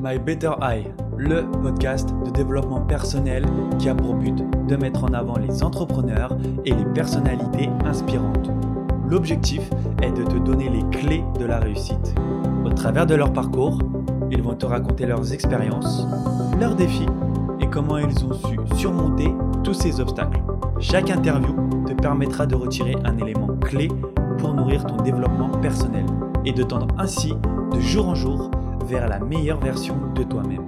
My 0.00 0.16
Better 0.16 0.52
Eye, 0.62 0.84
le 1.16 1.50
podcast 1.60 2.14
de 2.24 2.30
développement 2.30 2.82
personnel 2.82 3.44
qui 3.80 3.88
a 3.88 3.96
pour 3.96 4.14
but 4.14 4.44
de 4.68 4.76
mettre 4.76 5.02
en 5.02 5.12
avant 5.12 5.36
les 5.36 5.64
entrepreneurs 5.64 6.36
et 6.64 6.72
les 6.72 6.84
personnalités 6.94 7.68
inspirantes. 7.84 8.48
L'objectif 9.08 9.60
est 10.00 10.12
de 10.12 10.22
te 10.22 10.36
donner 10.36 10.68
les 10.68 10.84
clés 10.96 11.24
de 11.40 11.44
la 11.46 11.58
réussite. 11.58 12.14
Au 12.64 12.70
travers 12.70 13.06
de 13.06 13.16
leur 13.16 13.32
parcours, 13.32 13.80
ils 14.30 14.40
vont 14.40 14.54
te 14.54 14.66
raconter 14.66 15.04
leurs 15.04 15.32
expériences, 15.32 16.06
leurs 16.60 16.76
défis 16.76 17.06
et 17.60 17.66
comment 17.66 17.98
ils 17.98 18.24
ont 18.24 18.34
su 18.34 18.56
surmonter 18.76 19.34
tous 19.64 19.74
ces 19.74 19.98
obstacles. 19.98 20.40
Chaque 20.78 21.10
interview 21.10 21.56
te 21.88 21.92
permettra 21.94 22.46
de 22.46 22.54
retirer 22.54 22.94
un 23.04 23.18
élément 23.18 23.48
clé 23.60 23.88
pour 24.38 24.54
nourrir 24.54 24.86
ton 24.86 25.02
développement 25.02 25.48
personnel 25.60 26.06
et 26.44 26.52
de 26.52 26.62
tendre 26.62 26.86
ainsi 26.98 27.34
de 27.74 27.80
jour 27.80 28.08
en 28.08 28.14
jour 28.14 28.47
vers 28.88 29.06
la 29.06 29.18
meilleure 29.18 29.60
version 29.60 30.14
de 30.14 30.24
toi-même. 30.24 30.66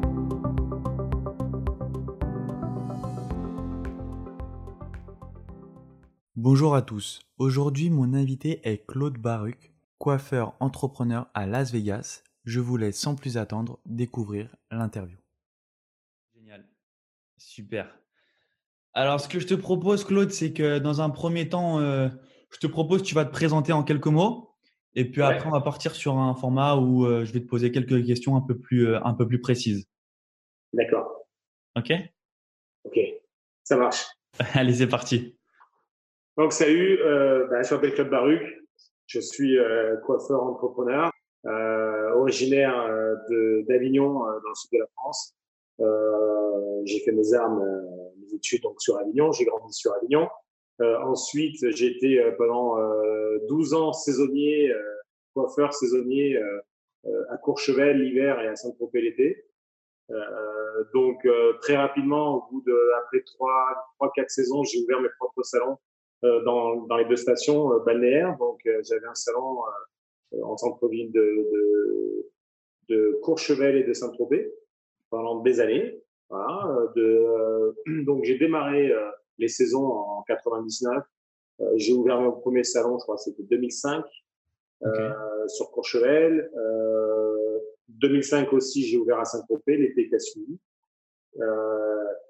Bonjour 6.37 6.74
à 6.74 6.83
tous. 6.83 7.20
Aujourd'hui, 7.38 7.88
mon 7.88 8.12
invité 8.12 8.60
est 8.69 8.84
Claude 8.87 9.16
Baruc, 9.16 9.73
coiffeur 9.96 10.55
entrepreneur 10.60 11.29
à 11.33 11.46
Las 11.46 11.73
Vegas. 11.73 12.23
Je 12.45 12.60
vous 12.60 12.77
laisse 12.77 13.01
sans 13.01 13.15
plus 13.15 13.38
attendre 13.38 13.80
découvrir 13.87 14.55
l'interview. 14.71 15.16
Génial. 16.34 16.68
Super. 17.38 17.88
Alors, 18.93 19.18
ce 19.18 19.29
que 19.29 19.41
je 19.41 19.46
te 19.46 19.55
propose, 19.55 20.05
Claude, 20.05 20.30
c'est 20.30 20.52
que 20.52 20.79
dans 20.79 21.01
un 21.01 21.09
premier 21.09 21.48
temps, 21.48 21.79
euh, 21.79 22.10
je 22.51 22.59
te 22.59 22.66
propose, 22.66 23.02
tu 23.02 23.15
vas 23.15 23.24
te 23.24 23.32
présenter 23.32 23.73
en 23.73 23.82
quelques 23.82 24.09
mots. 24.09 24.49
Et 24.95 25.05
puis 25.05 25.23
après, 25.23 25.47
on 25.47 25.53
va 25.53 25.61
partir 25.61 25.95
sur 25.95 26.19
un 26.19 26.35
format 26.35 26.77
où 26.77 27.07
euh, 27.07 27.25
je 27.25 27.33
vais 27.33 27.41
te 27.41 27.47
poser 27.47 27.71
quelques 27.71 28.05
questions 28.05 28.37
un 28.37 28.41
peu 28.41 28.59
plus, 28.59 28.89
euh, 28.89 28.99
un 29.05 29.15
peu 29.15 29.27
plus 29.27 29.41
précises. 29.41 29.87
D'accord. 30.73 31.27
OK? 31.77 31.93
Ok, 32.85 32.99
ça 33.63 33.77
marche. 33.77 34.07
Allez, 34.55 34.74
c'est 34.74 34.88
parti. 34.88 35.37
Donc, 36.37 36.52
salut, 36.52 36.99
euh, 37.02 37.47
bah, 37.49 37.63
je 37.63 37.74
m'appelle 37.74 37.95
Claude 37.95 38.10
Baruc. 38.10 38.43
Je 39.07 39.21
suis 39.21 39.59
euh, 39.59 39.97
coiffeur 39.99 40.43
entrepreneur, 40.43 41.10
originaire 42.15 42.75
d'Avignon, 43.69 44.21
dans 44.21 44.49
le 44.49 44.54
sud 44.54 44.71
de 44.73 44.79
la 44.79 44.87
France. 44.95 45.35
j'ai 46.85 47.01
fait 47.01 47.13
mes 47.13 47.35
armes, 47.35 47.60
mes 48.21 48.35
études 48.35 48.63
donc 48.63 48.80
sur 48.80 48.97
Avignon. 48.99 49.32
J'ai 49.32 49.45
grandi 49.45 49.73
sur 49.73 49.93
Avignon. 49.95 50.29
Euh, 50.80 50.98
ensuite, 51.00 51.62
été 51.62 52.20
euh, 52.20 52.32
pendant 52.38 52.76
12 53.48 53.74
euh, 53.74 53.76
ans 53.76 53.92
saisonnier, 53.92 54.73
coiffeur 55.34 55.73
saisonnier 55.74 56.38
à 57.30 57.36
Courchevel 57.36 57.98
l'hiver 57.98 58.40
et 58.40 58.48
à 58.48 58.56
Saint-Tropez 58.56 59.01
l'été. 59.01 59.45
donc 60.92 61.26
très 61.60 61.76
rapidement, 61.76 62.36
au 62.36 62.51
bout 62.51 62.62
de 62.66 62.76
après 62.98 63.23
trois, 63.23 63.76
trois, 63.96 64.10
quatre 64.14 64.31
saisons, 64.31 64.64
j'ai 64.64 64.82
ouvert 64.82 65.00
mes 65.00 65.08
propres 65.19 65.42
salons 65.44 65.78
dans, 66.22 66.86
dans 66.86 66.97
les 66.97 67.04
deux 67.04 67.16
stations 67.16 67.78
balnéaires. 67.84 68.36
Donc 68.38 68.60
j'avais 68.64 69.06
un 69.06 69.14
salon 69.14 69.60
en 70.42 70.56
centre-ville 70.56 71.12
de, 71.12 71.20
de, 71.53 72.31
de, 72.88 73.19
Courchevel 73.22 73.76
et 73.76 73.84
de 73.84 73.92
Saint-Tropez 73.92 74.53
pendant 75.10 75.41
des 75.41 75.60
années. 75.60 76.03
Voilà, 76.28 76.92
de, 76.97 77.75
donc 78.04 78.25
j'ai 78.25 78.36
démarré 78.36 78.92
les 79.41 79.49
saisons 79.49 79.87
en 79.87 80.22
99. 80.22 81.03
Euh, 81.60 81.72
j'ai 81.77 81.93
ouvert 81.93 82.21
mon 82.21 82.33
premier 82.33 82.65
salon, 82.65 82.99
je 82.99 83.03
crois, 83.03 83.19
c'était 83.19 83.43
2005 83.43 84.05
euh, 84.84 85.12
sur 85.49 85.71
Courchevel. 85.71 86.50
2005 87.88 88.49
euh, 88.53 88.56
aussi, 88.56 88.84
j'ai 88.84 88.99
ouvert 88.99 89.19
à 89.19 89.25
Saint-Tropez 89.25 89.77
l'été 89.77 90.09
qui 90.09 90.15
a 90.15 90.19
suivi. 90.19 90.59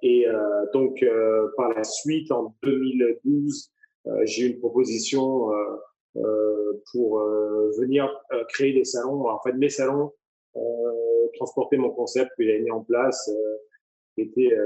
et 0.03 0.27
donc 0.73 1.05
par 1.57 1.69
la 1.75 1.85
suite, 1.85 2.33
en 2.33 2.55
2012, 2.63 3.73
j'ai 4.23 4.47
eu 4.47 4.53
une 4.53 4.59
proposition 4.59 5.51
pour 6.93 7.19
venir 7.79 8.09
créer 8.49 8.73
des 8.73 8.85
salons. 8.85 9.29
En 9.29 9.41
fait, 9.43 9.53
mes 9.53 9.69
salons, 9.69 10.13
transporter 11.35 11.77
mon 11.77 11.91
concept 11.91 12.31
qu'il 12.37 12.51
a 12.51 12.59
mis 12.59 12.71
en 12.71 12.83
place, 12.83 13.31
qui 14.15 14.23
était 14.23 14.57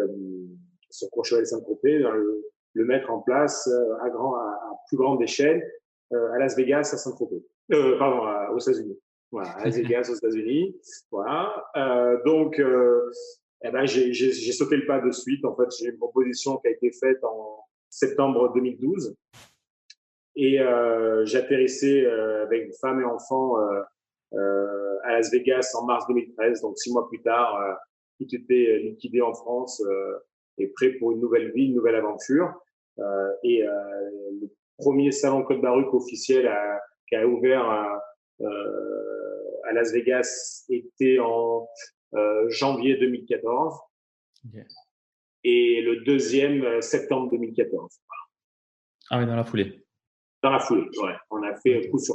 sur 0.94 1.10
Courchevel 1.10 1.46
Saint-Tropez, 1.46 1.98
le, 1.98 2.44
le, 2.74 2.84
mettre 2.84 3.10
en 3.10 3.20
place 3.20 3.68
euh, 3.68 3.96
à, 4.04 4.10
grand, 4.10 4.36
à, 4.36 4.78
plus 4.88 4.96
grande 4.96 5.20
échelle 5.22 5.62
euh, 6.12 6.32
à 6.32 6.38
Las 6.38 6.56
Vegas, 6.56 6.90
à 6.92 6.96
Saint-Tropez. 6.96 7.44
Euh, 7.72 7.98
pardon, 7.98 8.54
aux 8.54 8.58
États-Unis. 8.58 8.98
Voilà, 9.32 9.50
à 9.50 9.64
Las 9.64 9.76
Vegas, 9.76 10.08
aux 10.10 10.14
États-Unis. 10.14 10.76
Voilà. 11.10 11.64
Euh, 11.76 12.22
donc, 12.24 12.60
euh, 12.60 13.10
eh 13.64 13.70
ben, 13.70 13.86
j'ai 13.86 14.32
sauté 14.52 14.76
le 14.76 14.86
pas 14.86 15.00
de 15.00 15.10
suite. 15.10 15.44
En 15.44 15.56
fait, 15.56 15.68
j'ai 15.78 15.88
une 15.88 15.98
proposition 15.98 16.58
qui 16.58 16.68
a 16.68 16.70
été 16.70 16.92
faite 16.92 17.22
en 17.24 17.64
septembre 17.90 18.52
2012. 18.54 19.16
Et 20.36 20.58
j'atterrissais 21.24 22.04
avec 22.06 22.66
une 22.66 22.72
femme 22.80 23.00
et 23.00 23.04
enfants 23.04 23.56
à 24.32 25.12
Las 25.12 25.30
Vegas 25.30 25.70
en 25.80 25.86
mars 25.86 26.04
2013. 26.08 26.60
Donc, 26.60 26.76
six 26.76 26.92
mois 26.92 27.08
plus 27.08 27.22
tard, 27.22 27.78
tout 28.18 28.26
était 28.34 28.80
liquidé 28.82 29.22
en 29.22 29.32
France 29.32 29.80
est 30.58 30.68
prêt 30.68 30.90
pour 30.90 31.12
une 31.12 31.20
nouvelle 31.20 31.52
vie, 31.52 31.66
une 31.66 31.74
nouvelle 31.74 31.96
aventure. 31.96 32.52
Euh, 32.98 33.32
et 33.42 33.66
euh, 33.66 33.72
le 34.40 34.50
premier 34.78 35.12
salon 35.12 35.42
Code 35.42 35.60
Baruch 35.60 35.92
officiel 35.92 36.46
à, 36.46 36.80
qui 37.08 37.16
a 37.16 37.26
ouvert 37.26 37.62
à, 37.62 38.02
euh, 38.40 39.60
à 39.68 39.72
Las 39.72 39.92
Vegas 39.92 40.64
était 40.68 41.18
en 41.18 41.66
janvier 42.48 42.96
2014. 42.96 43.74
Et 45.42 45.82
le 45.82 46.04
deuxième, 46.04 46.80
septembre 46.80 47.30
2014. 47.32 48.00
Ah 49.10 49.18
oui, 49.18 49.26
dans 49.26 49.36
la 49.36 49.44
foulée. 49.44 49.84
Dans 50.42 50.50
la 50.50 50.60
foulée, 50.60 50.88
ouais. 51.02 51.14
On 51.30 51.42
a 51.42 51.56
fait 51.56 51.88
coup 51.88 51.98
sur 51.98 52.14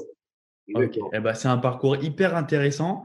Ok, 0.75 0.99
eh 1.13 1.19
ben, 1.19 1.33
c'est 1.33 1.47
un 1.47 1.57
parcours 1.57 1.95
hyper 1.97 2.35
intéressant. 2.35 3.03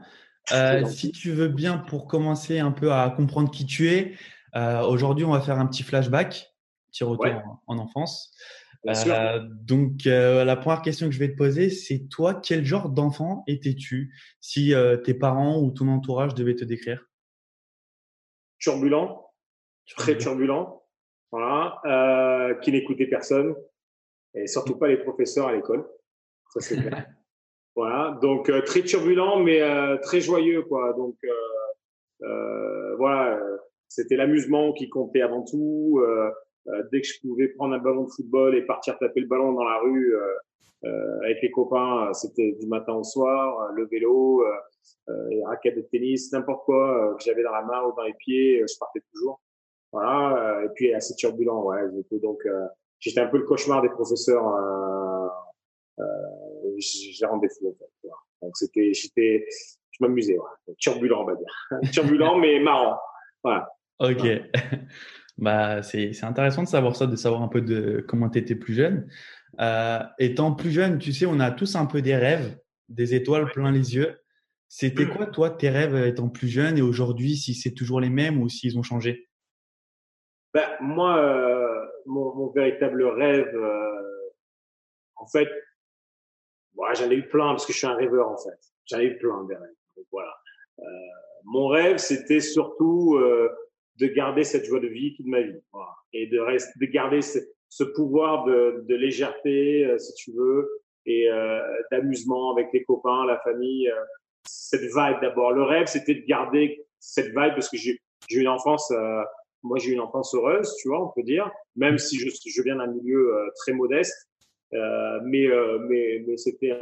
Euh, 0.51 0.85
si 0.85 1.11
tu 1.11 1.31
veux 1.31 1.47
bien, 1.47 1.77
pour 1.77 2.07
commencer 2.07 2.59
un 2.59 2.71
peu 2.71 2.91
à 2.91 3.09
comprendre 3.09 3.49
qui 3.49 3.65
tu 3.65 3.89
es, 3.89 4.13
euh, 4.55 4.81
aujourd'hui, 4.83 5.25
on 5.25 5.31
va 5.31 5.41
faire 5.41 5.59
un 5.59 5.65
petit 5.65 5.83
flashback, 5.83 6.53
petit 6.91 7.03
retour 7.03 7.59
en, 7.67 7.77
enfance. 7.77 8.33
Euh, 8.87 9.39
donc, 9.49 10.05
euh, 10.05 10.45
la 10.45 10.55
première 10.55 10.81
question 10.81 11.07
que 11.07 11.13
je 11.13 11.19
vais 11.19 11.31
te 11.31 11.37
poser, 11.37 11.69
c'est 11.69 12.07
toi, 12.07 12.35
quel 12.35 12.63
genre 12.63 12.89
d'enfant 12.89 13.43
étais-tu 13.47 14.13
si 14.39 14.73
tes 15.03 15.13
parents 15.13 15.61
ou 15.61 15.71
ton 15.71 15.87
entourage 15.87 16.35
devaient 16.35 16.55
te 16.55 16.63
décrire? 16.63 17.03
Turbulent, 18.59 19.29
très 19.97 20.17
turbulent, 20.17 20.83
voilà, 21.31 21.81
qui 22.61 22.71
n'écoutait 22.71 23.07
personne. 23.07 23.55
Et 24.35 24.47
surtout 24.47 24.77
pas 24.77 24.89
les 24.89 24.97
professeurs 24.97 25.47
à 25.47 25.53
l'école. 25.53 25.87
Ça 26.53 26.59
c'est 26.59 26.75
voilà, 27.75 28.17
donc 28.21 28.51
très 28.65 28.83
turbulent 28.83 29.39
mais 29.43 29.61
très 30.01 30.21
joyeux 30.21 30.61
quoi. 30.63 30.93
Donc 30.93 31.15
voilà, 32.97 33.39
c'était 33.95 34.15
l'amusement 34.15 34.73
qui 34.73 34.89
comptait 34.89 35.21
avant 35.21 35.43
tout. 35.43 35.99
Euh, 36.01 36.31
euh, 36.67 36.83
dès 36.91 37.01
que 37.01 37.07
je 37.07 37.19
pouvais 37.21 37.47
prendre 37.49 37.75
un 37.75 37.79
ballon 37.79 38.03
de 38.03 38.09
football 38.09 38.55
et 38.55 38.65
partir 38.65 38.97
taper 38.97 39.21
le 39.21 39.27
ballon 39.27 39.53
dans 39.53 39.63
la 39.63 39.79
rue 39.79 40.15
euh, 40.15 41.19
avec 41.23 41.41
les 41.41 41.51
copains, 41.51 42.11
c'était 42.13 42.53
du 42.59 42.67
matin 42.67 42.93
au 42.93 43.03
soir. 43.03 43.71
le 43.73 43.87
vélo, 43.87 44.45
les 45.07 45.43
raquettes 45.43 45.77
de 45.77 45.81
tennis, 45.81 46.31
n'importe 46.31 46.63
quoi 46.65 47.15
que 47.17 47.23
j'avais 47.23 47.41
dans 47.41 47.51
la 47.51 47.63
main 47.63 47.83
ou 47.83 47.93
dans 47.95 48.03
les 48.03 48.13
pieds, 48.13 48.61
je 48.61 48.77
partais 48.79 48.99
toujours. 49.11 49.41
Voilà. 49.91 50.61
et 50.63 50.69
puis 50.75 50.93
assez 50.93 51.15
turbulent. 51.15 51.63
Ouais. 51.63 51.79
Donc, 52.21 52.47
j'étais 52.99 53.21
un 53.21 53.27
peu 53.27 53.37
le 53.37 53.45
cauchemar 53.45 53.81
des 53.81 53.89
professeurs. 53.89 54.45
Euh, 55.99 56.75
j'ai 56.77 57.25
rendu 57.25 57.49
fou 57.57 57.75
en. 58.03 58.45
Donc 58.45 58.57
c'était, 58.57 58.93
j'étais, 58.93 59.45
je 59.91 59.97
m'amusais. 60.01 60.37
Ouais. 60.37 60.75
Turbulent, 60.77 61.21
on 61.21 61.25
va 61.25 61.35
dire. 61.35 61.69
turbulent 61.93 62.37
mais 62.37 62.59
marrant. 62.59 62.99
Voilà. 63.43 63.69
Ok. 63.99 64.27
bah, 65.37 65.81
c'est 65.83 66.23
intéressant 66.23 66.63
de 66.63 66.67
savoir 66.67 66.95
ça, 66.95 67.07
de 67.07 67.15
savoir 67.15 67.41
un 67.41 67.47
peu 67.47 67.61
de 67.61 68.03
comment 68.07 68.29
tu 68.29 68.39
étais 68.39 68.55
plus 68.55 68.73
jeune. 68.73 69.09
Euh, 69.59 69.99
étant 70.19 70.53
plus 70.53 70.71
jeune, 70.71 70.97
tu 70.97 71.13
sais, 71.13 71.25
on 71.25 71.39
a 71.39 71.51
tous 71.51 71.75
un 71.75 71.85
peu 71.85 72.01
des 72.01 72.15
rêves, 72.15 72.57
des 72.89 73.15
étoiles 73.15 73.51
plein 73.51 73.71
les 73.71 73.95
yeux. 73.95 74.19
C'était 74.67 75.07
quoi, 75.07 75.27
toi, 75.27 75.49
tes 75.49 75.69
rêves 75.69 75.95
étant 75.95 76.27
plus 76.27 76.47
jeune? 76.47 76.77
Et 76.77 76.81
aujourd'hui, 76.81 77.37
si 77.37 77.53
c'est 77.53 77.71
toujours 77.71 78.01
les 78.01 78.09
mêmes 78.09 78.41
ou 78.41 78.49
s'ils 78.49 78.77
ont 78.77 78.83
changé? 78.83 79.29
Ben, 80.53 80.67
Moi, 80.81 81.17
euh, 81.17 81.85
mon, 82.05 82.33
mon, 82.35 82.49
véritable 82.49 83.05
rêve, 83.05 83.55
euh, 83.55 84.31
en 85.15 85.27
fait, 85.27 85.47
bon, 86.73 86.83
j'en 86.93 87.09
ai 87.09 87.15
eu 87.15 87.27
plein 87.27 87.49
parce 87.51 87.65
que 87.65 87.73
je 87.73 87.77
suis 87.77 87.87
un 87.87 87.95
rêveur, 87.95 88.29
en 88.29 88.37
fait. 88.37 88.59
J'en 88.85 88.99
ai 88.99 89.05
eu 89.05 89.17
plein 89.17 89.43
des 89.45 89.55
rêves. 89.55 89.75
Donc, 89.95 90.05
voilà. 90.11 90.33
Euh, 90.79 90.83
mon 91.45 91.67
rêve, 91.67 91.97
c'était 91.97 92.39
surtout 92.39 93.15
euh, 93.15 93.49
de 93.97 94.07
garder 94.07 94.43
cette 94.43 94.65
joie 94.65 94.79
de 94.79 94.87
vie 94.87 95.15
toute 95.15 95.27
ma 95.27 95.41
vie 95.41 95.59
voilà. 95.71 95.93
et 96.13 96.27
de, 96.27 96.39
rester, 96.39 96.71
de 96.79 96.85
garder 96.91 97.21
ce, 97.21 97.39
ce 97.69 97.83
pouvoir 97.83 98.45
de, 98.45 98.83
de 98.87 98.95
légèreté, 98.95 99.85
euh, 99.85 99.97
si 99.97 100.13
tu 100.15 100.31
veux, 100.33 100.69
et 101.05 101.29
euh, 101.29 101.59
d'amusement 101.91 102.51
avec 102.51 102.67
les 102.73 102.83
copains, 102.83 103.25
la 103.25 103.39
famille. 103.39 103.89
Euh, 103.89 103.95
cette 104.45 104.81
vibe 104.81 105.21
d'abord. 105.21 105.51
Le 105.51 105.63
rêve, 105.63 105.87
c'était 105.87 106.15
de 106.15 106.25
garder 106.25 106.85
cette 106.99 107.27
vibe 107.27 107.53
parce 107.53 107.69
que 107.69 107.77
j'ai 107.77 107.99
eu 108.31 108.39
une 108.41 108.47
enfance, 108.47 108.91
euh, 108.91 109.21
moi 109.63 109.77
j'ai 109.79 109.91
eu 109.91 109.93
une 109.93 109.99
enfance 109.99 110.33
heureuse, 110.33 110.75
tu 110.77 110.89
vois, 110.89 111.03
on 111.03 111.09
peut 111.09 111.23
dire, 111.23 111.49
même 111.75 111.97
si 111.97 112.19
je, 112.19 112.29
je 112.29 112.61
viens 112.61 112.77
d'un 112.77 112.87
milieu 112.87 113.35
euh, 113.35 113.49
très 113.57 113.73
modeste, 113.73 114.29
euh, 114.73 115.19
mais 115.23 115.47
mais 115.87 116.23
mais 116.27 116.37
c'était 116.37 116.77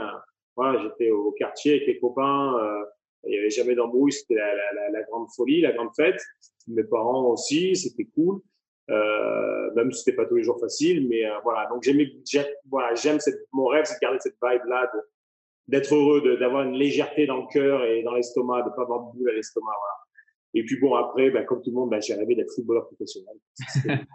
voilà, 0.56 0.81
j'étais 0.81 1.12
au 1.12 1.31
quartier 1.31 1.75
avec 1.75 1.88
les 1.88 2.00
copains, 2.00 2.56
il 3.25 3.31
n'y 3.31 3.38
avait 3.38 3.50
jamais 3.50 3.75
d'embrouille, 3.75 4.12
c'était 4.12 4.36
la, 4.36 4.54
la, 4.54 4.90
la, 4.90 5.04
grande 5.04 5.28
folie, 5.36 5.62
la 5.62 5.72
grande 5.72 5.96
fête. 5.96 6.22
Mes 6.68 6.84
parents 6.84 7.25
aussi, 7.28 7.75
c'était 7.75 8.06
cool. 8.16 8.42
Euh, 8.90 9.72
même 9.75 9.92
si 9.92 10.04
c'était 10.04 10.16
pas 10.16 10.25
tous 10.25 10.36
les 10.36 10.44
jours 10.44 10.60
facile, 10.60 11.08
mais 11.08 11.25
euh, 11.25 11.40
voilà. 11.44 11.68
Donc 11.70 11.84
j'aime, 11.84 12.06
voilà, 12.70 12.94
j'aime 12.96 13.20
cette, 13.20 13.48
mon 13.54 13.66
rêve, 13.68 13.86
c'est 13.86 13.96
de 13.96 14.00
garder 14.02 14.20
cette 14.20 14.36
vibe 14.44 14.66
là, 14.68 14.92
d'être 15.68 15.96
heureux, 15.96 16.38
d'avoir 16.38 16.64
une 16.64 16.75
légèreté 16.75 17.25
dans 17.25 17.38
le 17.38 17.48
cœur 17.52 17.86
et 17.86 18.04
dans 18.04 18.14
l'estomac, 18.14 18.64
de 18.64 18.70
pas 18.75 18.81
avoir 18.81 19.14
de 19.14 19.18
boule 19.18 19.30
à 19.30 19.34
l'estomac, 19.34 19.72
voilà. 19.72 19.94
Et 20.56 20.66
puis 20.66 20.80
bon 20.80 20.96
après, 20.96 21.31
bah, 21.31 21.44
comme 21.44 21.62
tout 21.62 21.70
le 21.70 21.75
monde, 21.75 21.90
bah, 21.90 22.02
j'ai 22.02 22.14
rêvé 22.14 22.36
d'être 22.36 22.54
footballeur 22.54 22.86
professionnel. 22.88 23.36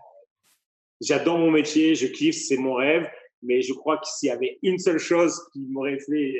J'adore 1.00 1.38
mon 1.38 1.50
métier, 1.50 1.94
je 1.94 2.06
kiffe, 2.06 2.36
c'est 2.36 2.58
mon 2.58 2.74
rêve, 2.74 3.08
mais 3.42 3.62
je 3.62 3.72
crois 3.72 3.96
que 3.96 4.06
s'il 4.06 4.28
y 4.28 4.32
avait 4.32 4.58
une 4.62 4.78
seule 4.78 4.98
chose 4.98 5.40
qui 5.52 5.60
m'aurait 5.70 5.98
fait 5.98 6.34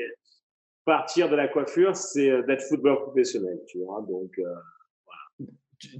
partir 0.89 1.29
de 1.29 1.37
la 1.37 1.49
coiffure, 1.49 1.95
c'est 1.95 2.31
euh, 2.31 2.43
d'être 2.43 2.63
footballeur 2.63 3.03
professionnel, 3.03 3.61
tu 3.69 3.79
vois. 3.79 4.05
Donc 4.09 4.41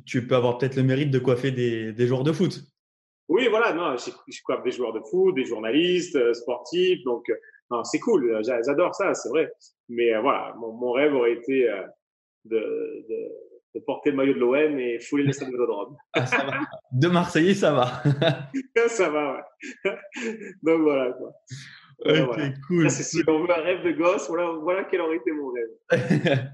tu, 0.07 0.27
peux 0.27 0.35
avoir 0.35 0.59
peut-être 0.59 0.77
le 0.77 0.83
mérite 0.83 1.11
de 1.11 1.19
coiffer 1.19 1.51
des, 1.51 1.93
des 1.93 2.07
joueurs 2.07 2.25
de 2.25 2.33
foot. 2.33 2.63
Oui, 3.29 3.47
voilà, 3.49 3.75
non, 3.75 3.95
je, 3.97 4.43
coiffe 4.43 4.63
des 4.65 4.71
joueurs 4.71 4.95
de 4.95 5.01
foot, 5.01 5.35
des 5.35 5.45
journalistes, 5.45 6.17
euh, 6.17 6.33
sportifs, 6.33 7.05
donc 7.05 7.29
euh, 7.29 7.83
c'est 7.85 7.99
cool, 7.99 8.41
j'adore 8.43 8.95
ça, 8.95 9.13
c'est 9.13 9.29
vrai. 9.29 9.53
Mais 9.91 10.15
euh, 10.15 10.23
voilà, 10.23 10.55
mon, 10.59 10.73
mon, 10.73 10.93
rêve 10.93 11.15
aurait 11.15 11.35
été 11.35 11.71
de, 12.47 12.57
de, 12.57 13.29
de, 13.75 13.81
porter 13.81 14.11
le 14.11 14.17
maillot 14.17 14.33
de 14.33 14.39
l'OM 14.39 14.79
et 14.79 14.99
fouler 14.99 15.25
les 15.25 15.35
stades 15.35 15.51
de. 15.51 15.59
Ah, 16.15 16.25
de 16.91 17.09
Marseillais, 17.09 17.55
ça 17.55 17.73
va. 17.73 18.03
ça 18.89 19.11
va, 19.11 19.45
ouais. 19.85 19.99
donc 20.63 20.81
voilà, 20.81 21.13
quoi. 21.13 21.33
Ok, 22.05 22.39
cool. 22.67 22.91
si 22.91 23.23
on 23.27 23.41
veut 23.41 23.51
un 23.51 23.63
rêve 23.63 23.85
de 23.85 23.91
gosse, 23.93 24.29
voilà, 24.29 24.53
voilà 24.53 24.85
quel 24.85 25.01
aurait 25.01 25.17
été 25.17 25.33
mon 25.33 25.51
rêve. 25.51 25.71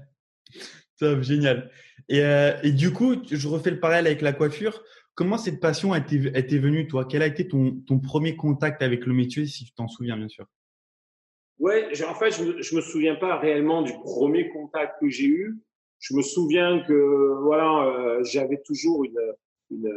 Top, 0.99 1.21
génial. 1.21 1.69
Et, 2.09 2.21
euh, 2.21 2.53
et, 2.63 2.71
du 2.71 2.91
coup, 2.91 3.15
je 3.29 3.47
refais 3.47 3.71
le 3.71 3.79
parallèle 3.79 4.07
avec 4.07 4.21
la 4.21 4.33
coiffure. 4.33 4.83
Comment 5.13 5.37
cette 5.37 5.59
passion 5.59 5.93
a 5.93 5.99
été, 5.99 6.15
été 6.35 6.57
venue, 6.57 6.87
toi? 6.87 7.05
Quel 7.05 7.21
a 7.21 7.27
été 7.27 7.47
ton, 7.47 7.81
ton, 7.87 7.99
premier 7.99 8.35
contact 8.35 8.81
avec 8.81 9.05
le 9.05 9.13
métier, 9.13 9.45
si 9.45 9.65
tu 9.65 9.73
t'en 9.73 9.87
souviens, 9.87 10.17
bien 10.17 10.27
sûr? 10.27 10.45
Ouais, 11.59 11.89
en 12.05 12.15
fait, 12.15 12.31
je 12.31 12.43
me, 12.43 12.61
je 12.61 12.75
me 12.75 12.81
souviens 12.81 13.15
pas 13.15 13.37
réellement 13.37 13.81
du 13.81 13.93
premier 13.93 14.49
contact 14.49 14.99
que 14.99 15.09
j'ai 15.09 15.27
eu. 15.27 15.57
Je 15.99 16.15
me 16.15 16.21
souviens 16.21 16.83
que 16.85 17.39
voilà, 17.43 17.85
euh, 17.85 18.23
j'avais 18.23 18.61
toujours 18.65 19.05
une, 19.05 19.19
une 19.71 19.89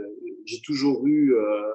j'ai 0.44 0.61
toujours 0.62 1.06
eu 1.06 1.35
euh, 1.35 1.73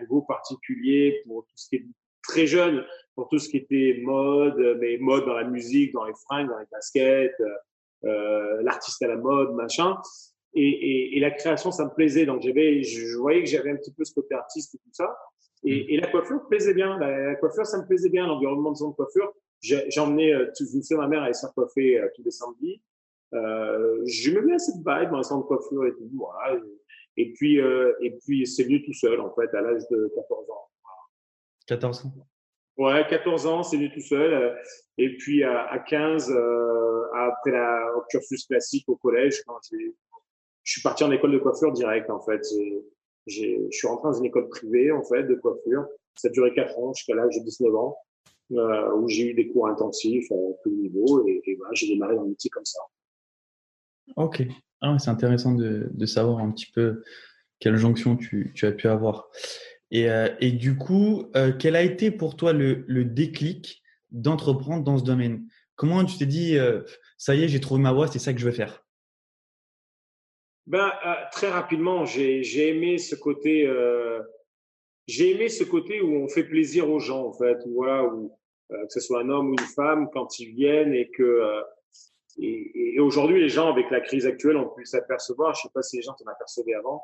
un 0.00 0.04
goût 0.04 0.22
particulier 0.22 1.22
pour 1.26 1.44
tout 1.44 1.56
ce 1.56 1.68
qui 1.68 1.76
est 1.76 1.86
très 2.28 2.46
jeune, 2.46 2.84
pour 3.14 3.28
tout 3.28 3.38
ce 3.38 3.48
qui 3.48 3.58
était 3.58 4.00
mode, 4.02 4.78
mais 4.80 4.98
mode 4.98 5.24
dans 5.26 5.34
la 5.34 5.44
musique, 5.44 5.92
dans 5.92 6.04
les 6.04 6.14
fringues, 6.26 6.48
dans 6.48 6.58
les 6.58 6.66
baskets, 6.70 7.34
euh, 8.04 8.62
l'artiste 8.62 9.02
à 9.02 9.08
la 9.08 9.16
mode, 9.16 9.54
machin. 9.54 9.96
Et, 10.54 10.68
et, 10.68 11.16
et, 11.16 11.20
la 11.20 11.30
création, 11.30 11.70
ça 11.70 11.84
me 11.84 11.90
plaisait. 11.90 12.24
Donc 12.24 12.42
j'avais, 12.42 12.82
je 12.82 13.16
voyais 13.18 13.42
que 13.42 13.48
j'avais 13.48 13.70
un 13.70 13.76
petit 13.76 13.92
peu 13.92 14.04
ce 14.04 14.14
côté 14.14 14.34
artiste 14.34 14.74
et 14.74 14.78
tout 14.78 14.92
ça. 14.92 15.16
Et, 15.64 15.84
mm. 15.84 15.86
et 15.88 15.96
la 16.00 16.06
coiffure 16.08 16.36
me 16.36 16.48
plaisait 16.48 16.74
bien. 16.74 16.98
La, 16.98 17.34
coiffure, 17.36 17.66
ça 17.66 17.78
me 17.78 17.86
plaisait 17.86 18.08
bien. 18.08 18.26
L'environnement 18.26 18.72
de 18.72 18.76
son 18.76 18.92
coiffure. 18.92 19.32
J'emmenais, 19.60 20.32
euh, 20.32 20.50
je 20.58 20.80
sais, 20.80 20.94
ma 20.94 21.08
mère, 21.08 21.24
elle 21.24 21.34
s'est 21.34 21.46
coiffée 21.54 21.98
euh, 21.98 22.08
tous 22.14 22.22
les 22.22 22.30
samedis. 22.30 22.80
Euh, 23.34 24.00
J'aimais 24.04 24.42
bien 24.42 24.58
cette 24.58 24.76
vibe 24.76 25.10
dans 25.10 25.18
le 25.18 25.22
centre 25.22 25.42
de 25.42 25.48
coiffure 25.48 25.86
et 25.86 25.92
tout. 25.92 26.10
Voilà. 26.14 26.58
Et 27.16 27.32
puis, 27.32 27.60
euh, 27.60 27.92
et 28.00 28.10
puis 28.10 28.46
c'est 28.46 28.64
venu 28.64 28.82
tout 28.84 28.92
seul, 28.92 29.20
en 29.20 29.32
fait, 29.34 29.52
à 29.54 29.62
l'âge 29.62 29.82
de 29.90 30.12
14 30.14 30.50
ans. 30.50 30.65
14 31.66 32.06
ans. 32.06 32.12
Ouais, 32.76 33.06
14 33.08 33.46
ans, 33.46 33.62
c'est 33.62 33.76
venu 33.76 33.90
tout 33.92 34.00
seul. 34.00 34.32
Euh, 34.32 34.54
et 34.98 35.16
puis 35.16 35.42
à, 35.42 35.66
à 35.66 35.78
15, 35.78 36.30
euh, 36.30 37.02
après 37.14 37.52
la 37.52 37.90
cursus 38.10 38.46
classique 38.46 38.88
au 38.88 38.96
collège, 38.96 39.42
quand 39.46 39.58
je 39.70 40.72
suis 40.72 40.82
parti 40.82 41.04
en 41.04 41.10
école 41.10 41.32
de 41.32 41.38
coiffure 41.38 41.72
direct 41.72 42.10
en 42.10 42.20
fait. 42.20 42.42
J'ai, 43.26 43.60
je 43.70 43.76
suis 43.76 43.88
rentré 43.88 44.08
dans 44.10 44.18
une 44.18 44.26
école 44.26 44.48
privée 44.48 44.92
en 44.92 45.02
fait 45.02 45.24
de 45.24 45.34
coiffure. 45.34 45.86
Ça 46.16 46.28
a 46.28 46.30
duré 46.30 46.54
4 46.54 46.78
ans 46.78 46.92
jusqu'à 46.92 47.14
l'âge 47.14 47.36
de 47.36 47.44
19 47.44 47.74
ans, 47.74 47.96
euh, 48.52 48.92
où 48.94 49.08
j'ai 49.08 49.30
eu 49.30 49.34
des 49.34 49.48
cours 49.48 49.68
intensifs 49.68 50.30
à 50.30 50.34
tous 50.62 50.70
les 50.70 50.76
niveaux 50.76 51.26
et, 51.26 51.40
et 51.44 51.54
voilà, 51.56 51.72
j'ai 51.74 51.88
démarré 51.88 52.14
dans 52.14 52.22
le 52.22 52.28
métier 52.28 52.50
comme 52.50 52.64
ça. 52.64 52.80
Ok, 54.14 54.42
ah, 54.80 54.96
c'est 54.98 55.10
intéressant 55.10 55.54
de, 55.54 55.88
de, 55.90 56.06
savoir 56.06 56.38
un 56.38 56.50
petit 56.52 56.70
peu 56.70 57.02
quelle 57.58 57.76
jonction 57.76 58.16
tu, 58.16 58.52
tu 58.54 58.66
as 58.66 58.72
pu 58.72 58.86
avoir. 58.86 59.28
Et, 59.90 60.10
euh, 60.10 60.28
et 60.40 60.52
du 60.52 60.76
coup, 60.76 61.30
euh, 61.36 61.52
quel 61.58 61.76
a 61.76 61.82
été 61.82 62.10
pour 62.10 62.36
toi 62.36 62.52
le, 62.52 63.04
déclic 63.04 63.82
d'entreprendre 64.10 64.82
dans 64.82 64.98
ce 64.98 65.04
domaine? 65.04 65.46
Comment 65.76 66.04
tu 66.04 66.16
t'es 66.18 66.26
dit, 66.26 66.56
euh, 66.58 66.82
ça 67.18 67.34
y 67.34 67.44
est, 67.44 67.48
j'ai 67.48 67.60
trouvé 67.60 67.80
ma 67.80 67.92
voie, 67.92 68.08
c'est 68.08 68.18
ça 68.18 68.32
que 68.32 68.40
je 68.40 68.46
veux 68.46 68.52
faire? 68.52 68.84
Ben, 70.66 70.92
Très 71.32 71.48
rapidement, 71.48 72.04
j'ai 72.04 72.68
aimé 72.68 72.98
ce 72.98 73.14
côté. 73.14 73.70
j'ai 75.06 75.30
aimé 75.30 75.48
ce 75.48 75.62
côté 75.62 76.00
où 76.00 76.16
on 76.16 76.28
fait 76.28 76.44
plaisir 76.44 76.90
aux 76.90 76.98
gens, 76.98 77.26
en 77.26 77.32
fait, 77.32 77.58
que 77.64 78.88
ce 78.88 79.00
soit 79.00 79.20
un 79.20 79.28
homme 79.28 79.50
ou 79.50 79.52
une 79.52 79.66
femme, 79.76 80.08
quand 80.12 80.40
ils 80.40 80.52
viennent 80.52 80.92
et 80.92 81.08
que 81.10 81.62
et, 82.38 82.98
aujourd'hui, 83.00 83.40
les 83.40 83.48
gens, 83.48 83.70
avec 83.70 83.90
la 83.90 84.00
crise 84.00 84.26
actuelle, 84.26 84.56
ont 84.56 84.68
pu 84.68 84.84
s'apercevoir, 84.84 85.54
je 85.54 85.62
sais 85.62 85.70
pas 85.72 85.82
si 85.82 85.96
les 85.96 86.02
gens 86.02 86.16
s'en 86.16 86.30
apercevaient 86.30 86.74
avant, 86.74 87.02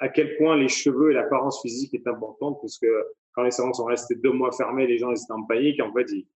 à 0.00 0.08
quel 0.08 0.36
point 0.36 0.56
les 0.56 0.68
cheveux 0.68 1.10
et 1.10 1.14
l'apparence 1.14 1.60
physique 1.62 1.94
est 1.94 2.06
importante, 2.06 2.58
parce 2.60 2.78
que 2.78 2.86
quand 3.32 3.42
les 3.42 3.50
salons 3.50 3.72
sont 3.72 3.84
restés 3.84 4.14
deux 4.16 4.32
mois 4.32 4.52
fermés, 4.52 4.86
les 4.86 4.98
gens 4.98 5.10
étaient 5.10 5.30
en 5.30 5.44
panique. 5.44 5.80
En 5.80 5.92
fait, 5.92 6.06
ils, 6.12 6.26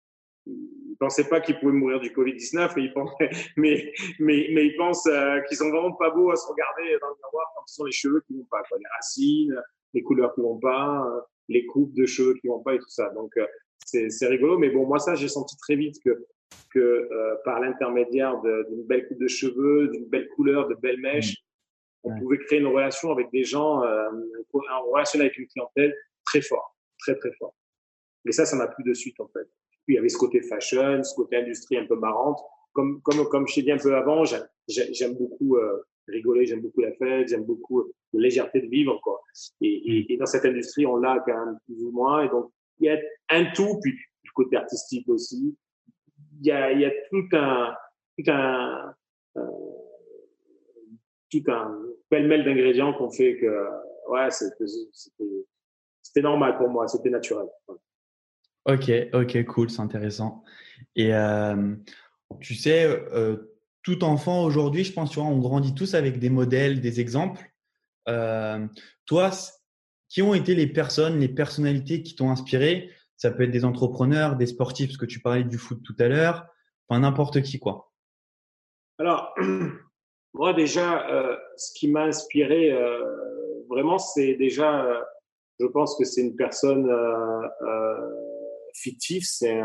ils 0.47 0.97
pensaient 0.99 1.29
pas 1.29 1.41
qu'ils 1.41 1.59
pouvaient 1.59 1.73
mourir 1.73 2.01
du 2.01 2.11
Covid-19, 2.11 2.73
mais 2.77 2.85
ils 2.85 2.93
pensaient, 2.93 3.31
mais, 4.19 4.75
pensent 4.77 5.07
euh, 5.07 5.41
qu'ils 5.43 5.57
sont 5.57 5.71
vraiment 5.71 5.93
pas 5.93 6.11
beaux 6.11 6.31
à 6.31 6.37
se 6.37 6.47
regarder 6.49 6.99
dans 7.01 7.09
le 7.09 7.15
miroir 7.23 7.53
quand 7.55 7.67
ce 7.67 7.75
sont 7.77 7.85
les 7.85 7.93
cheveux 7.93 8.23
qui 8.27 8.35
vont 8.35 8.47
pas. 8.51 8.63
Les 8.79 8.85
racines, 8.97 9.63
les 9.95 10.03
couleurs 10.03 10.35
qui 10.35 10.41
vont 10.41 10.59
pas, 10.59 11.07
euh, 11.07 11.21
les 11.49 11.67
coupes 11.67 11.95
de 11.95 12.07
cheveux 12.07 12.35
qui 12.35 12.49
vont 12.49 12.61
pas 12.61 12.75
et 12.75 12.79
tout 12.79 12.89
ça. 12.89 13.11
Donc, 13.11 13.33
c'est, 13.85 14.27
rigolo. 14.27 14.59
Mais 14.59 14.71
bon, 14.71 14.87
moi, 14.87 14.99
ça, 14.99 15.15
j'ai 15.15 15.29
senti 15.29 15.57
très 15.59 15.77
vite 15.77 15.97
que, 16.03 16.27
euh, 16.77 17.37
par 17.45 17.61
l'intermédiaire 17.61 18.41
d'une 18.43 18.85
belle 18.85 19.09
coupe 19.09 19.19
de 19.19 19.29
cheveux, 19.29 19.89
d'une 19.89 20.07
belle 20.07 20.29
couleur, 20.37 20.69
de 20.69 20.75
belles 20.75 21.01
mèches, 21.01 21.37
on 22.07 22.19
pouvait 22.21 22.39
créer 22.39 22.61
une 22.61 22.67
relation 22.67 23.11
avec 23.11 23.31
des 23.31 23.45
gens, 23.45 23.83
euh, 23.83 24.09
un 24.71 24.79
relation 24.91 25.21
avec 25.21 25.37
une 25.39 25.47
clientèle 25.49 25.95
très 26.25 26.41
fort, 26.41 26.77
très 26.99 27.15
très 27.17 27.33
fort. 27.33 27.55
Et 28.27 28.33
ça, 28.33 28.45
ça 28.45 28.57
m'a 28.57 28.67
plu 28.69 28.85
de 28.85 28.95
suite 28.95 29.19
en 29.21 29.29
fait. 29.29 29.49
Puis 29.85 29.95
il 29.95 29.97
y 29.97 29.99
avait 29.99 30.09
ce 30.09 30.19
côté 30.19 30.41
fashion, 30.41 31.03
ce 31.03 31.15
côté 31.15 31.37
industrie 31.37 31.77
un 31.79 31.87
peu 31.87 31.97
marrante. 31.97 32.39
Comme 32.73 33.01
comme 33.03 33.29
comme 33.29 33.47
je 33.49 33.55
t'ai 33.55 33.63
dit 33.63 33.73
un 33.73 33.79
peu 33.79 33.95
avant, 33.95 34.25
j'aime 34.69 35.15
beaucoup 35.15 35.57
euh, 35.57 35.83
rigoler, 36.09 36.47
j'aime 36.47 36.61
beaucoup 36.61 36.81
la 36.81 36.93
fête, 36.93 37.29
j'aime 37.29 37.45
beaucoup 37.45 37.93
la 38.13 38.21
légèreté 38.21 38.61
de 38.61 38.67
vivre 38.67 39.01
quoi. 39.03 39.21
Et, 39.61 39.69
et, 39.69 40.13
et 40.13 40.17
dans 40.17 40.27
cette 40.27 40.45
industrie, 40.45 40.87
on 40.87 40.97
l'a 40.97 41.23
quand 41.27 41.47
même 41.47 41.59
plus 41.67 41.83
ou 41.85 41.91
moins. 41.91 42.25
Et 42.25 42.29
donc 42.29 42.51
il 42.79 42.87
y 42.87 42.91
a 42.91 42.99
un 43.31 43.47
tout, 43.53 43.79
puis 43.83 43.93
le 44.25 44.31
côté 44.35 44.57
artistique 44.57 45.09
aussi. 45.09 45.57
Il 46.41 46.47
y 46.47 46.51
a 46.51 46.73
il 46.73 46.81
y 46.81 46.85
a 46.85 46.91
tout 47.11 47.29
un 47.33 47.75
tout 48.19 48.31
un 48.31 48.95
euh, 49.37 49.43
tout 51.31 51.43
un 51.49 51.83
pêle-mêle 52.09 52.45
d'ingrédients 52.45 52.93
qu'on 52.95 53.11
fait 53.11 53.37
que, 53.39 53.69
ouais, 54.11 54.29
c'était 56.03 56.23
normal 56.23 56.57
pour 56.57 56.69
moi, 56.69 56.89
c'était 56.89 57.11
naturel. 57.11 57.47
Ok, 58.65 58.91
ok, 59.13 59.45
cool, 59.45 59.71
c'est 59.71 59.81
intéressant. 59.81 60.43
Et 60.97 61.15
euh, 61.15 61.77
tu 62.41 62.55
sais, 62.55 62.85
euh, 62.85 63.57
tout 63.83 64.03
enfant 64.03 64.43
aujourd'hui, 64.45 64.83
je 64.83 64.93
pense, 64.93 65.11
tu 65.11 65.21
vois, 65.21 65.29
on 65.29 65.39
grandit 65.39 65.75
tous 65.75 65.95
avec 65.95 66.19
des 66.19 66.31
modèles, 66.31 66.81
des 66.81 67.01
exemples. 67.01 67.49
Euh, 68.09 68.67
toi, 69.05 69.31
qui 70.09 70.23
ont 70.23 70.35
été 70.35 70.55
les 70.55 70.67
personnes, 70.67 71.21
les 71.21 71.29
personnalités 71.29 72.03
qui 72.03 72.17
t'ont 72.17 72.31
inspiré? 72.31 72.91
Ça 73.17 73.31
peut 73.31 73.45
être 73.45 73.51
des 73.51 73.65
entrepreneurs, 73.65 74.37
des 74.37 74.47
sportifs, 74.47 74.89
parce 74.89 74.99
que 74.99 75.07
tu 75.07 75.21
parlais 75.21 75.45
du 75.45 75.59
foot 75.59 75.81
tout 75.85 75.97
à 76.01 76.09
l'heure, 76.09 76.47
enfin 76.89 77.01
n'importe 77.01 77.43
qui, 77.43 77.59
quoi. 77.59 77.93
Alors, 78.99 79.35
Moi, 80.37 80.53
déjà, 80.53 81.09
euh, 81.09 81.35
ce 81.57 81.73
qui 81.73 81.89
m'a 81.89 82.03
inspiré 82.03 82.71
euh, 82.71 83.65
vraiment, 83.71 83.99
c'est 83.99 84.35
déjà, 84.35 84.85
euh, 84.85 85.01
je 85.59 85.65
pense 85.65 85.97
que 85.97 86.05
c'est 86.05 86.21
une 86.21 86.37
personne 86.37 86.93
fictive, 88.75 89.23
c'est 89.25 89.63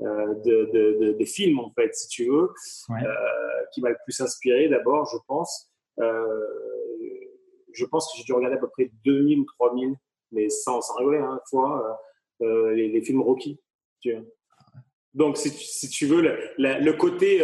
de, 0.00 0.44
de, 0.44 0.98
de, 1.00 1.12
de, 1.18 1.24
film, 1.24 1.58
en 1.58 1.72
fait, 1.72 1.94
si 1.94 2.08
tu 2.08 2.26
veux, 2.26 2.50
qui 3.72 3.80
m'a 3.80 3.88
le 3.88 3.96
plus 4.04 4.20
inspiré 4.20 4.68
d'abord, 4.68 5.06
je 5.06 5.16
pense. 5.26 5.72
je 5.98 7.84
pense 7.86 8.12
que 8.12 8.18
j'ai 8.18 8.24
dû 8.24 8.34
regarder 8.34 8.56
à 8.56 8.60
peu 8.60 8.68
près 8.68 8.90
2000 9.06 9.40
ou 9.40 9.46
3000, 9.58 9.94
mais 10.32 10.50
sans, 10.50 10.82
sans 10.82 10.96
rigoler, 10.96 11.20
hein, 11.20 11.40
fois, 11.48 11.98
les, 12.40 12.90
les, 12.90 13.00
films 13.00 13.22
Rocky. 13.22 13.58
Tu 14.00 14.12
vois. 14.12 14.22
Donc, 15.14 15.38
si 15.38 15.50
tu, 15.50 15.64
si 15.64 15.88
tu 15.88 16.04
veux, 16.04 16.20
le, 16.20 16.36
le 16.58 16.92
côté 16.92 17.40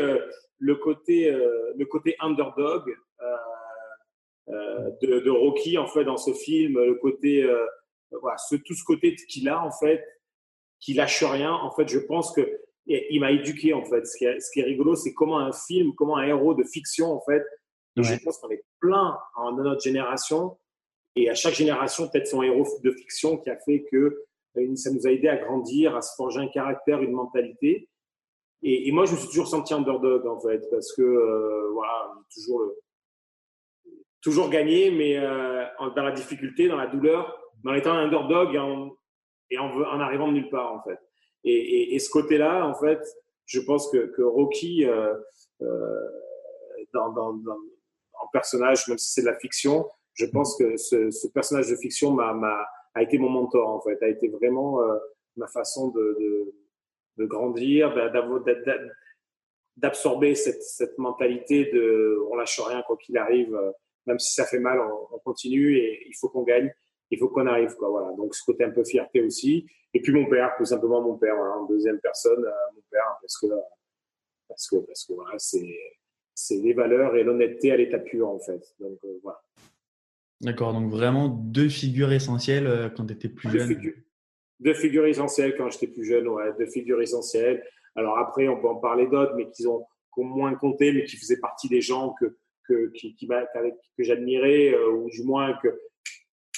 le 0.60 0.76
côté, 0.76 1.30
le 1.30 1.84
côté 1.86 2.14
underdog 2.20 2.94
de, 4.48 5.20
de, 5.20 5.30
Rocky 5.30 5.78
en 5.78 5.86
fait 5.86 6.04
dans 6.04 6.16
ce 6.16 6.32
film, 6.32 6.78
le 6.78 6.94
côté, 6.94 7.44
voilà, 8.12 8.36
ce, 8.38 8.56
tout 8.56 8.74
ce 8.74 8.84
côté 8.84 9.16
qu'il 9.16 9.48
a 9.48 9.64
en 9.64 9.72
fait, 9.72 10.04
qui 10.78 10.94
lâche 10.94 11.24
rien. 11.24 11.52
En 11.52 11.70
fait, 11.72 11.88
je 11.88 11.98
pense 11.98 12.32
que 12.32 12.60
il 12.86 13.20
m'a 13.20 13.32
éduqué 13.32 13.72
en 13.72 13.84
fait. 13.84 14.06
Ce 14.06 14.16
qui 14.16 14.24
est, 14.24 14.40
ce 14.40 14.50
qui 14.52 14.60
est 14.60 14.64
rigolo, 14.64 14.94
c'est 14.94 15.14
comment 15.14 15.38
un 15.38 15.52
film, 15.52 15.94
comment 15.94 16.16
un 16.16 16.26
héros 16.26 16.54
de 16.54 16.64
fiction 16.64 17.12
en 17.12 17.20
fait. 17.20 17.44
Je 17.96 18.14
pense 18.24 18.38
qu'on 18.38 18.50
est 18.50 18.64
plein 18.78 19.18
dans 19.36 19.52
notre 19.52 19.82
génération 19.82 20.56
et 21.16 21.28
à 21.28 21.34
chaque 21.34 21.54
génération 21.54 22.08
peut-être 22.08 22.26
son 22.26 22.42
héros 22.42 22.66
de 22.82 22.90
fiction 22.92 23.36
qui 23.36 23.50
a 23.50 23.58
fait 23.58 23.84
que 23.90 24.24
euh, 24.56 24.76
ça 24.76 24.90
nous 24.90 25.06
a 25.06 25.10
aidé 25.10 25.28
à 25.28 25.36
grandir, 25.36 25.96
à 25.96 26.02
se 26.02 26.14
forger 26.16 26.40
un 26.40 26.48
caractère, 26.48 27.02
une 27.02 27.12
mentalité. 27.12 27.89
Et, 28.62 28.92
moi, 28.92 29.06
je 29.06 29.12
me 29.12 29.16
suis 29.16 29.28
toujours 29.28 29.48
senti 29.48 29.72
underdog 29.72 30.26
en 30.26 30.38
fait 30.38 30.68
parce 30.70 30.92
que 30.92 31.02
euh, 31.02 31.70
voilà, 31.72 32.12
toujours 32.32 32.60
le, 32.60 32.76
toujours 34.20 34.50
gagné, 34.50 34.90
mais 34.90 35.16
euh, 35.16 35.64
dans 35.96 36.02
la 36.02 36.12
difficulté, 36.12 36.68
dans 36.68 36.76
la 36.76 36.86
douleur, 36.86 37.38
mais 37.64 37.72
en 37.72 37.74
étant 37.74 37.92
un 37.92 38.04
underdog 38.04 38.54
et 39.50 39.58
en, 39.58 40.00
arrivant 40.00 40.28
de 40.28 40.34
nulle 40.34 40.50
part 40.50 40.72
en 40.72 40.82
fait. 40.82 40.98
Et, 41.44 41.98
ce 41.98 42.10
côté-là, 42.10 42.66
en 42.66 42.74
fait, 42.74 43.00
je 43.46 43.60
pense 43.60 43.90
que, 43.90 44.22
Rocky, 44.22 44.86
euh, 44.86 45.14
euh, 45.62 46.08
en 46.94 48.28
personnage, 48.32 48.86
même 48.88 48.98
si 48.98 49.12
c'est 49.12 49.22
de 49.22 49.26
la 49.26 49.38
fiction, 49.38 49.88
je 50.14 50.26
pense 50.26 50.56
que 50.58 50.76
ce, 50.76 51.28
personnage 51.28 51.70
de 51.70 51.76
fiction 51.76 52.12
m'a, 52.12 52.66
a 52.94 53.02
été 53.02 53.18
mon 53.18 53.30
mentor, 53.30 53.68
en 53.68 53.80
fait, 53.80 54.02
a 54.02 54.08
été 54.08 54.28
vraiment 54.28 54.82
euh, 54.82 54.98
ma 55.36 55.46
façon 55.46 55.88
de, 55.88 56.52
de 57.20 57.26
grandir, 57.26 57.94
d'absorber 59.76 60.34
cette, 60.34 60.62
cette 60.62 60.98
mentalité 60.98 61.70
de 61.72 62.18
on 62.30 62.34
lâche 62.34 62.58
rien 62.60 62.82
quoi 62.82 62.96
qu'il 62.96 63.16
arrive, 63.18 63.54
euh, 63.54 63.70
même 64.06 64.18
si 64.18 64.34
ça 64.34 64.44
fait 64.44 64.58
mal, 64.58 64.80
on, 64.80 65.14
on 65.14 65.18
continue 65.18 65.76
et 65.76 66.06
il 66.08 66.14
faut 66.18 66.28
qu'on 66.28 66.42
gagne 66.42 66.72
il 67.10 67.18
faut 67.18 67.28
qu'on 67.28 67.46
arrive, 67.46 67.74
quoi. 67.74 67.88
Voilà. 67.88 68.12
Donc, 68.16 68.34
ce 68.34 68.44
côté 68.44 68.64
un 68.64 68.70
peu 68.70 68.84
fierté 68.84 69.20
aussi. 69.22 69.66
Et 69.92 70.00
puis, 70.00 70.12
mon 70.12 70.28
père, 70.28 70.54
tout 70.56 70.64
simplement 70.64 71.02
mon 71.02 71.16
père, 71.16 71.34
voilà, 71.34 71.56
en 71.56 71.66
deuxième 71.66 71.98
personne, 72.00 72.44
euh, 72.44 72.74
mon 72.74 72.82
père, 72.90 73.18
parce 73.20 73.38
que, 73.38 73.46
parce 74.48 74.68
que, 74.68 74.76
parce 74.76 75.04
que, 75.04 75.12
voilà, 75.14 75.38
c'est, 75.38 75.76
c'est 76.34 76.56
les 76.56 76.72
valeurs 76.72 77.16
et 77.16 77.24
l'honnêteté 77.24 77.72
à 77.72 77.76
l'état 77.76 77.98
pur, 77.98 78.28
en 78.28 78.38
fait. 78.38 78.62
Donc, 78.78 78.98
euh, 79.04 79.18
voilà. 79.22 79.42
D'accord. 80.40 80.72
Donc, 80.72 80.90
vraiment 80.90 81.28
deux 81.28 81.68
figures 81.68 82.12
essentielles 82.12 82.92
quand 82.96 83.06
tu 83.06 83.12
étais 83.12 83.28
plus 83.28 83.50
jeune. 83.50 83.76
Deux 84.60 84.74
figures 84.74 85.06
essentielles 85.06 85.56
quand 85.56 85.70
j'étais 85.70 85.88
plus 85.88 86.04
jeune, 86.04 86.28
ouais. 86.28 86.52
Deux 86.58 86.66
figures 86.66 87.00
essentielles. 87.00 87.64
Alors, 87.96 88.18
après, 88.18 88.48
on 88.48 88.60
peut 88.60 88.68
en 88.68 88.76
parler 88.76 89.06
d'autres, 89.06 89.34
mais 89.36 89.50
qui 89.50 89.66
ont, 89.66 89.84
qui 90.14 90.20
ont 90.20 90.24
moins 90.24 90.54
compté, 90.54 90.92
mais 90.92 91.04
qui 91.04 91.16
faisaient 91.16 91.40
partie 91.40 91.68
des 91.68 91.80
gens 91.80 92.14
que, 92.20 92.36
que, 92.68 92.90
qui, 92.92 93.16
que 93.16 94.02
j'admirais, 94.04 94.76
ou 94.76 95.08
du 95.10 95.24
moins 95.24 95.54
que, 95.62 95.68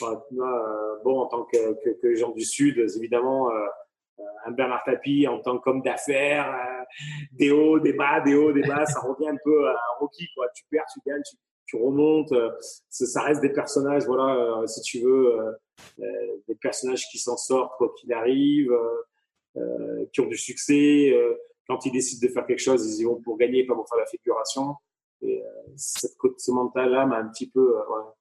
euh, 0.03 0.97
bon, 1.05 1.21
en 1.21 1.27
tant 1.27 1.45
que, 1.45 2.01
que, 2.01 2.15
gens 2.15 2.33
du 2.33 2.45
Sud, 2.45 2.79
évidemment, 2.97 3.51
euh, 3.51 3.67
un 4.47 4.51
Bernard 4.51 4.83
Tapie 4.85 5.27
en 5.27 5.39
tant 5.39 5.59
qu'homme 5.59 5.83
d'affaires, 5.83 6.49
euh, 6.51 6.85
des 7.33 7.51
hauts, 7.51 7.79
des 7.79 7.93
bas, 7.93 8.21
des 8.21 8.35
hauts, 8.35 8.53
des 8.53 8.63
bas, 8.63 8.85
ça 8.87 9.01
revient 9.01 9.29
un 9.29 9.39
peu 9.43 9.69
à 9.69 9.77
Rocky, 9.99 10.29
quoi. 10.35 10.47
Tu 10.55 10.65
perds, 10.71 10.87
tu 10.93 11.01
gagnes, 11.07 11.23
tu, 11.23 11.37
tu 11.77 11.83
remontes. 11.83 12.35
ça 12.91 13.23
reste 13.23 13.41
des 13.41 13.53
personnages, 13.53 14.05
voilà, 14.07 14.67
si 14.67 14.81
tu 14.83 15.01
veux, 15.01 15.39
des 16.49 16.55
personnages 16.61 17.07
qui 17.11 17.19
s'en 17.19 17.37
sortent 17.37 17.77
quoi 17.79 17.93
qu'il 17.99 18.13
arrive, 18.13 18.73
qui 20.13 20.21
ont 20.21 20.27
du 20.27 20.37
succès. 20.37 21.13
quand 21.67 21.85
ils 21.87 21.93
décident 21.93 22.27
de 22.27 22.33
faire 22.33 22.47
quelque 22.47 22.59
chose, 22.59 22.87
ils 22.87 23.03
y 23.03 23.05
vont 23.05 23.21
pour 23.23 23.39
gagner, 23.39 23.65
pas 23.65 23.75
pour 23.75 23.89
faire 23.89 23.99
la 23.99 24.07
figuration. 24.07 24.75
Et 25.23 25.43
cette, 25.77 26.13
ce 26.39 26.51
mental-là 26.51 27.07
m'a 27.07 27.19
un 27.19 27.29
petit 27.29 27.49
peu, 27.49 27.75
voilà. 27.89 28.15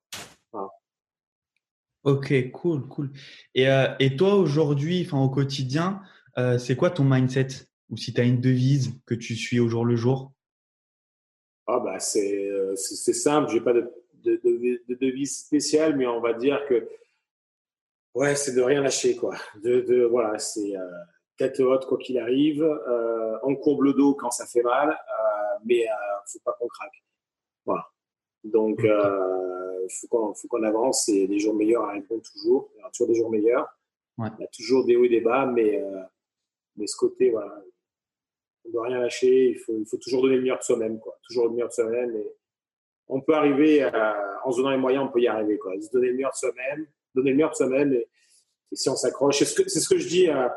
Ok, 2.03 2.51
cool, 2.51 2.87
cool. 2.87 3.11
Et, 3.53 3.69
euh, 3.69 3.93
et 3.99 4.15
toi, 4.15 4.35
aujourd'hui, 4.35 5.03
enfin, 5.05 5.21
au 5.21 5.29
quotidien, 5.29 6.01
euh, 6.37 6.57
c'est 6.57 6.75
quoi 6.75 6.89
ton 6.89 7.03
mindset? 7.03 7.47
Ou 7.89 7.97
si 7.97 8.13
tu 8.13 8.21
as 8.21 8.23
une 8.23 8.41
devise 8.41 8.99
que 9.05 9.13
tu 9.13 9.35
suis 9.35 9.59
au 9.59 9.67
jour 9.67 9.85
le 9.85 9.95
jour? 9.95 10.31
Ah 11.67 11.79
bah 11.79 11.99
c'est, 11.99 12.49
euh, 12.71 12.75
c'est, 12.75 13.13
simple, 13.13 13.49
je 13.49 13.55
n'ai 13.55 13.61
pas 13.61 13.73
de, 13.73 13.91
de, 14.23 14.39
de, 14.43 14.95
devise 14.95 15.37
spéciale, 15.37 15.95
mais 15.95 16.07
on 16.07 16.21
va 16.21 16.33
dire 16.33 16.65
que 16.67 16.87
ouais, 18.13 18.35
c'est 18.35 18.53
de 18.53 18.61
rien 18.61 18.81
lâcher. 18.81 19.15
Quoi. 19.15 19.35
De, 19.63 20.05
voilà, 20.05 20.37
c'est 20.39 20.75
euh, 20.75 20.89
tête 21.37 21.59
haute 21.59 21.85
quoi 21.85 21.97
qu'il 21.97 22.19
arrive, 22.19 22.63
euh, 22.63 23.37
on 23.43 23.55
courbe 23.55 23.81
le 23.81 23.93
dos 23.93 24.13
quand 24.13 24.31
ça 24.31 24.45
fait 24.45 24.61
mal, 24.61 24.89
euh, 24.89 25.57
mais 25.65 25.79
il 25.79 25.83
ne 25.83 26.31
faut 26.31 26.39
pas 26.43 26.53
qu'on 26.59 26.67
craque. 26.67 27.03
Voilà. 27.65 27.87
Donc, 28.43 28.83
euh, 28.83 29.87
faut 29.89 30.47
qu'on 30.47 30.63
avance 30.63 31.09
et 31.09 31.27
des 31.27 31.39
jours 31.39 31.55
meilleurs 31.55 31.83
arriveront 31.83 32.19
toujours. 32.19 32.69
Il 32.73 32.79
y 32.79 32.81
aura 32.81 32.91
toujours 32.91 33.07
des 33.07 33.15
jours 33.15 33.31
meilleurs. 33.31 33.67
Ouais. 34.17 34.29
Il 34.37 34.41
y 34.41 34.45
a 34.45 34.49
toujours 34.49 34.85
des 34.85 34.95
hauts 34.95 35.05
et 35.05 35.09
des 35.09 35.21
bas, 35.21 35.45
mais, 35.45 35.83
mais 36.75 36.87
ce 36.87 36.95
côté, 36.95 37.31
voilà, 37.31 37.63
on 38.65 38.67
ne 38.69 38.73
doit 38.73 38.87
rien 38.87 38.99
lâcher. 38.99 39.49
Il 39.49 39.59
faut, 39.59 39.77
il 39.77 39.85
faut 39.85 39.97
toujours 39.97 40.23
donner 40.23 40.35
le 40.35 40.41
meilleur 40.41 40.59
de 40.59 40.63
soi-même, 40.63 40.99
quoi. 40.99 41.17
Toujours 41.23 41.45
le 41.45 41.51
meilleur 41.51 41.69
de 41.69 41.73
soi-même. 41.73 42.15
Et 42.15 42.35
on 43.11 43.21
peut 43.21 43.35
arriver, 43.35 43.85
en 44.43 44.51
se 44.51 44.57
donnant 44.57 44.71
les 44.71 44.77
moyens, 44.77 45.05
on 45.07 45.11
peut 45.11 45.19
y 45.19 45.27
arriver. 45.27 45.59
Se 45.81 45.91
donner 45.91 46.07
le 46.07 46.15
meilleur 46.15 46.31
de 46.31 46.37
soi-même, 46.37 46.87
donner 47.13 47.31
le 47.31 47.35
meilleur 47.35 47.51
de 47.51 47.55
soi-même 47.55 47.93
et, 47.93 48.07
si 48.73 48.89
on 48.89 48.95
s'accroche. 48.95 49.39
C'est 49.39 49.45
ce, 49.45 49.89
que, 49.89 49.97
je 49.97 50.07
dis 50.07 50.27
à, 50.29 50.51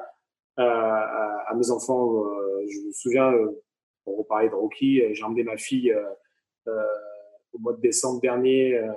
mes 1.55 1.71
enfants. 1.71 2.25
Euh, 2.25 2.65
je 2.69 2.87
me 2.87 2.93
souviens, 2.93 3.33
euh, 3.33 3.63
on 4.07 4.15
reparlait 4.15 4.49
de 4.49 4.55
Rocky, 4.55 5.03
j'ai 5.13 5.23
emmené 5.25 5.43
ma 5.43 5.57
fille 5.57 5.93
euh, 5.93 6.03
euh 6.69 6.87
au 7.55 7.59
mois 7.59 7.73
de 7.73 7.81
décembre 7.81 8.21
dernier, 8.21 8.75
euh, 8.75 8.93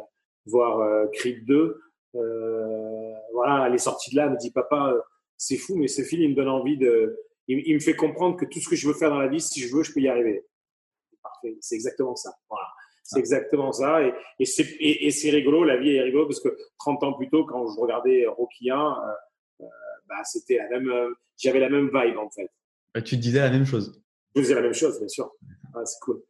voir 0.46 0.80
euh, 0.80 1.08
Creed 1.14 1.46
2. 1.46 1.80
Euh, 2.16 3.14
voilà, 3.34 3.68
elle 3.68 3.76
est 3.76 3.80
sortie 3.80 4.12
de 4.12 4.16
là, 4.16 4.26
elle 4.26 4.32
me 4.32 4.38
dit 4.38 4.52
papa, 4.52 4.96
c'est 5.38 5.58
fou, 5.58 5.76
mais 5.76 5.88
ce 5.88 6.02
film 6.02 6.24
il 6.24 6.30
me 6.32 6.36
donne 6.36 6.50
envie 6.50 6.78
de, 6.78 7.20
il, 7.48 7.76
me 7.76 7.80
fait 7.80 7.96
comprendre 7.96 8.38
que 8.38 8.46
tout 8.46 8.60
ce 8.60 8.68
que 8.68 8.76
je 8.76 8.88
veux 8.88 8.94
faire 8.94 9.10
dans 9.10 9.20
la 9.20 9.28
vie, 9.28 9.40
si 9.40 9.62
je 9.62 9.74
veux, 9.74 9.84
je 9.84 9.94
peux 9.94 10.00
y 10.00 10.08
arriver. 10.08 10.46
Parfait, 11.22 11.56
c'est 11.62 11.76
exactement 11.76 12.16
ça. 12.16 12.36
Voilà. 12.50 12.68
C'est 13.08 13.20
exactement 13.20 13.72
ça. 13.72 14.04
Et, 14.04 14.14
et 14.40 14.46
c'est 14.46 14.64
et, 14.64 15.08
et 15.08 15.30
rigolo, 15.32 15.64
la 15.64 15.78
vie 15.78 15.96
est 15.96 16.02
rigolo 16.02 16.26
parce 16.26 16.42
que 16.42 16.58
30 16.80 17.04
ans 17.04 17.14
plus 17.14 17.30
tôt, 17.30 17.46
quand 17.46 17.66
je 17.74 17.80
regardais 17.80 18.26
Rocky 18.28 18.70
1, 18.70 18.76
euh, 19.62 19.66
bah, 20.10 20.24
c'était 20.26 20.58
la 20.58 20.68
même, 20.68 20.92
j'avais 21.38 21.62
la 21.62 21.70
même 21.70 21.86
vibe 21.86 22.18
en 22.18 22.30
fait. 22.30 22.52
Bah, 22.94 23.02
tu 23.02 23.16
disais 23.16 23.40
la 23.40 23.50
même 23.50 23.66
chose. 23.66 24.04
Je 24.36 24.42
disais 24.42 24.56
la 24.56 24.62
même 24.62 24.74
chose, 24.74 25.00
bien 25.00 25.08
sûr. 25.08 25.32
Ah, 25.74 25.86
c'est 25.86 26.00
cool. 26.02 26.22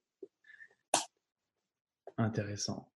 Intéressant. 2.17 2.91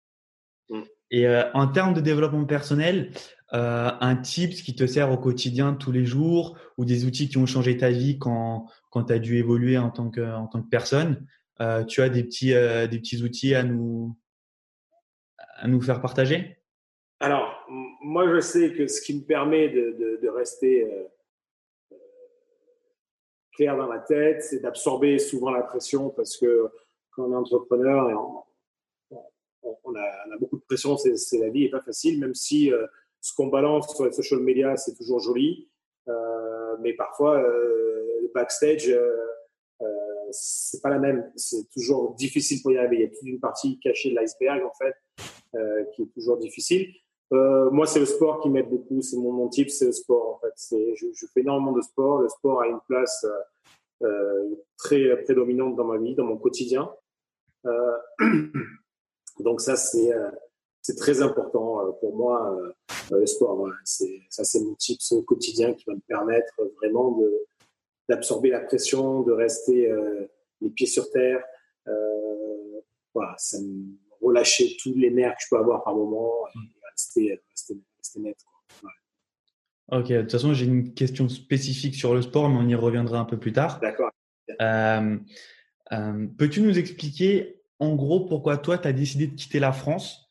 Mm. 0.71 0.83
Et 1.13 1.29
euh, 1.29 1.45
en 1.55 1.69
termes 1.69 1.95
de 1.95 2.01
développement 2.01 2.47
personnel, 2.47 3.13
euh, 3.53 3.91
un 4.01 4.17
tips 4.17 4.61
qui 4.63 4.75
te 4.75 4.89
sert 4.89 5.13
au 5.13 5.19
quotidien 5.19 5.75
tous 5.75 5.93
les 5.93 6.05
jours 6.05 6.59
ou 6.79 6.85
des 6.85 7.05
outils 7.05 7.29
qui 7.29 7.39
ont 7.39 7.47
changé 7.47 7.79
ta 7.79 7.91
vie 7.91 8.19
quand, 8.19 8.67
quand 8.91 9.05
tu 9.05 9.13
as 9.13 9.21
dû 9.21 9.37
évoluer 9.37 9.79
en 9.79 9.91
tant 9.91 10.11
que, 10.11 10.35
en 10.35 10.49
tant 10.49 10.63
que 10.63 10.69
personne, 10.69 11.25
euh, 11.61 11.85
tu 11.85 12.03
as 12.03 12.09
des 12.09 12.23
petits, 12.23 12.55
euh, 12.55 12.87
des 12.87 12.99
petits 12.99 13.23
outils 13.23 13.55
à 13.55 13.65
nous, 13.65 14.17
à 15.57 15.67
nous 15.67 15.81
faire 15.81 16.01
partager? 16.01 16.57
Alors, 17.21 17.67
moi, 17.69 18.33
je 18.33 18.41
sais 18.41 18.73
que 18.73 18.87
ce 18.87 19.01
qui 19.01 19.19
me 19.19 19.25
permet 19.25 19.69
de, 19.69 20.21
de, 20.23 20.29
rester 20.29 20.85
euh, 20.85 21.97
clair 23.57 23.77
dans 23.77 23.89
ma 23.89 23.99
tête, 23.99 24.43
c'est 24.45 24.61
d'absorber 24.61 25.19
souvent 25.19 25.51
la 25.51 25.63
pression 25.63 26.11
parce 26.11 26.37
que 26.37 26.69
quand 27.11 27.25
on 27.25 27.33
est 27.33 27.37
entrepreneur 27.37 28.45
on, 29.11 29.75
on 29.83 29.95
a, 29.97 30.37
beaucoup 30.39 30.59
de 30.59 30.63
pression, 30.63 30.97
c'est 30.97 31.39
la 31.39 31.49
vie 31.49 31.65
n'est 31.65 31.71
pas 31.71 31.83
facile, 31.83 32.21
même 32.21 32.37
si 32.37 32.71
ce 33.21 33.35
qu'on 33.35 33.49
balance 33.49 33.93
sur 33.93 34.05
les 34.05 34.13
social 34.13 34.39
media, 34.39 34.77
c'est 34.77 34.95
toujours 34.95 35.19
joli. 35.19 35.69
Mais 36.79 36.93
parfois, 36.93 37.43
le 37.43 38.31
backstage, 38.33 38.95
c'est 40.31 40.83
pas 40.83 40.91
la 40.91 40.99
même. 40.99 41.31
C'est 41.37 41.69
toujours 41.71 42.15
difficile 42.15 42.63
pour 42.63 42.73
y 42.73 42.79
arriver. 42.79 42.97
Il 42.97 43.03
y 43.03 43.05
a 43.05 43.09
toute 43.09 43.23
une 43.23 43.41
partie 43.41 43.79
cachée 43.81 44.11
de 44.11 44.15
l'iceberg, 44.15 44.63
en 44.65 44.73
fait, 44.75 44.95
euh, 45.55 45.85
qui 45.95 46.03
est 46.03 46.13
toujours 46.15 46.39
difficile. 46.39 46.89
moi, 47.31 47.87
c'est 47.87 48.01
le 48.01 48.07
sport 48.07 48.41
qui 48.41 48.51
m'aide 48.51 48.69
beaucoup. 48.69 49.03
C'est 49.03 49.17
mon, 49.17 49.49
type, 49.49 49.71
c'est 49.71 49.87
le 49.87 49.93
sport, 49.93 50.37
en 50.37 50.39
fait. 50.41 50.77
Je, 50.95 51.27
fais 51.33 51.41
énormément 51.41 51.73
de 51.73 51.83
sport. 51.83 52.21
Le 52.23 52.29
sport 52.29 52.63
a 52.63 52.67
une 52.67 52.81
place 52.87 53.27
très 54.77 55.23
prédominante 55.25 55.77
dans 55.77 55.85
ma 55.85 55.99
vie, 55.99 56.15
dans 56.15 56.25
mon 56.25 56.39
quotidien. 56.39 56.91
Donc 59.41 59.61
ça, 59.61 59.77
c'est 59.77 60.13
euh, 60.13 60.31
c'est 60.83 60.97
très 60.97 61.23
important 61.23 61.81
euh, 61.81 61.93
pour 62.01 62.17
moi, 62.17 62.57
euh, 62.57 63.19
le 63.19 63.27
sport. 63.27 63.57
Voilà. 63.57 63.75
Ça, 63.85 64.45
c'est 64.45 64.61
mon 64.61 64.75
type 64.75 65.01
au 65.13 65.23
quotidien 65.23 65.75
qui 65.75 65.85
va 65.87 65.95
me 65.95 66.01
permettre 66.01 66.55
vraiment 66.77 67.13
de 67.13 67.47
d'absorber 68.09 68.51
la 68.51 68.61
pression, 68.61 69.23
de 69.23 69.33
rester 69.33 69.93
les 70.61 70.71
pieds 70.71 70.87
sur 70.87 71.11
terre. 71.11 71.43
voilà, 73.15 73.35
ça 73.39 73.59
me 73.61 73.99
tous 74.83 74.95
les 74.95 75.11
nerfs 75.11 75.35
que 75.37 75.43
je 75.43 75.47
peux 75.51 75.59
avoir 75.59 75.85
par 75.85 75.95
moment 75.95 76.33
et 76.55 76.59
rester, 76.91 77.41
rester, 77.51 77.75
rester 77.97 78.21
net. 78.21 78.37
Quoi. 78.45 78.89
Ouais. 78.89 80.01
Ok, 80.01 80.09
de 80.09 80.21
toute 80.23 80.33
façon, 80.33 80.53
j'ai 80.55 80.67
une 80.67 80.95
question 80.95 81.29
spécifique 81.29 81.95
sur 81.95 82.15
le 82.15 82.23
sport, 82.23 82.49
mais 82.49 82.57
on 82.57 82.69
y 82.69 82.75
reviendra 82.75 83.19
un 83.19 83.25
peu 83.25 83.39
plus 83.39 83.53
tard. 83.53 83.81
D'accord. 83.81 84.11
Euh, 84.61 85.17
Peux-tu 86.37 86.61
nous 86.61 86.79
expliquer 86.79 87.63
en 87.79 87.95
gros 87.95 88.27
pourquoi 88.27 88.59
toi, 88.59 88.77
tu 88.79 88.89
as 88.89 88.93
décidé 88.93 89.27
de 89.27 89.35
quitter 89.35 89.59
la 89.59 89.73
France 89.73 90.29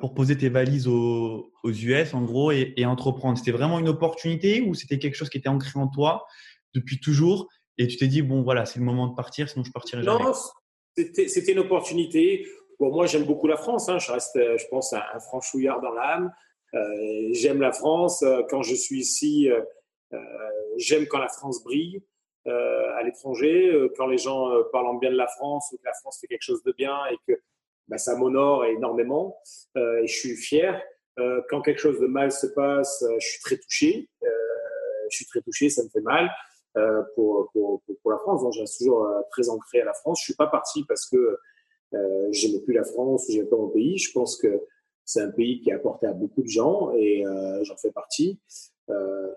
pour 0.00 0.14
poser 0.14 0.36
tes 0.36 0.48
valises 0.48 0.86
aux, 0.86 1.50
US, 1.64 2.14
en 2.14 2.22
gros, 2.22 2.52
et, 2.52 2.74
et 2.76 2.86
entreprendre? 2.86 3.38
C'était 3.38 3.50
vraiment 3.50 3.78
une 3.78 3.88
opportunité 3.88 4.60
ou 4.60 4.74
c'était 4.74 4.98
quelque 4.98 5.16
chose 5.16 5.30
qui 5.30 5.38
était 5.38 5.48
ancré 5.48 5.80
en 5.80 5.88
toi 5.88 6.26
depuis 6.74 7.00
toujours 7.00 7.48
et 7.78 7.86
tu 7.86 7.96
t'es 7.96 8.06
dit, 8.06 8.22
bon, 8.22 8.42
voilà, 8.42 8.66
c'est 8.66 8.78
le 8.78 8.84
moment 8.84 9.08
de 9.08 9.14
partir, 9.14 9.48
sinon 9.48 9.64
je 9.64 9.72
partirai 9.72 10.02
jamais 10.02 10.24
Non, 10.24 10.32
c'était 10.96 11.52
une 11.52 11.58
opportunité. 11.58 12.46
Bon, 12.78 12.92
moi, 12.92 13.06
j'aime 13.06 13.24
beaucoup 13.24 13.46
la 13.46 13.56
France. 13.56 13.88
Hein. 13.88 13.98
Je 13.98 14.12
reste, 14.12 14.36
euh, 14.36 14.56
je 14.58 14.66
pense, 14.68 14.92
un, 14.92 15.02
un 15.12 15.18
franchouillard 15.18 15.80
dans 15.80 15.92
l'âme. 15.92 16.32
Euh, 16.74 17.28
j'aime 17.32 17.60
la 17.60 17.72
France. 17.72 18.22
Euh, 18.22 18.42
quand 18.48 18.62
je 18.62 18.74
suis 18.74 19.00
ici, 19.00 19.50
euh, 19.50 20.18
j'aime 20.76 21.06
quand 21.06 21.18
la 21.18 21.28
France 21.28 21.62
brille 21.62 22.02
à 22.46 23.02
l'étranger, 23.02 23.72
quand 23.96 24.06
les 24.06 24.18
gens 24.18 24.50
parlent 24.70 25.00
bien 25.00 25.10
de 25.10 25.16
la 25.16 25.26
France 25.26 25.70
ou 25.72 25.78
que 25.78 25.84
la 25.86 25.94
France 25.94 26.18
fait 26.20 26.26
quelque 26.26 26.42
chose 26.42 26.62
de 26.62 26.72
bien 26.72 26.94
et 27.10 27.16
que 27.26 27.40
bah, 27.88 27.96
ça 27.96 28.16
m'honore 28.16 28.66
énormément. 28.66 29.38
et 29.76 30.06
je 30.06 30.14
suis 30.14 30.36
fier. 30.36 30.78
quand 31.48 31.62
quelque 31.62 31.80
chose 31.80 31.98
de 32.00 32.06
mal 32.06 32.30
se 32.30 32.46
passe, 32.48 33.02
je 33.18 33.26
suis 33.26 33.40
très 33.40 33.56
touché. 33.56 34.10
je 35.10 35.16
suis 35.16 35.24
très 35.24 35.40
touché, 35.40 35.70
ça 35.70 35.82
me 35.84 35.88
fait 35.88 36.02
mal. 36.02 36.30
Euh, 36.76 37.02
pour, 37.14 37.50
la 38.06 38.18
France. 38.18 38.42
Donc, 38.42 38.52
je 38.52 38.78
toujours 38.78 39.06
euh, 39.06 39.20
très 39.30 39.48
ancré 39.48 39.80
à 39.80 39.84
la 39.84 39.94
France. 39.94 40.18
Je 40.20 40.24
suis 40.24 40.34
pas 40.34 40.48
parti 40.48 40.84
parce 40.84 41.06
que 41.06 41.38
euh, 41.94 42.28
j'aimais 42.32 42.58
plus 42.60 42.74
la 42.74 42.82
France 42.82 43.28
ou 43.28 43.32
j'aimais 43.32 43.48
pas 43.48 43.56
mon 43.56 43.68
pays. 43.68 43.96
Je 43.96 44.10
pense 44.12 44.36
que 44.36 44.60
c'est 45.04 45.20
un 45.20 45.30
pays 45.30 45.60
qui 45.60 45.70
a 45.70 45.76
apporté 45.76 46.06
à 46.06 46.12
beaucoup 46.12 46.42
de 46.42 46.48
gens 46.48 46.92
et 46.96 47.24
euh, 47.24 47.62
j'en 47.62 47.76
fais 47.76 47.92
partie. 47.92 48.40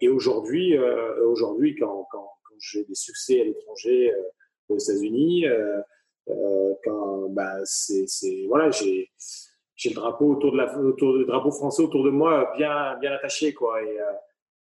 Et 0.02 0.10
aujourd'hui, 0.10 0.78
aujourd'hui, 1.24 1.76
quand, 1.76 2.08
j'ai 2.60 2.84
des 2.84 2.96
succès 2.96 3.40
à 3.40 3.44
l'étranger, 3.46 4.12
aux 4.68 4.78
États-Unis, 4.78 5.46
quand 6.84 7.30
bah, 7.30 7.54
c'est, 7.64 8.06
voilà, 8.48 8.72
j'ai 8.72 9.10
le 9.86 9.94
drapeau 9.94 10.34
autour 10.34 10.52
de 10.52 11.24
drapeau 11.24 11.52
français 11.52 11.82
autour 11.82 12.04
de 12.04 12.10
moi 12.10 12.52
bien 12.58 12.98
bien 13.00 13.14
attaché 13.14 13.54
quoi 13.54 13.80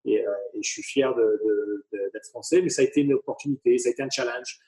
et, 0.05 0.25
euh, 0.25 0.31
et, 0.53 0.63
je 0.63 0.69
suis 0.69 0.83
fier 0.83 1.13
d'être 1.15 2.27
français, 2.29 2.61
mais 2.61 2.69
ça 2.69 2.81
a 2.81 2.85
été 2.85 3.01
une 3.01 3.13
opportunité, 3.13 3.77
ça 3.77 3.89
a 3.89 3.91
été 3.91 4.01
un 4.01 4.09
challenge. 4.09 4.59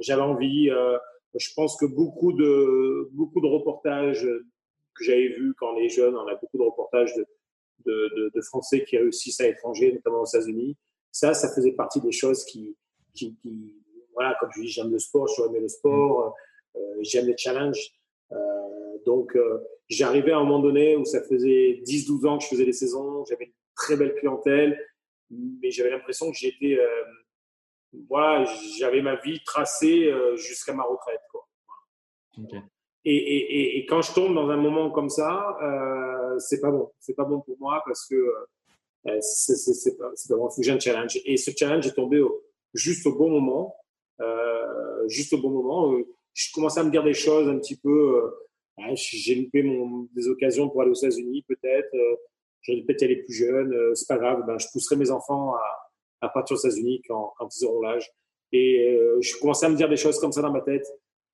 J'avais 0.00 0.22
envie, 0.22 0.70
euh, 0.70 0.98
je 1.34 1.48
pense 1.54 1.76
que 1.76 1.86
beaucoup 1.86 2.32
de, 2.32 3.08
beaucoup 3.12 3.40
de 3.40 3.46
reportages 3.46 4.26
que 4.94 5.04
j'avais 5.04 5.28
vus 5.28 5.54
quand 5.58 5.74
on 5.74 5.78
est 5.78 5.88
jeune, 5.88 6.14
on 6.14 6.26
a 6.26 6.34
beaucoup 6.34 6.58
de 6.58 6.62
reportages 6.62 7.14
de, 7.84 8.30
de, 8.34 8.40
Français 8.42 8.84
qui 8.84 8.98
réussissent 8.98 9.40
à 9.40 9.44
l'étranger, 9.44 9.92
notamment 9.92 10.22
aux 10.22 10.26
États-Unis. 10.26 10.76
Ça, 11.10 11.34
ça 11.34 11.52
faisait 11.54 11.72
partie 11.72 12.00
des 12.00 12.12
choses 12.12 12.44
qui, 12.44 12.76
voilà, 14.12 14.36
comme 14.40 14.50
je 14.54 14.62
dis, 14.62 14.68
j'aime 14.68 14.90
le 14.90 14.98
sport, 14.98 15.26
je 15.28 15.42
aimé 15.44 15.60
le 15.60 15.68
sport, 15.68 16.34
euh, 16.76 16.80
j'aime 17.00 17.26
les 17.26 17.36
challenges. 17.36 17.92
Donc, 19.06 19.38
j'arrivais 19.88 20.32
à 20.32 20.36
un 20.36 20.44
moment 20.44 20.58
donné 20.58 20.96
où 20.96 21.04
ça 21.04 21.22
faisait 21.22 21.80
10-12 21.86 22.26
ans 22.26 22.36
que 22.36 22.44
je 22.44 22.48
faisais 22.48 22.66
des 22.66 22.74
saisons, 22.74 23.24
j'avais 23.24 23.54
très 23.78 23.96
belle 23.96 24.14
clientèle, 24.16 24.78
mais 25.30 25.70
j'avais 25.70 25.90
l'impression 25.90 26.30
que 26.30 26.36
j'étais, 26.36 26.78
euh, 26.78 27.04
voilà, 28.08 28.44
j'avais 28.78 29.00
ma 29.00 29.16
vie 29.16 29.40
tracée 29.44 30.10
euh, 30.10 30.36
jusqu'à 30.36 30.74
ma 30.74 30.82
retraite. 30.82 31.22
Quoi. 31.30 31.46
Et, 33.04 33.16
et, 33.16 33.78
et, 33.78 33.86
quand 33.86 34.02
je 34.02 34.12
tombe 34.12 34.34
dans 34.34 34.50
un 34.50 34.56
moment 34.56 34.90
comme 34.90 35.08
ça, 35.08 35.56
euh, 35.62 36.38
c'est 36.38 36.60
pas 36.60 36.70
bon. 36.70 36.90
C'est 36.98 37.14
pas 37.14 37.24
bon 37.24 37.40
pour 37.40 37.56
moi 37.58 37.82
parce 37.86 38.06
que 38.06 38.14
euh, 38.14 39.18
c'est 39.20 39.96
pas, 39.96 40.10
pas 40.10 40.36
bon. 40.36 40.50
Faut 40.50 40.60
que 40.60 40.62
j'ai 40.62 40.72
un 40.72 40.80
challenge. 40.80 41.18
Et 41.24 41.36
ce 41.36 41.50
challenge 41.56 41.86
est 41.86 41.94
tombé 41.94 42.22
juste 42.74 43.06
au 43.06 43.14
bon 43.14 43.30
moment. 43.30 43.74
Euh, 44.20 45.08
juste 45.08 45.32
au 45.32 45.38
bon 45.38 45.50
moment. 45.50 45.96
je 46.34 46.52
commençais 46.52 46.80
à 46.80 46.84
me 46.84 46.90
dire 46.90 47.04
des 47.04 47.14
choses 47.14 47.48
un 47.48 47.58
petit 47.58 47.76
peu. 47.76 48.20
j'ai 48.94 49.36
loupé 49.36 49.62
mon, 49.62 50.08
des 50.12 50.28
occasions 50.28 50.68
pour 50.68 50.82
aller 50.82 50.90
aux 50.90 50.94
États-Unis, 50.94 51.44
peut-être 51.48 51.94
je 52.62 52.72
peut-être 52.84 53.02
elle 53.02 53.12
est 53.12 53.22
plus 53.22 53.34
jeune, 53.34 53.72
euh, 53.72 53.94
c'est 53.94 54.08
pas 54.08 54.18
grave, 54.18 54.44
ben, 54.46 54.58
je 54.58 54.66
pousserai 54.72 54.96
mes 54.96 55.10
enfants 55.10 55.54
à, 55.54 55.90
à 56.20 56.28
partir 56.28 56.56
aux 56.56 56.58
États-Unis 56.58 57.02
quand, 57.06 57.34
quand 57.38 57.48
ils 57.56 57.64
auront 57.64 57.80
l'âge. 57.80 58.10
Et 58.52 58.96
euh, 58.96 59.20
je 59.20 59.36
commençais 59.38 59.66
à 59.66 59.68
me 59.68 59.76
dire 59.76 59.88
des 59.88 59.96
choses 59.96 60.18
comme 60.18 60.32
ça 60.32 60.42
dans 60.42 60.52
ma 60.52 60.60
tête. 60.60 60.86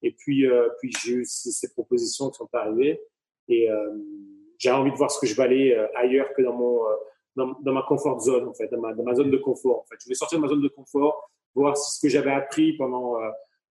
Et 0.02 0.12
puis, 0.12 0.46
euh, 0.46 0.68
puis 0.80 0.92
j'ai 1.02 1.12
eu 1.12 1.24
ces, 1.24 1.72
propositions 1.72 2.30
qui 2.30 2.36
sont 2.36 2.48
arrivées. 2.52 3.00
Et 3.48 3.70
euh, 3.70 3.92
j'ai 4.58 4.70
envie 4.70 4.90
de 4.90 4.96
voir 4.96 5.10
ce 5.10 5.20
que 5.20 5.26
je 5.26 5.34
valais 5.34 5.76
ailleurs 5.94 6.28
que 6.36 6.42
dans 6.42 6.54
mon 6.54 6.80
dans, 7.36 7.52
dans, 7.62 7.72
ma 7.72 7.82
confort 7.82 8.20
zone, 8.20 8.46
en 8.46 8.54
fait, 8.54 8.68
dans 8.68 8.80
ma, 8.80 8.94
dans 8.94 9.02
ma 9.02 9.14
zone 9.14 9.30
de 9.30 9.36
confort. 9.36 9.80
En 9.80 9.84
fait, 9.86 9.96
je 9.98 10.04
voulais 10.04 10.14
sortir 10.14 10.38
de 10.38 10.42
ma 10.42 10.48
zone 10.48 10.62
de 10.62 10.68
confort, 10.68 11.30
voir 11.54 11.76
ce 11.76 12.00
que 12.00 12.08
j'avais 12.08 12.30
appris 12.30 12.74
pendant 12.76 13.16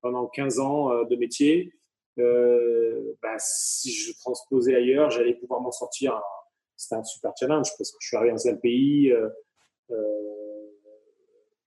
pendant 0.02 0.28
15 0.28 0.60
ans 0.60 1.04
de 1.06 1.16
métier, 1.16 1.72
euh, 2.20 3.16
bah, 3.22 3.36
si 3.40 3.92
je 3.92 4.14
transposais 4.20 4.76
ailleurs, 4.76 5.10
j'allais 5.10 5.34
pouvoir 5.34 5.62
m'en 5.62 5.72
sortir 5.72 6.22
c'était 6.84 6.96
un 6.96 7.04
super 7.04 7.32
challenge 7.40 7.70
parce 7.78 7.92
que 7.92 7.98
je 8.00 8.08
suis 8.08 8.18
arrivé 8.18 8.32
dans 8.32 8.48
un 8.48 8.56
pays 8.56 9.12
euh, 9.12 9.30
euh, 9.92 9.96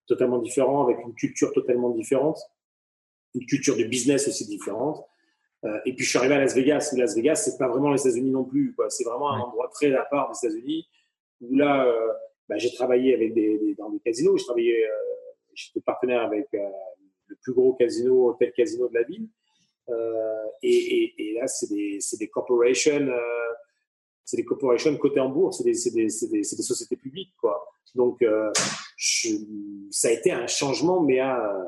totalement 0.06 0.38
différent, 0.38 0.84
avec 0.84 0.98
une 1.00 1.14
culture 1.14 1.52
totalement 1.52 1.90
différente, 1.90 2.38
une 3.34 3.46
culture 3.46 3.76
de 3.76 3.84
business 3.84 4.28
aussi 4.28 4.46
différente. 4.46 5.04
Euh, 5.64 5.80
et 5.86 5.94
puis 5.94 6.04
je 6.04 6.10
suis 6.10 6.18
arrivé 6.18 6.34
à 6.34 6.38
Las 6.38 6.54
Vegas. 6.54 6.94
Las 6.96 7.16
Vegas, 7.16 7.36
c'est 7.36 7.58
pas 7.58 7.68
vraiment 7.68 7.90
les 7.90 8.00
États-Unis 8.00 8.30
non 8.30 8.44
plus. 8.44 8.76
C'est 8.90 9.04
vraiment 9.04 9.32
un 9.32 9.40
endroit 9.40 9.68
très 9.72 9.94
à 9.94 10.04
part 10.04 10.30
des 10.30 10.46
États-Unis 10.46 10.86
où 11.40 11.56
là, 11.56 11.92
bah, 12.48 12.56
j'ai 12.58 12.72
travaillé 12.72 13.14
avec 13.14 13.34
des, 13.34 13.58
des, 13.58 13.74
dans 13.74 13.90
des 13.90 13.98
casinos. 14.00 14.36
J'ai 14.36 14.44
travaillé, 14.44 14.86
j'étais 15.54 15.80
partenaire 15.80 16.22
avec 16.22 16.46
le 16.52 17.36
plus 17.42 17.52
gros 17.52 17.72
casino, 17.74 18.28
hôtel 18.28 18.52
casino 18.52 18.88
de 18.88 18.94
la 18.94 19.02
ville. 19.02 19.28
Et, 20.62 20.68
et, 20.68 21.14
et, 21.18 21.34
là, 21.34 21.46
c'est 21.46 21.68
des, 21.68 21.98
des 22.18 22.28
corporations 22.28 23.08
c'est 24.26 24.36
des 24.36 24.44
corporations 24.44 24.94
cotées 24.96 25.20
en 25.20 25.30
bourse, 25.30 25.62
c'est 25.62 25.94
des, 25.94 26.08
sociétés 26.08 26.96
publiques, 26.96 27.34
quoi. 27.40 27.66
Donc, 27.94 28.20
euh, 28.20 28.50
ça 29.90 30.08
a 30.08 30.10
été 30.10 30.32
un 30.32 30.46
changement, 30.46 31.00
mais 31.00 31.20
à, 31.20 31.64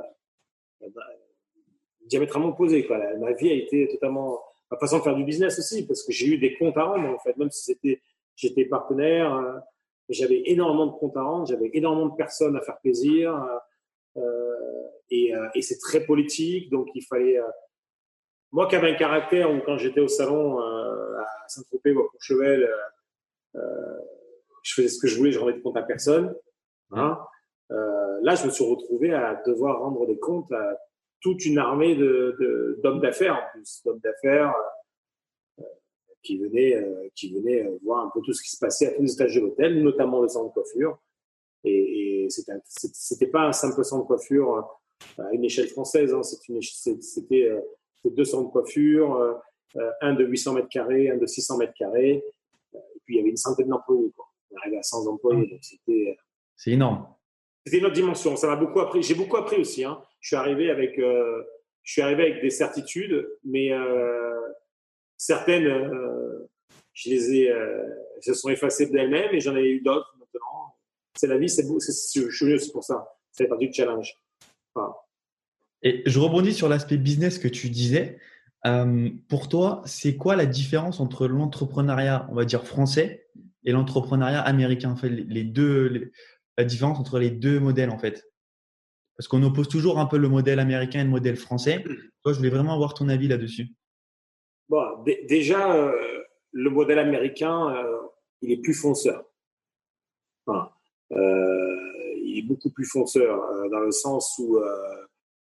diamétralement 2.05 2.49
opposé, 2.49 2.85
quoi. 2.85 2.99
ma 3.19 3.33
vie 3.33 3.51
a 3.51 3.55
été 3.55 3.89
totalement, 3.89 4.41
ma 4.71 4.77
façon 4.77 4.99
de 4.99 5.03
faire 5.05 5.15
du 5.15 5.25
business 5.25 5.59
aussi, 5.59 5.87
parce 5.87 6.03
que 6.03 6.13
j'ai 6.13 6.27
eu 6.27 6.39
des 6.39 6.55
comptes 6.59 6.77
à 6.77 6.85
rendre, 6.85 7.09
en 7.09 7.19
fait, 7.21 7.37
même 7.37 7.51
si 7.51 7.65
c'était, 7.65 8.03
j'étais 8.35 8.65
partenaire, 8.65 9.35
euh, 9.35 9.59
j'avais 10.09 10.43
énormément 10.47 10.87
de 10.87 10.99
comptes 10.99 11.17
à 11.17 11.23
rendre, 11.23 11.47
j'avais 11.47 11.71
énormément 11.73 12.09
de 12.09 12.17
personnes 12.17 12.57
à 12.57 12.61
faire 12.61 12.79
plaisir, 12.81 13.33
euh, 14.17 14.89
et, 15.11 15.35
euh, 15.35 15.47
c'est 15.61 15.79
très 15.79 16.05
politique, 16.05 16.71
donc 16.71 16.89
il 16.95 17.03
fallait, 17.03 17.39
euh, 17.39 17.47
moi 18.53 18.67
qui 18.69 18.77
avais 18.77 18.91
un 18.91 18.97
caractère 18.97 19.53
où 19.53 19.61
quand 19.61 19.77
j'étais 19.77 20.01
au 20.01 20.09
salon 20.09 20.61
euh, 20.61 21.19
à 21.21 21.49
Saint-Tropez 21.49 21.93
ou 21.93 22.01
à 22.01 22.09
Courchevel, 22.09 22.63
euh, 22.65 23.59
euh, 23.61 23.99
je 24.63 24.75
faisais 24.75 24.89
ce 24.89 25.01
que 25.01 25.07
je 25.07 25.17
voulais, 25.17 25.33
je 25.33 25.39
rendais 25.39 25.55
des 25.55 25.63
comptes 25.63 25.77
à 25.77 25.83
personne. 25.83 26.35
Hein. 26.93 27.19
Euh, 27.71 28.19
là, 28.23 28.35
je 28.35 28.47
me 28.47 28.51
suis 28.51 28.65
retrouvé 28.65 29.13
à 29.13 29.43
devoir 29.47 29.81
rendre 29.81 30.07
des 30.07 30.19
comptes 30.19 30.51
à 30.53 30.79
toute 31.21 31.45
une 31.45 31.59
armée 31.59 31.97
de, 31.97 32.79
d'hommes 32.83 33.01
d'affaires 33.01 33.35
en 33.35 33.53
plus, 33.53 33.83
d'hommes 33.85 34.01
d'affaires 34.01 34.55
euh, 35.59 35.65
qui 36.23 36.39
venaient, 36.39 36.75
euh, 36.77 37.09
qui 37.15 37.35
venaient 37.35 37.69
voir 37.83 38.07
un 38.07 38.11
peu 38.15 38.21
tout 38.25 38.33
ce 38.33 38.43
qui 38.43 38.51
se 38.51 38.59
passait 38.59 38.87
à 38.87 38.95
tous 38.95 39.03
les 39.03 39.13
étages 39.13 39.35
de 39.35 39.41
l'hôtel, 39.41 39.83
notamment 39.83 40.23
le 40.23 40.29
centre 40.29 40.49
de 40.49 40.55
coiffure. 40.55 40.99
Et, 41.65 42.25
et 42.25 42.31
c'était, 42.31 42.53
c'était 42.65 43.27
pas 43.27 43.43
un 43.43 43.53
simple 43.53 43.85
centre 43.85 44.05
de 44.05 44.07
coiffure 44.07 44.81
à 45.19 45.33
une 45.33 45.45
échelle 45.45 45.69
française, 45.69 46.15
hein, 46.15 46.23
c'était 46.23 47.51
deux 48.05 48.25
centres 48.25 48.49
de 48.49 48.53
coiffure, 48.53 49.15
euh, 49.15 49.35
euh, 49.77 49.91
un 50.01 50.15
de 50.15 50.25
800 50.25 50.55
mètres 50.55 50.69
carrés, 50.69 51.11
un 51.11 51.17
de 51.17 51.27
600 51.27 51.59
mètres 51.59 51.75
carrés. 51.75 52.25
Euh, 52.75 52.79
et 52.79 53.01
puis, 53.05 53.15
il 53.15 53.19
y 53.19 53.21
avait 53.21 53.31
une 53.31 53.37
centaine 53.37 53.69
d'employés. 53.69 54.13
Quoi. 54.17 54.27
On 54.51 54.57
arrivait 54.59 54.79
à 54.79 54.83
100 54.83 55.07
employés. 55.07 55.47
Donc, 55.47 55.61
c'était. 55.63 56.17
C'est 56.57 56.73
énorme. 56.73 57.07
C'était 57.65 57.79
une 57.79 57.87
autre 57.87 57.95
dimension. 57.95 58.35
Ça 58.37 58.47
m'a 58.47 58.57
beaucoup 58.57 58.81
appris. 58.81 59.03
J'ai 59.03 59.15
beaucoup 59.15 59.37
appris 59.37 59.61
aussi. 59.61 59.85
Hein. 59.85 60.03
Je 60.21 60.29
suis 60.29 60.37
arrivé 60.37 60.71
avec, 60.71 60.99
euh, 60.99 61.43
je 61.83 61.93
suis 61.93 62.03
arrivé 62.03 62.23
avec 62.23 62.43
des 62.43 62.51
certitudes, 62.51 63.29
mais 63.45 63.73
euh, 63.73 64.41
certaines, 65.17 65.67
euh, 65.67 66.51
je 66.95 67.11
les 67.11 67.35
ai, 67.35 67.45
elles 67.45 68.23
se 68.23 68.35
sont 68.35 68.49
effacées 68.49 68.87
d'elles-mêmes 68.87 69.35
et 69.35 69.41
j'en 69.41 69.55
ai 69.55 69.69
eu 69.69 69.81
d'autres 69.81 70.13
maintenant. 70.19 70.77
C'est 71.15 71.27
la 71.27 71.39
vie, 71.39 71.49
c'est 71.49 71.67
beau. 71.67 71.79
Je 71.79 71.93
suis 71.93 72.45
venu 72.45 72.55
aussi 72.55 72.73
pour 72.73 72.83
ça. 72.83 73.07
C'est 73.31 73.47
partie 73.47 73.69
du 73.69 73.73
challenge. 73.75 74.15
Voilà. 74.75 74.95
Et 75.83 76.03
je 76.07 76.19
rebondis 76.19 76.55
sur 76.55 76.69
l'aspect 76.69 76.97
business 76.97 77.39
que 77.39 77.49
tu 77.49 77.71
disais. 77.71 78.19
Euh, 78.67 79.09
pour 79.29 79.49
toi, 79.49 79.83
c'est 79.87 80.17
quoi 80.17 80.35
la 80.35 80.47
différence 80.47 81.01
entre 81.01 81.29
l'entrepreneuriat, 81.29 82.27
on 82.31 82.35
va 82.35 82.45
dire 82.45 82.65
français, 82.67 83.29
et 83.65 83.73
l'entrepreneuriat 83.73 84.41
américain? 84.41 84.91
En 84.91 84.97
fait, 84.97 85.09
les 85.09 85.45
deux, 85.45 86.11
la 86.57 86.65
différence 86.65 86.99
entre 86.99 87.19
les 87.19 87.31
deux 87.31 87.61
modèles 87.61 87.91
en 87.91 87.99
fait 87.99 88.29
Parce 89.17 89.29
qu'on 89.29 89.43
oppose 89.45 89.69
toujours 89.69 90.01
un 90.01 90.07
peu 90.07 90.19
le 90.19 90.29
modèle 90.29 90.59
américain 90.59 91.01
et 91.01 91.05
le 91.05 91.11
modèle 91.11 91.37
français. 91.37 91.85
Toi, 92.25 92.33
je 92.33 92.39
voulais 92.39 92.51
vraiment 92.51 92.75
avoir 92.75 92.95
ton 92.95 93.09
avis 93.09 93.29
là-dessus. 93.29 93.69
Bon, 94.69 94.83
déjà, 95.29 95.73
euh, 95.73 95.93
le 96.53 96.71
modèle 96.71 96.99
américain, 96.99 97.75
euh, 97.75 97.97
il 98.43 98.51
est 98.51 98.61
plus 98.61 98.75
fonceur. 98.75 99.25
Enfin, 100.47 100.71
il 101.11 102.39
est 102.39 102.47
beaucoup 102.47 102.71
plus 102.71 102.85
fonceur 102.85 103.41
dans 103.71 103.81
le 103.81 103.93
sens 103.93 104.35
où 104.39 104.59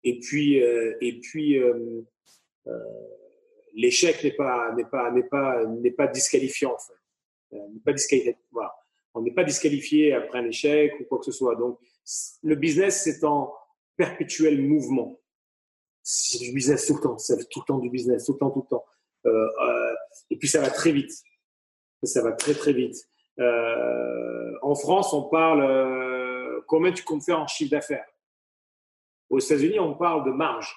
et 0.04 0.20
puis, 0.20 0.56
et 0.56 1.20
puis 1.22 1.60
l'échec 3.74 4.24
n'est 4.24 4.32
pas, 4.32 4.74
n'est 4.76 4.86
pas, 4.86 5.12
n'est 5.12 5.24
pas, 5.24 5.66
n'est 5.66 5.92
pas 5.92 6.08
disqualifiant, 6.08 6.74
en 6.74 6.78
fait. 6.78 6.94
On 9.14 9.22
n'est 9.22 9.34
pas 9.34 9.44
disqualifié 9.44 10.14
après 10.14 10.40
un 10.40 10.46
échec 10.46 10.92
ou 11.00 11.04
quoi 11.04 11.20
que 11.20 11.26
ce 11.26 11.32
soit. 11.32 11.56
Donc, 11.56 11.80
le 12.42 12.56
business, 12.56 13.04
c'est 13.04 13.24
en 13.24 13.54
perpétuel 13.96 14.62
mouvement. 14.62 15.20
C'est 16.02 16.40
du 16.40 16.52
business 16.52 16.86
tout 16.88 16.96
le 16.96 17.02
temps, 17.02 17.18
c'est 17.18 17.38
tout 17.50 17.62
le 17.62 17.66
temps 17.66 17.80
du 17.80 17.90
business, 17.90 18.26
tout 18.26 18.34
le 18.34 18.40
temps, 18.40 18.52
tout 18.52 18.62
le 18.64 18.68
temps. 18.68 18.86
Euh, 19.26 19.30
euh, 19.30 19.94
et 20.30 20.38
puis 20.38 20.50
ça 20.50 20.60
va 20.60 20.70
très 20.70 20.92
vite. 20.92 21.14
Ça 22.04 22.22
va 22.22 22.34
très 22.34 22.54
très 22.54 22.74
vite. 22.74 22.98
Euh, 23.40 24.52
en 24.62 24.76
France, 24.76 25.14
on 25.14 25.30
parle 25.30 25.64
euh, 25.64 26.62
combien 26.68 26.92
tu 26.92 27.04
comptes 27.04 27.24
faire 27.24 27.40
en 27.40 27.48
chiffre 27.48 27.72
d'affaires? 27.72 28.06
Aux 29.34 29.40
États-Unis, 29.40 29.80
on 29.80 29.96
parle 29.96 30.26
de 30.26 30.32
marge, 30.32 30.72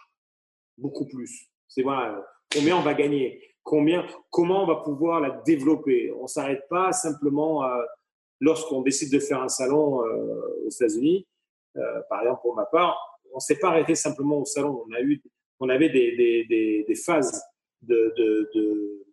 beaucoup 0.79 1.07
plus. 1.07 1.51
C'est 1.69 1.83
voilà, 1.83 2.25
combien 2.51 2.79
on 2.79 2.81
va 2.81 2.95
gagner, 2.95 3.43
combien, 3.63 4.07
comment 4.31 4.63
on 4.63 4.67
va 4.67 4.77
pouvoir 4.77 5.21
la 5.21 5.43
développer. 5.45 6.11
On 6.19 6.27
s'arrête 6.27 6.63
pas 6.71 6.91
simplement 6.93 7.69
lorsqu'on 8.41 8.81
décide 8.81 9.13
de 9.13 9.19
faire 9.19 9.43
un 9.43 9.51
salon 9.51 9.99
aux 10.65 10.71
États-Unis. 10.71 11.27
par 12.09 12.23
exemple, 12.23 12.41
pour 12.41 12.55
ma 12.55 12.65
part, 12.65 12.97
on 13.35 13.41
s'est 13.41 13.59
pas 13.59 13.69
arrêté 13.69 13.95
simplement 13.95 14.39
au 14.39 14.47
salon. 14.47 14.85
On 14.89 14.95
a 14.95 15.03
eu, 15.03 15.23
on 15.61 15.69
avait 15.69 15.91
des, 15.91 16.17
des, 16.17 16.47
des, 16.47 16.85
des 16.89 16.95
phases 16.95 17.45
de, 17.83 18.15
de, 18.17 18.51
de, 18.55 19.07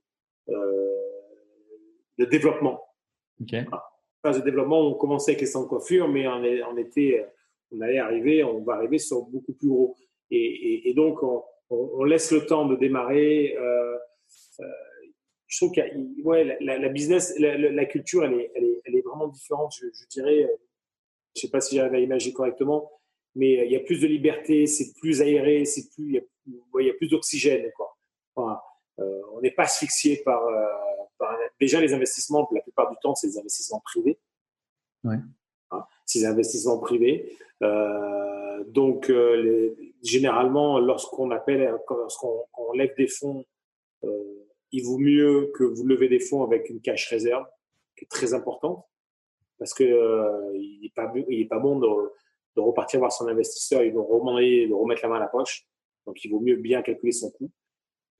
euh, 0.47 0.95
de 2.17 2.25
développement. 2.25 2.81
Okay. 3.41 3.65
Phase 4.21 4.39
de 4.39 4.43
développement, 4.45 4.79
on 4.79 4.93
commençait 4.93 5.31
avec 5.31 5.41
les 5.41 5.47
salons 5.47 5.65
de 5.65 5.69
coiffure, 5.69 6.07
mais 6.07 6.25
on, 6.29 6.41
est, 6.45 6.63
on 6.63 6.77
était, 6.77 7.27
on 7.73 7.81
allait 7.81 7.99
arriver, 7.99 8.43
on 8.43 8.63
va 8.63 8.73
arriver 8.75 8.99
sur 8.99 9.23
beaucoup 9.23 9.53
plus 9.53 9.67
gros. 9.67 9.95
Et, 10.31 10.93
donc, 10.95 11.19
on, 11.69 12.03
laisse 12.03 12.31
le 12.31 12.45
temps 12.45 12.65
de 12.65 12.75
démarrer. 12.75 13.55
Euh, 13.57 13.97
euh, 14.59 14.65
je 15.47 15.57
trouve 15.57 15.71
que 15.71 15.81
ouais, 16.23 16.57
la, 16.59 16.89
business, 16.89 17.37
la, 17.37 17.85
culture, 17.85 18.23
elle 18.25 18.33
est, 18.33 19.01
vraiment 19.05 19.27
différente. 19.27 19.73
Je, 19.79 20.07
dirais, 20.09 20.49
je 21.35 21.41
sais 21.41 21.49
pas 21.49 21.61
si 21.61 21.75
j'arrive 21.75 21.93
à 21.93 21.99
imaginer 21.99 22.33
correctement, 22.33 22.91
mais 23.35 23.65
il 23.65 23.71
y 23.71 23.75
a 23.75 23.79
plus 23.79 24.01
de 24.01 24.07
liberté, 24.07 24.65
c'est 24.65 24.93
plus 24.99 25.21
aéré, 25.21 25.65
c'est 25.65 25.91
plus, 25.93 26.21
il 26.47 26.85
y 26.85 26.89
a, 26.89 26.93
plus 26.93 27.09
d'oxygène. 27.09 27.69
Enfin, 28.35 28.59
euh, 28.99 29.21
on 29.33 29.41
n'est 29.41 29.51
pas 29.51 29.63
asphyxié 29.63 30.21
par, 30.23 30.41
Déjà, 31.59 31.79
les 31.79 31.93
investissements, 31.93 32.49
la 32.51 32.61
plupart 32.61 32.89
du 32.89 32.97
temps, 33.01 33.15
c'est 33.15 33.27
des 33.27 33.37
investissements 33.37 33.79
privés. 33.79 34.19
Hein, 35.73 35.85
des 36.13 36.25
investissements 36.25 36.79
privés. 36.79 37.37
Euh, 37.61 38.63
donc, 38.67 39.09
euh, 39.09 39.75
généralement, 40.03 40.79
lorsqu'on 40.79 41.31
appelle, 41.31 41.75
lorsqu'on 41.89 42.71
lève 42.73 42.93
des 42.97 43.07
fonds, 43.07 43.45
il 44.71 44.83
vaut 44.83 44.97
mieux 44.97 45.51
que 45.55 45.63
vous 45.63 45.85
levez 45.85 46.09
des 46.09 46.19
fonds 46.19 46.43
avec 46.43 46.69
une 46.69 46.81
cash 46.81 47.09
réserve, 47.09 47.45
qui 47.97 48.05
est 48.05 48.07
très 48.07 48.33
importante, 48.33 48.83
parce 49.57 49.73
que 49.73 49.83
il 50.55 50.81
n'est 50.81 51.45
pas, 51.45 51.59
bon 51.59 51.79
de 51.79 52.61
repartir 52.61 52.99
voir 52.99 53.11
son 53.11 53.27
investisseur 53.27 53.81
et 53.81 53.91
de, 53.91 53.97
remonter, 53.97 54.67
de 54.67 54.73
remettre 54.73 55.03
la 55.03 55.09
main 55.09 55.15
à 55.15 55.19
la 55.19 55.27
poche. 55.27 55.65
Donc, 56.05 56.23
il 56.23 56.31
vaut 56.31 56.39
mieux 56.39 56.55
bien 56.55 56.81
calculer 56.81 57.11
son 57.11 57.31
coût. 57.31 57.49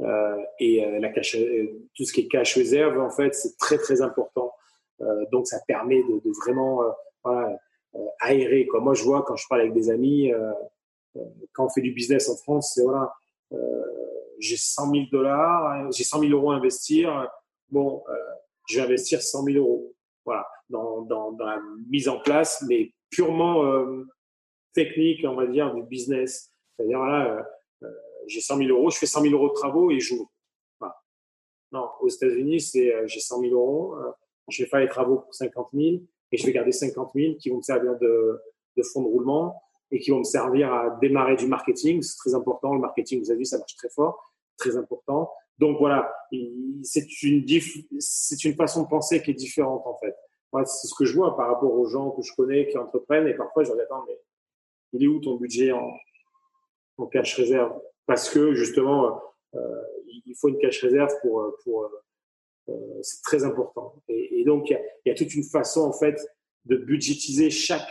Euh, 0.02 0.44
et 0.60 0.86
euh, 0.86 1.00
euh, 1.00 1.68
tout 1.96 2.04
ce 2.04 2.14
qui 2.14 2.22
est 2.22 2.28
cash 2.28 2.56
réserve, 2.56 3.00
en 3.00 3.10
fait, 3.10 3.34
c'est 3.34 3.58
très, 3.58 3.78
très 3.78 4.02
important. 4.02 4.52
Euh, 5.02 5.26
donc, 5.32 5.48
ça 5.48 5.60
permet 5.68 6.02
de 6.04 6.32
vraiment 6.46 6.82
euh, 7.26 7.56
voilà, 7.92 8.12
aérer. 8.22 8.68
Quoi. 8.68 8.80
Moi, 8.80 8.94
je 8.94 9.04
vois 9.04 9.24
quand 9.24 9.36
je 9.36 9.46
parle 9.48 9.62
avec 9.62 9.74
des 9.74 9.90
amis, 9.90 10.32
quand 11.52 11.66
on 11.66 11.70
fait 11.70 11.82
du 11.82 11.92
business 11.92 12.30
en 12.30 12.36
France, 12.36 12.74
c'est 12.74 12.84
voilà, 12.84 13.14
j'ai 14.40 14.58
100 14.58 14.92
000 14.92 15.04
dollars, 15.12 15.68
hein, 15.68 15.90
j'ai 15.92 16.04
100 16.04 16.22
000 16.22 16.32
euros 16.32 16.52
à 16.52 16.56
investir. 16.56 17.30
Bon, 17.70 18.04
je 18.68 18.78
vais 18.78 18.86
investir 18.86 19.22
100 19.22 19.44
000 19.44 19.58
euros. 19.58 19.94
Voilà, 20.26 20.48
dans, 20.70 21.02
dans, 21.02 21.34
dans 21.34 21.46
la 21.46 21.60
mise 21.90 22.08
en 22.08 22.20
place, 22.20 22.64
mais 22.68 22.94
purement 23.10 23.64
technique, 24.74 25.24
on 25.26 25.36
va 25.36 25.48
dire, 25.48 25.74
du 25.74 25.84
business. 25.84 26.52
C'est-à-dire, 26.76 27.00
là, 27.00 27.46
euh, 27.84 27.88
j'ai 28.28 28.42
100 28.42 28.58
000 28.58 28.70
euros, 28.70 28.90
je 28.90 28.98
fais 28.98 29.06
100 29.06 29.22
000 29.22 29.34
euros 29.34 29.50
de 29.50 29.54
travaux 29.54 29.92
et 29.92 30.00
j'ouvre. 30.00 30.32
Voilà. 30.80 30.96
Non, 31.72 31.90
aux 32.02 32.10
États-Unis, 32.10 32.60
c'est 32.60 32.94
euh, 32.94 33.08
j'ai 33.08 33.20
100 33.20 33.42
000 33.42 33.54
euros, 33.54 33.96
euh, 33.96 34.12
je 34.50 34.64
vais 34.64 34.70
faire 34.70 34.80
les 34.80 34.90
travaux 34.90 35.20
pour 35.20 35.34
50 35.34 35.70
000 35.74 35.98
et 36.34 36.38
je 36.38 36.46
vais 36.48 36.52
garder 36.52 36.72
50 36.72 37.12
000 37.16 37.36
qui 37.36 37.50
vont 37.52 37.58
me 37.58 37.62
servir 37.62 37.98
de, 38.00 38.42
de 38.76 38.84
fonds 38.84 39.04
de 39.04 39.08
roulement 39.08 39.62
et 39.92 40.00
qui 40.00 40.10
vont 40.10 40.18
me 40.18 40.24
servir 40.24 40.74
à 40.74 40.98
démarrer 41.00 41.36
du 41.36 41.46
marketing. 41.46 42.02
C'est 42.02 42.18
très 42.18 42.34
important. 42.34 42.74
Le 42.74 42.80
marketing, 42.80 43.22
vous 43.22 43.30
avez 43.30 43.38
vu, 43.38 43.46
ça 43.46 43.60
marche 43.60 43.76
très 43.76 43.90
fort, 43.90 44.34
très 44.58 44.76
important. 44.76 45.32
Donc 45.60 45.78
voilà, 45.78 46.12
c'est 46.82 47.22
une, 47.22 47.46
c'est 48.00 48.44
une 48.44 48.56
façon 48.56 48.84
de 48.84 48.88
penser 48.88 49.22
qui 49.22 49.30
est 49.30 49.36
différente 49.36 49.84
en 49.86 49.96
fait. 50.00 50.16
Moi, 50.52 50.66
c'est 50.66 50.88
ce 50.88 50.96
que 50.96 51.06
je 51.06 51.16
vois 51.16 51.38
par 51.38 51.48
rapport 51.48 51.72
aux 51.72 51.86
gens 51.86 52.10
que 52.10 52.24
je 52.24 52.34
connais 52.36 52.68
qui 52.68 52.78
entreprennent 52.80 53.28
et 53.28 53.36
parfois 53.36 53.64
je 53.64 53.70
leur 53.70 53.78
dis 53.78 53.84
attends 53.84 54.04
mais 54.08 54.20
il 54.94 55.04
est 55.04 55.08
où 55.08 55.20
ton 55.20 55.36
budget 55.36 55.72
en, 55.72 55.94
en 56.98 57.06
cash 57.06 57.36
réserve? 57.36 57.80
Parce 58.08 58.28
que 58.30 58.56
justement, 58.56 59.22
euh, 59.54 59.82
il 60.26 60.34
faut 60.36 60.50
une 60.50 60.58
cash 60.58 60.82
réserve 60.82 61.14
pour, 61.22 61.56
pour 61.64 61.90
c'est 63.02 63.22
très 63.24 63.44
important. 63.44 64.02
Et, 64.08 64.40
et 64.40 64.44
donc, 64.46 64.70
il 64.70 64.74
y, 64.74 64.76
a, 64.76 64.82
il 65.06 65.10
y, 65.10 65.12
a, 65.12 65.16
toute 65.16 65.34
une 65.36 65.44
façon 65.44 65.82
en 65.82 65.94
fait 65.94 66.20
de 66.66 66.78
budgétiser 66.78 67.50
chaque 67.50 67.90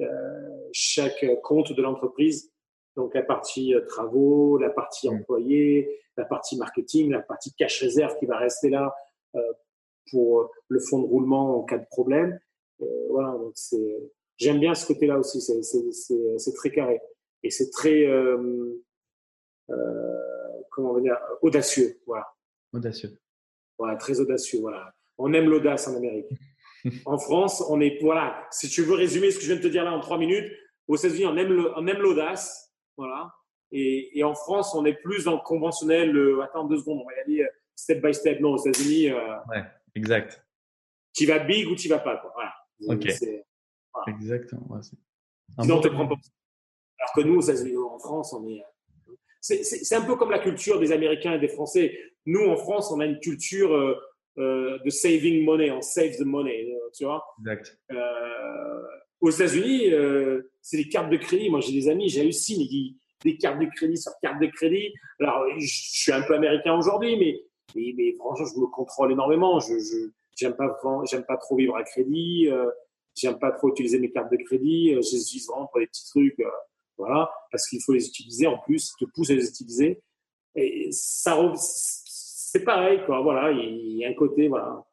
euh, 0.00 0.68
chaque 0.72 1.26
compte 1.42 1.72
de 1.72 1.82
l'entreprise. 1.82 2.52
Donc 2.96 3.14
la 3.14 3.22
partie 3.22 3.74
euh, 3.74 3.80
travaux, 3.84 4.58
la 4.58 4.70
partie 4.70 5.08
employés, 5.08 6.00
la 6.16 6.24
partie 6.24 6.56
marketing, 6.56 7.10
la 7.10 7.22
partie 7.22 7.52
cash 7.54 7.80
réserve 7.80 8.16
qui 8.18 8.26
va 8.26 8.36
rester 8.38 8.70
là 8.70 8.94
euh, 9.34 9.52
pour 10.10 10.50
le 10.68 10.80
fonds 10.80 11.00
de 11.00 11.06
roulement 11.06 11.58
en 11.58 11.64
cas 11.64 11.78
de 11.78 11.86
problème. 11.86 12.38
Euh, 12.80 12.86
voilà, 13.10 13.32
donc 13.38 13.52
c'est 13.54 14.10
j'aime 14.36 14.60
bien 14.60 14.74
ce 14.74 14.86
côté-là 14.86 15.18
aussi. 15.18 15.40
C'est 15.40 16.54
très 16.54 16.70
carré 16.70 17.00
et 17.42 17.50
c'est 17.50 17.70
très 17.70 18.06
euh, 18.06 18.82
euh, 19.70 20.62
comment 20.70 20.90
on 20.90 20.94
va 20.94 21.00
dire 21.00 21.18
audacieux. 21.42 21.98
Voilà. 22.06 22.26
Audacieux. 22.72 23.18
Voilà, 23.78 23.96
très 23.96 24.20
audacieux. 24.20 24.60
Voilà. 24.60 24.92
On 25.18 25.32
aime 25.32 25.48
l'audace 25.48 25.88
en 25.88 25.96
Amérique. 25.96 26.26
en 27.04 27.18
France, 27.18 27.62
on 27.68 27.80
est 27.80 27.98
voilà. 28.00 28.46
Si 28.50 28.68
tu 28.68 28.82
veux 28.82 28.94
résumer 28.94 29.30
ce 29.30 29.36
que 29.36 29.42
je 29.42 29.48
viens 29.48 29.56
de 29.56 29.62
te 29.62 29.68
dire 29.68 29.84
là 29.84 29.92
en 29.92 30.00
trois 30.00 30.18
minutes, 30.18 30.50
aux 30.86 30.96
États-Unis, 30.96 31.26
on 31.26 31.36
aime 31.36 31.68
on 31.76 31.86
aime 31.86 31.98
l'audace. 31.98 32.74
Voilà. 32.96 33.32
Et, 33.70 34.18
et, 34.18 34.24
en 34.24 34.34
France, 34.34 34.74
on 34.74 34.84
est 34.86 34.94
plus 34.94 35.24
dans 35.24 35.34
le 35.34 35.42
conventionnel. 35.44 36.10
Le, 36.10 36.42
attends 36.42 36.64
deux 36.64 36.78
secondes, 36.78 37.00
on 37.02 37.06
va 37.06 37.14
y 37.16 37.20
aller 37.20 37.42
euh, 37.42 37.48
step 37.74 38.02
by 38.02 38.14
step. 38.14 38.40
Non, 38.40 38.54
aux 38.54 38.66
États-Unis. 38.66 39.10
Euh, 39.10 39.36
ouais, 39.50 39.62
exact. 39.94 40.42
Tu 41.14 41.26
vas 41.26 41.38
big 41.38 41.68
ou 41.68 41.74
tu 41.74 41.88
vas 41.88 41.98
pas. 41.98 42.16
Quoi. 42.16 42.32
Voilà. 42.34 42.54
Ok. 42.94 43.06
Exactement. 44.06 44.66
Ouais, 44.70 44.80
Sinon, 45.60 45.80
te 45.80 45.88
prends 45.88 46.06
pas. 46.06 46.14
Alors 47.00 47.12
que 47.14 47.20
nous, 47.20 47.38
en 47.40 47.98
France, 47.98 48.32
on 48.32 48.48
est. 48.48 48.62
C'est 49.40 49.94
un 49.94 50.02
peu 50.02 50.16
comme 50.16 50.30
la 50.30 50.40
culture 50.40 50.80
des 50.80 50.92
Américains 50.92 51.34
et 51.34 51.38
des 51.38 51.48
Français. 51.48 51.96
Nous, 52.28 52.46
en 52.46 52.56
France, 52.56 52.90
on 52.92 53.00
a 53.00 53.06
une 53.06 53.18
culture 53.20 53.72
euh, 53.74 53.94
euh, 54.38 54.78
de 54.84 54.90
saving 54.90 55.44
money, 55.44 55.70
on 55.70 55.80
save 55.80 56.16
the 56.16 56.24
money, 56.24 56.70
euh, 56.70 56.90
tu 56.96 57.04
vois. 57.04 57.24
Exact. 57.40 57.78
Aux 59.20 59.30
États-Unis, 59.30 59.90
c'est 60.62 60.76
les 60.76 60.88
cartes 60.88 61.10
de 61.10 61.16
crédit. 61.16 61.50
Moi, 61.50 61.60
j'ai 61.60 61.72
des 61.72 61.88
amis, 61.88 62.08
j'hallucine, 62.08 62.60
ils 62.60 62.68
disent 62.68 62.94
des 63.24 63.36
cartes 63.36 63.58
de 63.58 63.66
crédit 63.66 63.96
sur 63.96 64.12
cartes 64.22 64.40
de 64.40 64.46
crédit. 64.46 64.94
Alors, 65.18 65.44
je 65.58 65.66
suis 65.66 66.12
un 66.12 66.22
peu 66.22 66.34
américain 66.34 66.78
aujourd'hui, 66.78 67.16
mais, 67.16 67.42
mais, 67.74 67.94
mais, 67.96 68.12
franchement, 68.12 68.46
je 68.46 68.60
me 68.60 68.66
contrôle 68.66 69.10
énormément. 69.10 69.58
Je 69.58 69.74
j'aime 70.36 70.54
pas 70.54 70.78
j'aime 71.10 71.24
pas 71.24 71.36
trop 71.36 71.56
vivre 71.56 71.74
à 71.74 71.82
crédit. 71.82 72.46
Euh, 72.48 72.70
j'aime 73.18 73.38
pas 73.38 73.52
trop 73.52 73.68
utiliser 73.68 73.98
mes 73.98 74.10
cartes 74.10 74.30
de 74.30 74.36
crédit, 74.36 74.94
euh, 74.94 75.02
je 75.02 75.16
les 75.16 75.22
utilise 75.22 75.48
vraiment 75.48 75.66
pour 75.66 75.80
des 75.80 75.86
petits 75.86 76.06
trucs, 76.06 76.38
euh, 76.40 76.50
voilà, 76.96 77.30
parce 77.50 77.68
qu'il 77.68 77.82
faut 77.82 77.92
les 77.92 78.06
utiliser 78.06 78.46
en 78.46 78.58
plus, 78.58 78.92
te 78.98 79.04
pousse 79.04 79.30
à 79.30 79.34
les 79.34 79.48
utiliser. 79.48 80.00
Et 80.54 80.88
ça, 80.90 81.38
c'est 82.58 82.64
pareil, 82.64 83.00
quoi, 83.06 83.20
voilà, 83.20 83.50
il 83.52 83.96
y 83.96 84.04
a 84.04 84.08
un 84.08 84.14
côté, 84.14 84.48
voilà, 84.48 84.84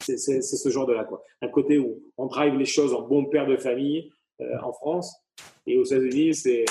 c'est 0.00 0.16
ce 0.16 0.68
genre 0.68 0.86
de 0.86 0.92
là, 0.92 1.04
quoi. 1.04 1.22
Un 1.42 1.48
côté 1.48 1.78
où 1.78 2.02
on 2.16 2.26
drive 2.26 2.56
les 2.56 2.64
choses 2.64 2.94
en 2.94 3.02
bon 3.02 3.26
père 3.26 3.46
de 3.46 3.56
famille 3.56 4.12
euh, 4.40 4.58
en 4.62 4.72
France, 4.72 5.14
et 5.66 5.76
aux 5.76 5.84
États-Unis, 5.84 6.34
c'est 6.34 6.64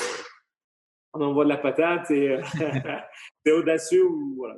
on 1.13 1.21
envoie 1.21 1.43
de 1.43 1.49
la 1.49 1.57
patate 1.57 2.11
et 2.11 2.37
c'est 3.45 3.51
audacieux 3.51 4.05
ou 4.05 4.35
voilà. 4.37 4.55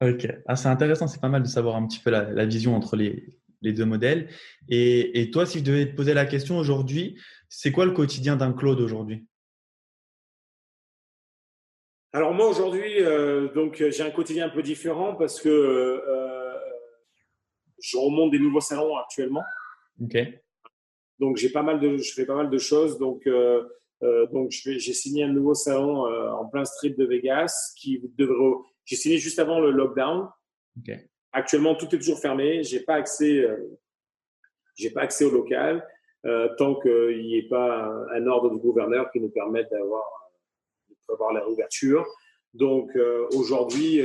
Ok, 0.00 0.28
ah, 0.46 0.56
c'est 0.56 0.68
intéressant, 0.68 1.08
c'est 1.08 1.20
pas 1.20 1.28
mal 1.28 1.42
de 1.42 1.48
savoir 1.48 1.76
un 1.76 1.86
petit 1.86 2.00
peu 2.00 2.10
la, 2.10 2.30
la 2.30 2.46
vision 2.46 2.76
entre 2.76 2.96
les, 2.96 3.38
les 3.62 3.72
deux 3.72 3.84
modèles. 3.84 4.28
Et, 4.68 5.20
et, 5.20 5.30
toi, 5.30 5.46
si 5.46 5.58
je 5.58 5.64
devais 5.64 5.90
te 5.90 5.96
poser 5.96 6.14
la 6.14 6.26
question 6.26 6.58
aujourd'hui, 6.58 7.18
c'est 7.48 7.72
quoi 7.72 7.84
le 7.84 7.92
quotidien 7.92 8.36
d'un 8.36 8.52
Claude 8.52 8.80
aujourd'hui? 8.80 9.26
Alors 12.12 12.32
moi 12.32 12.48
aujourd'hui, 12.48 13.02
euh, 13.02 13.48
donc 13.52 13.76
j'ai 13.76 14.02
un 14.02 14.10
quotidien 14.10 14.46
un 14.46 14.50
peu 14.50 14.62
différent 14.62 15.14
parce 15.14 15.40
que 15.40 15.48
euh, 15.48 16.54
je 17.80 17.98
remonte 17.98 18.30
des 18.30 18.38
nouveaux 18.38 18.60
salons 18.62 18.96
actuellement. 18.96 19.42
Ok. 20.02 20.16
Donc 21.18 21.36
j'ai 21.36 21.50
pas 21.50 21.62
mal 21.62 21.80
de, 21.80 21.98
je 21.98 22.12
fais 22.14 22.24
pas 22.24 22.34
mal 22.34 22.48
de 22.48 22.58
choses. 22.58 22.98
Donc 22.98 23.26
euh, 23.26 23.62
donc, 24.32 24.52
j'ai 24.52 24.78
signé 24.78 25.24
un 25.24 25.32
nouveau 25.32 25.54
salon 25.54 26.04
en 26.06 26.46
plein 26.46 26.64
strip 26.64 26.96
de 26.96 27.04
Vegas 27.04 27.74
qui 27.76 28.00
devrait. 28.16 28.62
J'ai 28.84 28.94
signé 28.94 29.18
juste 29.18 29.40
avant 29.40 29.58
le 29.58 29.72
lockdown. 29.72 30.28
Actuellement, 31.32 31.74
tout 31.74 31.92
est 31.92 31.98
toujours 31.98 32.20
fermé. 32.20 32.62
J'ai 32.62 32.78
pas 32.78 32.94
accès. 32.94 33.44
j'ai 34.76 34.90
pas 34.90 35.00
accès 35.00 35.24
au 35.24 35.32
local 35.32 35.84
tant 36.58 36.76
qu'il 36.76 37.22
n'y 37.22 37.38
ait 37.38 37.48
pas 37.48 37.92
un, 38.14 38.26
ordre 38.28 38.50
du 38.50 38.58
gouverneur 38.58 39.10
qui 39.10 39.18
nous 39.18 39.30
permette 39.30 39.68
d'avoir 39.72 40.04
avoir 41.12 41.32
la 41.32 41.40
réouverture. 41.40 42.06
Donc 42.54 42.90
aujourd'hui, 43.34 44.00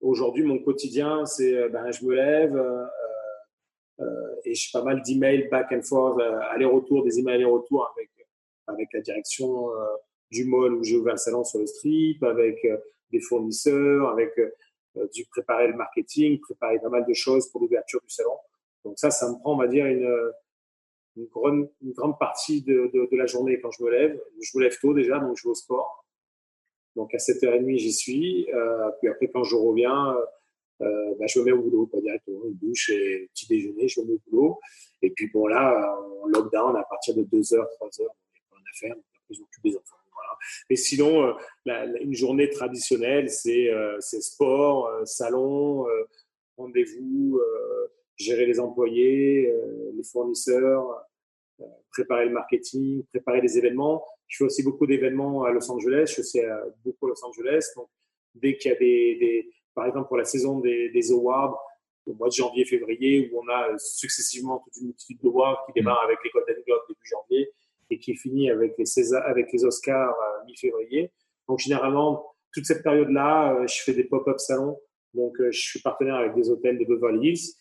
aujourd'hui, 0.00 0.44
mon 0.44 0.58
quotidien, 0.58 1.24
c'est 1.24 1.68
ben, 1.70 1.90
je 1.90 2.04
me 2.04 2.14
lève, 2.14 2.60
et 4.46 4.54
j'ai 4.54 4.70
pas 4.72 4.82
mal 4.82 5.02
d'emails 5.02 5.48
back 5.48 5.72
and 5.72 5.82
forth, 5.82 6.18
euh, 6.20 6.40
aller-retour, 6.50 7.04
des 7.04 7.18
emails 7.18 7.34
aller-retour 7.34 7.92
avec, 7.94 8.10
avec 8.66 8.88
la 8.92 9.00
direction 9.00 9.70
euh, 9.72 9.86
du 10.30 10.44
mall 10.44 10.74
où 10.74 10.84
j'ai 10.84 10.96
ouvert 10.96 11.14
le 11.14 11.18
salon 11.18 11.44
sur 11.44 11.58
le 11.58 11.66
strip, 11.66 12.22
avec 12.22 12.64
euh, 12.64 12.78
des 13.10 13.20
fournisseurs, 13.20 14.08
avec 14.08 14.32
du 15.12 15.26
préparer 15.26 15.68
le 15.68 15.76
marketing, 15.76 16.40
préparer 16.40 16.78
pas 16.80 16.88
mal 16.88 17.04
de 17.06 17.12
choses 17.12 17.50
pour 17.50 17.60
l'ouverture 17.60 18.00
du 18.00 18.08
salon. 18.08 18.36
Donc 18.84 18.98
ça, 18.98 19.10
ça 19.10 19.30
me 19.30 19.38
prend, 19.38 19.54
on 19.54 19.58
va 19.58 19.68
dire, 19.68 19.84
une, 19.86 20.32
grande, 21.30 22.18
partie 22.18 22.62
de, 22.62 22.90
de, 22.92 23.08
de, 23.10 23.16
la 23.16 23.26
journée 23.26 23.60
quand 23.60 23.70
je 23.70 23.84
me 23.84 23.90
lève. 23.90 24.20
Je 24.40 24.58
me 24.58 24.64
lève 24.64 24.76
tôt 24.80 24.94
déjà, 24.94 25.18
donc 25.18 25.36
je 25.36 25.44
vais 25.44 25.50
au 25.50 25.54
sport. 25.54 26.05
Donc 26.96 27.14
à 27.14 27.18
7h30, 27.18 27.76
j'y 27.76 27.92
suis. 27.92 28.50
Euh, 28.52 28.90
puis 28.98 29.08
après, 29.08 29.28
quand 29.28 29.44
je 29.44 29.54
reviens, 29.54 30.16
euh, 30.80 31.14
bah, 31.18 31.26
je 31.28 31.38
me 31.38 31.44
mets 31.44 31.52
au 31.52 31.62
boulot, 31.62 31.86
pas 31.86 32.00
directement, 32.00 32.44
une 32.46 32.56
douche 32.56 32.90
et 32.90 33.28
petit 33.34 33.46
déjeuner, 33.46 33.86
je 33.86 34.00
me 34.00 34.06
mets 34.06 34.12
au 34.14 34.20
boulot. 34.30 34.58
Et 35.02 35.10
puis 35.10 35.30
bon, 35.32 35.46
là, 35.46 35.94
en 36.22 36.26
lockdown, 36.26 36.74
à 36.74 36.84
partir 36.84 37.14
de 37.14 37.22
2h, 37.22 37.54
3h, 37.54 38.00
on 38.00 38.56
n'a 38.56 38.62
rien 38.80 38.92
à 38.92 38.94
faire, 38.94 38.94
on 39.30 39.34
s'occupe 39.34 39.62
des 39.62 39.76
enfants. 39.76 39.96
Mais 40.70 40.76
sinon, 40.76 41.24
euh, 41.66 41.94
une 42.00 42.14
journée 42.14 42.48
traditionnelle, 42.48 43.28
c'est 43.30 43.70
sport, 44.00 44.90
salon, 45.04 45.86
rendez-vous, 46.56 47.40
gérer 48.16 48.46
les 48.46 48.60
employés, 48.60 49.52
les 49.94 50.04
fournisseurs, 50.04 51.04
préparer 51.90 52.26
le 52.26 52.32
marketing, 52.32 53.04
préparer 53.06 53.40
les 53.40 53.58
événements. 53.58 54.04
Je 54.28 54.38
fais 54.38 54.44
aussi 54.44 54.62
beaucoup 54.62 54.86
d'événements 54.86 55.44
à 55.44 55.50
Los 55.50 55.70
Angeles, 55.70 56.14
je 56.16 56.22
fais 56.22 56.46
beaucoup 56.84 57.06
à 57.06 57.10
Los 57.10 57.24
Angeles. 57.24 57.66
Donc, 57.76 57.88
dès 58.34 58.56
qu'il 58.56 58.70
y 58.70 58.74
a 58.74 58.78
des, 58.78 59.16
des 59.18 59.50
par 59.74 59.86
exemple 59.86 60.08
pour 60.08 60.16
la 60.16 60.24
saison 60.24 60.60
des, 60.60 60.90
des 60.90 61.12
awards, 61.12 61.62
au 62.06 62.14
mois 62.14 62.28
de 62.28 62.32
janvier-février, 62.32 63.30
où 63.30 63.40
on 63.40 63.48
a 63.48 63.76
successivement 63.78 64.60
toute 64.64 64.76
une 64.76 64.86
multitude 64.88 65.18
d'awards 65.22 65.64
qui 65.66 65.72
démarre 65.72 66.02
avec 66.04 66.18
les 66.24 66.30
Golden 66.30 66.56
Globes 66.64 66.82
début 66.88 67.00
janvier 67.04 67.50
et 67.90 67.98
qui 67.98 68.16
finit 68.16 68.50
avec 68.50 68.74
les, 68.78 68.86
César, 68.86 69.24
avec 69.26 69.52
les 69.52 69.64
Oscars 69.64 70.14
euh, 70.14 70.44
mi-février. 70.46 71.12
Donc 71.48 71.58
généralement, 71.58 72.34
toute 72.52 72.64
cette 72.64 72.82
période-là, 72.82 73.54
euh, 73.54 73.66
je 73.66 73.82
fais 73.82 73.92
des 73.92 74.04
pop-up 74.04 74.38
salons. 74.38 74.78
Donc 75.14 75.38
euh, 75.40 75.50
je 75.50 75.60
suis 75.60 75.80
partenaire 75.80 76.16
avec 76.16 76.34
des 76.34 76.48
hôtels 76.48 76.78
de 76.78 76.84
Beverly 76.84 77.30
Hills 77.30 77.54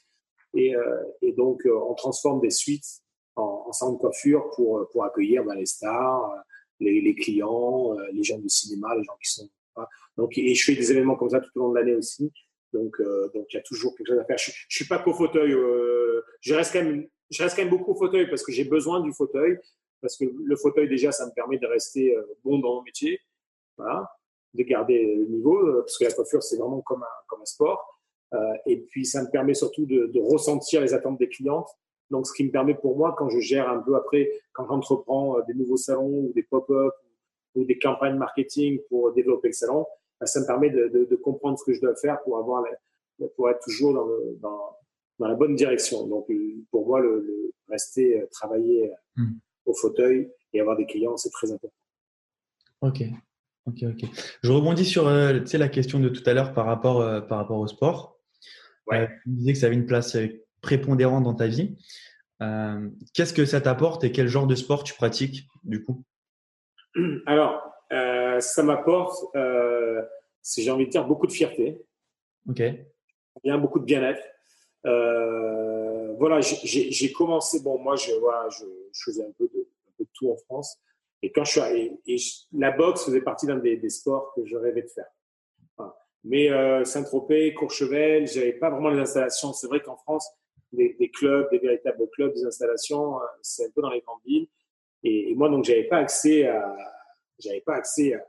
et, 0.53 0.73
et 1.21 1.33
donc 1.33 1.63
on 1.65 1.93
transforme 1.95 2.39
des 2.39 2.49
suites 2.49 3.01
en, 3.35 3.71
salon 3.71 3.93
de 3.93 3.97
coiffure 3.97 4.49
pour, 4.55 4.87
pour 4.89 5.03
accueillir 5.03 5.43
ben, 5.43 5.55
les 5.55 5.65
stars, 5.65 6.33
les, 6.79 7.01
les 7.01 7.15
clients, 7.15 7.95
les 8.11 8.23
gens 8.23 8.37
du 8.37 8.49
cinéma, 8.49 8.95
les 8.95 9.03
gens 9.03 9.17
qui 9.21 9.31
sont 9.31 9.49
donc, 10.17 10.37
et 10.37 10.53
je 10.53 10.63
fais 10.63 10.75
des 10.75 10.91
événements 10.91 11.15
comme 11.15 11.29
ça 11.29 11.39
tout 11.39 11.49
au 11.55 11.59
long 11.59 11.69
de 11.71 11.75
l'année 11.79 11.95
aussi. 11.95 12.31
Donc, 12.73 12.99
euh, 12.99 13.29
donc 13.33 13.45
il 13.51 13.55
y 13.55 13.59
a 13.59 13.63
toujours 13.63 13.95
quelque 13.95 14.07
chose 14.07 14.19
à 14.19 14.25
faire. 14.25 14.37
Je, 14.37 14.51
je 14.51 14.75
suis 14.75 14.85
pas 14.85 14.99
qu'au 14.99 15.13
fauteuil. 15.13 15.53
Euh, 15.53 16.21
je 16.41 16.53
reste 16.53 16.73
quand 16.73 16.83
même, 16.83 17.07
je 17.29 17.43
reste 17.43 17.55
quand 17.55 17.63
même 17.63 17.71
beaucoup 17.71 17.91
au 17.91 17.95
fauteuil 17.95 18.27
parce 18.29 18.43
que 18.43 18.51
j'ai 18.51 18.65
besoin 18.65 19.01
du 19.01 19.13
fauteuil. 19.13 19.57
Parce 20.01 20.17
que 20.17 20.25
le 20.25 20.55
fauteuil 20.55 20.87
déjà, 20.87 21.11
ça 21.11 21.25
me 21.25 21.31
permet 21.31 21.57
de 21.57 21.67
rester 21.67 22.15
euh, 22.15 22.23
bon 22.43 22.59
dans 22.59 22.75
mon 22.75 22.83
métier, 22.83 23.19
de 23.77 24.63
garder 24.63 25.15
le 25.15 25.25
niveau. 25.25 25.57
Euh, 25.57 25.81
parce 25.81 25.97
que 25.97 26.03
la 26.05 26.11
coiffure, 26.11 26.43
c'est 26.43 26.57
vraiment 26.57 26.81
comme 26.81 27.03
un, 27.03 27.25
comme 27.27 27.41
un 27.41 27.45
sport. 27.45 28.01
Euh, 28.33 28.37
et 28.65 28.77
puis, 28.77 29.05
ça 29.05 29.23
me 29.23 29.29
permet 29.29 29.53
surtout 29.53 29.85
de 29.85 30.19
ressentir 30.19 30.81
les 30.81 30.93
attentes 30.93 31.19
des 31.19 31.29
clientes. 31.29 31.69
Donc, 32.11 32.27
ce 32.27 32.33
qui 32.33 32.43
me 32.43 32.51
permet 32.51 32.75
pour 32.75 32.97
moi, 32.97 33.15
quand 33.17 33.29
je 33.29 33.39
gère 33.39 33.69
un 33.69 33.79
peu 33.79 33.95
après, 33.95 34.29
quand 34.53 34.67
j'entreprends 34.67 35.37
des 35.47 35.53
nouveaux 35.53 35.77
salons 35.77 36.25
ou 36.25 36.31
des 36.33 36.43
pop-up 36.43 36.93
ou 37.55 37.65
des 37.65 37.79
campagnes 37.79 38.17
marketing 38.17 38.79
pour 38.89 39.13
développer 39.13 39.49
le 39.49 39.53
salon, 39.53 39.85
bah, 40.19 40.25
ça 40.25 40.39
me 40.41 40.45
permet 40.45 40.69
de, 40.69 40.87
de, 40.87 41.05
de, 41.05 41.15
comprendre 41.15 41.57
ce 41.57 41.65
que 41.65 41.73
je 41.73 41.81
dois 41.81 41.95
faire 41.95 42.21
pour 42.23 42.37
avoir 42.37 42.63
pour 43.35 43.49
être 43.49 43.59
toujours 43.63 43.93
dans, 43.93 44.05
le, 44.05 44.37
dans, 44.41 44.75
dans, 45.19 45.27
la 45.27 45.35
bonne 45.35 45.55
direction. 45.55 46.05
Donc, 46.07 46.27
pour 46.69 46.87
moi, 46.87 46.99
le, 46.99 47.21
le 47.21 47.51
rester 47.69 48.21
euh, 48.21 48.27
travailler 48.31 48.91
euh, 48.91 49.21
hmm. 49.21 49.39
au 49.65 49.73
fauteuil 49.73 50.29
et 50.53 50.59
avoir 50.59 50.77
des 50.77 50.85
clients, 50.85 51.17
c'est 51.17 51.31
très 51.31 51.51
important. 51.51 51.75
Ok. 52.81 53.03
Ok, 53.67 53.83
ok. 53.83 54.09
Je 54.43 54.51
rebondis 54.51 54.85
sur 54.85 55.07
euh, 55.07 55.39
la 55.53 55.69
question 55.69 55.99
de 55.99 56.09
tout 56.09 56.21
à 56.29 56.33
l'heure 56.33 56.53
par 56.53 56.65
rapport, 56.65 57.01
euh, 57.01 57.21
par 57.21 57.39
rapport 57.39 57.57
au 57.57 57.67
sport. 57.67 58.19
Ouais. 58.87 59.01
Euh, 59.01 59.07
tu 59.23 59.29
disais 59.29 59.53
que 59.53 59.59
ça 59.59 59.65
avait 59.65 59.75
une 59.75 59.87
place 59.87 60.15
prépondérante 60.65 61.23
dans 61.23 61.35
ta 61.35 61.47
vie. 61.47 61.77
Euh, 62.41 62.89
Qu'est-ce 63.13 63.33
que 63.33 63.45
ça 63.45 63.61
t'apporte 63.61 64.03
et 64.03 64.11
quel 64.11 64.27
genre 64.27 64.47
de 64.47 64.55
sport 64.55 64.83
tu 64.83 64.95
pratiques 64.95 65.47
du 65.63 65.83
coup? 65.83 66.03
Alors, 67.27 67.61
euh, 67.93 68.39
ça 68.39 68.63
m'apporte, 68.63 69.15
euh, 69.35 70.01
j'ai 70.57 70.71
envie 70.71 70.85
de 70.85 70.89
dire, 70.89 71.05
beaucoup 71.05 71.27
de 71.27 71.31
fierté. 71.31 71.85
Ok. 72.49 72.61
Bien, 73.43 73.57
beaucoup 73.57 73.79
de 73.79 73.85
bien-être. 73.85 74.21
Voilà, 76.17 76.39
j'ai 76.41 77.11
commencé, 77.11 77.61
bon, 77.61 77.77
moi, 77.77 77.95
je, 77.95 78.11
voilà, 78.19 78.47
je, 78.49 78.63
je 78.91 79.03
faisais 79.03 79.23
un 79.23 79.31
peu, 79.37 79.47
de, 79.53 79.59
un 79.59 79.91
peu, 79.97 80.03
de, 80.05 80.09
tout 80.13 80.31
en 80.31 80.37
France. 80.37 80.79
Et 81.21 81.31
quand 81.31 81.43
je 81.43 81.51
suis 81.51 81.61
et, 81.61 81.99
et 82.07 82.17
la 82.53 82.71
boxe 82.71 83.05
faisait 83.05 83.21
partie 83.21 83.45
d'un 83.45 83.57
des, 83.57 83.77
des, 83.77 83.89
sports 83.89 84.31
que 84.35 84.45
je 84.45 84.55
rêvais 84.55 84.83
de 84.83 84.87
faire. 84.87 85.09
Mais 86.23 86.49
Saint-Tropez, 86.85 87.53
Courchevel, 87.53 88.25
j'avais 88.27 88.53
pas 88.53 88.71
vraiment 88.71 88.89
les 88.89 88.99
installations. 88.99 89.53
C'est 89.53 89.67
vrai 89.67 89.81
qu'en 89.81 89.97
France, 89.97 90.27
des, 90.71 90.95
des, 90.99 91.09
clubs, 91.09 91.49
des 91.51 91.59
véritables 91.59 92.09
clubs, 92.11 92.33
des 92.33 92.45
installations, 92.45 93.19
euh, 93.21 93.25
c'est 93.41 93.65
un 93.65 93.69
peu 93.71 93.81
dans 93.81 93.91
les 93.91 94.01
grandes 94.01 94.21
villes. 94.25 94.47
Et, 95.03 95.31
et 95.31 95.35
moi, 95.35 95.49
donc, 95.49 95.63
j'avais 95.65 95.85
pas 95.85 95.97
accès 95.97 96.47
à, 96.47 96.75
j'avais 97.39 97.61
pas 97.61 97.75
accès 97.75 98.13
à, 98.13 98.25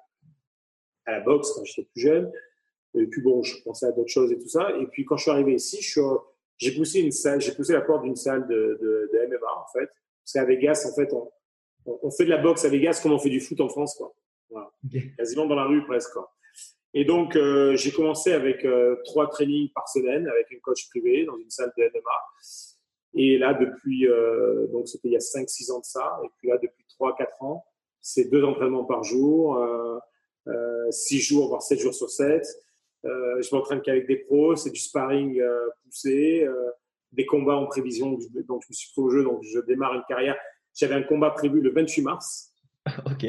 à, 1.07 1.13
la 1.13 1.21
boxe 1.21 1.53
quand 1.53 1.65
j'étais 1.65 1.89
plus 1.93 2.01
jeune. 2.01 2.33
Et 2.95 3.07
puis 3.07 3.21
bon, 3.21 3.43
je 3.43 3.63
pensais 3.63 3.87
à 3.87 3.93
d'autres 3.93 4.11
choses 4.11 4.33
et 4.33 4.39
tout 4.39 4.49
ça. 4.49 4.71
Et 4.81 4.87
puis 4.87 5.05
quand 5.05 5.17
je 5.17 5.23
suis 5.23 5.31
arrivé 5.31 5.55
ici, 5.55 5.79
j'ai 6.57 6.75
poussé 6.75 7.01
une 7.01 7.13
salle, 7.13 7.41
j'ai 7.41 7.53
poussé 7.53 7.75
la 7.75 7.83
porte 7.83 8.03
d'une 8.03 8.17
salle 8.17 8.47
de, 8.47 8.79
de, 8.81 9.11
de, 9.13 9.27
MMA 9.27 9.47
en 9.59 9.67
fait. 9.73 9.91
Parce 10.23 10.33
qu'à 10.33 10.45
Vegas, 10.45 10.89
en 10.91 10.95
fait, 10.95 11.13
on, 11.13 11.31
on, 11.85 12.11
fait 12.11 12.25
de 12.25 12.31
la 12.31 12.39
boxe 12.39 12.65
à 12.65 12.69
Vegas 12.69 13.01
comme 13.03 13.13
on 13.13 13.19
fait 13.19 13.31
du 13.31 13.41
foot 13.41 13.61
en 13.61 13.69
France, 13.69 13.95
quoi. 13.97 14.15
Voilà. 14.49 14.71
Okay. 14.87 15.13
Quasiment 15.17 15.47
dans 15.47 15.55
la 15.55 15.65
rue 15.65 15.85
presque. 15.85 16.13
Quoi. 16.13 16.33
Et 16.99 17.05
donc 17.05 17.37
euh, 17.37 17.77
j'ai 17.77 17.93
commencé 17.93 18.33
avec 18.33 18.65
euh, 18.65 18.97
trois 19.05 19.29
trainings 19.29 19.69
par 19.75 19.87
semaine 19.87 20.27
avec 20.27 20.47
un 20.51 20.59
coach 20.63 20.89
privé 20.89 21.27
dans 21.27 21.37
une 21.37 21.51
salle 21.51 21.71
de 21.77 21.83
MMA. 21.83 22.11
Et 23.19 23.37
là, 23.37 23.53
depuis, 23.53 24.09
euh, 24.09 24.67
donc 24.69 24.89
c'était 24.89 25.09
il 25.09 25.13
y 25.13 25.17
a 25.17 25.21
5-6 25.21 25.73
ans 25.73 25.81
de 25.81 25.85
ça. 25.85 26.19
Et 26.25 26.29
puis 26.39 26.49
là, 26.49 26.57
depuis 26.57 26.87
3-4 26.99 27.45
ans, 27.45 27.65
c'est 28.01 28.31
deux 28.31 28.45
entraînements 28.45 28.85
par 28.85 29.03
jour, 29.03 29.59
euh, 29.59 29.99
euh, 30.47 30.91
six 30.91 31.19
jours, 31.19 31.49
voire 31.49 31.61
sept 31.61 31.81
jours 31.81 31.93
sur 31.93 32.09
sept. 32.09 32.47
Euh, 33.05 33.43
je 33.43 33.55
m'entraîne 33.55 33.83
qu'avec 33.83 34.07
des 34.07 34.17
pros, 34.17 34.57
c'est 34.57 34.71
du 34.71 34.81
sparring 34.81 35.43
poussé, 35.85 36.49
des 37.13 37.27
combats 37.27 37.57
en 37.57 37.67
prévision. 37.67 38.13
Donc, 38.13 38.63
je 38.63 38.69
me 38.71 38.73
suis 38.73 38.91
pris 38.93 39.03
au 39.03 39.11
jeu, 39.11 39.23
donc 39.23 39.43
je 39.43 39.61
démarre 39.61 39.93
une 39.93 40.05
carrière. 40.09 40.39
J'avais 40.75 40.95
un 40.95 41.03
combat 41.03 41.31
prévu 41.31 41.61
le 41.61 41.71
28 41.73 42.03
mars. 42.03 42.55
ok. 43.07 43.25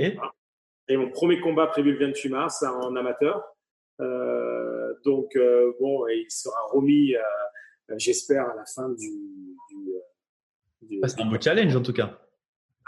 Et 0.89 0.95
mon 0.95 1.10
premier 1.10 1.41
combat 1.41 1.67
prévu 1.67 1.91
le 1.93 2.06
28 2.06 2.30
mars 2.30 2.63
en 2.63 2.95
amateur. 2.95 3.43
Euh, 4.00 4.94
donc, 5.06 5.38
bon, 5.80 6.08
il 6.08 6.30
sera 6.30 6.60
remis, 6.72 7.14
j'espère, 7.96 8.50
à 8.50 8.56
la 8.56 8.66
fin 8.66 8.90
du. 8.90 9.10
du, 9.70 9.92
du 10.82 11.00
ah, 11.04 11.08
c'est 11.08 11.22
un 11.22 11.26
beau 11.26 11.40
challenge 11.40 11.76
en 11.76 11.82
tout 11.82 11.94
cas. 11.94 12.18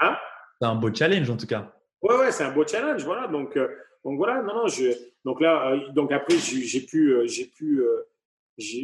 Hein? 0.01 0.15
C'est 0.59 0.67
un 0.67 0.75
beau 0.75 0.93
challenge 0.93 1.29
en 1.29 1.37
tout 1.37 1.47
cas. 1.47 1.73
Ouais, 2.01 2.15
ouais, 2.15 2.31
c'est 2.31 2.43
un 2.43 2.51
beau 2.51 2.65
challenge, 2.65 3.03
voilà. 3.03 3.27
Donc, 3.27 3.57
euh, 3.57 3.67
donc 4.05 4.17
voilà, 4.17 4.41
non, 4.41 4.55
non, 4.55 4.67
je, 4.67 4.91
donc 5.25 5.41
là, 5.41 5.71
euh, 5.71 5.91
donc 5.91 6.11
après, 6.11 6.35
j'ai 6.37 6.81
pu, 6.81 7.11
euh, 7.11 7.27
j'ai 7.27 7.45
pu, 7.45 7.83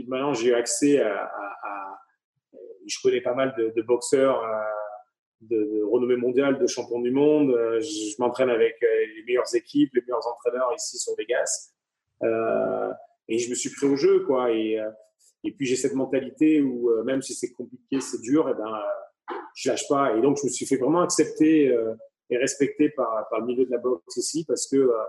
maintenant, 0.08 0.34
j'ai 0.34 0.54
accès 0.54 1.02
à, 1.02 1.24
à, 1.24 1.58
à, 1.64 2.02
je 2.86 2.98
connais 3.02 3.22
pas 3.22 3.34
mal 3.34 3.54
de, 3.58 3.74
de 3.76 3.82
boxeurs 3.82 4.42
de, 5.42 5.58
de, 5.58 5.84
renommée 5.84 6.18
mondiale, 6.18 6.60
de 6.60 6.68
champions 6.68 7.00
du 7.00 7.12
monde. 7.12 7.56
Je, 7.80 7.86
je 7.86 8.16
m'entraîne 8.20 8.50
avec 8.50 8.76
les 8.82 9.24
meilleures 9.26 9.54
équipes, 9.56 9.92
les 9.94 10.02
meilleurs 10.02 10.28
entraîneurs 10.28 10.72
ici 10.76 10.98
sur 10.98 11.16
Vegas. 11.18 11.75
Euh, 12.23 12.91
et 13.28 13.39
je 13.39 13.49
me 13.49 13.56
suis 13.56 13.69
pris 13.69 13.88
au 13.88 13.95
jeu, 13.95 14.25
quoi. 14.25 14.51
Et, 14.51 14.80
et 15.43 15.51
puis 15.51 15.65
j'ai 15.65 15.75
cette 15.75 15.93
mentalité 15.93 16.62
où 16.62 16.91
même 17.04 17.21
si 17.21 17.34
c'est 17.34 17.51
compliqué, 17.51 17.99
c'est 17.99 18.21
dur, 18.21 18.49
et 18.49 18.54
ben, 18.54 18.71
je 19.56 19.69
lâche 19.69 19.88
pas. 19.88 20.15
Et 20.15 20.21
donc 20.21 20.38
je 20.38 20.45
me 20.45 20.51
suis 20.51 20.65
fait 20.65 20.78
vraiment 20.78 21.01
accepter 21.01 21.73
est 22.30 22.38
respecté 22.38 22.89
par, 22.89 23.28
par 23.30 23.39
le 23.39 23.45
milieu 23.45 23.65
de 23.65 23.71
la 23.71 23.78
boxe 23.78 24.17
ici 24.17 24.45
parce 24.45 24.67
que 24.67 24.78
euh, 24.78 25.04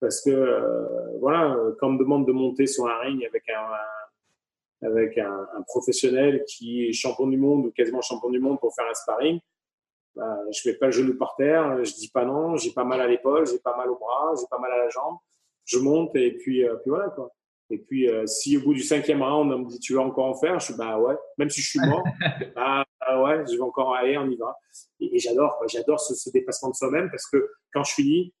parce 0.00 0.22
que 0.22 0.30
euh, 0.30 1.18
voilà 1.18 1.56
quand 1.78 1.88
on 1.88 1.92
me 1.92 1.98
demande 1.98 2.26
de 2.26 2.32
monter 2.32 2.66
sur 2.66 2.86
un 2.86 2.98
ring 2.98 3.24
avec 3.24 3.48
un, 3.48 4.86
avec 4.86 5.18
un, 5.18 5.46
professionnel 5.66 6.44
qui 6.46 6.86
est 6.86 6.92
champion 6.92 7.26
du 7.26 7.36
monde 7.36 7.66
ou 7.66 7.70
quasiment 7.72 8.00
champion 8.00 8.30
du 8.30 8.38
monde 8.38 8.60
pour 8.60 8.74
faire 8.74 8.86
un 8.88 8.94
sparring 8.94 9.40
bah, 10.14 10.38
je 10.50 10.68
mets 10.68 10.76
pas 10.76 10.86
le 10.86 10.92
genou 10.92 11.16
par 11.16 11.36
terre, 11.36 11.84
je 11.84 11.94
dis 11.94 12.10
pas 12.10 12.24
non, 12.24 12.56
j'ai 12.56 12.72
pas 12.72 12.82
mal 12.82 13.00
à 13.00 13.06
l'épaule, 13.06 13.46
j'ai 13.46 13.58
pas 13.58 13.76
mal 13.76 13.88
au 13.88 13.96
bras, 13.96 14.32
j'ai 14.38 14.46
pas 14.50 14.58
mal 14.58 14.72
à 14.72 14.78
la 14.78 14.88
jambe, 14.88 15.16
je 15.68 15.78
monte 15.78 16.16
et 16.16 16.32
puis, 16.32 16.64
euh, 16.64 16.74
puis 16.76 16.90
voilà 16.90 17.10
quoi. 17.10 17.30
Et 17.70 17.78
puis 17.78 18.08
euh, 18.08 18.26
si 18.26 18.56
au 18.56 18.62
bout 18.62 18.74
du 18.74 18.82
cinquième 18.82 19.22
round 19.22 19.52
on 19.52 19.58
me 19.58 19.68
dit 19.68 19.78
tu 19.78 19.92
veux 19.92 20.00
encore 20.00 20.24
en 20.24 20.34
faire, 20.34 20.58
je 20.58 20.66
suis 20.66 20.74
bah 20.74 20.98
ouais, 20.98 21.14
même 21.36 21.50
si 21.50 21.60
je 21.60 21.68
suis 21.68 21.80
mort, 21.80 22.02
bah, 22.56 22.84
bah, 23.00 23.22
ouais, 23.22 23.44
je 23.46 23.56
vais 23.56 23.62
encore 23.62 23.94
aller, 23.94 24.16
on 24.16 24.28
y 24.28 24.36
va. 24.36 24.56
Et, 25.00 25.18
j'adore, 25.18 25.62
j'adore 25.68 26.00
ce, 26.00 26.14
ce, 26.14 26.30
dépassement 26.30 26.70
de 26.70 26.74
soi-même 26.74 27.10
parce 27.10 27.26
que 27.26 27.50
quand 27.72 27.84
je 27.84 27.92
finis, 27.92 28.34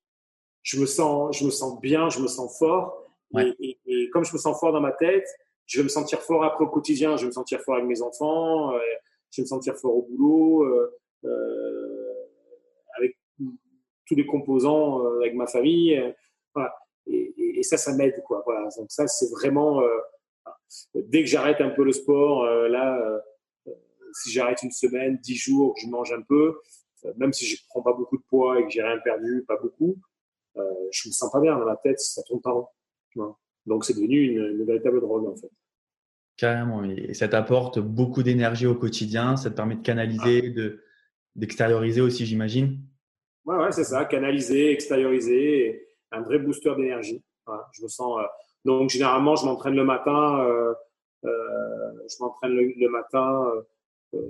je 0.62 0.80
me 0.80 0.86
sens, 0.86 1.36
je 1.38 1.44
me 1.44 1.50
sens 1.50 1.78
bien, 1.80 2.08
je 2.08 2.20
me 2.20 2.26
sens 2.26 2.58
fort. 2.58 3.04
Et, 3.38 3.78
et, 3.84 4.08
comme 4.08 4.24
je 4.24 4.32
me 4.32 4.38
sens 4.38 4.58
fort 4.58 4.72
dans 4.72 4.80
ma 4.80 4.92
tête, 4.92 5.26
je 5.66 5.78
vais 5.78 5.84
me 5.84 5.90
sentir 5.90 6.20
fort 6.20 6.42
après 6.44 6.64
au 6.64 6.68
quotidien, 6.68 7.18
je 7.18 7.22
vais 7.22 7.26
me 7.26 7.32
sentir 7.32 7.60
fort 7.60 7.74
avec 7.74 7.86
mes 7.86 8.00
enfants, 8.00 8.72
euh, 8.72 8.78
je 9.30 9.42
vais 9.42 9.44
me 9.44 9.48
sentir 9.48 9.76
fort 9.76 9.94
au 9.94 10.08
boulot. 10.10 10.66
Avec 12.96 13.18
tous 14.06 14.14
les 14.14 14.24
composants 14.24 15.04
avec 15.16 15.34
ma 15.34 15.46
famille. 15.46 16.02
Voilà. 16.54 16.74
Et, 17.58 17.60
et, 17.60 17.62
ça, 17.62 17.76
ça 17.76 17.94
m'aide. 17.94 18.22
Quoi. 18.26 18.42
Voilà. 18.44 18.68
Donc 18.76 18.90
ça, 18.90 19.06
c'est 19.06 19.30
vraiment... 19.30 19.82
dès 20.94 21.22
que 21.22 21.28
j'arrête 21.28 21.60
un 21.60 21.70
peu 21.70 21.84
le 21.84 21.92
sport, 21.92 22.44
là, 22.44 23.20
si 24.12 24.32
j'arrête 24.32 24.62
une 24.62 24.70
semaine, 24.70 25.18
dix 25.22 25.36
jours, 25.36 25.74
je 25.80 25.86
mange 25.86 26.12
un 26.12 26.22
peu, 26.22 26.56
même 27.16 27.32
si 27.32 27.46
je 27.46 27.62
prends 27.68 27.82
pas 27.82 27.92
beaucoup 27.92 28.18
de 28.18 28.22
poids 28.28 28.58
et 28.58 28.64
que 28.64 28.70
j'ai 28.70 28.82
rien 28.82 28.98
perdu, 28.98 29.44
pas 29.46 29.56
beaucoup, 29.56 29.96
euh, 30.56 30.62
je 30.90 31.08
me 31.08 31.12
sens 31.12 31.30
pas 31.30 31.40
bien 31.40 31.56
dans 31.56 31.64
la 31.64 31.76
tête, 31.76 32.00
ça 32.00 32.22
tourne 32.22 32.40
pas 32.40 32.52
rond. 32.52 32.66
Donc 33.66 33.84
c'est 33.84 33.94
devenu 33.94 34.20
une, 34.20 34.58
une, 34.58 34.64
véritable 34.64 35.00
drogue 35.00 35.26
en 35.26 35.36
fait. 35.36 35.50
Carrément, 36.36 36.84
et 36.84 37.14
ça 37.14 37.28
t'apporte 37.28 37.80
beaucoup 37.80 38.22
d'énergie 38.22 38.66
au 38.66 38.74
quotidien, 38.74 39.36
ça 39.36 39.50
te 39.50 39.56
permet 39.56 39.74
de 39.74 39.82
canaliser, 39.82 40.42
ah. 40.44 40.50
de, 40.50 40.82
d'extérioriser 41.34 42.00
aussi, 42.00 42.26
j'imagine? 42.26 42.80
Ouais, 43.44 43.56
ouais, 43.56 43.72
c'est 43.72 43.84
ça, 43.84 44.04
canaliser, 44.04 44.70
extérioriser, 44.70 45.86
un 46.12 46.22
vrai 46.22 46.38
booster 46.38 46.74
d'énergie. 46.76 47.22
Je 47.72 47.82
me 47.82 47.88
sens. 47.88 48.18
Euh, 48.18 48.26
donc 48.64 48.90
généralement, 48.90 49.36
je 49.36 49.44
m'entraîne 49.44 49.74
le 49.74 49.84
matin. 49.84 50.44
Euh, 50.44 50.74
euh, 51.24 51.92
je 52.08 52.16
m'entraîne 52.20 52.52
le, 52.52 52.88
matin. 52.88 53.50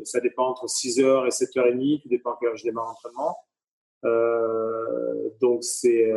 Ça 0.05 0.21
dépend 0.21 0.49
entre 0.49 0.67
6h 0.67 1.27
et 1.27 1.31
7h30, 1.31 2.03
tout 2.03 2.09
dépend 2.09 2.37
quand 2.41 2.55
je 2.55 2.65
démarre 2.65 2.87
l'entraînement. 2.87 3.37
donc 5.41 5.63
c'est 5.63 6.13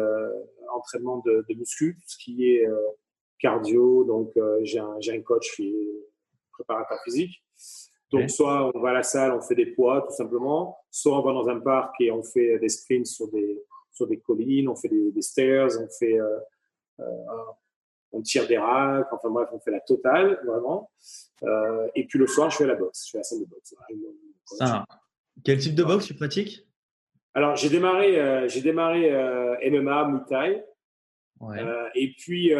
entraînement 0.73 1.21
de, 1.25 1.45
de 1.47 1.55
muscu, 1.55 1.99
ce 2.05 2.17
qui 2.17 2.49
est 2.49 2.67
cardio. 3.39 4.03
Donc 4.05 4.33
j'ai 4.63 4.79
un, 4.79 4.95
un 4.95 5.21
coach 5.21 5.55
qui 5.55 5.67
est 5.67 6.07
préparateur 6.53 6.97
physique. 7.03 7.43
Donc, 8.11 8.29
soit 8.29 8.71
on 8.75 8.79
va 8.81 8.89
à 8.89 8.93
la 8.93 9.03
salle, 9.03 9.31
on 9.31 9.41
fait 9.41 9.55
des 9.55 9.67
poids, 9.67 10.01
tout 10.01 10.13
simplement. 10.13 10.77
Soit 10.89 11.17
on 11.17 11.21
va 11.21 11.31
dans 11.31 11.47
un 11.47 11.59
parc 11.59 11.95
et 12.01 12.11
on 12.11 12.23
fait 12.23 12.59
des 12.59 12.67
sprints 12.67 13.07
sur 13.07 13.29
des, 13.31 13.63
sur 13.91 14.07
des 14.07 14.19
collines, 14.19 14.67
on 14.67 14.75
fait 14.75 14.89
des, 14.89 15.11
des 15.11 15.21
stairs, 15.21 15.67
on 15.79 15.87
fait, 15.87 16.19
euh, 16.19 16.39
on 18.11 18.21
tire 18.21 18.47
des 18.47 18.57
racks. 18.57 19.07
Enfin 19.11 19.29
bref, 19.29 19.49
on 19.51 19.59
fait 19.59 19.71
la 19.71 19.81
totale, 19.81 20.39
vraiment. 20.45 20.91
Euh, 21.43 21.87
et 21.95 22.05
puis 22.05 22.19
le 22.19 22.27
soir, 22.27 22.49
je 22.49 22.57
fais 22.57 22.65
la 22.65 22.75
boxe. 22.75 23.05
Je 23.07 23.11
fais 23.11 23.17
la 23.19 23.23
salle 23.23 23.39
de 23.39 23.45
boxe. 23.45 23.73
Ça. 24.45 24.85
Quel 25.43 25.59
type 25.59 25.75
de 25.75 25.83
boxe 25.83 26.05
tu 26.05 26.13
pratiques? 26.13 26.67
Alors, 27.33 27.55
j'ai 27.55 27.69
démarré, 27.69 28.19
euh, 28.19 28.47
j'ai 28.49 28.61
démarré 28.61 29.11
euh, 29.11 29.55
MMA, 29.63 30.07
Muay 30.07 30.21
Thai. 30.27 30.65
Ouais. 31.39 31.57
et 31.95 32.13
puis, 32.19 32.53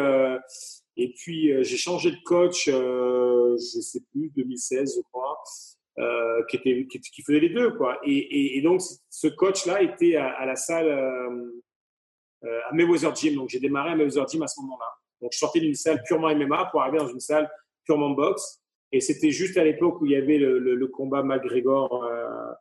et 0.96 1.12
puis, 1.14 1.52
euh, 1.52 1.62
j'ai 1.62 1.76
changé 1.76 2.10
de 2.10 2.20
coach, 2.24 2.68
euh, 2.68 3.56
je 3.56 3.80
sais 3.80 4.00
plus, 4.12 4.30
2016, 4.36 4.96
je 4.96 5.02
crois, 5.10 5.42
euh, 5.98 6.44
qui, 6.50 6.56
était, 6.56 6.86
qui, 6.86 7.00
qui, 7.00 7.22
faisait 7.22 7.40
les 7.40 7.48
deux, 7.48 7.72
quoi. 7.72 7.98
Et, 8.04 8.16
et, 8.16 8.58
et 8.58 8.62
donc, 8.62 8.82
ce 9.08 9.28
coach-là 9.28 9.82
était 9.82 10.16
à, 10.16 10.28
à, 10.28 10.44
la 10.44 10.56
salle, 10.56 10.86
euh, 10.86 11.30
euh 11.30 11.62
à 12.44 12.72
Mayweather 12.72 13.14
Gym. 13.14 13.36
Donc, 13.36 13.48
j'ai 13.48 13.60
démarré 13.60 13.90
à 13.90 13.96
Mayweather 13.96 14.26
Gym 14.28 14.42
à 14.42 14.46
ce 14.46 14.60
moment-là. 14.60 14.86
Donc, 15.20 15.32
je 15.32 15.38
sortais 15.38 15.60
d'une 15.60 15.74
salle 15.74 16.02
purement 16.02 16.34
MMA 16.34 16.68
pour 16.70 16.82
arriver 16.82 16.98
dans 16.98 17.08
une 17.08 17.20
salle 17.20 17.50
purement 17.84 18.10
boxe. 18.10 18.60
Et 18.90 19.00
c'était 19.00 19.30
juste 19.30 19.56
à 19.56 19.64
l'époque 19.64 20.00
où 20.00 20.06
il 20.06 20.12
y 20.12 20.16
avait 20.16 20.38
le, 20.38 20.58
le, 20.58 20.74
le 20.74 20.86
combat 20.88 21.22
McGregor, 21.22 22.04
euh, 22.04 22.52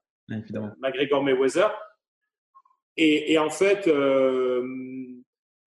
McGregor 0.80 1.24
Mayweather. 1.24 1.72
Et, 2.98 3.34
et 3.34 3.38
en 3.38 3.50
fait, 3.50 3.88
euh, 3.88 4.64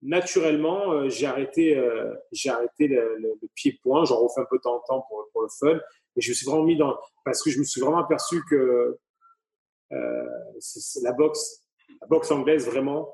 naturellement, 0.05 0.93
euh, 0.93 1.09
j'ai 1.09 1.27
arrêté, 1.27 1.77
euh, 1.77 2.15
j'ai 2.31 2.51
arrêté 2.51 2.87
le, 2.89 3.35
pied-point. 3.55 4.05
J'en 4.05 4.21
refais 4.21 4.41
un 4.41 4.47
peu 4.49 4.59
de 4.59 4.63
temps 4.63 4.77
en 4.77 4.81
temps 4.81 5.07
pour, 5.09 5.27
pour 5.33 5.43
le 5.43 5.49
fun. 5.49 5.81
Mais 6.15 6.23
je 6.23 6.31
me 6.31 6.35
suis 6.35 6.47
vraiment 6.47 6.65
mis 6.65 6.77
dans, 6.77 6.97
parce 7.25 7.43
que 7.43 7.51
je 7.51 7.59
me 7.59 7.65
suis 7.65 7.81
vraiment 7.81 7.99
aperçu 7.99 8.43
que 8.49 8.99
euh, 9.93 10.25
la 11.03 11.13
boxe, 11.13 11.65
la 12.01 12.07
boxe 12.07 12.31
anglaise 12.31 12.67
vraiment, 12.67 13.13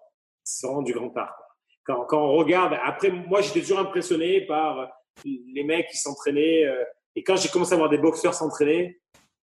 vraiment 0.62 0.83
du 0.83 0.92
grand 0.92 1.16
art. 1.16 1.37
Quand, 1.85 2.05
quand 2.05 2.22
on 2.22 2.37
regarde, 2.37 2.79
après, 2.83 3.11
moi, 3.11 3.40
j'étais 3.40 3.61
toujours 3.61 3.81
impressionné 3.81 4.42
par 4.42 4.90
les 5.24 5.64
mecs 5.64 5.88
qui 5.88 5.96
s'entraînaient. 5.96 6.64
Euh, 6.64 6.85
et 7.16 7.22
quand 7.22 7.37
j'ai 7.37 7.48
commencé 7.48 7.74
à 7.74 7.76
voir 7.76 7.88
des 7.88 7.98
boxeurs 7.98 8.35
s'entraîner, 8.35 9.00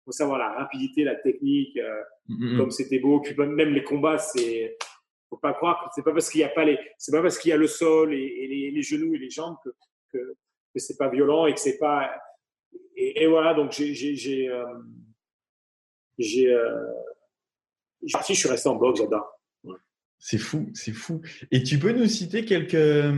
faut 0.05 0.11
savoir 0.11 0.39
la 0.39 0.53
rapidité, 0.53 1.03
la 1.03 1.15
technique, 1.15 1.77
euh, 1.77 2.01
mm 2.27 2.35
-hmm. 2.35 2.57
comme 2.57 2.71
c'était 2.71 2.99
beau. 2.99 3.19
Puis 3.21 3.35
même 3.35 3.73
les 3.73 3.83
combats, 3.83 4.17
c'est 4.17 4.77
faut 5.29 5.37
pas 5.37 5.53
croire 5.53 5.83
que 5.83 5.89
c'est 5.95 6.03
pas 6.03 6.11
parce 6.11 6.29
qu'il 6.29 6.41
y 6.41 6.43
a 6.43 6.49
pas 6.49 6.65
les, 6.65 6.77
c'est 6.97 7.11
pas 7.11 7.21
parce 7.21 7.37
qu'il 7.37 7.49
y 7.51 7.53
a 7.53 7.57
le 7.57 7.67
sol 7.67 8.13
et, 8.13 8.17
et 8.17 8.47
les, 8.47 8.71
les, 8.71 8.81
genoux 8.81 9.13
et 9.13 9.19
les 9.19 9.29
jambes 9.29 9.57
que 9.63 9.69
que, 10.11 10.17
que 10.73 10.79
c'est 10.79 10.97
pas 10.97 11.09
violent 11.09 11.45
et 11.45 11.53
que 11.53 11.59
c'est 11.59 11.77
pas. 11.77 11.99
Et, 12.95 13.23
et, 13.23 13.27
voilà, 13.27 13.53
donc 13.53 13.71
j'ai 13.71 13.93
j'ai 13.93 14.15
j'ai 14.15 14.47
euh, 14.49 14.65
euh, 16.19 16.87
je 18.03 18.33
suis 18.33 18.49
resté 18.49 18.69
en 18.69 18.75
bloc, 18.75 18.95
j'adore. 18.95 19.38
C'est 20.19 20.37
fou, 20.37 20.69
c'est 20.73 20.91
fou. 20.91 21.21
Et 21.49 21.63
tu 21.63 21.79
peux 21.79 21.93
nous 21.93 22.05
citer 22.05 22.43
quelques 22.43 23.13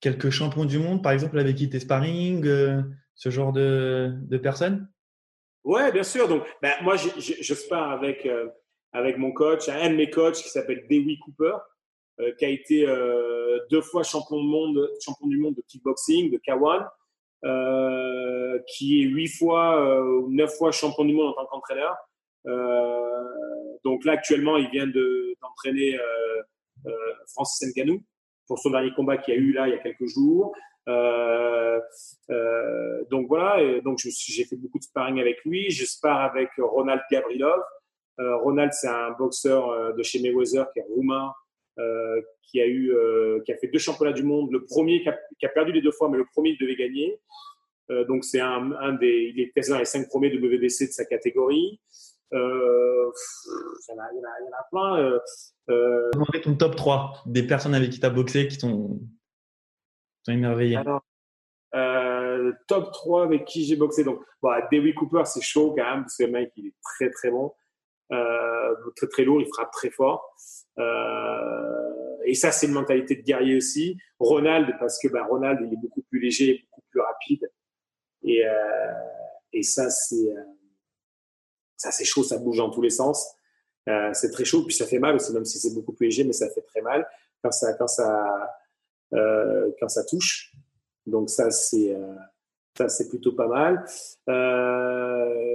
quelques 0.00 0.30
champions 0.30 0.64
du 0.64 0.78
monde, 0.78 1.02
par 1.02 1.12
exemple 1.12 1.38
avec 1.38 1.56
qui 1.56 1.70
t'es 1.70 1.78
sparring, 1.78 2.44
euh, 2.46 2.82
ce 3.14 3.30
genre 3.30 3.52
de 3.52 4.12
de 4.22 4.36
personnes? 4.36 4.88
Ouais, 5.62 5.92
bien 5.92 6.02
sûr. 6.02 6.26
Donc, 6.26 6.42
ben, 6.62 6.72
moi, 6.82 6.96
je, 6.96 7.08
je, 7.18 7.74
avec 7.74 8.26
euh, 8.26 8.48
avec 8.92 9.18
mon 9.18 9.32
coach, 9.32 9.68
un 9.68 9.90
de 9.90 9.94
mes 9.94 10.10
coachs 10.10 10.36
qui 10.36 10.48
s'appelle 10.48 10.86
Dewey 10.90 11.16
Cooper, 11.24 11.56
euh, 12.20 12.32
qui 12.38 12.44
a 12.44 12.48
été 12.48 12.86
euh, 12.86 13.58
deux 13.70 13.82
fois 13.82 14.02
champion 14.02 14.40
du 14.40 14.48
monde, 14.48 14.90
champion 15.00 15.28
du 15.28 15.38
monde 15.38 15.54
de 15.54 15.62
kickboxing, 15.68 16.30
de 16.30 16.38
K1, 16.38 16.88
euh, 17.44 18.58
qui 18.68 19.02
est 19.02 19.04
huit 19.04 19.28
fois 19.28 19.80
euh, 19.80 20.20
ou 20.22 20.30
neuf 20.32 20.56
fois 20.56 20.72
champion 20.72 21.04
du 21.04 21.14
monde 21.14 21.28
en 21.28 21.34
tant 21.34 21.46
qu'entraîneur. 21.46 21.96
Euh, 22.46 23.78
donc 23.84 24.04
là, 24.04 24.12
actuellement, 24.12 24.56
il 24.56 24.70
vient 24.70 24.86
de 24.86 25.34
d'entraîner 25.40 25.98
Francis 27.32 27.74
Ngannou 27.74 28.02
pour 28.46 28.58
son 28.58 28.70
dernier 28.70 28.92
combat 28.94 29.18
qu'il 29.18 29.34
y 29.34 29.36
a 29.36 29.40
eu 29.40 29.52
là 29.52 29.68
il 29.68 29.72
y 29.72 29.74
a 29.74 29.78
quelques 29.78 30.06
jours. 30.06 30.52
Euh, 30.88 31.80
euh, 32.30 33.04
donc 33.10 33.28
voilà, 33.28 33.80
donc 33.80 33.98
j'ai 33.98 34.44
fait 34.44 34.56
beaucoup 34.56 34.78
de 34.78 34.84
sparring 34.84 35.20
avec 35.20 35.44
lui. 35.44 35.70
Je 35.70 35.84
spare 35.84 36.20
avec 36.20 36.50
Ronald 36.58 37.02
Gavrilov, 37.10 37.62
euh, 38.20 38.36
Ronald, 38.36 38.72
c'est 38.72 38.88
un 38.88 39.12
boxeur 39.12 39.70
euh, 39.70 39.92
de 39.92 40.02
chez 40.02 40.20
Mayweather 40.20 40.70
qui 40.72 40.80
est 40.80 40.84
roumain, 40.94 41.32
euh, 41.78 42.20
qui 42.42 42.60
a 42.60 42.66
eu, 42.66 42.92
qui 43.44 43.52
a 43.52 43.56
fait 43.56 43.68
deux 43.68 43.78
championnats 43.78 44.12
du 44.12 44.24
monde. 44.24 44.50
Le 44.52 44.64
premier 44.64 45.02
qui 45.02 45.46
a, 45.46 45.48
perdu 45.48 45.72
les 45.72 45.80
deux 45.80 45.92
fois, 45.92 46.08
mais 46.08 46.18
le 46.18 46.26
premier 46.32 46.50
il 46.50 46.58
devait 46.58 46.76
gagner. 46.76 47.18
donc 48.08 48.24
c'est 48.24 48.40
un, 48.40 48.72
un, 48.72 48.92
des, 48.94 49.32
il 49.34 49.40
est 49.40 49.68
dans 49.68 49.78
les 49.78 49.84
cinq 49.84 50.08
premiers 50.08 50.34
WBC 50.34 50.88
de 50.88 50.92
sa 50.92 51.04
catégorie. 51.04 51.80
Euh, 52.32 53.10
il, 53.88 53.94
y 53.94 53.98
en 53.98 54.02
a, 54.02 54.08
il, 54.12 54.16
y 54.16 54.20
en 54.20 54.24
a, 54.24 54.40
il 54.40 54.44
y 54.44 54.48
en 54.48 54.58
a 54.58 54.66
plein. 54.70 55.20
Euh, 55.68 56.10
Demander 56.12 56.40
ton 56.40 56.54
top 56.54 56.76
3 56.76 57.22
des 57.26 57.46
personnes 57.46 57.74
avec 57.74 57.90
qui 57.90 58.00
tu 58.00 58.06
as 58.06 58.10
boxé 58.10 58.48
qui 58.48 58.58
t'ont 58.58 59.00
émerveillé? 60.28 60.76
Alors, 60.76 61.02
euh, 61.74 62.52
top 62.68 62.92
3 62.92 63.24
avec 63.24 63.44
qui 63.44 63.64
j'ai 63.64 63.76
boxé. 63.76 64.04
Donc, 64.04 64.20
bon, 64.42 64.50
Dewey 64.70 64.94
Cooper, 64.94 65.22
c'est 65.24 65.42
chaud 65.42 65.74
quand 65.76 65.84
même, 65.84 66.02
parce 66.02 66.16
que 66.16 66.24
le 66.24 66.30
mec, 66.30 66.52
il 66.56 66.68
est 66.68 66.74
très 66.82 67.10
très 67.10 67.30
bon 67.30 67.52
euh, 68.12 68.74
très 68.96 69.06
très 69.06 69.24
lourd, 69.24 69.40
il 69.40 69.46
frappe 69.46 69.70
très 69.72 69.90
fort. 69.90 70.34
Euh, 70.78 72.16
et 72.24 72.34
ça, 72.34 72.52
c'est 72.52 72.66
une 72.66 72.72
mentalité 72.72 73.16
de 73.16 73.22
guerrier 73.22 73.56
aussi. 73.56 73.98
Ronald, 74.18 74.74
parce 74.78 74.98
que 75.00 75.08
bah, 75.08 75.26
Ronald, 75.28 75.60
il 75.62 75.72
est 75.72 75.80
beaucoup 75.80 76.02
plus 76.02 76.20
léger, 76.20 76.66
beaucoup 76.70 76.86
plus 76.90 77.00
rapide. 77.00 77.50
Et, 78.22 78.46
euh, 78.46 78.92
et 79.52 79.62
ça, 79.62 79.88
c'est 79.90 80.30
euh, 80.30 80.42
ça, 81.80 81.90
c'est 81.90 82.04
chaud, 82.04 82.22
ça 82.22 82.38
bouge 82.38 82.58
dans 82.58 82.70
tous 82.70 82.82
les 82.82 82.90
sens. 82.90 83.26
Euh, 83.88 84.10
c'est 84.12 84.30
très 84.30 84.44
chaud, 84.44 84.64
puis 84.64 84.74
ça 84.74 84.86
fait 84.86 84.98
mal 84.98 85.14
aussi, 85.16 85.32
même 85.32 85.44
si 85.44 85.58
c'est 85.58 85.74
beaucoup 85.74 85.92
plus 85.92 86.06
léger, 86.06 86.24
mais 86.24 86.32
ça 86.32 86.50
fait 86.50 86.62
très 86.62 86.82
mal 86.82 87.08
quand 87.42 87.50
ça 87.50 87.72
quand 87.74 87.88
ça 87.88 88.50
euh, 89.14 89.70
quand 89.80 89.88
ça 89.88 90.04
touche. 90.04 90.52
Donc 91.06 91.30
ça, 91.30 91.50
c'est 91.50 91.96
ça, 92.76 92.88
c'est 92.88 93.08
plutôt 93.08 93.32
pas 93.32 93.46
mal. 93.46 93.84
Euh, 94.28 95.50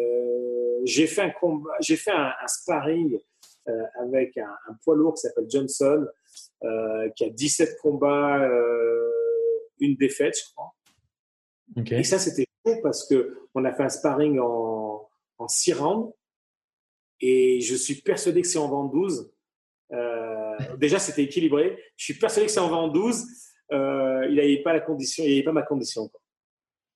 j'ai 0.83 1.07
fait 1.07 1.21
un 1.21 1.29
combat, 1.29 1.71
j'ai 1.79 1.95
fait 1.95 2.11
un, 2.11 2.33
un 2.41 2.47
sparring 2.47 3.19
euh, 3.67 3.83
avec 3.99 4.37
un, 4.37 4.55
un, 4.69 4.73
poids 4.83 4.95
lourd 4.95 5.15
qui 5.15 5.21
s'appelle 5.21 5.49
Johnson, 5.49 6.05
euh, 6.63 7.09
qui 7.15 7.25
a 7.25 7.29
17 7.29 7.77
combats, 7.81 8.43
euh, 8.43 9.09
une 9.79 9.95
défaite, 9.95 10.37
je 10.37 10.53
crois. 10.53 10.73
Okay. 11.77 11.99
Et 11.99 12.03
ça, 12.03 12.19
c'était 12.19 12.45
fou 12.63 12.75
parce 12.83 13.07
que 13.07 13.39
on 13.55 13.65
a 13.65 13.73
fait 13.73 13.83
un 13.83 13.89
sparring 13.89 14.39
en, 14.39 14.94
en 15.37 15.47
six 15.47 15.73
rounds. 15.73 16.13
Et 17.21 17.61
je 17.61 17.75
suis 17.75 17.95
persuadé 17.95 18.41
que 18.41 18.57
on 18.57 18.67
vend 18.67 18.85
12, 18.85 19.31
euh, 19.93 20.75
déjà 20.77 20.99
c'était 20.99 21.23
équilibré. 21.23 21.81
Je 21.95 22.05
suis 22.05 22.13
persuadé 22.15 22.47
que 22.47 22.59
on 22.59 22.67
vend 22.67 22.87
12, 22.87 23.25
euh, 23.71 24.27
il 24.29 24.35
n'avait 24.35 24.61
pas 24.61 24.73
la 24.73 24.81
condition, 24.81 25.23
il 25.23 25.29
n'avait 25.29 25.43
pas 25.43 25.51
ma 25.51 25.63
condition. 25.63 26.09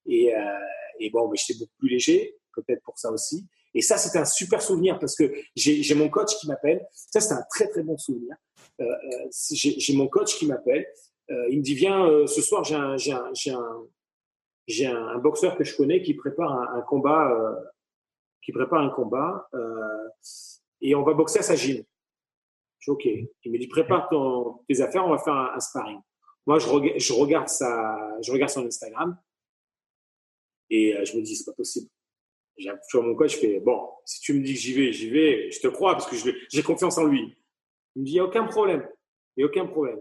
Et, 0.06 0.36
euh, 0.36 0.40
et 1.00 1.10
bon, 1.10 1.30
mais 1.30 1.38
j'étais 1.38 1.60
beaucoup 1.60 1.76
plus 1.78 1.90
léger, 1.90 2.38
peut-être 2.54 2.82
pour 2.84 2.98
ça 2.98 3.12
aussi. 3.12 3.48
Et 3.74 3.82
ça, 3.82 3.98
c'était 3.98 4.18
un 4.18 4.26
super 4.26 4.62
souvenir 4.62 4.98
parce 5.00 5.16
que 5.16 5.32
j'ai 5.56 5.96
mon 5.96 6.10
coach 6.10 6.36
qui 6.38 6.48
m'appelle. 6.48 6.86
Ça, 6.92 7.20
c'est 7.20 7.34
un 7.34 7.44
très 7.50 7.70
très 7.70 7.84
bon 7.84 7.98
souvenir. 7.98 8.36
Euh, 8.82 8.86
euh 8.86 9.30
j'ai 9.32 9.94
mon 9.96 10.08
coach 10.08 10.38
qui 10.38 10.48
m'appelle. 10.48 10.88
Il 11.52 11.60
me 11.60 11.64
dit 11.64 11.76
viens 11.76 12.26
ce 12.26 12.42
soir, 12.42 12.64
j'ai 12.64 12.74
un, 14.88 15.18
boxeur 15.20 15.56
que 15.56 15.64
je 15.64 15.78
connais 15.78 16.02
qui 16.02 16.16
prépare 16.16 16.52
un, 16.74 16.82
combat, 16.82 17.32
qui 18.42 18.52
prépare 18.52 18.82
un 18.82 18.90
combat, 18.90 19.48
euh, 19.54 20.10
et 20.82 20.96
on 20.96 21.04
va 21.04 21.14
boxer 21.14 21.40
à 21.40 21.44
sa 21.44 21.56
gym. 21.56 21.84
Je 22.80 22.92
dis 22.92 22.92
ok. 22.92 23.06
Il 23.44 23.52
me 23.52 23.58
dit 23.58 23.68
prépare 23.68 24.10
tes 24.68 24.82
affaires, 24.82 25.06
on 25.06 25.10
va 25.10 25.18
faire 25.18 25.34
un, 25.34 25.60
sparring. 25.60 26.00
Moi, 26.46 26.60
je, 26.60 26.68
je, 26.98 27.14
regarde 27.14 27.48
je 27.50 28.32
regarde 28.32 28.50
son 28.50 28.66
Instagram 28.66 29.18
et 30.70 30.96
euh, 30.96 31.06
je 31.06 31.18
me 31.18 31.22
dis 31.22 31.36
c'est 31.36 31.46
pas 31.46 31.56
possible. 31.56 31.90
J'ai 32.58 32.72
mon 32.96 33.16
coach, 33.16 33.36
je 33.36 33.38
fais 33.38 33.60
bon, 33.62 33.90
si 34.06 34.20
tu 34.20 34.34
me 34.34 34.42
dis 34.42 34.54
que 34.54 34.60
j'y 34.60 34.74
vais, 34.74 34.92
j'y 34.92 35.10
vais, 35.10 35.50
je 35.50 35.62
te 35.62 35.68
crois 35.68 35.94
parce 35.94 36.08
que 36.08 36.16
j'ai 36.50 36.62
confiance 36.64 36.98
en 36.98 37.06
lui. 37.06 37.34
Il 37.96 38.02
me 38.02 38.06
dit 38.06 38.12
il 38.12 38.16
n'y 38.16 38.20
a 38.20 38.26
aucun 38.26 38.46
problème, 38.46 38.86
il 39.36 39.40
n'y 39.40 39.44
a 39.44 39.48
aucun 39.48 39.66
problème. 39.66 40.00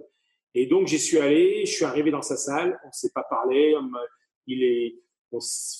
Et 0.55 0.67
donc 0.67 0.89
j'y 0.89 0.99
suis 0.99 1.19
allé, 1.19 1.65
je 1.67 1.73
suis 1.73 1.85
arrivé 1.85 2.11
dans 2.11 2.23
sa 2.23 2.37
salle, 2.37 2.79
on 2.83 2.89
ne 2.89 2.93
s'est 2.93 3.13
pas 3.15 3.23
parlé, 3.23 3.77
il 4.47 4.65
est 4.65 4.97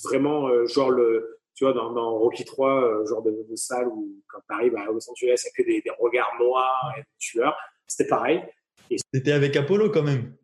vraiment 0.05 0.49
euh, 0.49 0.67
genre 0.67 0.91
le, 0.91 1.38
tu 1.59 1.65
vois, 1.65 1.73
dans, 1.73 2.19
Rocky 2.19 2.45
3, 2.45 2.85
euh, 2.85 3.07
genre 3.07 3.21
de, 3.21 3.57
salle 3.57 3.89
où 3.89 4.23
quand 4.29 4.39
tu 4.49 4.55
arrives 4.55 4.77
à 4.77 4.85
Los 4.85 5.11
Angeles, 5.11 5.43
il 5.45 5.65
n'y 5.65 5.77
a 5.77 5.81
que 5.81 5.83
des, 5.83 5.91
regards 5.99 6.31
noirs 6.39 6.95
et 6.97 7.01
des 7.01 7.07
tueurs. 7.19 7.57
C'était 7.85 8.09
pareil. 8.09 8.45
C'était 9.13 9.33
avec 9.33 9.57
Apollo 9.57 9.91
quand 9.91 10.05
même. 10.05 10.37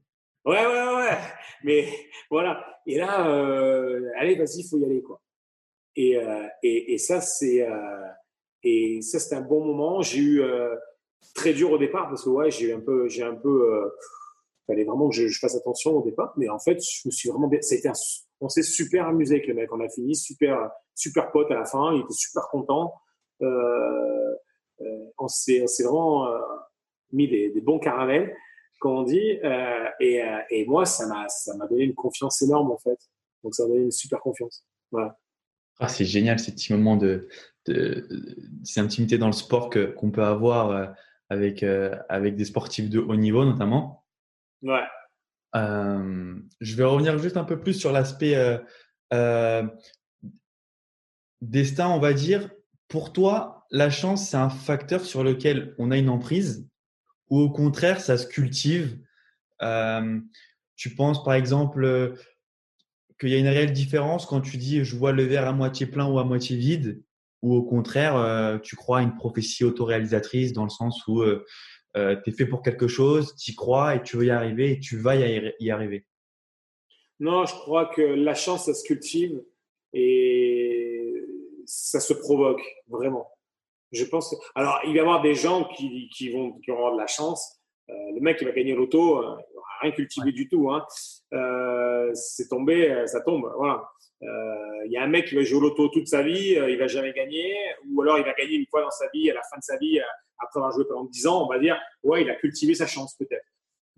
Ouais, 0.45 0.67
ouais, 0.67 0.95
ouais. 0.97 1.19
Mais 1.63 1.89
voilà. 2.29 2.67
Et 2.89 2.99
là, 2.99 3.29
euh, 3.29 4.11
allez, 4.19 4.35
vas-y, 4.35 4.63
il 4.63 4.69
faut 4.69 4.77
y 4.79 4.85
aller, 4.85 5.03
quoi. 5.03 5.21
Et, 5.95 6.19
et, 6.65 6.99
ça, 6.99 7.21
c'est 7.21 7.65
et 8.65 9.01
ça, 9.01 9.21
c'était 9.21 9.37
un 9.37 9.43
bon 9.43 9.65
moment. 9.65 10.03
J'ai 10.03 10.19
eu 10.19 10.43
très 11.33 11.53
dur 11.53 11.71
au 11.71 11.79
départ 11.79 12.09
parce 12.09 12.25
que 12.25 12.31
ouais, 12.31 12.51
j'ai 12.51 12.73
un 12.73 12.81
peu, 12.81 13.07
j'ai 13.09 13.23
un 13.23 13.37
peu 13.37 13.89
fallait 14.67 14.83
vraiment 14.83 15.09
que 15.09 15.15
je, 15.15 15.39
fasse 15.39 15.55
attention 15.55 15.93
au 15.93 16.03
départ. 16.03 16.35
Mais 16.37 16.49
en 16.49 16.59
fait, 16.59 16.81
je 16.83 17.07
me 17.07 17.13
suis 17.13 17.29
vraiment, 17.29 17.49
c'était 17.61 17.93
on 18.41 18.49
s'est 18.49 18.65
super 18.65 19.07
amusé 19.07 19.37
avec 19.37 19.47
le 19.47 19.55
mec. 19.55 19.73
On 19.73 19.79
a 19.79 19.89
fini 19.89 20.17
super, 20.17 20.71
super 20.95 21.31
pote 21.31 21.51
à 21.51 21.55
la 21.55 21.65
fin. 21.65 21.93
Il 21.95 22.01
était 22.01 22.13
super 22.13 22.49
content. 22.49 22.95
Euh, 23.43 24.35
euh, 24.81 25.07
on 25.19 25.29
s'est, 25.29 25.65
vraiment 25.85 26.27
euh, 26.29 26.39
mis 27.13 27.29
des, 27.29 27.51
des, 27.51 27.61
bons 27.61 27.79
caramels, 27.79 28.35
comme 28.81 28.93
on 28.93 29.03
dit. 29.03 29.39
Et, 30.01 30.23
et, 30.51 30.67
moi, 30.67 30.85
ça 30.85 31.07
m'a, 31.07 31.29
ça 31.29 31.57
m'a 31.57 31.67
donné 31.67 31.85
une 31.85 31.95
confiance 31.95 32.43
énorme 32.43 32.71
en 32.71 32.79
fait. 32.79 32.99
Donc 33.43 33.55
ça 33.55 33.65
m'a 33.65 33.71
donné 33.71 33.85
une 33.85 33.91
super 33.91 34.21
confiance. 34.21 34.67
Voilà. 34.91 35.17
Ah, 35.81 35.89
c'est 35.89 36.05
génial 36.05 36.39
ces 36.39 36.53
petits 36.53 36.73
moments 36.73 36.97
de, 36.97 37.29
de, 37.67 38.07
ces 38.63 38.81
intimités 38.81 39.19
dans 39.19 39.27
le 39.27 39.33
sport 39.33 39.71
que, 39.71 39.87
qu'on 39.87 40.11
peut 40.11 40.23
avoir 40.23 40.95
avec, 41.29 41.65
avec 42.09 42.37
des 42.37 42.45
sportifs 42.45 42.89
de 42.89 43.01
haut 43.01 43.17
niveau 43.17 43.45
notamment. 43.45 44.05
Ouais. 44.63 44.85
Euh, 45.55 46.35
je 46.61 46.77
vais 46.77 46.85
revenir 46.85 47.19
juste 47.19 47.37
un 47.37 47.45
peu 47.45 47.61
plus 47.61 47.75
sur 47.75 47.93
l'aspect 47.93 48.35
euh, 48.35 48.59
euh, 49.13 49.63
destin, 51.51 51.89
on 51.89 51.99
va 51.99 52.13
dire. 52.13 52.51
Pour 52.89 53.13
toi, 53.13 53.67
la 53.71 53.91
chance, 53.91 54.29
c'est 54.29 54.37
un 54.37 54.51
facteur 54.51 55.05
sur 55.05 55.25
lequel 55.25 55.75
on 55.79 55.91
a 55.91 55.97
une 55.97 56.09
emprise 56.09 56.69
ou 57.31 57.41
au 57.41 57.51
contraire, 57.51 58.01
ça 58.01 58.19
se 58.19 58.27
cultive 58.27 58.99
Tu 60.77 60.95
penses 60.95 61.25
par 61.25 61.35
exemple 61.35 62.15
qu'il 63.19 63.31
y 63.31 63.35
a 63.35 63.39
une 63.39 63.49
réelle 63.49 63.73
différence 63.73 64.27
quand 64.27 64.41
tu 64.41 64.57
dis 64.59 64.85
je 64.85 64.97
vois 64.97 65.13
le 65.13 65.25
verre 65.25 65.49
à 65.49 65.53
moitié 65.53 65.87
plein 65.87 66.07
ou 66.07 66.19
à 66.19 66.25
moitié 66.25 66.57
vide 66.57 67.03
ou 67.43 67.55
au 67.55 67.63
contraire, 67.63 68.61
tu 68.63 68.77
crois 68.77 68.99
à 68.99 69.03
une 69.03 69.15
prophétie 69.15 69.65
autoréalisatrice 69.65 70.53
dans 70.53 70.65
le 70.65 70.71
sens 70.71 71.07
où 71.07 71.23
euh, 71.97 72.17
tu 72.25 72.31
es 72.31 72.33
fait 72.33 72.47
pour 72.47 72.63
quelque 72.63 72.89
chose, 72.89 73.37
tu 73.37 73.53
y 73.53 73.55
crois 73.55 73.95
et 73.95 74.03
tu 74.03 74.17
veux 74.17 74.27
y 74.27 74.31
arriver 74.31 74.73
et 74.73 74.81
tu 74.81 74.97
vas 74.97 75.15
y, 75.17 75.71
arriver? 75.71 76.07
Non, 77.21 77.47
je 77.47 77.53
crois 77.55 77.87
que 77.87 78.03
la 78.03 78.35
chance, 78.35 78.67
ça 78.67 78.75
se 78.75 78.83
cultive 78.83 79.41
et 79.93 80.54
ça 81.75 82.01
se 82.01 82.13
provoque 82.15 82.63
vraiment. 82.89 83.31
Je 83.93 84.05
pense. 84.05 84.35
Alors, 84.55 84.81
il 84.85 84.91
va 84.91 84.97
y 84.97 85.01
avoir 85.01 85.23
des 85.23 85.35
gens 85.35 85.65
qui, 85.77 86.09
qui 86.15 86.31
vont 86.31 86.53
qui 86.61 86.71
avoir 86.71 86.93
de 86.93 86.99
la 86.99 87.07
chance. 87.07 87.61
Euh, 87.91 87.93
le 88.15 88.21
mec 88.21 88.39
qui 88.39 88.45
va 88.45 88.53
gagner 88.53 88.75
l'auto, 88.75 89.19
euh, 89.19 89.37
il 89.51 89.55
n'aura 89.55 89.69
rien 89.83 89.91
cultivé 89.93 90.33
du 90.33 90.49
tout. 90.49 90.71
Hein. 90.71 90.85
Euh, 91.33 92.11
c'est 92.15 92.49
tombé, 92.49 93.05
ça 93.07 93.21
tombe. 93.21 93.53
Voilà. 93.57 93.85
Il 94.87 94.91
y 94.91 94.97
a 94.97 95.03
un 95.03 95.09
mec 95.09 95.29
qui 95.29 95.35
va 95.35 95.43
jouer 95.43 95.59
au 95.59 95.61
loto 95.61 95.89
toute 95.89 96.07
sa 96.07 96.23
vie, 96.23 96.53
il 96.53 96.79
va 96.79 96.87
jamais 96.87 97.13
gagner, 97.13 97.57
ou 97.91 98.01
alors 98.01 98.19
il 98.19 98.25
va 98.25 98.33
gagner 98.33 98.57
une 98.57 98.67
fois 98.67 98.81
dans 98.81 98.91
sa 98.91 99.07
vie, 99.13 99.31
à 99.31 99.35
la 99.35 99.43
fin 99.43 99.59
de 99.59 99.63
sa 99.63 99.77
vie, 99.77 100.01
après 100.39 100.61
avoir 100.61 100.73
joué 100.73 100.85
pendant 100.87 101.05
10 101.05 101.27
ans, 101.27 101.45
on 101.45 101.49
va 101.49 101.59
dire, 101.59 101.79
ouais, 102.05 102.23
il 102.23 102.31
a 102.31 102.35
cultivé 102.35 102.75
sa 102.75 102.87
chance 102.87 103.15
peut-être. 103.17 103.45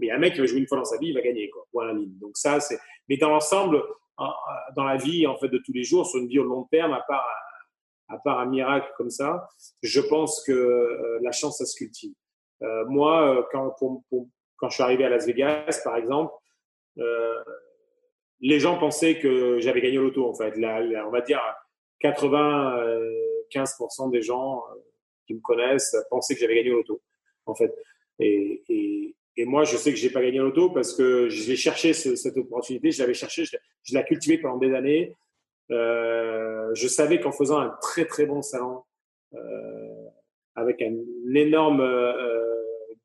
Mais 0.01 0.11
un 0.11 0.18
mec 0.18 0.35
qui 0.35 0.41
va 0.41 0.47
jouer 0.47 0.59
une 0.59 0.66
fois 0.66 0.79
dans 0.79 0.85
sa 0.85 0.99
vie, 0.99 1.09
il 1.09 1.14
va 1.14 1.20
gagner, 1.20 1.49
quoi. 1.49 1.64
Voilà 1.72 1.93
ligne. 1.93 2.18
Donc 2.18 2.37
ça, 2.37 2.59
c'est. 2.59 2.79
Mais 3.09 3.18
dans 3.18 3.29
l'ensemble, 3.29 3.85
dans 4.74 4.85
la 4.85 4.97
vie 4.97 5.27
en 5.29 5.37
fait 5.37 5.49
de 5.49 5.59
tous 5.59 5.72
les 5.72 5.85
jours, 5.85 6.07
sur 6.07 6.20
une 6.20 6.27
vie 6.27 6.41
au 6.41 6.45
long 6.45 6.64
terme, 6.64 6.93
à 6.93 7.05
part 7.07 7.24
à 8.09 8.19
part 8.19 8.41
un 8.41 8.47
miracle 8.47 8.91
comme 8.97 9.11
ça, 9.11 9.49
je 9.83 10.01
pense 10.01 10.43
que 10.45 10.53
euh, 10.53 11.19
la 11.23 11.33
chance, 11.33 11.59
ça 11.59 11.67
se 11.67 11.77
cultive. 11.77 12.15
Euh, 12.63 12.85
moi, 12.87 13.37
euh, 13.37 13.43
quand, 13.51 13.77
je 14.63 14.75
suis 14.75 14.83
arrivé 14.83 15.05
à 15.05 15.09
Las 15.09 15.27
Vegas, 15.27 15.81
par 15.85 15.97
exemple, 15.97 16.33
les 18.41 18.59
gens 18.59 18.79
pensaient 18.79 19.19
que 19.19 19.59
j'avais 19.61 19.83
gagné 19.83 19.97
l'auto, 19.97 20.29
en 20.29 20.35
fait. 20.35 20.55
on 20.57 21.11
va 21.11 21.21
dire 21.21 21.43
95% 22.03 24.11
des 24.11 24.23
gens 24.23 24.63
qui 25.27 25.35
me 25.35 25.41
connaissent 25.41 25.95
pensaient 26.11 26.35
que 26.35 26.41
j'avais 26.41 26.57
gagné 26.57 26.71
l'auto, 26.71 27.03
en 27.45 27.55
fait. 27.55 27.75
Et, 28.19 29.15
moi, 29.39 29.65
je 29.65 29.77
sais 29.77 29.91
que 29.91 29.99
j'ai 29.99 30.09
pas 30.09 30.23
gagné 30.23 30.39
l'auto 30.39 30.71
parce 30.71 30.95
que 30.95 31.29
je 31.29 31.51
l'ai 31.51 31.57
cherché 31.57 31.93
cette 31.93 32.39
opportunité, 32.39 32.91
je 32.91 33.03
l'avais 33.03 33.13
cherché, 33.13 33.45
je, 33.45 33.59
je 33.83 33.95
l'ai 33.95 34.03
cultivé 34.05 34.39
pendant 34.39 34.57
des 34.57 34.75
années. 34.75 35.15
Euh, 35.71 36.71
je 36.75 36.89
savais 36.89 37.21
qu'en 37.21 37.33
faisant 37.33 37.59
un 37.59 37.77
très 37.83 38.05
très 38.05 38.27
bon 38.27 38.41
salon 38.41 38.83
euh, 39.35 40.07
avec 40.55 40.81
un 40.81 40.95
énorme 41.35 41.81
euh, 41.81 42.45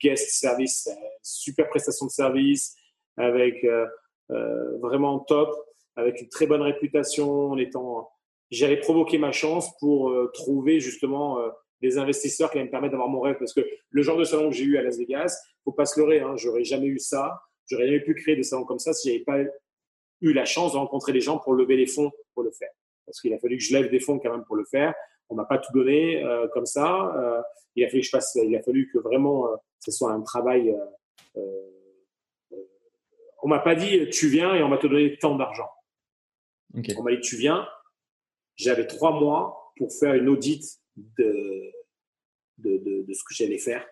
guest 0.01 0.30
service, 0.32 0.89
super 1.22 1.68
prestation 1.70 2.05
de 2.05 2.12
service, 2.12 2.76
avec 3.18 3.64
euh, 3.64 3.86
euh, 4.32 4.78
vraiment 4.78 5.20
top, 5.20 5.53
avec 5.95 6.22
une 6.22 6.30
très 6.30 6.47
bonne 6.47 6.62
réputation, 6.62 7.51
en 7.51 7.57
étant, 7.57 8.09
j'allais 8.49 8.80
provoquer 8.80 9.18
ma 9.18 9.32
chance 9.32 9.70
pour 9.80 10.14
trouver 10.34 10.80
justement 10.80 11.38
des 11.82 11.97
investisseurs 11.97 12.49
qui 12.49 12.57
allaient 12.57 12.68
me 12.68 12.72
permettre 12.72 12.91
d'avoir 12.91 13.09
mon 13.09 13.20
rêve. 13.20 13.36
Parce 13.38 13.53
que 13.53 13.62
le 13.89 14.01
genre 14.01 14.18
de 14.18 14.24
salon 14.24 14.49
que 14.49 14.55
j'ai 14.55 14.64
eu 14.64 14.78
à 14.78 14.82
Las 14.82 14.97
Vegas, 14.97 15.38
faut 15.64 15.74
pas 15.74 15.86
se 15.86 15.99
leurrer, 15.99 16.22
hein, 16.22 16.36
j'aurais 16.38 16.64
jamais 16.64 16.88
eu 16.88 16.99
ça. 16.99 17.41
J'aurais 17.68 17.88
jamais 17.88 17.99
pu 17.99 18.16
créer 18.16 18.36
des 18.36 18.43
salons 18.43 18.64
comme 18.64 18.80
ça 18.80 18.93
si 18.93 19.09
j'avais 19.09 19.24
pas 19.24 19.38
eu 20.22 20.34
la 20.34 20.45
chance 20.45 20.74
de 20.74 20.78
rencontrer 20.78 21.13
des 21.13 21.22
gens 21.22 21.38
pour 21.38 21.53
lever 21.53 21.76
les 21.76 21.88
fonds 21.88 22.11
pour 22.34 22.43
le 22.43 22.51
faire. 22.51 22.72
Parce 23.05 23.19
qu'il 23.19 23.34
a 23.34 23.39
fallu 23.39 23.57
que 23.57 23.63
je 23.63 23.74
lève 23.74 23.89
des 23.89 23.99
fonds 23.99 24.19
quand 24.19 24.32
même 24.32 24.45
pour 24.45 24.55
le 24.55 24.65
faire. 24.65 24.93
On 25.30 25.36
m'a 25.36 25.45
pas 25.45 25.57
tout 25.57 25.72
donné 25.74 26.24
euh, 26.24 26.47
comme 26.49 26.65
ça. 26.65 27.13
Euh, 27.15 27.41
il 27.76 27.84
a 27.84 27.89
fallu 27.89 28.01
que 28.01 28.05
je 28.05 28.11
fasse, 28.11 28.36
il 28.36 28.55
a 28.55 28.61
fallu 28.61 28.89
que 28.91 28.99
vraiment 28.99 29.47
euh, 29.47 29.55
ce 29.80 29.91
soit 29.91 30.11
un 30.11 30.22
travail. 30.22 30.76
On 33.43 33.47
m'a 33.47 33.59
pas 33.59 33.76
dit 33.76 34.09
tu 34.09 34.28
viens 34.28 34.53
et 34.53 34.61
on 34.61 34.69
va 34.69 34.78
te 34.78 34.88
donner 34.88 35.17
tant 35.17 35.36
d'argent. 35.36 35.69
Okay. 36.78 36.95
On 36.97 37.03
m'a 37.03 37.11
dit 37.11 37.22
tu 37.22 37.38
viens. 37.38 37.67
J'avais 38.55 38.86
trois 38.86 39.19
mois 39.19 39.74
pour 39.78 39.91
faire 39.91 40.13
une 40.13 40.30
audit 40.30 40.63
de, 40.95 41.72
de, 42.57 42.78
de, 42.78 43.01
de 43.03 43.13
ce 43.13 43.24
que 43.24 43.34
j'allais 43.34 43.57
faire. 43.57 43.88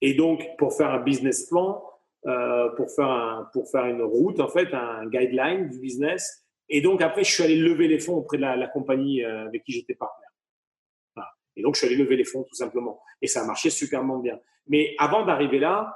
Et 0.00 0.14
donc, 0.14 0.42
pour 0.58 0.74
faire 0.74 0.90
un 0.90 1.00
business 1.00 1.46
plan, 1.48 1.84
euh, 2.26 2.68
pour, 2.70 2.90
faire 2.90 3.10
un, 3.10 3.48
pour 3.52 3.70
faire 3.70 3.86
une 3.86 4.02
route, 4.02 4.40
en 4.40 4.48
fait, 4.48 4.72
un 4.74 5.06
guideline 5.06 5.68
du 5.68 5.78
business. 5.78 6.44
Et 6.68 6.80
donc, 6.80 7.02
après, 7.02 7.24
je 7.24 7.32
suis 7.32 7.42
allé 7.42 7.56
lever 7.56 7.88
les 7.88 7.98
fonds 7.98 8.14
auprès 8.14 8.36
de 8.36 8.42
la, 8.42 8.56
la 8.56 8.68
compagnie 8.68 9.24
euh, 9.24 9.46
avec 9.46 9.64
qui 9.64 9.72
j'étais 9.72 9.94
partenaire. 9.94 10.30
Voilà. 11.14 11.30
Et 11.56 11.62
donc, 11.62 11.74
je 11.74 11.80
suis 11.80 11.88
allé 11.88 11.96
lever 11.96 12.16
les 12.16 12.24
fonds, 12.24 12.44
tout 12.44 12.54
simplement. 12.54 13.00
Et 13.20 13.26
ça 13.26 13.42
a 13.42 13.46
marché 13.46 13.70
superment 13.70 14.20
bien. 14.20 14.38
Mais 14.68 14.94
avant 14.98 15.26
d'arriver 15.26 15.58
là, 15.58 15.94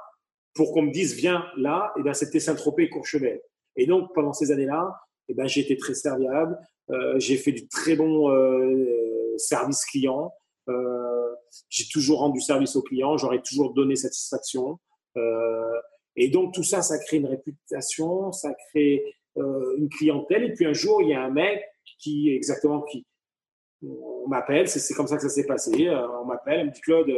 pour 0.53 0.73
qu'on 0.73 0.81
me 0.81 0.91
dise, 0.91 1.15
viens 1.15 1.45
là, 1.55 1.93
et 1.95 1.99
eh 1.99 2.03
ben, 2.03 2.13
c'était 2.13 2.39
Saint-Tropez 2.39 2.83
et 2.83 2.89
Courchevel. 2.89 3.41
Et 3.75 3.85
donc, 3.85 4.13
pendant 4.13 4.33
ces 4.33 4.51
années-là, 4.51 4.93
eh 5.29 5.33
ben, 5.33 5.47
j'ai 5.47 5.61
été 5.61 5.77
très 5.77 5.93
serviable. 5.93 6.57
Euh, 6.89 7.19
j'ai 7.19 7.37
fait 7.37 7.51
du 7.51 7.67
très 7.67 7.95
bon 7.95 8.31
euh, 8.31 9.37
service 9.37 9.85
client. 9.85 10.33
Euh, 10.69 11.35
j'ai 11.69 11.87
toujours 11.91 12.19
rendu 12.19 12.41
service 12.41 12.75
aux 12.75 12.81
clients. 12.81 13.17
J'aurais 13.17 13.41
toujours 13.41 13.73
donné 13.73 13.95
satisfaction. 13.95 14.79
Euh, 16.17 16.23
et 16.23 16.29
donc 16.29 16.53
tout 16.53 16.63
ça, 16.63 16.81
ça 16.81 16.97
crée 16.99 17.17
une 17.17 17.27
réputation, 17.27 18.31
ça 18.31 18.53
crée 18.69 19.03
euh, 19.37 19.75
une 19.77 19.89
clientèle. 19.89 20.43
Et 20.43 20.53
puis 20.53 20.65
un 20.65 20.73
jour, 20.73 21.01
il 21.01 21.09
y 21.09 21.13
a 21.13 21.23
un 21.23 21.29
mec 21.29 21.63
qui 21.99 22.29
exactement 22.29 22.81
qui 22.81 23.05
on 23.83 24.27
m'appelle, 24.27 24.67
c'est 24.67 24.93
comme 24.95 25.05
ça 25.05 25.17
que 25.17 25.21
ça 25.21 25.29
s'est 25.29 25.45
passé. 25.45 25.87
on 25.89 26.25
m'appelle, 26.25 26.61
on 26.61 26.65
me 26.65 26.81
Claude, 26.81 27.13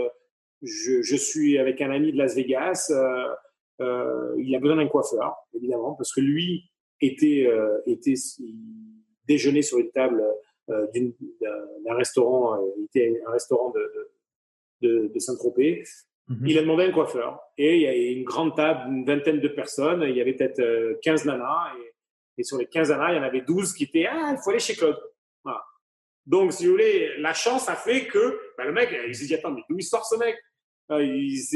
je, 0.61 1.01
je, 1.01 1.15
suis 1.15 1.57
avec 1.57 1.81
un 1.81 1.89
ami 1.89 2.11
de 2.11 2.17
Las 2.17 2.35
Vegas. 2.35 2.91
il 3.79 4.55
a 4.55 4.59
besoin 4.59 4.75
d'un 4.75 4.89
coiffeur, 4.89 5.37
évidemment, 5.53 5.93
parce 5.93 6.13
que 6.13 6.19
lui 6.19 6.69
était, 6.99 7.47
était 7.85 8.15
déjeuner 9.25 9.61
sur 9.61 9.77
une 9.77 9.89
table 9.91 10.21
d'un 10.67 11.95
restaurant, 11.95 12.59
était 12.83 13.21
un 13.25 13.31
restaurant 13.31 13.71
de, 13.71 14.11
de, 14.81 15.11
de 15.13 15.19
Saint-Tropez. 15.19 15.83
Mhm. 16.29 16.47
Il 16.47 16.57
a 16.57 16.61
demandé 16.61 16.85
un 16.85 16.91
coiffeur. 16.91 17.39
Et 17.57 17.75
il 17.75 17.81
y 17.81 17.87
a 17.87 17.93
une 17.93 18.23
grande 18.23 18.55
table, 18.55 18.91
une 18.91 19.05
vingtaine 19.05 19.39
de 19.39 19.47
personnes. 19.47 20.03
Il 20.03 20.15
y 20.15 20.21
avait 20.21 20.33
peut-être 20.33 20.99
15 21.01 21.27
euh, 21.27 21.31
nanas. 21.31 21.73
Et, 21.77 21.93
et, 22.41 22.43
sur 22.43 22.57
les 22.57 22.67
15 22.67 22.91
nanas, 22.91 23.11
il 23.11 23.15
y 23.17 23.19
en 23.19 23.23
avait 23.23 23.41
12 23.41 23.73
qui 23.73 23.85
étaient 23.85 24.05
Ah, 24.05 24.33
il 24.33 24.37
faut 24.43 24.51
aller 24.51 24.59
chez 24.59 24.75
Claude. 24.75 24.97
Voilà. 25.43 25.63
Donc, 26.25 26.53
si 26.53 26.65
vous 26.65 26.71
voulez, 26.73 27.17
la 27.17 27.33
chance 27.33 27.67
a 27.67 27.75
fait 27.75 28.05
que 28.05 28.39
bah, 28.57 28.65
le 28.65 28.71
mec, 28.71 28.95
il 29.07 29.15
s'est 29.15 29.25
dit 29.25 29.35
Attends, 29.35 29.51
mais 29.51 29.63
d'où 29.69 29.77
il 29.77 29.83
sort 29.83 30.05
ce 30.05 30.15
mec? 30.17 30.37
Ah, 30.89 30.99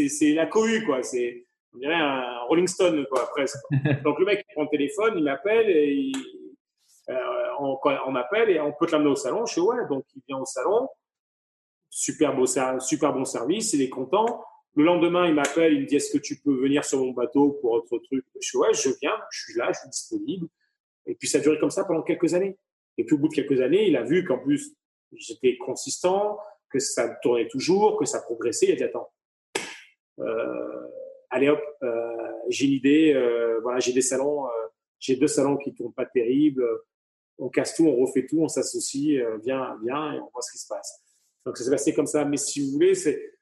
C'est 0.09 0.33
la 0.33 0.47
cohue, 0.47 0.83
quoi. 0.85 1.03
C'est, 1.03 1.45
on 1.73 1.77
dirait 1.77 1.95
un 1.95 2.39
Rolling 2.47 2.67
Stone, 2.67 3.05
quoi, 3.09 3.29
presque. 3.29 3.57
Donc, 4.03 4.19
le 4.19 4.25
mec, 4.25 4.43
il 4.47 4.53
prend 4.53 4.63
le 4.63 4.69
téléphone, 4.69 5.13
il 5.17 5.23
m'appelle 5.23 5.69
et 5.69 6.11
euh, 7.09 7.15
on, 7.59 7.77
on 8.07 8.11
m'appelle 8.11 8.49
et 8.49 8.59
on 8.59 8.73
peut 8.73 8.87
te 8.87 8.91
l'amener 8.91 9.09
au 9.09 9.15
salon. 9.15 9.45
Je 9.45 9.53
suis 9.53 9.61
Ouais. 9.61 9.87
Donc, 9.87 10.03
il 10.15 10.21
vient 10.27 10.37
au 10.37 10.45
salon 10.45 10.87
super, 11.93 12.35
beau, 12.35 12.45
super 12.47 13.13
bon 13.13 13.23
service, 13.23 13.73
il 13.73 13.81
est 13.81 13.89
content. 13.89 14.43
Le 14.75 14.83
lendemain, 14.83 15.27
il 15.27 15.35
m'appelle, 15.35 15.73
il 15.73 15.81
me 15.81 15.85
dit 15.85 15.95
Est-ce 15.95 16.11
que 16.11 16.17
tu 16.17 16.37
peux 16.37 16.55
venir 16.55 16.83
sur 16.83 16.99
mon 16.99 17.11
bateau 17.11 17.59
pour 17.61 17.71
autre 17.71 17.99
truc? 17.99 18.25
Je 18.41 18.57
dis 18.57 18.81
je 18.81 18.89
viens, 19.01 19.15
je 19.31 19.43
suis 19.43 19.53
là, 19.53 19.71
je 19.71 19.79
suis 19.79 19.89
disponible. 19.89 20.47
Et 21.05 21.15
puis 21.15 21.27
ça 21.27 21.37
a 21.37 21.41
duré 21.41 21.59
comme 21.59 21.69
ça 21.69 21.83
pendant 21.85 22.01
quelques 22.01 22.33
années. 22.33 22.57
Et 22.97 23.05
puis 23.05 23.15
au 23.15 23.19
bout 23.19 23.27
de 23.27 23.35
quelques 23.35 23.61
années, 23.61 23.87
il 23.87 23.95
a 23.95 24.03
vu 24.03 24.25
qu'en 24.25 24.39
plus, 24.39 24.75
j'étais 25.11 25.57
consistant, 25.57 26.39
que 26.69 26.79
ça 26.79 27.09
tournait 27.21 27.47
toujours, 27.47 27.97
que 27.97 28.05
ça 28.05 28.21
progressait. 28.21 28.67
Il 28.67 28.71
a 28.73 28.75
dit 28.75 28.83
Attends, 28.83 29.11
euh, 30.19 30.87
allez 31.29 31.49
hop, 31.49 31.61
euh, 31.83 32.31
j'ai 32.49 32.65
une 32.65 32.73
idée, 32.73 33.13
euh, 33.13 33.59
voilà, 33.61 33.79
j'ai 33.79 33.93
des 33.93 34.01
salons, 34.01 34.45
j'ai 34.99 35.15
deux 35.15 35.27
salons 35.27 35.57
qui 35.57 35.71
ne 35.71 35.75
tournent 35.75 35.93
pas 35.93 36.05
terribles. 36.05 36.65
On 37.37 37.49
casse 37.49 37.75
tout, 37.75 37.85
on 37.85 37.95
refait 37.95 38.25
tout, 38.25 38.41
on 38.41 38.47
s'associe, 38.47 39.23
viens, 39.43 39.77
viens, 39.83 40.13
et 40.13 40.19
on 40.19 40.29
voit 40.31 40.41
ce 40.41 40.51
qui 40.51 40.57
se 40.57 40.67
passe. 40.67 41.01
Donc 41.45 41.57
ça 41.57 41.63
s'est 41.63 41.71
passé 41.71 41.93
comme 41.93 42.07
ça. 42.07 42.25
Mais 42.25 42.37
si 42.37 42.61
vous 42.61 42.71
voulez, 42.71 42.95
c'est. 42.95 43.33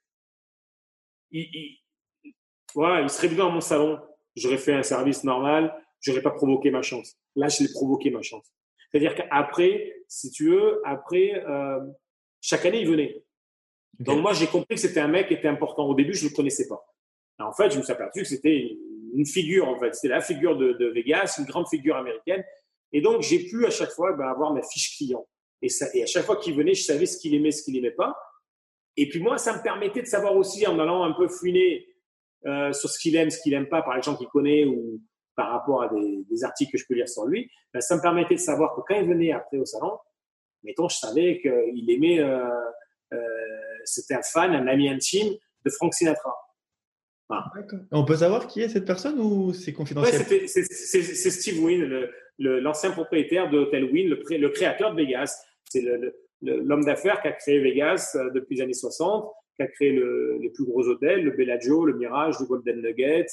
Il, 1.31 1.77
voilà, 2.73 3.01
il 3.01 3.09
serait 3.09 3.27
venu 3.27 3.39
dans 3.39 3.51
mon 3.51 3.61
salon, 3.61 3.99
j'aurais 4.35 4.57
fait 4.57 4.73
un 4.73 4.83
service 4.83 5.23
normal, 5.23 5.73
j'aurais 5.99 6.21
pas 6.21 6.31
provoqué 6.31 6.71
ma 6.71 6.81
chance. 6.81 7.15
Là, 7.35 7.47
je 7.47 7.63
l'ai 7.63 7.69
provoqué 7.71 8.09
ma 8.09 8.21
chance. 8.21 8.45
C'est-à-dire 8.91 9.15
qu'après, 9.15 9.93
si 10.07 10.31
tu 10.31 10.49
veux, 10.49 10.81
après, 10.85 11.43
euh, 11.47 11.79
chaque 12.41 12.65
année, 12.65 12.81
il 12.81 12.87
venait. 12.87 13.23
Donc 13.99 14.21
moi, 14.21 14.33
j'ai 14.33 14.47
compris 14.47 14.75
que 14.75 14.81
c'était 14.81 14.99
un 14.99 15.07
mec 15.07 15.27
qui 15.27 15.33
était 15.35 15.47
important. 15.47 15.85
Au 15.85 15.95
début, 15.95 16.13
je 16.13 16.25
ne 16.25 16.29
le 16.29 16.35
connaissais 16.35 16.67
pas. 16.67 16.83
en 17.39 17.53
fait, 17.53 17.71
je 17.71 17.77
me 17.77 17.83
suis 17.83 17.91
aperçu 17.91 18.21
que 18.21 18.27
c'était 18.27 18.77
une 19.13 19.25
figure, 19.25 19.67
en 19.67 19.79
fait. 19.79 19.93
C'était 19.95 20.13
la 20.13 20.21
figure 20.21 20.57
de, 20.57 20.73
de, 20.73 20.87
Vegas, 20.87 21.35
une 21.39 21.45
grande 21.45 21.67
figure 21.67 21.95
américaine. 21.95 22.43
Et 22.91 23.01
donc, 23.01 23.21
j'ai 23.21 23.39
pu 23.45 23.65
à 23.65 23.69
chaque 23.69 23.91
fois 23.91 24.13
ben, 24.13 24.27
avoir 24.27 24.53
ma 24.53 24.61
fiche 24.63 24.97
client. 24.97 25.25
Et, 25.61 25.69
ça, 25.69 25.87
et 25.93 26.03
à 26.03 26.05
chaque 26.05 26.25
fois 26.25 26.37
qu'il 26.37 26.55
venait, 26.55 26.73
je 26.73 26.83
savais 26.83 27.05
ce 27.05 27.17
qu'il 27.17 27.33
aimait, 27.35 27.51
ce 27.51 27.63
qu'il 27.63 27.73
n'aimait 27.75 27.91
pas. 27.91 28.15
Et 28.97 29.07
puis 29.09 29.19
moi, 29.19 29.37
ça 29.37 29.57
me 29.57 29.63
permettait 29.63 30.01
de 30.01 30.07
savoir 30.07 30.35
aussi, 30.35 30.65
en 30.67 30.77
allant 30.79 31.03
un 31.03 31.13
peu 31.13 31.27
fouiner 31.27 31.87
euh, 32.45 32.73
sur 32.73 32.89
ce 32.89 32.99
qu'il 32.99 33.15
aime, 33.15 33.29
ce 33.29 33.39
qu'il 33.41 33.53
n'aime 33.53 33.69
pas, 33.69 33.81
par 33.81 33.95
les 33.95 34.01
gens 34.01 34.15
qu'il 34.15 34.27
connaît 34.27 34.65
ou 34.65 35.01
par 35.35 35.51
rapport 35.51 35.83
à 35.83 35.89
des, 35.89 36.25
des, 36.29 36.43
articles 36.43 36.71
que 36.71 36.77
je 36.77 36.85
peux 36.87 36.95
lire 36.95 37.07
sur 37.07 37.25
lui, 37.25 37.49
ben, 37.73 37.79
ça 37.81 37.95
me 37.95 38.01
permettait 38.01 38.35
de 38.35 38.39
savoir 38.39 38.75
que 38.75 38.81
quand 38.85 38.99
il 38.99 39.07
venait 39.07 39.31
après 39.31 39.57
au 39.57 39.65
salon, 39.65 39.97
mettons, 40.63 40.89
je 40.89 40.97
savais 40.97 41.39
qu'il 41.39 41.89
aimait, 41.89 42.19
euh, 42.19 42.45
euh, 43.13 43.17
c'était 43.85 44.15
un 44.15 44.21
fan, 44.21 44.53
un 44.53 44.67
ami 44.67 44.89
intime 44.89 45.33
de 45.65 45.69
Frank 45.69 45.93
Sinatra. 45.93 46.35
On 47.91 48.03
peut 48.03 48.17
savoir 48.17 48.45
qui 48.47 48.61
est 48.61 48.67
cette 48.67 48.85
personne 48.85 49.17
ou 49.17 49.53
c'est 49.53 49.71
confidentiel? 49.71 50.21
Ouais, 50.29 50.47
C'est 50.47 51.29
Steve 51.29 51.63
Wynn, 51.63 52.09
l'ancien 52.39 52.91
propriétaire 52.91 53.49
de 53.49 53.59
Hotel 53.59 53.85
Wynn, 53.85 54.09
le, 54.09 54.37
le 54.37 54.49
créateur 54.49 54.91
de 54.93 54.97
Vegas. 54.97 55.41
C'est 55.69 55.81
l'homme 56.41 56.83
d'affaires 56.83 57.21
qui 57.21 57.27
a 57.27 57.33
créé 57.33 57.59
Vegas 57.59 58.15
euh, 58.15 58.29
depuis 58.31 58.55
les 58.55 58.61
années 58.63 58.73
60, 58.73 59.31
qui 59.55 59.63
a 59.63 59.67
créé 59.67 59.91
les 59.91 60.49
plus 60.49 60.65
gros 60.65 60.87
hôtels, 60.87 61.23
le 61.23 61.31
Bellagio, 61.31 61.85
le 61.85 61.93
Mirage, 61.95 62.39
le 62.39 62.45
Golden 62.45 62.81
Nugget, 62.81 63.27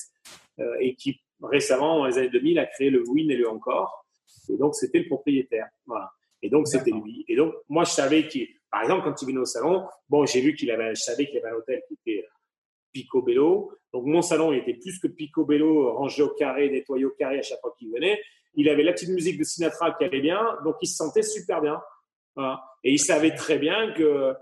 euh, 0.59 0.74
et 0.80 0.94
qui 0.94 1.20
récemment, 1.42 1.98
dans 1.98 2.06
les 2.06 2.18
années 2.18 2.30
2000, 2.30 2.59
a 2.59 2.66
créé 2.66 2.90
le 2.90 3.02
Wynn 3.09 3.30
et 3.30 3.36
le 3.36 3.48
Encore. 3.48 4.04
Et 4.50 4.56
donc, 4.56 4.74
c'était 4.74 4.98
le 4.98 5.06
propriétaire. 5.06 5.68
Voilà. 5.86 6.11
Et 6.42 6.50
donc, 6.50 6.68
c'était 6.68 6.90
lui. 6.90 7.24
Et 7.28 7.36
donc, 7.36 7.54
moi, 7.68 7.84
je 7.84 7.90
savais 7.90 8.26
qu'il, 8.28 8.48
par 8.70 8.82
exemple, 8.82 9.04
quand 9.04 9.22
il 9.22 9.26
venait 9.26 9.38
au 9.38 9.44
salon, 9.44 9.86
bon, 10.09 10.26
j'ai 10.26 10.40
vu 10.40 10.54
qu'il 10.54 10.70
avait, 10.70 10.94
je 10.94 11.02
savais 11.02 11.26
qu'il 11.26 11.38
avait 11.38 11.50
un 11.50 11.59
hôtel 11.59 11.82
qui 11.88 11.94
était 11.94 12.24
euh, 12.24 12.28
picobello. 12.92 13.72
Donc, 13.92 14.06
mon 14.06 14.22
salon, 14.22 14.52
il 14.52 14.59
était 14.59 14.74
plus 14.74 14.98
que 14.98 15.09
picobello, 15.09 15.92
rangé 15.94 16.22
au 16.22 16.30
carré, 16.30 16.68
nettoyé 16.70 17.04
au 17.04 17.11
carré 17.11 17.38
à 17.38 17.42
chaque 17.42 17.61
fois 17.61 17.74
qu'il 17.78 17.90
venait. 17.90 18.20
Il 18.54 18.68
avait 18.68 18.82
la 18.82 18.92
petite 18.92 19.11
musique 19.11 19.38
de 19.38 19.44
Sinatra 19.44 19.92
qui 19.92 20.04
allait 20.04 20.20
bien, 20.20 20.59
donc 20.64 20.76
il 20.82 20.86
se 20.86 20.96
sentait 20.96 21.22
super 21.22 21.61
bien. 21.61 21.80
Et 22.85 22.93
il 22.93 22.99
savait 22.99 23.35
très 23.35 23.59
bien 23.59 23.93
que, 23.93 24.35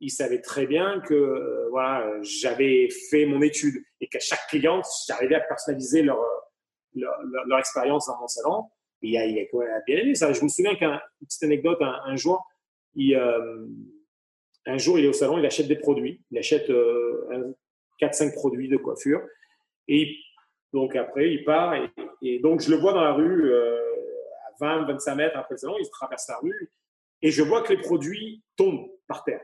il 0.00 0.10
savait 0.10 0.40
très 0.40 0.66
bien 0.66 1.00
que 1.00 1.14
euh, 1.14 1.68
voilà, 1.70 2.10
j'avais 2.22 2.88
fait 3.10 3.26
mon 3.26 3.42
étude 3.42 3.84
et 4.00 4.08
qu'à 4.08 4.20
chaque 4.20 4.46
cliente, 4.48 4.86
j'arrivais 5.06 5.36
à 5.36 5.40
personnaliser 5.40 6.02
leur, 6.02 6.18
leur, 6.94 7.58
expérience 7.58 8.06
dans 8.06 8.18
mon 8.18 8.26
salon. 8.26 8.64
Il 9.02 9.16
a, 9.16 9.26
il 9.26 9.38
a, 9.38 9.80
bien 9.86 9.98
aimé 9.98 10.14
ça. 10.14 10.32
Je 10.32 10.42
me 10.42 10.48
souviens 10.48 10.74
qu'une 10.76 10.98
petite 11.20 11.42
anecdote, 11.42 11.78
un, 11.80 12.16
jour, 12.16 12.44
il, 12.94 13.14
euh, 13.16 13.66
un 14.66 14.78
jour, 14.78 14.98
il 14.98 15.04
est 15.04 15.08
au 15.08 15.12
salon, 15.12 15.38
il 15.38 15.46
achète 15.46 15.68
des 15.68 15.76
produits. 15.76 16.22
Il 16.30 16.38
achète 16.38 16.70
euh, 16.70 17.54
4-5 18.00 18.32
produits 18.32 18.68
de 18.68 18.76
coiffure. 18.76 19.20
Et 19.88 20.16
donc 20.72 20.96
après, 20.96 21.32
il 21.32 21.44
part. 21.44 21.74
Et, 22.22 22.38
donc, 22.38 22.60
je 22.60 22.70
le 22.70 22.76
vois 22.76 22.92
dans 22.92 23.02
la 23.02 23.12
rue 23.12 23.52
euh, 23.52 23.78
à 24.60 24.80
20, 24.80 24.84
25 24.86 25.14
mètres 25.16 25.36
après 25.36 25.54
le 25.54 25.58
salon. 25.58 25.74
Il 25.80 25.90
traverse 25.90 26.28
la 26.28 26.38
rue. 26.38 26.70
Et 27.22 27.30
je 27.30 27.42
vois 27.42 27.62
que 27.62 27.72
les 27.72 27.80
produits 27.80 28.42
tombent 28.56 28.88
par 29.06 29.24
terre. 29.24 29.40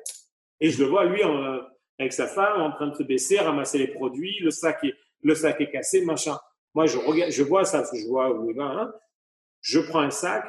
Et 0.61 0.71
je 0.71 0.83
le 0.83 0.89
vois, 0.91 1.05
lui, 1.05 1.23
avec 1.99 2.13
sa 2.13 2.27
femme, 2.27 2.61
en 2.61 2.73
train 2.73 2.89
de 2.89 2.95
se 2.95 3.03
baisser, 3.03 3.39
ramasser 3.39 3.79
les 3.79 3.89
produits. 3.89 4.39
Le 4.41 4.51
sac 4.51 4.83
est, 4.85 4.95
le 5.23 5.35
sac 5.35 5.61
est 5.61 5.71
cassé, 5.71 6.05
machin. 6.05 6.39
Moi, 6.75 6.87
je, 6.87 6.99
regarde, 6.99 7.31
je 7.31 7.43
vois 7.43 7.65
ça, 7.65 7.85
je 7.93 8.07
vois 8.07 8.33
où 8.33 8.51
il 8.51 8.57
va. 8.57 8.65
Hein. 8.65 8.93
Je 9.61 9.81
prends 9.81 10.01
un 10.01 10.11
sac, 10.11 10.45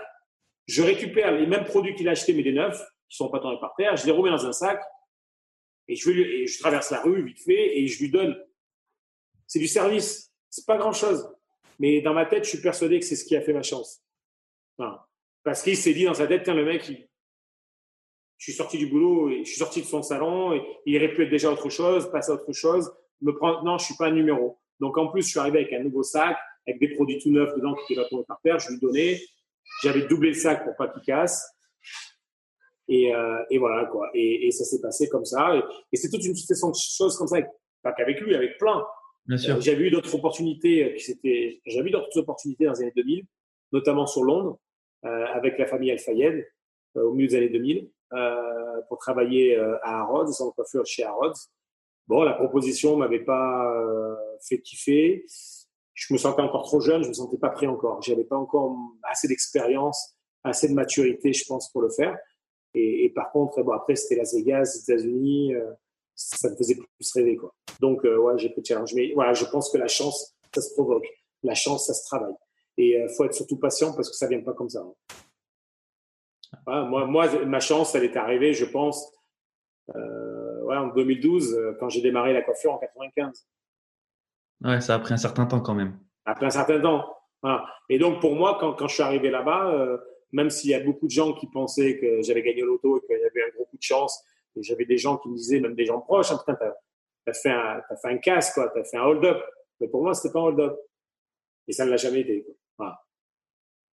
je 0.67 0.83
récupère 0.83 1.31
les 1.31 1.47
mêmes 1.47 1.65
produits 1.65 1.95
qu'il 1.95 2.07
a 2.07 2.11
achetés, 2.11 2.33
mais 2.33 2.43
des 2.43 2.51
neufs, 2.51 2.79
qui 3.09 3.17
sont 3.17 3.29
pas 3.29 3.39
tombés 3.39 3.59
par 3.59 3.73
terre. 3.75 3.95
Je 3.95 4.05
les 4.05 4.11
remets 4.11 4.29
dans 4.29 4.45
un 4.45 4.53
sac 4.53 4.81
et 5.87 5.95
je, 5.95 6.59
traverse 6.59 6.91
la 6.91 7.01
rue 7.01 7.23
vite 7.25 7.39
fait 7.39 7.79
et 7.79 7.87
je 7.87 7.99
lui 7.99 8.11
donne. 8.11 8.39
C'est 9.47 9.59
du 9.59 9.67
service. 9.67 10.31
C'est 10.49 10.65
pas 10.65 10.77
grand 10.77 10.93
chose. 10.93 11.27
Mais 11.79 12.01
dans 12.01 12.13
ma 12.13 12.25
tête, 12.25 12.43
je 12.43 12.49
suis 12.49 12.61
persuadé 12.61 12.99
que 12.99 13.05
c'est 13.05 13.15
ce 13.15 13.25
qui 13.25 13.35
a 13.35 13.41
fait 13.41 13.53
ma 13.53 13.63
chance. 13.63 14.03
Parce 15.43 15.63
qu'il 15.63 15.75
s'est 15.75 15.93
dit 15.93 16.05
dans 16.05 16.13
sa 16.13 16.27
tête, 16.27 16.43
tiens, 16.43 16.53
le 16.53 16.65
mec, 16.65 17.08
je 18.39 18.45
suis 18.45 18.53
sorti 18.53 18.77
du 18.77 18.87
boulot 18.87 19.29
et 19.29 19.43
je 19.43 19.49
suis 19.49 19.59
sorti 19.59 19.81
de 19.81 19.85
son 19.85 20.01
salon 20.01 20.53
et 20.53 20.63
il 20.85 20.95
aurait 20.97 21.13
pu 21.13 21.23
être 21.23 21.29
déjà 21.29 21.51
autre 21.51 21.69
chose, 21.69 22.09
passer 22.09 22.31
à 22.31 22.35
autre 22.35 22.51
chose, 22.53 22.91
me 23.21 23.35
prendre, 23.35 23.63
non, 23.63 23.77
je 23.77 23.85
suis 23.85 23.95
pas 23.95 24.07
un 24.07 24.11
numéro. 24.11 24.57
Donc, 24.79 24.97
en 24.97 25.07
plus, 25.07 25.23
je 25.23 25.27
suis 25.27 25.39
arrivé 25.39 25.59
avec 25.59 25.73
un 25.73 25.83
nouveau 25.83 26.03
sac, 26.03 26.37
avec 26.65 26.79
des 26.79 26.95
produits 26.95 27.19
tout 27.19 27.31
neufs 27.31 27.53
dedans 27.55 27.75
qui 27.85 27.93
étaient 27.93 28.07
tomber 28.09 28.23
par 28.25 28.39
terre. 28.41 28.57
Je 28.57 28.71
lui 28.71 28.79
donnais. 28.79 29.19
J'avais 29.83 30.07
doublé 30.07 30.29
le 30.29 30.35
sac 30.35 30.63
pour 30.63 30.73
pas 30.77 30.87
qu'il 30.87 31.01
casse. 31.01 31.53
Et, 32.87 33.13
euh, 33.13 33.43
et 33.49 33.57
voilà, 33.57 33.85
quoi. 33.87 34.09
Et, 34.13 34.47
et 34.47 34.51
ça 34.51 34.63
s'est 34.63 34.81
passé 34.81 35.09
comme 35.09 35.25
ça. 35.25 35.61
Et, 35.91 35.97
c'est 35.97 36.09
toute 36.09 36.23
une 36.23 36.35
succession 36.35 36.69
de 36.69 36.75
choses 36.75 37.17
comme 37.17 37.27
ça, 37.27 37.37
pas 37.83 37.91
qu'avec 37.91 38.21
lui, 38.21 38.35
avec 38.35 38.57
plein. 38.57 38.81
Bien 39.25 39.37
sûr. 39.37 39.57
Euh, 39.57 39.59
j'avais 39.59 39.83
eu 39.83 39.91
d'autres 39.91 40.15
opportunités 40.15 40.85
euh, 40.85 40.95
qui 40.95 41.03
s'étaient, 41.03 41.61
j'avais 41.65 41.89
eu 41.89 41.91
d'autres 41.91 42.17
opportunités 42.17 42.65
dans 42.65 42.71
les 42.71 42.83
années 42.83 42.93
2000, 42.95 43.25
notamment 43.73 44.07
sur 44.07 44.23
Londres, 44.23 44.59
euh, 45.05 45.25
avec 45.25 45.59
la 45.59 45.67
famille 45.67 45.91
Al-Fayed, 45.91 46.47
euh, 46.95 47.03
au 47.03 47.13
milieu 47.13 47.27
des 47.27 47.35
années 47.35 47.49
2000, 47.49 47.77
euh, 47.79 47.89
pour 48.87 48.97
travailler 48.97 49.55
à 49.83 49.99
Harrods, 50.01 50.31
sans 50.31 50.51
coiffure 50.51 50.85
chez 50.85 51.03
Harrods. 51.03 51.33
Bon, 52.07 52.23
la 52.23 52.33
proposition 52.33 52.95
m'avait 52.95 53.23
pas 53.23 53.71
fait 54.47 54.59
kiffer. 54.61 55.25
Je 55.93 56.13
me 56.13 56.17
sentais 56.17 56.41
encore 56.41 56.63
trop 56.63 56.79
jeune, 56.79 57.03
je 57.03 57.09
me 57.09 57.13
sentais 57.13 57.37
pas 57.37 57.49
prêt 57.49 57.67
encore. 57.67 58.01
J'avais 58.01 58.23
pas 58.23 58.37
encore 58.37 58.77
assez 59.03 59.27
d'expérience, 59.27 60.15
assez 60.43 60.69
de 60.69 60.73
maturité, 60.73 61.33
je 61.33 61.45
pense, 61.45 61.71
pour 61.71 61.81
le 61.81 61.89
faire. 61.89 62.17
Et, 62.73 63.11
par 63.15 63.31
contre, 63.31 63.63
après, 63.73 63.95
c'était 63.95 64.15
Las 64.15 64.33
Vegas, 64.33 64.75
les 64.75 64.81
États-Unis, 64.81 65.55
euh, 65.55 65.71
ça 66.15 66.49
me 66.49 66.55
faisait 66.55 66.75
plus 66.75 67.11
rêver, 67.13 67.35
quoi. 67.35 67.53
Donc, 67.79 68.05
euh, 68.05 68.17
ouais, 68.17 68.37
j'ai 68.37 68.49
pris 68.49 68.61
le 68.61 68.65
challenge. 68.65 68.93
Mais 68.93 69.11
voilà, 69.13 69.33
je 69.33 69.45
pense 69.45 69.71
que 69.71 69.77
la 69.77 69.87
chance, 69.87 70.35
ça 70.53 70.61
se 70.61 70.73
provoque. 70.73 71.07
La 71.43 71.55
chance, 71.55 71.87
ça 71.87 71.93
se 71.93 72.05
travaille. 72.05 72.33
Et 72.77 73.01
euh, 73.01 73.07
faut 73.09 73.25
être 73.25 73.33
surtout 73.33 73.57
patient 73.57 73.93
parce 73.93 74.09
que 74.09 74.15
ça 74.15 74.27
vient 74.27 74.41
pas 74.41 74.53
comme 74.53 74.69
ça. 74.69 74.81
Hein. 74.81 74.93
Voilà, 76.65 76.83
moi, 76.83 77.05
moi, 77.05 77.45
ma 77.45 77.59
chance, 77.59 77.95
elle 77.95 78.03
est 78.03 78.17
arrivée, 78.17 78.53
je 78.53 78.65
pense, 78.65 79.13
euh, 79.95 80.63
ouais, 80.63 80.77
en 80.77 80.87
2012, 80.87 81.75
quand 81.79 81.89
j'ai 81.89 82.01
démarré 82.01 82.33
la 82.33 82.41
coiffure 82.41 82.73
en 82.73 82.77
95. 82.77 83.47
Ouais, 84.63 84.81
ça 84.81 84.95
a 84.95 84.99
pris 84.99 85.13
un 85.13 85.17
certain 85.17 85.45
temps 85.45 85.61
quand 85.61 85.75
même. 85.75 85.99
Après 86.25 86.45
un 86.45 86.51
certain 86.51 86.79
temps. 86.79 87.15
Voilà. 87.41 87.65
Et 87.87 87.97
donc, 87.97 88.19
pour 88.19 88.35
moi, 88.35 88.57
quand, 88.59 88.73
quand 88.73 88.87
je 88.87 88.95
suis 88.95 89.03
arrivé 89.03 89.29
là-bas, 89.29 89.99
même 90.31 90.49
s'il 90.49 90.71
y 90.71 90.73
a 90.73 90.79
beaucoup 90.79 91.05
de 91.07 91.11
gens 91.11 91.33
qui 91.33 91.47
pensaient 91.47 91.97
que 91.97 92.21
j'avais 92.21 92.43
gagné 92.43 92.61
l'auto 92.61 92.97
et 92.97 93.01
qu'il 93.01 93.17
y 93.17 93.25
avait 93.25 93.43
un 93.43 93.55
gros 93.55 93.65
coup 93.65 93.77
de 93.77 93.81
chance, 93.81 94.23
et 94.55 94.63
j'avais 94.63 94.85
des 94.85 94.97
gens 94.97 95.17
qui 95.17 95.29
me 95.29 95.35
disaient, 95.35 95.59
même 95.59 95.75
des 95.75 95.85
gens 95.85 96.01
proches, 96.01 96.31
hein, 96.31 96.37
putain, 96.37 96.55
t'as 96.55 96.73
as 97.27 97.33
fait 97.33 97.51
un, 97.51 97.81
as 97.89 97.95
fait 97.97 98.07
un 98.09 98.17
casse, 98.17 98.53
quoi, 98.53 98.69
t'as 98.69 98.83
fait 98.83 98.97
un 98.97 99.03
hold-up. 99.03 99.41
Mais 99.79 99.87
pour 99.87 100.03
moi, 100.03 100.13
c'était 100.13 100.33
pas 100.33 100.39
un 100.39 100.43
hold-up. 100.43 100.77
Et 101.67 101.71
ça 101.71 101.85
ne 101.85 101.91
l'a 101.91 101.97
jamais 101.97 102.21
été. 102.21 102.45
Voilà. 102.77 102.99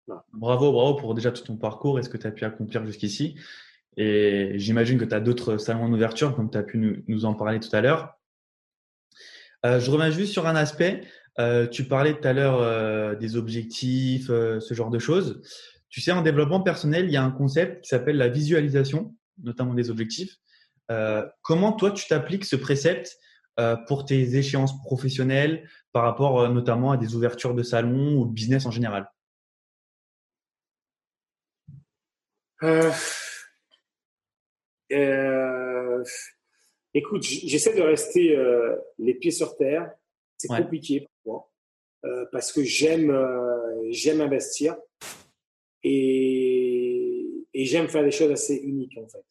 Bravo, 0.07 0.71
bravo 0.71 0.95
pour 0.95 1.13
déjà 1.13 1.31
tout 1.31 1.43
ton 1.43 1.55
parcours 1.55 1.99
et 1.99 2.03
ce 2.03 2.09
que 2.09 2.17
tu 2.17 2.27
as 2.27 2.31
pu 2.31 2.43
accomplir 2.45 2.85
jusqu'ici. 2.85 3.35
Et 3.95 4.53
j'imagine 4.55 4.97
que 4.97 5.05
tu 5.05 5.13
as 5.13 5.19
d'autres 5.19 5.57
salons 5.57 5.83
en 5.83 5.93
ouverture, 5.93 6.35
comme 6.35 6.49
tu 6.49 6.57
as 6.57 6.63
pu 6.63 7.03
nous, 7.07 7.25
en 7.25 7.33
parler 7.33 7.59
tout 7.59 7.73
à 7.75 7.81
l'heure. 7.81 8.19
Euh, 9.65 9.79
je 9.79 9.89
reviens 9.91 10.09
juste 10.09 10.33
sur 10.33 10.47
un 10.47 10.55
aspect. 10.55 11.03
Euh, 11.39 11.67
tu 11.67 11.85
parlais 11.85 12.13
tout 12.13 12.27
à 12.27 12.33
l'heure 12.33 12.59
euh, 12.59 13.15
des 13.15 13.37
objectifs, 13.37 14.27
ce 14.27 14.73
genre 14.73 14.89
de 14.89 14.99
choses. 14.99 15.41
Tu 15.89 16.01
sais, 16.01 16.11
en 16.11 16.21
développement 16.21 16.61
personnel, 16.61 17.05
il 17.05 17.11
y 17.11 17.17
a 17.17 17.23
un 17.23 17.31
concept 17.31 17.83
qui 17.83 17.89
s'appelle 17.89 18.17
la 18.17 18.27
visualisation, 18.27 19.15
notamment 19.41 19.73
des 19.73 19.89
objectifs. 19.89 20.37
comment 21.41 21.71
toi, 21.73 21.91
tu 21.91 22.07
t'appliques 22.07 22.45
ce 22.45 22.55
précepte 22.55 23.17
pour 23.87 24.05
tes 24.05 24.35
échéances 24.35 24.81
professionnelles 24.81 25.69
par 25.91 26.03
rapport 26.03 26.49
notamment 26.49 26.91
à 26.91 26.97
des 26.97 27.15
ouvertures 27.15 27.53
de 27.53 27.61
salons 27.61 28.15
ou 28.15 28.25
business 28.25 28.65
en 28.65 28.71
général? 28.71 29.07
Euh, 34.91 36.03
écoute, 36.93 37.23
j'essaie 37.23 37.75
de 37.75 37.81
rester 37.81 38.35
euh, 38.35 38.75
les 38.99 39.15
pieds 39.15 39.31
sur 39.31 39.55
terre. 39.57 39.91
C'est 40.37 40.47
compliqué 40.47 41.01
pour 41.23 41.33
moi 41.33 41.51
euh, 42.05 42.25
parce 42.31 42.51
que 42.51 42.63
j'aime 42.63 43.17
j'aime 43.89 44.19
investir 44.21 44.75
et, 45.83 47.25
et 47.53 47.65
j'aime 47.65 47.87
faire 47.87 48.03
des 48.03 48.11
choses 48.11 48.31
assez 48.31 48.55
uniques 48.55 48.97
en 48.97 49.07
fait. 49.07 49.23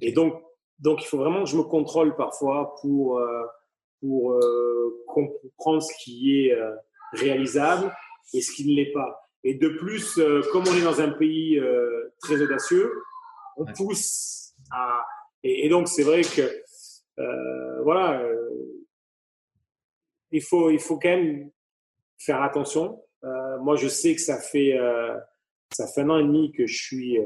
Et 0.00 0.12
donc 0.12 0.42
donc 0.78 1.02
il 1.02 1.06
faut 1.06 1.18
vraiment 1.18 1.44
que 1.44 1.50
je 1.50 1.56
me 1.56 1.64
contrôle 1.64 2.16
parfois 2.16 2.74
pour 2.80 3.20
pour 4.00 4.40
comprendre 5.06 5.82
ce 5.82 5.92
qui 6.02 6.46
est 6.46 6.56
réalisable 7.12 7.94
et 8.32 8.40
ce 8.40 8.52
qui 8.52 8.66
ne 8.70 8.76
l'est 8.76 8.92
pas. 8.92 9.23
Et 9.44 9.54
de 9.54 9.68
plus, 9.68 10.18
comme 10.52 10.64
on 10.66 10.74
est 10.74 10.82
dans 10.82 11.00
un 11.00 11.10
pays 11.10 11.60
très 12.20 12.40
audacieux, 12.40 12.90
on 13.56 13.66
pousse 13.66 14.54
à. 14.70 15.04
Et, 15.42 15.68
donc, 15.68 15.88
c'est 15.88 16.02
vrai 16.02 16.22
que, 16.22 16.40
euh, 17.18 17.82
voilà, 17.82 18.22
euh, 18.22 18.50
il, 20.30 20.42
faut, 20.42 20.70
il 20.70 20.80
faut 20.80 20.98
quand 20.98 21.10
même 21.10 21.50
faire 22.18 22.42
attention. 22.42 23.02
Euh, 23.24 23.58
moi, 23.58 23.76
je 23.76 23.88
sais 23.88 24.14
que 24.14 24.22
ça 24.22 24.40
fait, 24.40 24.78
ça 25.70 25.86
fait 25.86 26.00
un 26.00 26.10
an 26.10 26.18
et 26.18 26.24
demi 26.24 26.52
que 26.52 26.66
je 26.66 26.82
suis 26.82 27.18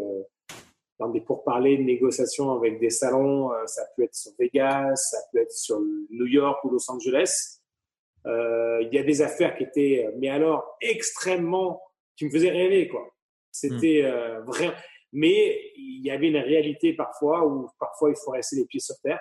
dans 0.98 1.08
des 1.10 1.20
pourparlers 1.20 1.78
de 1.78 1.82
négociations 1.82 2.50
avec 2.52 2.80
des 2.80 2.90
salons. 2.90 3.50
ça 3.66 3.82
peut 3.96 4.02
être 4.02 4.16
sur 4.16 4.32
Vegas, 4.38 4.96
ça 4.96 5.18
peut 5.32 5.38
être 5.38 5.52
sur 5.52 5.80
New 6.10 6.26
York 6.26 6.64
ou 6.64 6.70
Los 6.70 6.90
Angeles. 6.90 7.60
Il 8.24 8.88
y 8.92 8.98
a 8.98 9.02
des 9.04 9.22
affaires 9.22 9.56
qui 9.56 9.62
étaient, 9.62 10.12
mais 10.18 10.28
alors, 10.28 10.76
extrêmement, 10.80 11.80
qui 12.18 12.26
me 12.26 12.30
faisaient 12.30 12.50
rêver, 12.50 12.88
quoi. 12.88 13.08
C'était 13.50 14.02
hmm. 14.02 14.44
vraiment. 14.44 14.74
Mais 15.12 15.72
il 15.76 16.04
y 16.04 16.10
avait 16.10 16.28
une 16.28 16.36
réalité 16.36 16.92
parfois 16.92 17.46
où 17.46 17.68
parfois 17.78 18.10
il 18.10 18.16
faut 18.16 18.32
rester 18.32 18.56
les 18.56 18.66
pieds 18.66 18.80
sur 18.80 18.96
terre. 19.02 19.20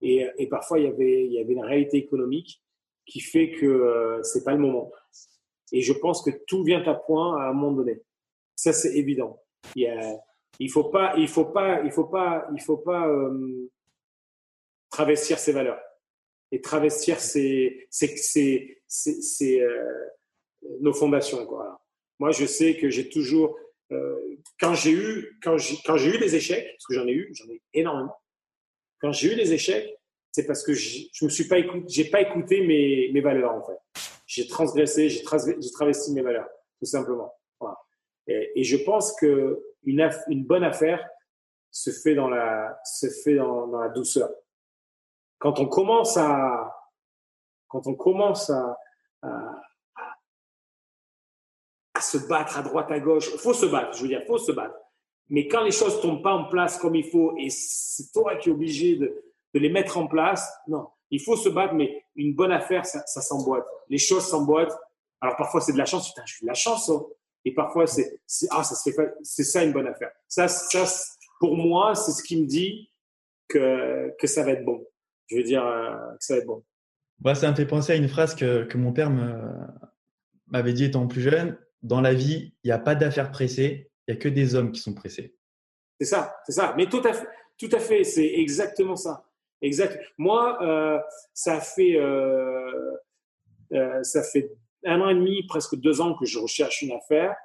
Et, 0.00 0.46
parfois 0.50 0.78
il 0.78 0.84
y, 0.84 0.88
avait, 0.88 1.24
il 1.24 1.32
y 1.32 1.38
avait 1.38 1.54
une 1.54 1.64
réalité 1.64 1.96
économique 1.96 2.62
qui 3.06 3.20
fait 3.20 3.52
que 3.52 3.64
euh, 3.64 4.22
c'est 4.22 4.44
pas 4.44 4.52
le 4.52 4.58
moment. 4.58 4.92
Et 5.72 5.80
je 5.80 5.92
pense 5.92 6.22
que 6.22 6.30
tout 6.46 6.62
vient 6.62 6.82
à 6.82 6.94
point 6.94 7.40
à 7.40 7.48
un 7.48 7.52
moment 7.52 7.72
donné. 7.72 8.02
Ça 8.54 8.72
c'est 8.72 8.96
évident. 8.96 9.40
Il, 9.74 9.82
y 9.82 10.18
il 10.58 10.70
faut 10.70 10.84
pas, 10.84 11.14
il 11.16 11.28
faut 11.28 11.46
pas, 11.46 11.80
il 11.84 11.90
faut 11.90 12.04
pas, 12.04 12.46
il 12.54 12.60
faut 12.60 12.76
pas 12.76 13.08
euh, 13.08 13.70
travestir 14.90 15.38
ses 15.38 15.52
valeurs 15.52 15.80
et 16.52 16.60
travestir 16.60 17.18
ses 17.18 17.88
euh, 19.42 19.84
nos 20.80 20.92
fondations. 20.92 21.46
Quoi. 21.46 21.80
Moi, 22.18 22.30
je 22.30 22.46
sais 22.46 22.76
que 22.76 22.90
j'ai 22.90 23.08
toujours, 23.08 23.56
euh, 23.92 24.36
quand 24.60 24.74
j'ai 24.74 24.92
eu, 24.92 25.38
quand 25.42 25.58
j'ai, 25.58 25.76
quand 25.84 25.96
j'ai 25.96 26.14
eu 26.14 26.18
des 26.18 26.34
échecs, 26.34 26.66
parce 26.72 26.86
que 26.86 26.94
j'en 26.94 27.06
ai 27.06 27.12
eu, 27.12 27.30
j'en 27.34 27.48
ai 27.50 27.60
énormément. 27.72 28.16
Quand 29.00 29.12
j'ai 29.12 29.32
eu 29.32 29.36
des 29.36 29.52
échecs, 29.52 29.98
c'est 30.32 30.46
parce 30.46 30.64
que 30.64 30.74
je 30.74 31.24
me 31.24 31.30
suis 31.30 31.46
pas 31.46 31.58
écouté, 31.58 31.84
j'ai 31.88 32.10
pas 32.10 32.20
écouté 32.20 32.66
mes, 32.66 33.10
mes 33.12 33.20
valeurs 33.20 33.52
en 33.52 33.64
fait. 33.64 33.78
J'ai 34.26 34.48
transgressé, 34.48 35.08
j'ai, 35.08 35.22
j'ai 35.22 35.70
travesti 35.70 36.12
mes 36.12 36.22
valeurs, 36.22 36.48
tout 36.78 36.86
simplement. 36.86 37.32
Et, 38.26 38.64
je 38.64 38.76
pense 38.78 39.14
que 39.16 39.62
une, 39.84 40.08
une 40.28 40.44
bonne 40.44 40.64
affaire 40.64 41.06
se 41.70 41.90
fait 41.90 42.14
dans 42.14 42.28
la, 42.28 42.80
se 42.84 43.08
fait 43.08 43.34
dans, 43.34 43.66
dans 43.66 43.80
la 43.80 43.90
douceur. 43.90 44.30
Quand 45.38 45.60
on 45.60 45.66
commence 45.66 46.16
à, 46.16 46.74
quand 47.68 47.86
on 47.86 47.94
commence 47.94 48.50
à, 48.50 48.78
se 52.04 52.18
battre 52.28 52.58
à 52.58 52.62
droite, 52.62 52.90
à 52.90 53.00
gauche. 53.00 53.30
Il 53.32 53.38
faut 53.38 53.54
se 53.54 53.66
battre, 53.66 53.96
je 53.96 54.02
veux 54.02 54.08
dire, 54.08 54.20
il 54.22 54.26
faut 54.26 54.38
se 54.38 54.52
battre. 54.52 54.74
Mais 55.30 55.48
quand 55.48 55.62
les 55.62 55.70
choses 55.70 55.96
ne 55.96 56.02
tombent 56.02 56.22
pas 56.22 56.34
en 56.34 56.44
place 56.44 56.78
comme 56.78 56.94
il 56.94 57.04
faut 57.04 57.34
et 57.38 57.48
c'est 57.50 58.12
toi 58.12 58.36
qui 58.36 58.50
es 58.50 58.52
obligé 58.52 58.96
de, 58.96 59.24
de, 59.54 59.58
les 59.58 59.70
mettre 59.70 59.96
en 59.96 60.06
place, 60.06 60.52
non. 60.68 60.88
Il 61.10 61.20
faut 61.20 61.36
se 61.36 61.48
battre, 61.48 61.74
mais 61.74 62.04
une 62.16 62.34
bonne 62.34 62.52
affaire, 62.52 62.84
ça, 62.84 63.04
s'emboîte. 63.06 63.64
Les 63.88 63.98
choses 63.98 64.26
s'emboîtent. 64.26 64.76
Alors 65.20 65.36
parfois 65.36 65.60
c'est 65.60 65.72
de 65.72 65.78
la 65.78 65.86
chance, 65.86 66.08
putain, 66.08 66.22
je 66.26 66.34
suis 66.34 66.42
de 66.42 66.48
la 66.48 66.54
chance. 66.54 66.90
Hein. 66.90 67.02
Et 67.44 67.54
parfois 67.54 67.86
c'est, 67.86 68.20
ah, 68.50 68.64
ça 68.64 68.74
c'est 69.22 69.44
ça 69.44 69.64
une 69.64 69.72
bonne 69.72 69.86
affaire. 69.86 70.10
Ça, 70.28 70.48
ça, 70.48 70.84
pour 71.40 71.56
moi, 71.56 71.94
c'est 71.94 72.12
ce 72.12 72.22
qui 72.22 72.40
me 72.40 72.46
dit 72.46 72.90
que, 73.48 74.14
que 74.18 74.26
ça 74.26 74.42
va 74.42 74.52
être 74.52 74.64
bon. 74.64 74.84
Je 75.26 75.36
veux 75.36 75.42
dire 75.42 75.64
euh, 75.64 75.94
que 76.18 76.24
ça 76.24 76.34
va 76.34 76.40
être 76.40 76.46
bon. 76.46 76.64
Moi, 77.22 77.34
ça 77.34 77.50
me 77.50 77.56
fait 77.56 77.66
penser 77.66 77.92
à 77.92 77.96
une 77.96 78.08
phrase 78.08 78.34
que, 78.34 78.64
que 78.64 78.76
mon 78.76 78.92
père 78.92 79.10
m'avait 80.48 80.72
dit 80.72 80.84
étant 80.84 81.06
plus 81.06 81.22
jeune 81.22 81.56
dans 81.84 82.00
la 82.00 82.14
vie, 82.14 82.54
il 82.64 82.68
n'y 82.68 82.72
a 82.72 82.78
pas 82.78 82.94
d'affaires 82.94 83.30
pressées, 83.30 83.90
il 84.08 84.14
n'y 84.14 84.18
a 84.18 84.20
que 84.20 84.28
des 84.28 84.54
hommes 84.54 84.72
qui 84.72 84.80
sont 84.80 84.94
pressés. 84.94 85.36
C'est 86.00 86.06
ça, 86.06 86.34
c'est 86.44 86.52
ça. 86.52 86.74
Mais 86.76 86.86
tout 86.86 87.02
à 87.04 87.12
fait, 87.12 87.28
tout 87.58 87.68
à 87.70 87.78
fait, 87.78 88.02
c'est 88.02 88.26
exactement 88.26 88.96
ça. 88.96 89.28
Exact. 89.62 89.98
Moi, 90.18 90.58
euh, 90.62 90.98
ça 91.34 91.60
fait 91.60 91.96
euh, 91.96 92.96
euh, 93.72 94.02
ça 94.02 94.22
fait 94.22 94.50
un 94.84 95.00
an 95.00 95.10
et 95.10 95.14
demi, 95.14 95.46
presque 95.46 95.76
deux 95.76 96.00
ans 96.00 96.14
que 96.14 96.24
je 96.24 96.38
recherche 96.38 96.82
une 96.82 96.92
affaire. 96.92 97.36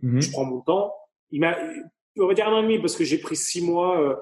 Mhm. 0.00 0.22
Je 0.22 0.30
prends 0.30 0.44
mon 0.44 0.60
temps. 0.60 0.94
Il 1.30 1.40
m'a, 1.40 1.58
on 2.18 2.26
va 2.26 2.34
dire 2.34 2.48
un 2.48 2.52
an 2.52 2.60
et 2.60 2.62
demi 2.62 2.78
parce 2.78 2.96
que 2.96 3.04
j'ai 3.04 3.18
pris 3.18 3.36
six 3.36 3.62
mois. 3.62 4.18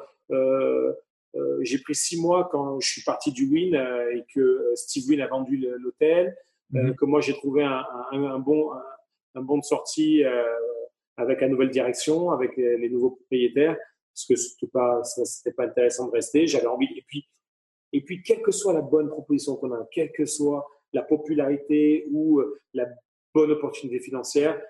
j'ai 1.61 1.79
pris 1.79 1.95
six 1.95 2.21
mois 2.21 2.49
quand 2.51 2.81
je 2.81 2.89
suis 2.89 3.03
parti 3.03 3.31
du 3.31 3.47
Win 3.47 3.75
et 3.75 4.25
que 4.35 4.73
Steve 4.75 5.05
Win 5.09 5.21
a 5.21 5.27
vendu 5.27 5.59
l'hôtel, 5.79 6.35
mhm. 6.71 6.97
que 6.97 7.05
moi 7.05 7.21
j'ai 7.21 7.35
trouvé 7.35 7.63
un, 7.63 7.85
un, 8.11 8.25
un 8.25 8.39
bon 8.39 8.73
un 8.73 8.83
bon 9.43 9.59
de 9.59 9.65
sortie 9.65 10.25
euh, 10.25 10.45
avec 11.17 11.41
la 11.41 11.49
nouvelle 11.49 11.71
direction, 11.71 12.31
avec 12.31 12.57
les, 12.57 12.89
nouveaux 12.89 13.11
propriétaires, 13.11 13.77
parce 14.13 14.27
que 14.27 14.37
c'était 14.37 14.67
pas, 14.67 15.03
c'était 15.05 15.53
pas 15.53 15.65
intéressant 15.65 16.07
de 16.09 16.13
rester. 16.13 16.47
J'avais 16.47 16.67
envie. 16.67 16.89
Et 16.97 17.05
puis, 17.07 17.27
et 17.93 18.03
puis, 18.03 18.23
quelle 18.23 18.43
que 18.43 18.51
soit 18.51 18.73
la 18.73 18.83
bonne 18.83 19.09
proposition 19.09 19.57
qu'on 19.57 19.73
a, 19.73 19.87
quelle 19.91 20.13
que 20.13 20.27
soit 20.27 20.67
la 20.93 21.03
popularité 21.03 22.07
ou 22.11 22.41
euh, 22.41 22.61
la 22.75 22.87
bonne 23.35 23.51
opportunité 23.53 24.01
financière, 24.01 24.61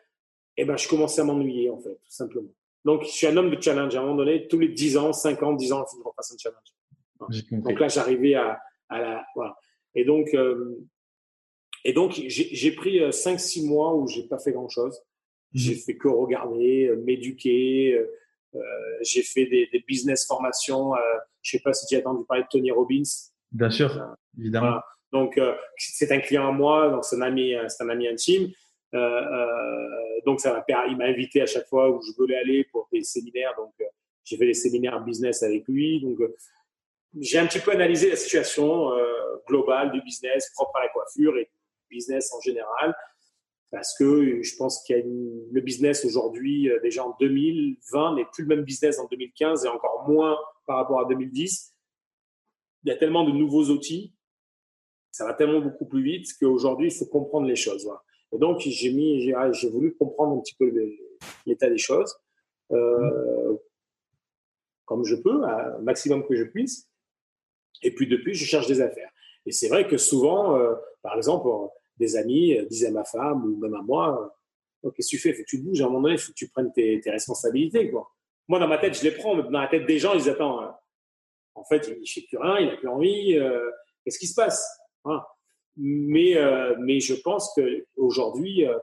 eh 0.56 0.64
ben, 0.64 0.76
je 0.76 0.88
commençais 0.88 1.20
à 1.20 1.24
m'ennuyer, 1.24 1.70
en 1.70 1.78
fait, 1.78 1.94
tout 1.94 2.10
simplement. 2.10 2.48
Donc, 2.84 3.02
je 3.02 3.08
suis 3.08 3.26
un 3.26 3.36
homme 3.36 3.50
de 3.50 3.60
challenge. 3.60 3.94
À 3.96 4.00
un 4.00 4.02
moment 4.02 4.16
donné, 4.16 4.46
tous 4.48 4.58
les 4.58 4.68
10 4.68 4.96
ans, 4.96 5.12
5 5.12 5.42
ans, 5.42 5.52
10 5.54 5.72
ans, 5.72 5.84
il 5.84 5.90
faut 5.90 5.96
que 5.96 6.02
je 6.04 6.08
refasse 6.08 6.32
un 6.32 6.38
challenge. 6.38 7.62
Donc 7.64 7.80
là, 7.80 7.88
j'arrivais 7.88 8.34
à, 8.34 8.60
à 8.88 9.00
la, 9.00 9.26
voilà. 9.34 9.56
Et 9.94 10.04
donc, 10.04 10.32
euh, 10.34 10.78
et 11.86 11.92
donc, 11.92 12.20
j'ai 12.26 12.72
pris 12.72 12.98
5-6 12.98 13.62
euh, 13.62 13.68
mois 13.68 13.94
où 13.94 14.08
j'ai 14.08 14.24
pas 14.24 14.40
fait 14.40 14.50
grand-chose. 14.50 14.98
Mmh. 14.98 15.58
J'ai 15.58 15.74
fait 15.76 15.96
que 15.96 16.08
regarder, 16.08 16.86
euh, 16.86 16.96
m'éduquer. 16.96 17.96
Euh, 18.56 18.60
j'ai 19.02 19.22
fait 19.22 19.46
des, 19.46 19.68
des, 19.72 19.84
business 19.86 20.26
formations. 20.26 20.96
Euh, 20.96 20.98
je 21.42 21.52
sais 21.52 21.62
pas 21.62 21.72
si 21.72 21.86
tu 21.86 21.94
as 21.94 22.00
entendu 22.00 22.24
parler 22.26 22.42
de 22.42 22.48
Tony 22.50 22.72
Robbins. 22.72 23.04
Bien 23.52 23.70
sûr, 23.70 24.04
évidemment. 24.36 24.80
Donc, 25.12 25.40
c'est 25.76 26.10
un 26.10 26.18
client 26.18 26.48
à 26.48 26.50
moi, 26.50 26.90
donc 26.90 27.04
c'est 27.04 27.14
un 27.14 27.22
ami, 27.22 27.54
c'est 27.68 27.84
un 27.84 27.88
ami 27.88 28.08
intime. 28.08 28.50
donc, 30.26 30.40
ça 30.40 30.52
m'a, 30.52 30.86
il 30.88 30.96
m'a 30.96 31.04
invité 31.04 31.40
à 31.42 31.46
chaque 31.46 31.68
fois 31.68 31.88
où 31.88 32.02
je 32.02 32.10
voulais 32.16 32.36
aller 32.36 32.64
pour 32.64 32.88
des 32.92 33.04
séminaires. 33.04 33.54
Donc, 33.56 33.72
j'ai 34.24 34.36
fait 34.36 34.46
des 34.46 34.54
séminaires 34.54 35.00
business 35.04 35.44
avec 35.44 35.68
lui. 35.68 36.00
Donc, 36.00 36.18
j'ai 37.20 37.38
un 37.38 37.46
petit 37.46 37.60
peu 37.60 37.70
analysé 37.70 38.10
la 38.10 38.16
situation 38.16 38.90
globale 39.46 39.92
du 39.92 40.02
business 40.02 40.50
propre 40.52 40.76
à 40.78 40.82
la 40.82 40.88
coiffure 40.88 41.38
et 41.38 41.48
business 41.90 42.32
en 42.32 42.40
général, 42.40 42.94
parce 43.70 43.96
que 43.98 44.42
je 44.42 44.56
pense 44.56 44.82
qu'il 44.84 44.96
y 44.96 45.00
a 45.00 45.02
le 45.04 45.60
business 45.60 46.04
aujourd'hui, 46.04 46.70
euh, 46.70 46.80
déjà 46.80 47.04
en 47.04 47.16
2020, 47.20 48.14
n'est 48.14 48.24
plus 48.32 48.44
le 48.44 48.56
même 48.56 48.64
business 48.64 48.98
en 48.98 49.06
2015 49.06 49.64
et 49.64 49.68
encore 49.68 50.08
moins 50.08 50.36
par 50.66 50.76
rapport 50.76 51.00
à 51.00 51.04
2010. 51.06 51.74
Il 52.84 52.88
y 52.88 52.92
a 52.92 52.96
tellement 52.96 53.24
de 53.24 53.32
nouveaux 53.32 53.64
outils, 53.70 54.14
ça 55.10 55.24
va 55.24 55.34
tellement 55.34 55.60
beaucoup 55.60 55.86
plus 55.86 56.02
vite 56.02 56.26
qu'aujourd'hui, 56.38 56.88
il 56.88 56.94
faut 56.94 57.06
comprendre 57.06 57.46
les 57.46 57.56
choses. 57.56 57.90
Et 58.32 58.38
donc, 58.38 58.60
j'ai 58.60 58.92
mis, 58.92 59.22
j'ai 59.52 59.70
voulu 59.70 59.94
comprendre 59.94 60.36
un 60.36 60.40
petit 60.40 60.54
peu 60.54 60.70
l'état 61.46 61.70
des 61.70 61.78
choses, 61.78 62.14
euh, 62.72 63.56
comme 64.84 65.04
je 65.04 65.16
peux, 65.16 65.42
un 65.44 65.78
maximum 65.78 66.26
que 66.26 66.36
je 66.36 66.44
puisse. 66.44 66.90
Et 67.82 67.94
puis 67.94 68.06
depuis, 68.06 68.34
je 68.34 68.44
cherche 68.44 68.66
des 68.66 68.80
affaires. 68.80 69.10
Et 69.46 69.52
c'est 69.52 69.68
vrai 69.68 69.86
que 69.86 69.96
souvent, 69.96 70.56
euh, 70.56 70.74
par 71.02 71.16
exemple, 71.16 71.48
des 71.98 72.16
amis 72.16 72.58
disaient 72.68 72.88
à 72.88 72.92
ma 72.92 73.04
femme 73.04 73.44
ou 73.44 73.56
même 73.56 73.74
à 73.74 73.82
moi, 73.82 74.36
qu'est-ce 74.82 75.08
que 75.08 75.16
tu 75.16 75.18
fais 75.18 75.32
Faut 75.32 75.42
que 75.42 75.48
tu 75.48 75.58
bouges 75.58 75.80
à 75.80 75.84
un 75.84 75.88
moment 75.88 76.02
donné, 76.02 76.14
il 76.14 76.20
faut 76.20 76.32
que 76.32 76.36
tu 76.36 76.48
prennes 76.48 76.72
tes, 76.72 77.00
responsabilités. 77.06 77.90
Quoi. 77.90 78.10
Moi, 78.48 78.58
dans 78.58 78.68
ma 78.68 78.78
tête, 78.78 78.94
je 78.94 79.02
les 79.02 79.12
prends, 79.12 79.34
mais 79.34 79.42
dans 79.44 79.60
la 79.60 79.68
tête 79.68 79.86
des 79.86 79.98
gens, 79.98 80.12
ils 80.12 80.18
disent, 80.18 80.28
attends, 80.28 80.60
en 81.54 81.64
fait, 81.64 81.88
il 81.88 82.00
ne 82.00 82.06
fait 82.06 82.22
plus 82.22 82.38
rien, 82.38 82.58
il 82.58 82.66
n'a 82.68 82.76
plus 82.76 82.88
envie, 82.88 83.38
qu'est-ce 84.04 84.18
qui 84.18 84.26
se 84.26 84.34
passe 84.34 84.64
mais, 85.76 86.36
euh, 86.36 86.74
mais 86.78 87.00
je 87.00 87.14
pense 87.14 87.52
qu'aujourd'hui, 87.54 88.66
euh, 88.66 88.78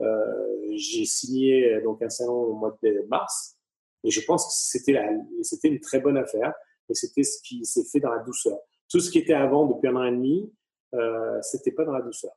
euh, 0.00 0.74
j'ai 0.76 1.04
signé 1.04 1.80
donc 1.82 2.02
un 2.02 2.08
salon 2.08 2.32
au 2.32 2.54
mois 2.54 2.76
de 2.82 3.04
mars 3.08 3.56
et 4.04 4.10
je 4.10 4.20
pense 4.24 4.46
que 4.46 4.52
c'était 4.52 4.98
c'était 5.42 5.68
une 5.68 5.80
très 5.80 6.00
bonne 6.00 6.16
affaire 6.16 6.54
et 6.88 6.94
c'était 6.94 7.24
ce 7.24 7.42
qui 7.42 7.64
s'est 7.64 7.84
fait 7.84 8.00
dans 8.00 8.12
la 8.12 8.22
douceur. 8.22 8.58
Tout 8.88 9.00
ce 9.00 9.10
qui 9.10 9.18
était 9.18 9.34
avant 9.34 9.66
depuis 9.66 9.88
un 9.88 9.96
an 9.96 10.04
et 10.04 10.10
demi, 10.10 10.52
euh, 10.94 11.38
c'était 11.42 11.72
pas 11.72 11.84
dans 11.84 11.92
la 11.92 12.02
douceur. 12.02 12.32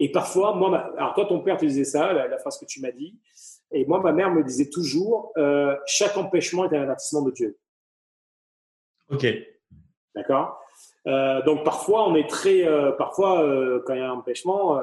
Et 0.00 0.12
parfois, 0.12 0.54
moi, 0.54 0.92
alors 0.96 1.14
toi, 1.14 1.26
ton 1.26 1.40
père 1.40 1.56
te 1.56 1.66
disait 1.66 1.84
ça, 1.84 2.12
la, 2.12 2.38
phrase 2.38 2.58
que 2.58 2.64
tu 2.64 2.80
m'as 2.80 2.92
dit, 2.92 3.18
et 3.72 3.84
moi, 3.84 4.00
ma 4.00 4.12
mère 4.12 4.30
me 4.30 4.44
disait 4.44 4.70
toujours, 4.70 5.32
euh, 5.36 5.76
chaque 5.86 6.16
empêchement 6.16 6.70
est 6.70 6.76
un 6.76 6.82
avertissement 6.82 7.22
de 7.22 7.32
Dieu. 7.32 7.58
Ok. 9.10 9.26
D'accord? 10.14 10.60
Euh, 11.06 11.42
donc 11.42 11.64
parfois 11.64 12.08
on 12.08 12.14
est 12.14 12.28
très, 12.28 12.66
euh, 12.66 12.92
parfois 12.92 13.42
euh, 13.42 13.82
quand 13.86 13.94
il 13.94 14.00
y 14.00 14.02
a 14.02 14.10
un 14.10 14.14
empêchement, 14.14 14.80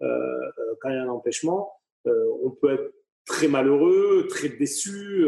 quand 0.00 0.88
il 0.88 0.94
y 0.94 0.98
a 0.98 1.02
un 1.02 1.08
empêchement, 1.08 1.72
on 2.06 2.50
peut 2.50 2.72
être 2.72 2.94
très 3.26 3.48
malheureux, 3.48 4.26
très 4.30 4.48
déçu. 4.48 5.26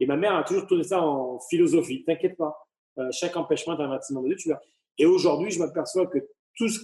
et 0.00 0.06
ma 0.06 0.16
mère 0.16 0.34
a 0.34 0.42
toujours 0.42 0.66
tourné 0.66 0.84
ça 0.84 1.02
en 1.02 1.38
philosophie. 1.38 2.02
T'inquiète 2.04 2.36
pas, 2.38 2.65
chaque 3.10 3.36
empêchement 3.36 3.78
est 3.78 3.82
un 3.82 3.88
bâtiment 3.88 4.22
de 4.22 4.28
Dieu. 4.28 4.36
Tu 4.36 4.48
vois. 4.48 4.60
Et 4.98 5.06
aujourd'hui, 5.06 5.50
je 5.50 5.58
m'aperçois 5.58 6.06
que 6.06 6.18
tout 6.56 6.68
ce, 6.68 6.80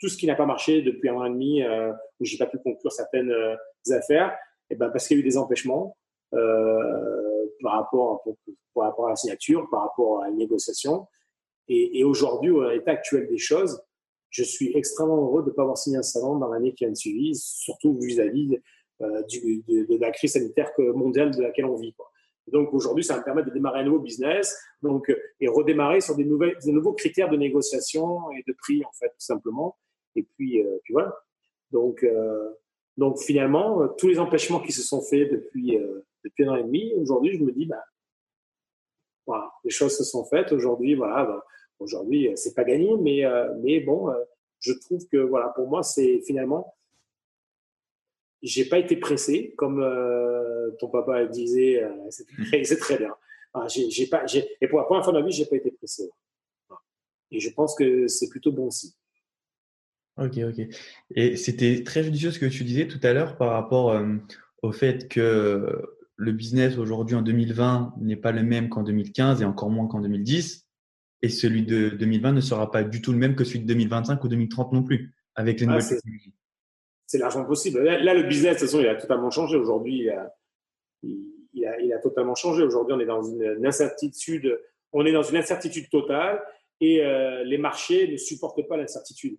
tout 0.00 0.08
ce 0.08 0.16
qui 0.16 0.26
n'a 0.26 0.34
pas 0.34 0.46
marché 0.46 0.82
depuis 0.82 1.08
un 1.08 1.14
an 1.14 1.24
et 1.24 1.30
demi, 1.30 1.62
où 2.20 2.24
j'ai 2.24 2.36
pas 2.36 2.46
pu 2.46 2.58
conclure 2.58 2.92
certaines 2.92 3.32
affaires, 3.90 4.36
et 4.70 4.74
eh 4.74 4.76
ben 4.76 4.90
parce 4.90 5.06
qu'il 5.06 5.16
y 5.16 5.20
a 5.20 5.22
eu 5.22 5.24
des 5.24 5.36
empêchements 5.36 5.96
par 6.30 7.72
rapport, 7.72 8.24
par 8.74 8.84
rapport 8.84 9.06
à 9.06 9.10
la 9.10 9.16
signature, 9.16 9.68
par 9.70 9.82
rapport 9.82 10.22
à 10.22 10.26
la 10.26 10.32
négociation. 10.32 11.06
Et, 11.68 12.00
et 12.00 12.04
aujourd'hui, 12.04 12.52
à 12.66 12.72
l'état 12.72 12.92
actuel 12.92 13.28
des 13.28 13.38
choses, 13.38 13.82
je 14.34 14.42
suis 14.42 14.76
extrêmement 14.76 15.16
heureux 15.16 15.42
de 15.42 15.50
ne 15.50 15.54
pas 15.54 15.62
avoir 15.62 15.78
signé 15.78 15.96
un 15.96 16.02
salon 16.02 16.36
dans 16.38 16.48
l'année 16.48 16.74
qui 16.74 16.84
vient 16.84 16.90
de 16.90 16.96
suivre, 16.96 17.36
surtout 17.36 17.96
vis-à-vis 18.00 18.58
euh, 19.00 19.22
de, 19.22 19.86
de, 19.86 20.00
la 20.00 20.10
crise 20.10 20.32
sanitaire 20.32 20.72
mondiale 20.78 21.30
de 21.30 21.40
laquelle 21.40 21.66
on 21.66 21.76
vit. 21.76 21.94
Quoi. 21.94 22.10
Donc 22.46 22.74
aujourd'hui, 22.74 23.04
ça 23.04 23.18
me 23.18 23.24
permettre 23.24 23.48
de 23.48 23.54
démarrer 23.54 23.80
un 23.80 23.84
nouveau 23.84 24.00
business 24.00 24.56
donc, 24.82 25.08
euh, 25.10 25.18
et 25.40 25.48
redémarrer 25.48 26.00
sur 26.00 26.14
des, 26.14 26.24
nouvelles, 26.24 26.56
des 26.64 26.72
nouveaux 26.72 26.92
critères 26.92 27.30
de 27.30 27.36
négociation 27.36 28.30
et 28.32 28.44
de 28.46 28.52
prix, 28.52 28.84
en 28.84 28.92
fait, 28.92 29.08
tout 29.08 29.20
simplement. 29.20 29.76
Et 30.14 30.22
puis, 30.22 30.62
euh, 30.62 30.78
puis 30.84 30.92
voilà. 30.92 31.14
Donc, 31.70 32.04
euh, 32.04 32.50
donc 32.96 33.18
finalement, 33.18 33.82
euh, 33.82 33.88
tous 33.98 34.08
les 34.08 34.18
empêchements 34.18 34.60
qui 34.60 34.72
se 34.72 34.82
sont 34.82 35.00
faits 35.02 35.30
depuis, 35.30 35.78
depuis 36.22 36.44
un 36.44 36.52
an 36.52 36.56
et 36.56 36.62
demi, 36.62 36.92
aujourd'hui, 36.94 37.36
je 37.36 37.42
me 37.42 37.50
dis, 37.50 37.66
bah, 37.66 37.82
voilà, 39.26 39.50
les 39.64 39.70
choses 39.70 39.96
se 39.96 40.04
sont 40.04 40.24
faites. 40.24 40.52
Aujourd'hui, 40.52 40.94
voilà, 40.94 41.24
bah, 41.24 41.44
aujourd'hui, 41.78 42.28
euh, 42.28 42.32
c'est 42.36 42.54
pas 42.54 42.64
gagné, 42.64 42.96
mais, 42.96 43.24
euh, 43.24 43.52
mais 43.62 43.80
bon, 43.80 44.10
euh, 44.10 44.14
je 44.60 44.72
trouve 44.72 45.06
que 45.08 45.18
voilà, 45.18 45.48
pour 45.48 45.68
moi, 45.68 45.82
c'est 45.82 46.20
finalement, 46.26 46.74
j'ai 48.44 48.66
pas 48.66 48.78
été 48.78 48.96
pressé, 48.96 49.54
comme 49.56 49.82
ton 50.78 50.88
papa 50.88 51.24
disait, 51.26 51.82
c'est 52.10 52.78
très 52.78 52.98
bien. 52.98 53.14
pas, 54.10 54.24
et 54.60 54.68
pour 54.68 54.78
la 54.78 54.84
première 54.84 55.02
fois 55.02 55.12
dans 55.12 55.20
ma 55.20 55.26
vie, 55.26 55.32
j'ai 55.32 55.46
pas 55.46 55.56
été 55.56 55.70
pressé. 55.70 56.10
Et 57.30 57.40
je 57.40 57.50
pense 57.50 57.74
que 57.74 58.06
c'est 58.06 58.28
plutôt 58.28 58.52
bon 58.52 58.66
aussi. 58.66 58.94
Ok, 60.16 60.38
ok. 60.38 60.66
Et 61.16 61.36
c'était 61.36 61.82
très 61.82 62.04
judicieux 62.04 62.30
ce 62.30 62.38
que 62.38 62.46
tu 62.46 62.62
disais 62.62 62.86
tout 62.86 63.00
à 63.02 63.12
l'heure 63.12 63.36
par 63.36 63.50
rapport 63.50 64.00
au 64.62 64.72
fait 64.72 65.08
que 65.08 65.82
le 66.16 66.32
business 66.32 66.78
aujourd'hui 66.78 67.16
en 67.16 67.22
2020 67.22 67.94
n'est 68.00 68.14
pas 68.14 68.30
le 68.30 68.42
même 68.42 68.68
qu'en 68.68 68.82
2015 68.82 69.42
et 69.42 69.44
encore 69.44 69.70
moins 69.70 69.88
qu'en 69.88 70.00
2010. 70.00 70.68
Et 71.22 71.28
celui 71.30 71.64
de 71.64 71.88
2020 71.88 72.32
ne 72.32 72.40
sera 72.40 72.70
pas 72.70 72.84
du 72.84 73.00
tout 73.00 73.10
le 73.10 73.18
même 73.18 73.34
que 73.34 73.44
celui 73.44 73.60
de 73.60 73.66
2025 73.66 74.22
ou 74.22 74.28
2030 74.28 74.72
non 74.72 74.82
plus, 74.82 75.14
avec 75.34 75.58
les 75.58 75.66
nouvelles 75.66 75.88
technologies. 75.88 76.34
C'est 77.14 77.20
largement 77.20 77.44
possible. 77.44 77.80
Là, 77.80 78.12
le 78.12 78.24
business, 78.24 78.56
de 78.56 78.58
toute 78.58 78.70
façon, 78.70 78.80
il 78.80 78.88
a 78.88 78.96
totalement 78.96 79.30
changé. 79.30 79.56
Aujourd'hui, 79.56 79.98
il 80.00 80.10
a, 80.10 81.80
il, 81.80 81.92
a, 81.92 81.98
totalement 81.98 82.34
changé. 82.34 82.64
Aujourd'hui, 82.64 82.92
on 82.92 82.98
est 82.98 83.06
dans 83.06 83.22
une, 83.22 83.64
incertitude, 83.64 84.60
on 84.92 85.06
est 85.06 85.12
dans 85.12 85.22
une 85.22 85.36
incertitude 85.36 85.88
totale 85.90 86.44
et 86.80 87.04
euh, 87.04 87.44
les 87.44 87.56
marchés 87.56 88.08
ne 88.08 88.16
supportent 88.16 88.66
pas 88.66 88.76
l'incertitude. 88.76 89.38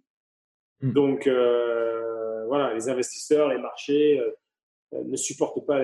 Hmm. 0.79 0.93
Donc, 0.93 1.27
euh, 1.27 2.45
voilà, 2.45 2.73
les 2.73 2.87
investisseurs, 2.87 3.49
les 3.49 3.57
marchés, 3.57 4.21
euh, 4.21 5.03
ne 5.03 5.17
supportent 5.17 5.65
pas 5.65 5.81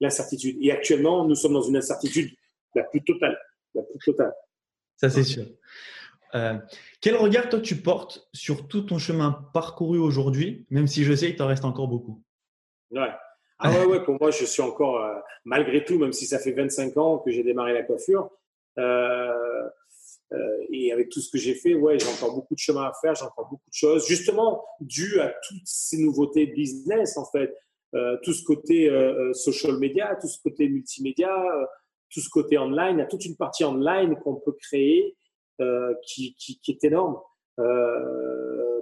l'incertitude. 0.00 0.56
Et 0.62 0.72
actuellement, 0.72 1.26
nous 1.26 1.34
sommes 1.34 1.52
dans 1.52 1.60
une 1.60 1.76
incertitude 1.76 2.30
la 2.74 2.84
plus 2.84 3.04
totale. 3.04 3.38
La 3.74 3.82
plus 3.82 3.98
totale. 3.98 4.32
Ça, 4.96 5.10
c'est 5.10 5.22
sûr. 5.22 5.44
Euh, 6.34 6.54
quel 7.00 7.16
regard 7.16 7.48
toi 7.48 7.60
tu 7.60 7.76
portes 7.76 8.28
sur 8.32 8.68
tout 8.68 8.82
ton 8.82 8.98
chemin 8.98 9.48
parcouru 9.52 9.98
aujourd'hui, 9.98 10.66
même 10.70 10.86
si 10.86 11.04
je 11.04 11.14
sais 11.14 11.28
qu'il 11.28 11.36
t'en 11.36 11.46
reste 11.46 11.64
encore 11.64 11.88
beaucoup? 11.88 12.22
Ouais. 12.90 13.10
Ah 13.58 13.72
ouais, 13.72 13.84
ouais, 13.86 14.04
pour 14.04 14.16
moi, 14.20 14.30
je 14.30 14.44
suis 14.44 14.62
encore, 14.62 15.02
euh, 15.02 15.14
malgré 15.44 15.84
tout, 15.84 15.98
même 15.98 16.12
si 16.12 16.26
ça 16.26 16.38
fait 16.38 16.52
25 16.52 16.96
ans 16.96 17.18
que 17.18 17.30
j'ai 17.32 17.42
démarré 17.42 17.72
la 17.72 17.82
coiffure, 17.82 18.30
et 20.70 20.92
avec 20.92 21.08
tout 21.08 21.20
ce 21.20 21.30
que 21.30 21.38
j'ai 21.38 21.54
fait, 21.54 21.74
ouais, 21.74 21.98
j'ai 21.98 22.06
encore 22.06 22.34
beaucoup 22.34 22.54
de 22.54 22.60
chemin 22.60 22.84
à 22.84 22.92
faire, 23.00 23.14
j'ai 23.14 23.24
encore 23.24 23.48
beaucoup 23.48 23.68
de 23.68 23.74
choses, 23.74 24.06
justement, 24.06 24.64
dû 24.80 25.18
à 25.18 25.34
toutes 25.48 25.64
ces 25.64 25.98
nouveautés 25.98 26.46
business, 26.46 27.16
en 27.16 27.24
fait. 27.24 27.52
Euh, 27.94 28.18
tout 28.22 28.34
ce 28.34 28.44
côté 28.44 28.90
euh, 28.90 29.30
euh, 29.30 29.32
social 29.32 29.78
media, 29.78 30.14
tout 30.20 30.28
ce 30.28 30.38
côté 30.42 30.68
multimédia, 30.68 31.30
tout 32.10 32.20
ce 32.20 32.28
côté 32.28 32.58
online. 32.58 32.96
Il 32.96 32.98
y 32.98 33.02
a 33.02 33.06
toute 33.06 33.24
une 33.24 33.36
partie 33.36 33.64
online 33.64 34.16
qu'on 34.16 34.36
peut 34.36 34.52
créer 34.52 35.16
qui, 36.06 36.34
qui, 36.34 36.60
qui, 36.60 36.70
est 36.72 36.84
énorme, 36.84 37.18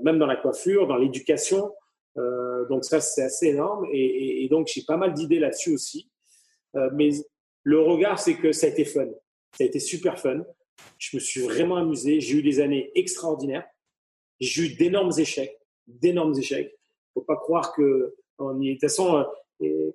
même 0.02 0.18
dans 0.18 0.26
la 0.26 0.36
coiffure, 0.36 0.86
dans 0.86 0.96
l'éducation. 0.96 1.72
donc 2.68 2.84
ça, 2.84 3.00
c'est 3.00 3.22
assez 3.22 3.48
énorme. 3.48 3.86
Et, 3.92 4.46
donc, 4.50 4.68
j'ai 4.68 4.82
pas 4.82 4.96
mal 4.96 5.14
d'idées 5.14 5.38
là-dessus 5.38 5.74
aussi. 5.74 6.10
mais 6.92 7.10
le 7.62 7.80
regard, 7.80 8.18
c'est 8.18 8.36
que 8.36 8.52
ça 8.52 8.66
a 8.66 8.70
été 8.70 8.84
fun. 8.84 9.08
Ça 9.52 9.64
a 9.64 9.66
été 9.66 9.80
super 9.80 10.18
fun. 10.18 10.44
Je 10.98 11.16
me 11.16 11.20
suis 11.20 11.40
vraiment 11.40 11.76
amusé. 11.76 12.20
J'ai 12.20 12.38
eu 12.38 12.42
des 12.42 12.60
années 12.60 12.90
extraordinaires. 12.94 13.66
J'ai 14.38 14.64
eu 14.64 14.76
d'énormes 14.76 15.12
échecs, 15.18 15.58
d'énormes 15.86 16.38
échecs. 16.38 16.78
Faut 17.14 17.22
pas 17.22 17.36
croire 17.36 17.74
que 17.74 18.14
de 18.38 18.72
toute 18.72 18.80
façon, 18.80 19.24
euh, 19.62 19.90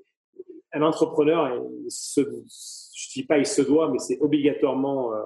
un 0.74 0.82
entrepreneur, 0.82 1.64
se, 1.90 2.22
je 2.22 3.12
dis 3.14 3.24
pas 3.24 3.38
il 3.38 3.46
se 3.46 3.62
doit, 3.62 3.90
mais 3.92 4.00
c'est 4.00 4.20
obligatoirement, 4.20 5.14
euh, 5.14 5.18
euh, 5.18 5.26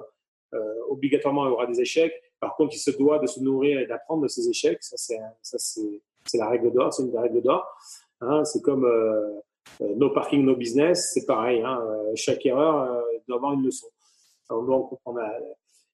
obligatoirement 0.88 1.46
il 1.46 1.52
aura 1.52 1.66
des 1.66 1.80
échecs. 1.80 2.12
Par 2.40 2.54
contre, 2.56 2.74
il 2.74 2.78
se 2.78 2.90
doit 2.90 3.18
de 3.18 3.26
se 3.26 3.40
nourrir 3.40 3.80
et 3.80 3.86
d'apprendre 3.86 4.22
de 4.22 4.28
ses 4.28 4.48
échecs. 4.48 4.82
Ça, 4.82 4.96
c'est, 4.96 6.38
la 6.38 6.48
règle 6.48 6.72
d'or. 6.72 6.92
C'est 6.92 7.02
une 7.02 7.10
des 7.10 7.18
règles 7.18 7.42
d'or. 7.42 7.66
Hein, 8.20 8.44
c'est 8.44 8.62
comme 8.62 8.84
euh, 8.84 9.40
no 9.80 10.10
parking, 10.10 10.44
no 10.44 10.54
business. 10.56 11.10
C'est 11.14 11.26
pareil. 11.26 11.62
Hein, 11.62 11.80
chaque 12.14 12.44
erreur 12.44 13.02
doit 13.26 13.36
avoir 13.36 13.52
une 13.54 13.64
leçon. 13.64 13.86
on 14.50 14.66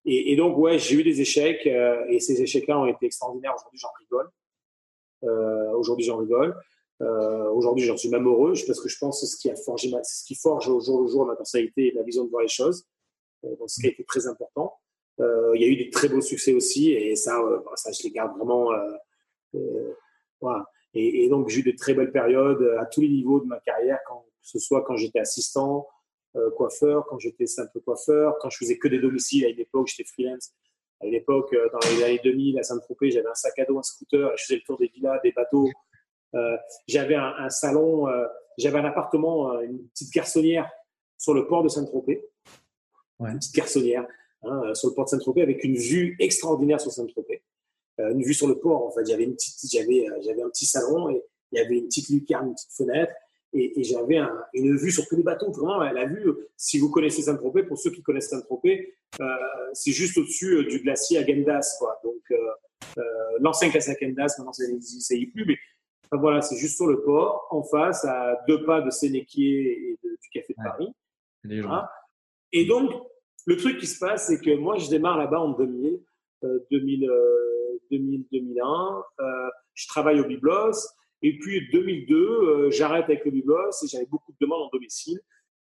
et, 0.05 0.35
donc, 0.35 0.59
ouais, 0.59 0.81
j'ai 0.81 0.97
eu 0.97 1.05
des 1.05 1.21
échecs 1.21 1.65
et 1.65 2.19
ces 2.19 2.43
échecs-là 2.43 2.79
ont 2.79 2.87
été 2.87 3.07
extraordinaires. 3.07 3.55
Aujourd'hui, 3.55 3.79
j'en 3.79 3.93
rigole. 4.01 4.31
aujourd'hui, 5.77 6.05
j'en 6.05 6.17
rigole. 6.17 6.57
Euh, 7.03 7.51
Aujourd'hui, 7.51 7.85
j'en 7.85 7.97
suis 7.97 8.09
même 8.09 8.27
heureux 8.27 8.55
parce 8.67 8.81
que 8.81 8.89
je 8.89 8.97
pense 8.99 9.21
que 9.21 9.27
c'est 9.27 9.33
ce 9.33 9.41
qui 9.41 9.51
a 9.51 9.57
forgé 9.57 9.91
ce 10.05 10.25
qui 10.25 10.35
forge 10.35 10.69
au 10.69 10.81
jour 10.81 11.03
le 11.03 11.09
jour 11.09 11.27
ma 11.27 11.37
personnalité 11.37 11.89
et 11.89 11.93
ma 11.95 12.03
vision 12.03 12.25
de 12.25 12.31
voir 12.31 12.43
les 12.43 12.49
choses. 12.49 12.85
Euh, 13.45 13.57
donc, 13.57 13.71
ce 13.71 13.81
qui 13.81 13.87
a 13.87 13.91
été 13.91 14.05
très 14.05 14.27
important. 14.27 14.75
Euh, 15.21 15.53
il 15.55 15.63
y 15.63 15.65
a 15.65 15.69
eu 15.69 15.77
des 15.77 15.91
très 15.91 16.09
beaux 16.09 16.21
succès 16.21 16.55
aussi 16.55 16.93
et 16.93 17.15
ça, 17.17 17.39
euh, 17.39 17.61
ça 17.77 17.93
je 17.93 18.03
les 18.05 18.11
garde 18.11 18.37
vraiment. 18.37 18.71
Voilà. 20.41 20.67
Et, 20.95 21.29
donc, 21.29 21.49
j'ai 21.49 21.61
eu 21.61 21.73
de 21.73 21.77
très 21.77 21.95
belles 21.95 22.13
périodes 22.13 22.63
à 22.79 22.87
tous 22.87 23.01
les 23.01 23.09
niveaux 23.09 23.41
de 23.41 23.47
ma 23.47 23.61
carrière, 23.61 23.99
que 24.07 24.13
ce 24.43 24.59
soit 24.59 24.83
quand 24.83 24.97
j'étais 24.97 25.21
assistant, 25.21 25.87
coiffeur, 26.57 27.07
quand 27.09 27.19
j'étais 27.19 27.47
simple 27.47 27.81
coiffeur, 27.81 28.37
quand 28.41 28.51
je 28.51 28.59
faisais 28.59 28.79
que 28.79 28.89
des 28.89 28.99
domiciles 28.99 29.47
à 29.47 29.49
une 29.49 29.61
époque, 29.61 29.89
j'étais 29.89 30.09
freelance. 30.09 30.53
À 31.01 31.07
une 31.07 31.15
époque, 31.15 31.55
dans 31.73 31.79
les 31.91 32.03
années 32.03 32.21
2000, 32.23 32.59
à 32.59 32.63
Saint-Tropez, 32.63 33.11
j'avais 33.11 33.29
un 33.29 33.35
sac 33.35 33.59
à 33.59 33.65
dos, 33.65 33.79
un 33.79 33.83
scooter, 33.83 34.33
je 34.37 34.45
faisais 34.45 34.57
le 34.57 34.63
tour 34.63 34.79
des 34.79 34.89
villas, 34.89 35.19
des 35.23 35.33
bateaux. 35.33 35.69
J'avais 36.87 37.15
un, 37.15 37.35
un, 37.39 37.51
salon, 37.51 38.07
j'avais 38.59 38.79
un 38.79 38.85
appartement, 38.85 39.61
une 39.61 39.89
petite 39.89 40.13
garçonnière 40.13 40.71
sur 41.17 41.33
le 41.33 41.47
port 41.47 41.63
de 41.63 41.69
Saint-Tropez. 41.69 42.23
Ouais. 43.23 43.31
Une 43.31 43.39
petite 43.39 43.55
garçonnière 43.55 44.07
hein, 44.43 44.75
sur 44.75 44.89
le 44.89 44.95
port 44.95 45.05
de 45.05 45.11
Saint-Tropez 45.11 45.43
avec 45.43 45.65
une 45.65 45.77
vue 45.77 46.17
extraordinaire 46.19 46.81
sur 46.81 46.91
Saint-Tropez. 46.91 47.43
une 47.99 48.23
vue 48.23 48.35
sur 48.35 48.49
le 48.49 48.59
port, 48.59 48.87
en 48.87 48.91
fait. 48.91 49.07
J'avais 49.07 49.25
une 49.25 49.35
petite, 49.35 49.55
j'avais, 49.71 50.07
j'avais 50.25 50.43
un 50.43 50.49
petit 50.49 50.67
salon 50.67 51.11
et 51.11 51.23
il 51.53 51.59
y 51.59 51.61
avait 51.61 51.79
une 51.79 51.87
petite 51.87 52.09
lucarne, 52.09 52.49
une 52.49 52.55
petite 52.55 52.73
fenêtre. 52.73 53.13
et, 53.53 53.85
j'avais 53.85 54.19
une 54.55 54.77
vue 54.77 54.91
sur 54.91 55.07
tous 55.07 55.17
les 55.17 55.23
bateaux. 55.23 55.51
Vraiment, 55.53 55.79
la 55.79 56.07
vue, 56.07 56.33
si 56.57 56.79
vous 56.79 56.91
connaissez 56.91 57.23
Saint-Tropez, 57.23 57.65
pour 57.65 57.79
ceux 57.79 57.91
qui 57.91 58.03
connaissent 58.03 58.31
Saint-Tropez, 58.31 58.95
euh, 59.21 59.27
c'est 59.75 59.93
juste 59.93 60.17
au-dessus 60.17 60.57
euh, 60.57 60.65
du 60.65 60.81
glacier 60.81 61.19
à 61.19 61.27
Gendas. 61.27 61.77
Quoi. 61.79 62.01
Donc, 62.03 62.23
euh, 62.31 63.03
l'ancien 63.41 63.69
glacier 63.69 63.95
à 63.95 63.97
Gendas, 64.01 64.35
maintenant, 64.39 64.53
ça 64.53 64.67
n'existe 64.67 65.13
plus. 65.33 65.45
Mais 65.47 65.59
voilà, 66.13 66.41
c'est 66.41 66.57
juste 66.57 66.77
sur 66.77 66.87
le 66.87 67.03
port, 67.03 67.47
en 67.51 67.63
face, 67.63 68.05
à 68.05 68.39
deux 68.49 68.65
pas 68.65 68.81
de 68.81 68.91
Sénéquier 68.91 69.93
et 69.93 69.99
du 70.03 70.29
Café 70.33 70.55
de 70.57 70.63
Paris. 70.63 70.93
Et 72.53 72.67
donc, 72.67 72.91
le 73.47 73.57
truc 73.57 73.79
qui 73.79 73.87
se 73.87 73.99
passe, 73.99 74.29
c'est 74.29 74.41
que 74.41 74.57
moi, 74.57 74.77
je 74.79 74.89
démarre 74.89 75.19
là-bas 75.19 75.41
en 75.41 75.51
2000, 75.51 76.01
2000, 76.71 77.11
2000 77.91 78.25
2001. 78.31 79.03
je 79.75 79.87
travaille 79.89 80.21
au 80.21 80.25
Biblos. 80.25 80.73
Et 81.23 81.39
puis 81.39 81.69
2002, 81.71 82.17
euh, 82.17 82.71
j'arrête 82.71 83.05
avec 83.05 83.25
le 83.25 83.31
biblos 83.31 83.71
et 83.83 83.87
j'avais 83.87 84.07
beaucoup 84.07 84.33
de 84.33 84.37
demandes 84.41 84.63
en 84.63 84.69
domicile. 84.73 85.21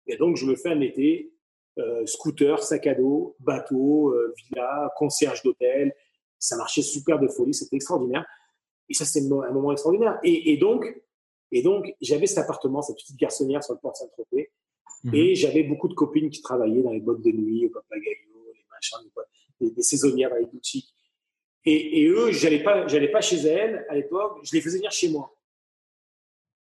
Et 0.07 0.17
donc, 0.17 0.37
je 0.37 0.47
me 0.47 0.57
fais 0.57 0.71
un 0.71 0.81
été, 0.81 1.31
euh, 1.79 2.05
scooter, 2.07 2.63
sac 2.63 2.87
à 2.87 2.95
dos, 2.95 3.37
bateau, 3.39 4.11
euh, 4.15 4.35
villa, 4.37 4.91
concierge 4.97 5.43
d'hôtel. 5.43 5.95
Ça 6.39 6.57
marchait 6.57 6.83
super 6.83 7.21
de 7.21 7.29
folie, 7.29 7.55
c'était 7.55 7.77
extraordinaire. 7.77 8.25
Et 8.89 8.95
ça, 8.95 9.05
c'est 9.05 9.21
un 9.21 9.53
moment 9.53 9.73
extraordinaire. 9.73 10.19
Et, 10.25 10.57
donc, 10.57 10.87
et 11.53 11.63
donc, 11.63 11.95
j'avais 12.01 12.27
cet 12.27 12.39
appartement, 12.39 12.83
cette 12.83 12.97
petite 12.97 13.19
garçonnière 13.19 13.63
sur 13.63 13.75
le 13.75 13.79
port 13.79 13.97
Saint-Tropez. 13.97 14.51
Mhm. 15.05 15.15
Et 15.15 15.35
j'avais 15.35 15.63
beaucoup 15.65 15.89
de 15.89 15.95
copines 15.95 16.31
qui 16.31 16.43
travaillaient 16.43 16.83
dans 16.83 16.93
les 16.93 17.01
boîtes 17.01 17.23
de 17.23 17.31
nuit, 17.31 17.67
au 17.67 17.71
Papagayo, 17.71 18.53
les 18.55 18.65
machins, 18.71 18.99
les, 19.61 19.71
des 19.71 19.83
saisonnières 19.83 20.31
dans 20.31 20.37
les 20.37 20.47
boutiques. 20.47 20.95
Et, 21.65 22.03
et 22.03 22.07
eux, 22.09 22.33
j'allais 22.33 22.63
pas, 22.63 22.87
j'allais 22.87 23.11
pas 23.11 23.21
chez 23.21 23.37
elles 23.37 23.87
à 23.89 23.95
l'époque, 23.95 24.41
je 24.43 24.53
les 24.53 24.61
faisais 24.61 24.79
venir 24.79 24.91
chez 24.91 25.09
moi. 25.09 25.37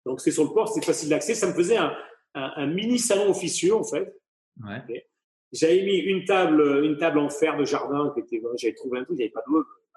Donc, 0.05 0.19
c'est 0.19 0.31
sur 0.31 0.43
le 0.43 0.49
port, 0.49 0.67
c'est 0.67 0.83
facile 0.83 1.09
d'accès. 1.09 1.33
Ça 1.33 1.47
me 1.47 1.53
faisait 1.53 1.77
un, 1.77 1.95
un, 2.33 2.67
mini 2.67 2.99
salon 2.99 3.29
officieux, 3.29 3.73
en 3.73 3.83
fait. 3.83 4.13
Ouais. 4.61 5.07
J'avais 5.51 5.83
mis 5.83 5.97
une 5.97 6.25
table, 6.25 6.83
une 6.83 6.97
table 6.97 7.19
en 7.19 7.29
fer 7.29 7.57
de 7.57 7.63
jardin 7.63 8.11
qui 8.13 8.21
était, 8.21 8.45
j'avais 8.57 8.73
trouvé 8.73 8.99
un 8.99 9.03
truc, 9.03 9.15
il 9.17 9.19
n'y 9.19 9.23
avait 9.23 9.31
pas 9.31 9.43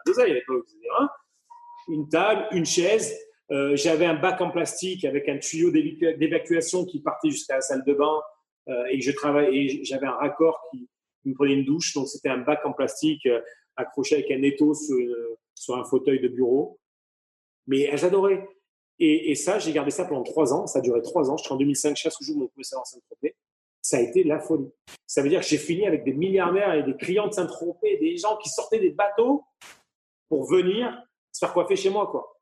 d'oseille 0.05 0.31
à 0.31 0.35
l'époque, 0.35 0.65
etc. 0.69 0.81
Une 1.89 2.09
table, 2.09 2.47
une 2.53 2.67
chaise. 2.67 3.15
Euh, 3.53 3.77
j'avais 3.77 4.07
un 4.07 4.15
bac 4.15 4.41
en 4.41 4.51
plastique 4.51 5.05
avec 5.05 5.29
un 5.29 5.39
tuyau 5.39 5.71
d'évacuation 5.71 6.85
qui 6.85 7.01
partait 7.01 7.31
jusqu'à 7.31 7.57
la 7.57 7.61
salle 7.61 7.85
de 7.85 7.95
bain. 7.95 8.21
Euh, 8.69 8.85
et 8.91 9.01
je 9.01 9.13
travaillais, 9.13 9.85
j'avais 9.85 10.07
un 10.07 10.17
raccord 10.17 10.61
qui, 10.71 10.89
me 11.25 11.35
prenait 11.35 11.55
une 11.55 11.65
douche. 11.65 11.93
Donc, 11.95 12.09
c'était 12.09 12.29
un 12.29 12.39
bac 12.39 12.65
en 12.65 12.73
plastique 12.73 13.27
euh, 13.27 13.41
accroché 13.77 14.17
avec 14.17 14.31
un 14.31 14.43
étau 14.43 14.75
sur, 14.75 14.97
sur 15.55 15.77
un 15.77 15.85
fauteuil 15.85 16.21
de 16.21 16.29
bureau. 16.29 16.79
Mais 17.67 17.97
j'adorais. 17.97 18.49
Et, 18.99 19.31
et 19.31 19.35
ça, 19.35 19.59
j'ai 19.59 19.73
gardé 19.73 19.91
ça 19.91 20.05
pendant 20.05 20.23
trois 20.23 20.53
ans. 20.53 20.67
Ça 20.67 20.79
a 20.79 20.83
duré 20.83 21.03
trois 21.03 21.29
ans. 21.31 21.37
Je 21.37 21.45
suis 21.45 21.53
en 21.53 21.57
2005, 21.57 21.97
chaque 21.97 22.13
jour 22.21 22.37
mon 22.37 22.47
premier 22.47 22.65
salaire 22.65 22.87
Saint-Tropez. 22.87 23.35
Ça 23.83 23.99
a 23.99 24.01
été 24.01 24.25
la 24.25 24.41
folie. 24.41 24.71
Ça 25.07 25.23
veut 25.23 25.29
dire 25.29 25.41
que 25.41 25.47
j'ai 25.47 25.59
fini 25.59 25.87
avec 25.87 26.05
des 26.05 26.13
milliardaires 26.13 26.75
et 26.75 26.83
des 26.83 26.97
clients 26.97 27.29
de 27.29 27.33
Saint-Tropez, 27.33 27.99
des 27.99 28.17
gens 28.17 28.37
qui 28.37 28.49
sortaient 28.49 28.81
des 28.81 28.91
bateaux 28.91 29.45
pour 30.29 30.49
venir 30.49 30.97
se 31.33 31.41
faire 31.41 31.53
coiffer 31.53 31.77
chez 31.77 31.91
moi, 31.91 32.07
quoi. 32.07 32.36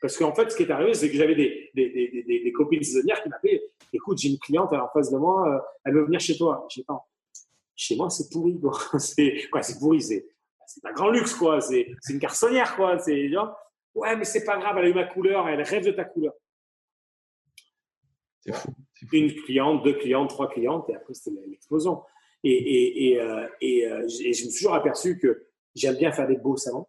Parce 0.00 0.16
qu'en 0.16 0.34
fait, 0.34 0.50
ce 0.50 0.56
qui 0.56 0.62
est 0.62 0.70
arrivé, 0.70 0.94
c'est 0.94 1.10
que 1.10 1.16
j'avais 1.16 1.34
des, 1.34 1.70
des, 1.74 1.90
des, 1.90 2.40
des, 2.42 2.52
copines 2.52 2.82
saisonnières 2.82 3.22
qui 3.22 3.28
m'appelaient 3.28 3.62
Écoute, 3.92 4.18
j'ai 4.18 4.30
une 4.30 4.38
cliente 4.38 4.72
en 4.72 4.88
face 4.88 5.10
de 5.10 5.18
moi, 5.18 5.46
euh, 5.48 5.58
elle 5.84 5.94
veut 5.94 6.04
venir 6.04 6.20
chez 6.20 6.36
toi. 6.36 6.66
Je 6.70 6.76
sais 6.76 6.84
pas. 6.84 7.06
Chez 7.76 7.96
moi, 7.96 8.08
c'est 8.08 8.30
pourri, 8.30 8.58
quoi. 8.58 8.72
C'est 8.98 9.48
quoi 9.50 9.62
C'est 9.62 9.78
pourri. 9.78 10.00
C'est 10.00 10.24
un 10.84 10.92
grand 10.92 11.10
luxe, 11.10 11.34
quoi. 11.34 11.60
C'est 11.60 11.86
une 12.08 12.18
garçonnière, 12.18 12.76
quoi. 12.76 12.98
C'est 12.98 13.28
genre. 13.28 13.54
Ouais, 13.94 14.16
mais 14.16 14.24
c'est 14.24 14.44
pas 14.44 14.56
grave, 14.58 14.76
elle 14.78 14.84
a 14.84 14.88
eu 14.88 14.94
ma 14.94 15.04
couleur, 15.04 15.48
elle 15.48 15.62
rêve 15.62 15.84
de 15.84 15.90
ta 15.90 16.04
couleur. 16.04 16.32
C'est 18.44 18.54
fou, 18.54 18.72
Une 19.12 19.34
cliente, 19.42 19.82
deux 19.84 19.94
clientes, 19.94 20.30
trois 20.30 20.48
clientes, 20.48 20.88
et 20.88 20.94
après, 20.94 21.14
c'était 21.14 21.36
l'explosion. 21.48 22.02
Et, 22.44 22.52
et, 22.52 23.10
et, 23.10 23.20
euh, 23.20 23.48
et, 23.60 23.86
euh, 23.86 24.08
je 24.08 24.28
me 24.28 24.32
suis 24.32 24.48
toujours 24.48 24.74
aperçu 24.74 25.18
que 25.18 25.46
j'aime 25.74 25.96
bien 25.96 26.12
faire 26.12 26.28
des 26.28 26.36
beaux 26.36 26.56
salons, 26.56 26.86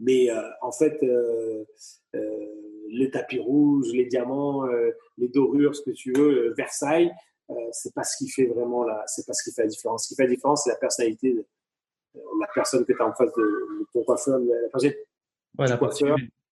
mais 0.00 0.30
euh, 0.30 0.40
en 0.62 0.72
fait, 0.72 0.98
le 2.12 3.10
tapis 3.10 3.38
rouge, 3.38 3.88
les 3.92 4.06
diamants, 4.06 4.66
les 5.18 5.28
dorures, 5.28 5.76
ce 5.76 5.82
que 5.82 5.90
tu 5.90 6.12
veux, 6.12 6.52
Versailles, 6.54 7.12
c'est 7.72 7.94
pas 7.94 8.04
ce 8.04 8.16
qui 8.16 8.28
fait 8.28 8.46
vraiment 8.46 8.84
la, 8.84 9.04
c'est 9.06 9.26
pas 9.26 9.32
ce 9.32 9.42
qui 9.42 9.54
fait 9.54 9.62
la 9.62 9.68
différence. 9.68 10.04
Ce 10.04 10.08
qui 10.08 10.14
fait 10.14 10.24
la 10.24 10.30
différence, 10.30 10.64
c'est 10.64 10.70
la 10.70 10.76
personnalité 10.76 11.34
de 11.34 11.46
la 12.40 12.48
personne 12.54 12.84
que 12.84 12.92
tu 12.92 13.00
as 13.00 13.06
en 13.06 13.14
face 13.14 13.32
de, 13.36 13.86
ton 13.92 14.02
coiffeur, 14.04 14.38
la 14.38 14.68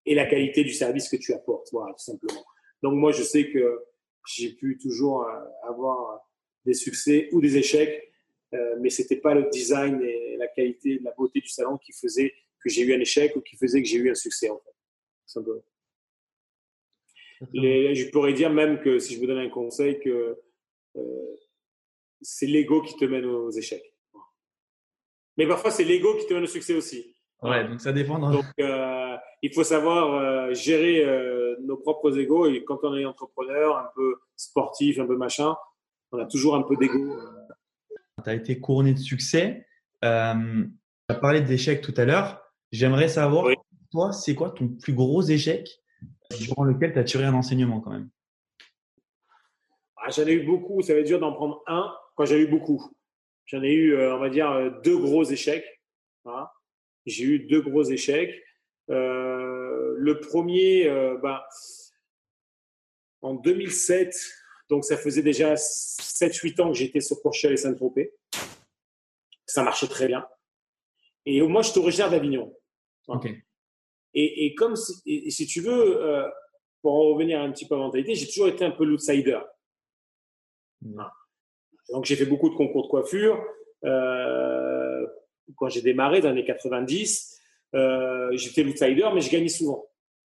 et 0.06 0.14
la 0.14 0.26
qualité 0.26 0.64
du 0.64 0.72
service 0.72 1.08
que 1.08 1.16
tu 1.16 1.34
apportes, 1.34 1.68
voilà, 1.70 1.92
tout 1.92 2.04
simplement. 2.04 2.44
Donc 2.82 2.94
moi, 2.94 3.12
je 3.12 3.22
sais 3.22 3.50
que 3.50 3.84
j'ai 4.26 4.54
pu 4.54 4.78
toujours 4.78 5.22
euh, 5.22 5.68
avoir 5.68 6.26
des 6.64 6.74
succès 6.74 7.28
ou 7.32 7.40
des 7.40 7.56
échecs, 7.56 8.10
euh, 8.54 8.76
mais 8.80 8.90
c'était 8.90 9.16
pas 9.16 9.34
le 9.34 9.48
design 9.50 10.00
et 10.02 10.36
la 10.38 10.48
qualité, 10.48 10.98
la 11.02 11.12
beauté 11.12 11.40
du 11.40 11.48
salon 11.48 11.76
qui 11.76 11.92
faisait 11.92 12.32
que 12.62 12.68
j'ai 12.68 12.82
eu 12.82 12.94
un 12.94 13.00
échec 13.00 13.34
ou 13.36 13.40
qui 13.40 13.56
faisait 13.56 13.82
que 13.82 13.88
j'ai 13.88 13.98
eu 13.98 14.10
un 14.10 14.14
succès, 14.14 14.50
en 14.50 14.58
fait. 14.58 14.74
Simplement. 15.26 15.62
je 17.52 18.10
pourrais 18.10 18.32
dire 18.32 18.50
même 18.50 18.80
que 18.80 18.98
si 18.98 19.14
je 19.14 19.20
vous 19.20 19.26
donne 19.26 19.38
un 19.38 19.50
conseil, 19.50 20.00
que 20.00 20.38
euh, 20.96 21.36
c'est 22.20 22.46
l'ego 22.46 22.82
qui 22.82 22.96
te 22.96 23.04
mène 23.04 23.26
aux 23.26 23.50
échecs. 23.50 23.94
Mais 25.36 25.46
parfois, 25.46 25.70
c'est 25.70 25.84
l'ego 25.84 26.16
qui 26.16 26.26
te 26.26 26.34
mène 26.34 26.44
au 26.44 26.48
succès 26.48 26.74
aussi. 26.74 27.14
Ouais, 27.42 27.68
donc 27.68 27.80
ça 27.80 27.92
dépend. 27.92 28.18
Donc, 28.18 28.44
euh, 28.58 29.16
il 29.42 29.52
faut 29.52 29.62
savoir 29.62 30.14
euh, 30.14 30.54
gérer 30.54 31.06
nos 31.60 31.76
propres 31.76 32.18
égaux. 32.18 32.46
Et 32.46 32.64
quand 32.64 32.78
on 32.82 32.96
est 32.96 33.04
entrepreneur, 33.04 33.76
un 33.76 33.88
peu 33.94 34.16
sportif, 34.34 34.98
un 34.98 35.06
peu 35.06 35.16
machin, 35.16 35.54
on 36.10 36.18
a 36.18 36.26
toujours 36.26 36.56
un 36.56 36.62
peu 36.62 36.76
d'ego. 36.76 37.16
Tu 38.24 38.30
as 38.30 38.34
été 38.34 38.58
couronné 38.58 38.94
de 38.94 38.98
succès. 38.98 39.66
Tu 40.02 40.08
as 40.08 41.14
parlé 41.20 41.40
d'échecs 41.40 41.82
tout 41.82 41.94
à 41.96 42.04
l'heure. 42.04 42.47
J'aimerais 42.72 43.08
savoir, 43.08 43.46
toi, 43.90 44.12
c'est 44.12 44.34
quoi 44.34 44.50
ton 44.50 44.68
plus 44.68 44.92
gros 44.92 45.22
échec 45.22 45.68
durant 46.38 46.64
lequel 46.64 46.92
tu 46.92 46.98
as 46.98 47.04
tiré 47.04 47.24
un 47.24 47.34
enseignement 47.34 47.80
quand 47.80 47.90
même? 47.90 48.10
Ah, 49.96 50.10
J'en 50.10 50.26
ai 50.26 50.32
eu 50.32 50.44
beaucoup. 50.44 50.82
Ça 50.82 50.94
va 50.94 51.00
être 51.00 51.06
dur 51.06 51.20
d'en 51.20 51.32
prendre 51.32 51.62
un 51.66 51.94
quand 52.14 52.24
j'ai 52.24 52.40
eu 52.40 52.46
beaucoup. 52.46 52.92
J'en 53.46 53.62
ai 53.62 53.72
eu, 53.72 53.96
on 53.96 54.18
va 54.18 54.28
dire, 54.28 54.72
deux 54.84 54.98
gros 54.98 55.24
échecs. 55.24 55.64
Hein 56.26 56.48
j'ai 57.08 57.24
eu 57.24 57.38
deux 57.40 57.60
gros 57.60 57.84
échecs. 57.84 58.34
Euh, 58.90 59.94
le 59.96 60.20
premier, 60.20 60.86
euh, 60.88 61.16
bah, 61.18 61.48
en 63.22 63.34
2007, 63.34 64.14
donc 64.68 64.84
ça 64.84 64.96
faisait 64.96 65.22
déjà 65.22 65.54
7-8 65.54 66.60
ans 66.60 66.72
que 66.72 66.78
j'étais 66.78 67.00
sur 67.00 67.20
Courchevel 67.20 67.54
et 67.54 67.56
Saint-Tropez. 67.56 68.14
Ça 69.46 69.62
marchait 69.62 69.88
très 69.88 70.06
bien. 70.06 70.26
Et 71.24 71.40
moi, 71.42 71.62
je 71.62 71.70
suis 71.70 71.80
originaire 71.80 72.10
d'Avignon. 72.10 72.54
Et, 74.14 74.46
et, 74.46 74.54
comme, 74.54 74.76
si, 74.76 75.30
si 75.30 75.46
tu 75.46 75.60
veux, 75.60 76.02
euh, 76.02 76.28
pour 76.82 76.94
en 76.94 77.14
revenir 77.14 77.40
un 77.40 77.50
petit 77.52 77.66
peu 77.66 77.74
à 77.74 77.78
la 77.78 77.84
mentalité, 77.84 78.14
j'ai 78.14 78.26
toujours 78.26 78.48
été 78.48 78.64
un 78.64 78.70
peu 78.70 78.84
l'outsider. 78.84 79.38
Mmh. 80.82 81.02
Donc 81.90 82.04
j'ai 82.04 82.16
fait 82.16 82.26
beaucoup 82.26 82.50
de 82.50 82.54
concours 82.54 82.84
de 82.84 82.88
coiffure. 82.88 83.42
Euh, 83.84 85.06
quand 85.56 85.68
j'ai 85.68 85.82
démarré 85.82 86.20
dans 86.20 86.28
les 86.28 86.40
années 86.40 86.44
90, 86.44 87.40
euh, 87.74 88.28
j'étais 88.32 88.62
l'outsider, 88.62 89.08
mais 89.14 89.20
je 89.20 89.30
gagnais 89.30 89.48
souvent. 89.48 89.86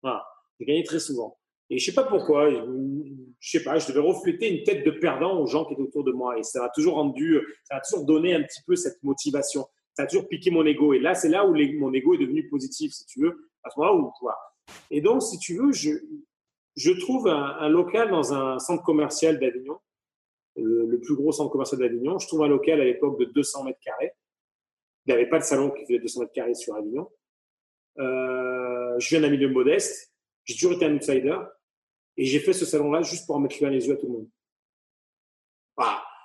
Voilà, 0.02 0.26
j'ai 0.60 0.66
gagné 0.66 0.84
très 0.84 1.00
souvent. 1.00 1.38
Et 1.70 1.78
je 1.78 1.86
sais 1.86 1.94
pas 1.94 2.04
pourquoi, 2.04 2.50
je 2.50 3.50
sais 3.50 3.64
pas, 3.64 3.80
je 3.80 3.88
devais 3.88 4.02
refléter 4.02 4.50
une 4.50 4.64
tête 4.64 4.86
de 4.86 4.92
perdant 4.92 5.40
aux 5.40 5.48
gens 5.48 5.64
qui 5.66 5.74
étaient 5.74 5.82
autour 5.82 6.04
de 6.04 6.12
moi. 6.12 6.38
Et 6.38 6.44
ça 6.44 6.62
m'a 6.62 6.70
toujours 6.70 6.96
rendu, 6.96 7.40
ça 7.64 7.76
m'a 7.76 7.82
toujours 7.82 8.06
donné 8.06 8.34
un 8.34 8.44
petit 8.44 8.62
peu 8.68 8.76
cette 8.76 9.02
motivation. 9.04 9.66
Ça 9.94 10.04
a 10.04 10.08
toujours 10.08 10.28
piqué 10.28 10.52
mon 10.52 10.66
ego. 10.66 10.94
Et 10.94 11.00
là, 11.00 11.14
c'est 11.14 11.30
là 11.30 11.46
où 11.46 11.54
mon 11.54 11.94
ego 11.94 12.14
est 12.14 12.18
devenu 12.18 12.48
positif, 12.50 12.92
si 12.94 13.06
tu 13.06 13.22
veux, 13.22 13.50
à 13.64 13.70
ce 13.70 13.80
moment-là 13.80 13.98
où, 13.98 14.12
vois. 14.22 14.38
Et 14.90 15.02
donc, 15.02 15.22
si 15.22 15.38
tu 15.38 15.58
veux, 15.58 15.72
je, 15.72 17.00
trouve 17.00 17.28
un, 17.28 17.70
local 17.70 18.10
dans 18.10 18.34
un 18.34 18.60
centre 18.60 18.84
commercial 18.84 19.40
d'Avignon, 19.40 19.80
le, 20.56 21.00
plus 21.00 21.16
gros 21.16 21.32
centre 21.32 21.52
commercial 21.52 21.80
d'Avignon. 21.80 22.20
Je 22.20 22.28
trouve 22.28 22.44
un 22.44 22.48
local 22.48 22.80
à 22.80 22.86
l'époque 22.86 23.20
de 23.20 23.26
200 23.26 23.64
mètres 23.66 23.80
carrés. 23.82 24.14
Il 25.06 25.14
n'y 25.14 25.20
avait 25.20 25.30
pas 25.30 25.40
de 25.40 25.44
salon 25.44 25.72
qui 25.72 25.86
faisait 25.86 26.00
200 26.00 26.22
mètres 26.22 26.34
carrés 26.34 26.54
sur 26.54 26.76
Avignon. 26.76 27.10
Euh, 28.00 28.98
je 29.00 29.10
viens 29.10 29.22
d'un 29.22 29.30
milieu 29.30 29.50
modeste. 29.50 30.14
J'ai 30.46 30.54
toujours 30.56 30.74
été 30.74 30.86
un 30.86 30.96
outsider. 30.96 31.38
Et 32.18 32.26
j'ai 32.26 32.40
fait 32.40 32.54
ce 32.54 32.66
salon-là 32.66 33.02
juste 33.02 33.26
pour 33.26 33.36
en 33.36 33.40
mettre 33.40 33.58
plein 33.58 33.70
les 33.70 33.88
yeux 33.88 33.94
à 33.94 33.98
tout 33.98 34.08
le 34.08 34.14
monde. 34.14 34.30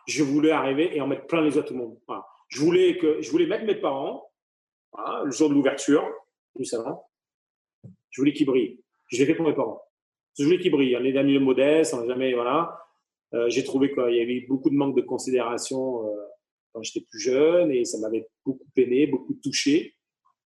Je 0.07 0.23
voulais 0.23 0.53
arriver 0.53 0.97
et 0.97 1.01
en 1.01 1.07
mettre 1.07 1.27
plein 1.27 1.41
les 1.41 1.55
yeux 1.55 1.61
à 1.61 1.65
tout 1.65 1.75
le 1.75 1.81
monde. 1.81 1.99
Voilà. 2.07 2.27
Je 2.49 2.61
voulais 2.61 2.99
que, 2.99 3.21
je 3.21 3.31
voulais 3.31 3.47
mettre 3.47 3.65
mes 3.65 3.75
parents, 3.75 4.31
voilà, 4.93 5.25
le 5.25 5.31
jour 5.31 5.49
de 5.49 5.55
l'ouverture 5.55 6.05
du 6.55 6.65
salon. 6.65 6.99
Je 8.11 8.21
voulais 8.21 8.33
qu'ils 8.33 8.47
brillent. 8.47 8.81
Je 9.09 9.19
l'ai 9.19 9.27
fait 9.27 9.35
pour 9.35 9.47
mes 9.47 9.55
parents. 9.55 9.83
Je 10.39 10.45
voulais 10.45 10.59
qu'ils 10.59 10.71
brillent. 10.71 10.97
On 10.97 11.05
est 11.05 11.23
milieu 11.23 11.41
modeste, 11.41 11.95
on 11.95 12.01
n'a 12.01 12.07
jamais, 12.07 12.35
voilà. 12.35 12.79
Euh, 13.35 13.49
j'ai 13.49 13.65
trouvé 13.65 13.93
qu'il 13.93 14.15
y 14.15 14.21
avait 14.21 14.47
beaucoup 14.49 14.71
de 14.71 14.75
manque 14.75 14.97
de 14.97 15.03
considération 15.03 16.07
euh, 16.07 16.17
quand 16.73 16.83
j'étais 16.83 17.05
plus 17.11 17.19
jeune 17.19 17.73
et 17.73 17.85
ça 17.85 17.99
m'avait 17.99 18.29
beaucoup 18.45 18.67
peiné, 18.75 19.07
beaucoup 19.07 19.35
touché. 19.35 19.97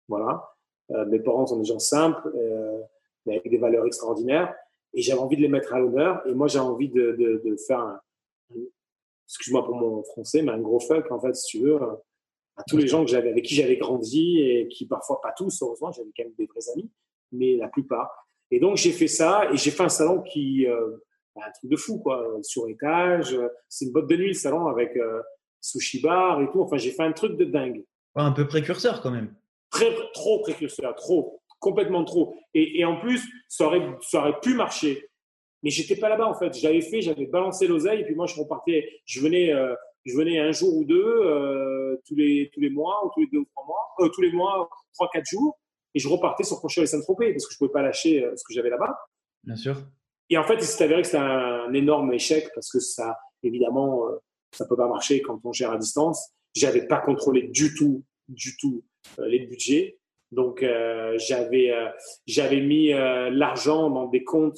Voilà. 0.08 0.44
Euh, 0.91 1.06
mes 1.06 1.20
parents 1.20 1.46
sont 1.46 1.60
des 1.60 1.66
gens 1.66 1.80
simples, 1.80 2.30
mais 3.26 3.38
avec 3.38 3.50
des 3.50 3.58
valeurs 3.58 3.86
extraordinaires. 3.86 4.54
et 4.94 5.02
j'avais 5.02 5.20
envie 5.20 5.38
de 5.38 5.41
les 5.41 5.48
mettre 5.48 5.74
à 5.74 5.80
l'honneur. 5.80 6.26
Et 6.28 6.34
moi, 6.34 6.48
j'avais 6.48 6.66
envie 6.66 6.89
de, 6.89 7.12
de 7.44 7.56
faire 7.68 7.80
un, 7.80 8.02
excuse-moi 9.28 9.66
pour 9.66 9.76
mon 9.76 10.04
français, 10.04 10.42
mais 10.42 10.52
un 10.52 10.60
gros 10.60 10.80
fuck, 10.80 11.12
en 11.12 11.20
fait, 11.20 11.36
si 11.36 11.58
tu 11.58 11.64
veux, 11.64 11.80
à 12.56 12.64
tous 12.68 12.78
les 12.78 12.88
gens 12.88 13.04
que 13.04 13.12
j'avais, 13.12 13.30
avec 13.30 13.46
qui 13.46 13.56
j'avais 13.56 13.78
grandi 13.78 14.40
et 14.40 14.68
qui 14.68 14.86
parfois, 14.86 15.20
pas 15.22 15.34
tous, 15.36 15.62
heureusement, 15.62 15.92
j'avais 15.92 16.10
quand 16.16 16.24
même 16.24 16.34
des 16.38 16.46
vrais 16.46 16.70
amis, 16.74 16.90
mais 17.32 17.56
la 17.56 17.68
plupart. 17.68 18.28
Et 18.52 18.60
donc, 18.60 18.78
j'ai 18.78 18.92
fait 18.92 19.08
ça 19.08 19.50
et 19.52 19.58
j'ai 19.58 19.72
fait 19.72 19.84
un 19.84 19.90
salon 19.90 20.22
qui, 20.22 20.68
euh, 20.68 20.98
bah, 21.36 21.44
un 21.48 21.52
truc 21.52 21.72
de 21.72 21.76
fou, 21.76 22.00
quoi, 22.00 22.38
sur 22.44 22.68
étage. 22.68 23.38
C'est 23.70 23.86
une 23.86 23.92
boîte 23.92 24.08
de 24.08 24.16
nuit, 24.16 24.28
le 24.28 24.34
salon, 24.34 24.68
avec 24.68 24.96
euh, 24.96 25.22
sushi 25.60 26.02
bar 26.02 26.42
et 26.42 26.52
tout. 26.52 26.62
Enfin, 26.62 26.78
j'ai 26.78 26.92
fait 26.92 27.04
un 27.04 27.14
truc 27.14 27.38
de 27.38 27.46
dingue. 27.46 27.84
un 28.16 28.32
peu 28.32 28.48
précurseur 28.48 29.02
quand 29.02 29.12
même. 29.12 29.34
Très, 29.72 29.92
trop 30.14 30.40
précurseur, 30.42 30.94
trop, 30.96 31.42
complètement 31.60 32.04
trop. 32.04 32.36
Et, 32.54 32.80
et 32.80 32.86
en 32.86 33.00
plus, 33.00 33.24
ça 33.48 33.66
aurait, 33.66 33.82
ça 34.02 34.20
aurait 34.20 34.40
pu 34.40 34.54
marcher. 34.54 35.10
Mais 35.64 35.70
j'étais 35.70 35.95
pas 35.95 36.09
là-bas 36.09 36.28
en 36.28 36.34
fait. 36.34 36.53
J'avais 36.53 36.82
fait, 36.82 37.01
j'avais 37.01 37.26
balancé 37.26 37.68
l'oseille 37.68 38.01
et 38.01 38.03
puis 38.03 38.16
moi 38.16 38.28
je 38.28 38.36
repartais. 38.36 39.01
Je 39.05 39.22
venais, 39.22 39.53
euh, 39.53 39.74
je 40.05 40.16
venais 40.16 40.38
un 40.38 40.51
jour 40.51 40.76
ou 40.76 40.84
deux 40.84 41.01
euh, 41.01 41.97
tous 42.05 42.16
les 42.16 42.51
tous 42.53 42.59
les 42.59 42.70
mois 42.70 43.05
ou 43.05 43.11
tous 43.14 43.22
les 43.22 43.28
deux 43.32 43.39
ou 43.39 43.45
trois 43.45 43.66
mois, 43.66 43.88
euh, 44.01 44.09
tous 44.09 44.22
les 44.22 44.32
mois 44.32 44.70
trois 44.93 45.09
quatre 45.11 45.26
jours 45.26 45.57
et 45.95 45.99
je 45.99 46.09
repartais 46.09 46.43
sur 46.43 46.59
Conchal 46.59 46.84
et 46.84 46.88
Saint-Tropez 46.88 47.32
parce 47.32 47.47
que 47.47 47.53
je 47.53 47.57
pouvais 47.57 47.72
pas 47.72 47.82
lâcher 47.82 48.28
ce 48.36 48.43
que 48.43 48.53
j'avais 48.53 48.70
là-bas. 48.70 48.93
Bien 49.43 49.55
sûr. 49.55 49.78
Et 50.30 50.38
en 50.38 50.43
fait, 50.43 50.55
il 50.55 50.64
s'est 50.64 50.84
avéré 50.84 51.01
que 51.01 51.07
c'était 51.07 51.20
un, 51.20 51.72
énorme 51.74 52.11
échec 52.14 52.49
parce 52.55 52.72
que 52.72 52.80
ça, 52.80 53.16
évidemment, 53.43 54.03
ça 54.51 54.66
peut 54.66 54.76
pas 54.76 54.88
marcher 54.88 55.22
quand 55.22 55.39
on 55.43 55.53
gère 55.53 55.72
à 55.72 55.78
distance. 55.78 56.32
J'avais 56.55 56.88
pas 56.88 56.99
contrôlé 56.99 57.43
du 57.43 57.76
tout, 57.76 58.03
du 58.28 58.57
tout 58.57 58.84
les 59.20 59.45
budgets. 59.45 59.99
Donc 60.32 60.66
j'avais 61.18 61.72
j'avais 62.26 62.61
mis 62.61 62.89
l'argent 62.89 63.91
dans 63.91 64.07
des 64.07 64.24
comptes 64.24 64.57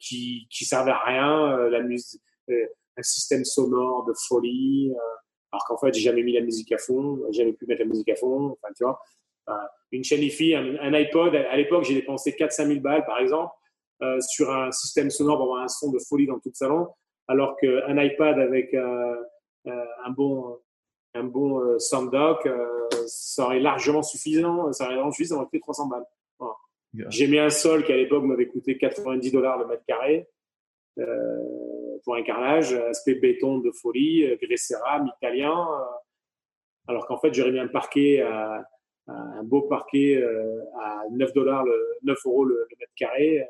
qui, 0.00 0.48
qui 0.50 0.64
servait 0.64 0.90
à 0.90 1.04
rien, 1.04 1.52
euh, 1.52 1.70
la 1.70 1.82
musique, 1.82 2.22
euh, 2.48 2.66
un 2.96 3.02
système 3.02 3.44
sonore 3.44 4.04
de 4.06 4.14
folie, 4.14 4.92
euh, 4.92 5.16
alors 5.52 5.64
qu'en 5.66 5.76
fait, 5.76 5.92
j'ai 5.94 6.00
jamais 6.00 6.22
mis 6.22 6.32
la 6.32 6.40
musique 6.40 6.72
à 6.72 6.78
fond, 6.78 7.20
j'ai 7.30 7.42
jamais 7.42 7.52
pu 7.52 7.66
mettre 7.66 7.82
la 7.82 7.86
musique 7.88 8.08
à 8.08 8.16
fond, 8.16 8.56
tu 8.76 8.84
vois. 8.84 9.00
une 9.92 10.04
chaîne 10.04 10.22
IFI, 10.22 10.54
un, 10.54 10.76
un 10.80 10.94
iPod, 10.94 11.34
à 11.34 11.56
l'époque, 11.56 11.84
j'ai 11.84 11.94
dépensé 11.94 12.32
4-5 12.32 12.66
000 12.68 12.80
balles, 12.80 13.04
par 13.04 13.18
exemple, 13.18 13.52
sur 14.20 14.50
un 14.50 14.70
système 14.72 15.10
sonore 15.10 15.36
pour 15.36 15.46
avoir 15.46 15.62
un 15.62 15.68
son 15.68 15.90
de 15.90 15.98
folie 15.98 16.26
dans 16.26 16.38
tout 16.38 16.48
le 16.48 16.54
salon, 16.54 16.88
alors 17.28 17.56
qu'un 17.56 18.02
iPad 18.02 18.38
avec 18.38 18.72
un 18.74 20.10
bon, 20.10 20.58
un 21.14 21.24
bon 21.24 21.78
sound 21.78 22.10
dock, 22.10 22.48
ça 23.06 23.46
aurait 23.46 23.60
largement 23.60 24.02
suffisant, 24.02 24.72
ça 24.72 24.84
aurait 24.84 24.94
largement 24.94 25.12
suffisant, 25.12 25.34
ça 25.34 25.40
aurait 25.40 25.46
coûté 25.46 25.60
300 25.60 25.88
balles. 25.88 26.06
J'ai 26.94 27.28
mis 27.28 27.38
un 27.38 27.50
sol 27.50 27.84
qui 27.84 27.92
à 27.92 27.96
l'époque 27.96 28.24
m'avait 28.24 28.48
coûté 28.48 28.76
90 28.76 29.30
dollars 29.30 29.58
le 29.58 29.66
mètre 29.66 29.84
carré 29.86 30.28
euh, 30.98 31.98
pour 32.04 32.16
un 32.16 32.22
carrelage, 32.22 32.72
aspect 32.72 33.14
béton 33.14 33.58
de 33.58 33.70
folie, 33.70 34.24
euh, 34.24 34.36
grès 34.40 34.56
italien. 35.16 35.52
Euh, 35.52 35.84
alors 36.88 37.06
qu'en 37.06 37.18
fait, 37.18 37.32
j'aurais 37.32 37.52
mis 37.52 37.60
un 37.60 37.68
parquet, 37.68 38.20
à, 38.22 38.64
un 39.06 39.42
beau 39.42 39.62
parquet 39.62 40.16
euh, 40.16 40.60
à 40.80 41.04
9 41.10 41.32
dollars, 41.32 41.64
9 42.02 42.18
euros 42.26 42.44
le, 42.44 42.66
mètre 42.78 42.92
carré. 42.96 43.46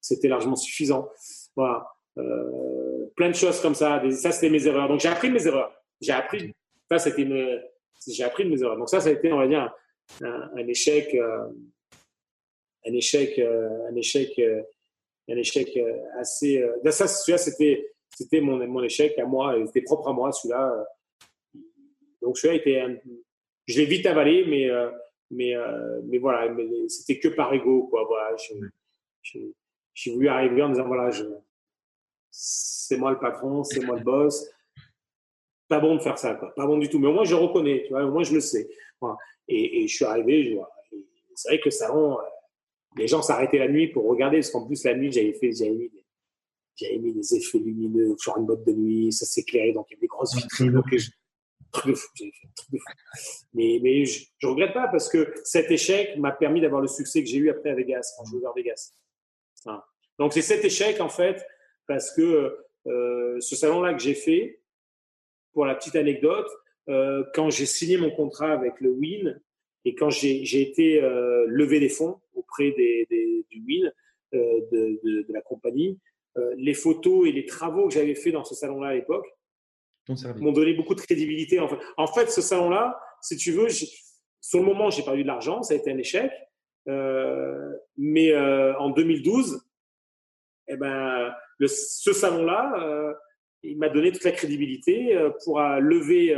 C'était 0.00 0.28
largement 0.28 0.56
suffisant. 0.56 1.08
Voilà. 1.56 1.88
Euh, 2.18 3.06
plein 3.16 3.28
de 3.28 3.34
choses 3.34 3.60
comme 3.60 3.74
ça. 3.74 4.02
Ça, 4.12 4.32
c'était 4.32 4.50
mes 4.50 4.66
erreurs. 4.66 4.88
Donc, 4.88 5.00
j'ai 5.00 5.08
appris 5.08 5.28
de 5.28 5.34
mes 5.34 5.46
erreurs. 5.46 5.72
J'ai 6.00 6.12
appris. 6.12 6.54
Ça, 6.90 6.98
c'était 6.98 7.22
une. 7.22 7.60
J'ai 8.06 8.24
appris 8.24 8.44
de 8.44 8.50
mes 8.50 8.62
erreurs. 8.62 8.76
Donc, 8.76 8.88
ça, 8.88 9.00
ça 9.00 9.08
a 9.08 9.12
été, 9.12 9.32
on 9.32 9.38
va 9.38 9.46
dire, 9.48 9.72
un, 10.22 10.50
un 10.54 10.66
échec. 10.68 11.14
Euh, 11.14 11.46
un 12.88 12.94
échec, 12.94 13.38
euh, 13.38 13.88
un 13.90 13.94
échec, 13.94 14.38
euh, 14.38 14.62
un 15.28 15.36
échec 15.36 15.76
euh, 15.76 15.96
assez. 16.16 16.64
ça, 16.90 17.06
celui-là, 17.06 17.38
c'était, 17.38 17.92
c'était 18.16 18.40
mon, 18.40 18.66
mon 18.66 18.82
échec 18.82 19.18
à 19.18 19.24
moi, 19.24 19.54
c'était 19.66 19.82
propre 19.82 20.08
à 20.08 20.12
moi, 20.12 20.32
celui-là. 20.32 20.86
Donc 22.22 22.38
celui-là 22.38 22.60
était, 22.60 23.02
je 23.66 23.78
l'ai 23.78 23.86
vite 23.86 24.06
avalé, 24.06 24.44
mais 24.46 24.68
mais 25.30 25.54
mais 26.04 26.18
voilà, 26.18 26.54
c'était 26.88 27.18
que 27.18 27.28
par 27.28 27.52
ego, 27.52 27.86
quoi. 27.88 28.04
Voilà, 28.04 28.34
j'ai 29.94 30.10
voulu 30.12 30.28
arriver 30.28 30.62
en 30.62 30.70
disant 30.70 30.86
voilà, 30.86 31.10
c'est 32.30 32.96
moi 32.96 33.12
le 33.12 33.18
patron, 33.18 33.62
c'est 33.64 33.84
moi 33.84 33.96
le 33.96 34.04
boss. 34.04 34.50
Pas 35.68 35.80
bon 35.80 35.96
de 35.96 36.00
faire 36.00 36.18
ça. 36.18 36.34
Pas 36.34 36.66
bon 36.66 36.78
du 36.78 36.88
tout. 36.88 36.98
Mais 36.98 37.08
au 37.08 37.12
moins, 37.12 37.24
je 37.24 37.34
reconnais, 37.34 37.82
tu 37.84 37.90
vois, 37.90 38.02
au 38.02 38.10
moins, 38.10 38.22
je 38.22 38.32
le 38.32 38.40
sais. 38.40 38.70
Et, 39.48 39.86
je 39.86 39.94
suis 39.94 40.04
arrivé, 40.06 40.58
c'est 41.34 41.48
vrai 41.50 41.58
que 41.58 41.66
le 41.66 41.70
salon, 41.70 42.18
les 42.96 43.06
gens 43.06 43.22
s'arrêtaient 43.22 43.58
la 43.58 43.68
nuit 43.68 43.88
pour 43.88 44.06
regarder, 44.06 44.38
parce 44.38 44.50
qu'en 44.50 44.66
plus, 44.66 44.84
la 44.84 44.94
nuit, 44.94 45.12
j'avais 45.12 45.34
fait, 45.34 45.52
j'avais 45.52 45.72
mis, 45.72 45.90
j'avais 46.76 46.98
mis 46.98 47.12
des 47.12 47.34
effets 47.34 47.58
lumineux 47.58 48.14
sur 48.18 48.36
une 48.38 48.46
boîte 48.46 48.64
de 48.64 48.72
nuit, 48.72 49.12
ça 49.12 49.26
s'éclairait, 49.26 49.72
donc 49.72 49.86
il 49.90 49.94
y 49.94 49.96
avait 49.96 50.02
des 50.02 50.06
grosses 50.06 50.34
vitrines. 50.34 50.72
Donc, 50.72 50.86
truc 51.70 51.92
de 51.92 51.94
fou, 51.94 52.08
j'ai 52.14 52.24
fait 52.24 52.48
truc 52.54 52.70
de 52.72 52.78
fou. 52.78 52.84
Mais, 53.52 53.78
mais 53.82 54.04
je, 54.04 54.24
je 54.38 54.46
regrette 54.46 54.72
pas 54.72 54.88
parce 54.88 55.08
que 55.08 55.34
cet 55.44 55.70
échec 55.70 56.16
m'a 56.16 56.32
permis 56.32 56.60
d'avoir 56.60 56.80
le 56.80 56.88
succès 56.88 57.22
que 57.22 57.28
j'ai 57.28 57.38
eu 57.38 57.50
après 57.50 57.70
à 57.70 57.74
Vegas, 57.74 58.14
quand 58.16 58.24
je 58.24 58.36
ouvert 58.36 58.52
Vegas. 58.56 58.94
Donc 60.18 60.32
c'est 60.32 60.42
cet 60.42 60.64
échec 60.64 61.00
en 61.00 61.08
fait, 61.08 61.44
parce 61.86 62.14
que 62.14 62.56
euh, 62.86 63.40
ce 63.40 63.56
salon-là 63.56 63.94
que 63.94 64.00
j'ai 64.00 64.14
fait, 64.14 64.62
pour 65.52 65.66
la 65.66 65.74
petite 65.74 65.96
anecdote, 65.96 66.48
euh, 66.88 67.24
quand 67.34 67.50
j'ai 67.50 67.66
signé 67.66 67.98
mon 67.98 68.10
contrat 68.10 68.52
avec 68.52 68.80
le 68.80 68.90
Win, 68.90 69.40
et 69.88 69.94
quand 69.94 70.10
j'ai 70.10 70.60
été 70.60 71.02
euh, 71.02 71.46
lever 71.48 71.80
des 71.80 71.88
fonds 71.88 72.20
auprès 72.34 72.72
des, 72.72 73.06
des, 73.08 73.46
du 73.50 73.64
WIN, 73.64 73.90
euh, 74.34 74.60
de, 74.70 75.00
de, 75.02 75.22
de, 75.22 75.32
la 75.32 75.40
compagnie, 75.40 75.98
euh, 76.36 76.54
les 76.58 76.74
photos 76.74 77.26
et 77.26 77.32
les 77.32 77.46
travaux 77.46 77.88
que 77.88 77.94
j'avais 77.94 78.14
fait 78.14 78.30
dans 78.30 78.44
ce 78.44 78.54
salon-là 78.54 78.88
à 78.88 78.94
l'époque 78.94 79.26
m'ont 80.36 80.52
donné 80.52 80.74
beaucoup 80.74 80.94
de 80.94 81.00
crédibilité. 81.00 81.58
En 81.58 81.68
fait, 81.68 81.78
en 81.96 82.06
fait 82.06 82.30
ce 82.30 82.42
salon-là, 82.42 83.00
si 83.22 83.38
tu 83.38 83.52
veux, 83.52 83.68
sur 83.70 84.58
le 84.58 84.64
moment, 84.66 84.90
j'ai 84.90 85.02
perdu 85.02 85.22
de 85.22 85.26
l'argent, 85.26 85.62
ça 85.62 85.72
a 85.72 85.78
été 85.78 85.90
un 85.90 85.98
échec. 85.98 86.30
Euh, 86.86 87.72
mais 87.96 88.36
en 88.36 88.90
2012, 88.90 89.62
eh 90.68 90.76
ben, 90.76 91.32
le, 91.56 91.66
ce 91.66 92.12
salon-là, 92.12 93.16
il 93.62 93.78
m'a 93.78 93.88
donné 93.88 94.12
toute 94.12 94.24
la 94.24 94.32
crédibilité 94.32 95.18
pour 95.44 95.60
lever 95.60 96.34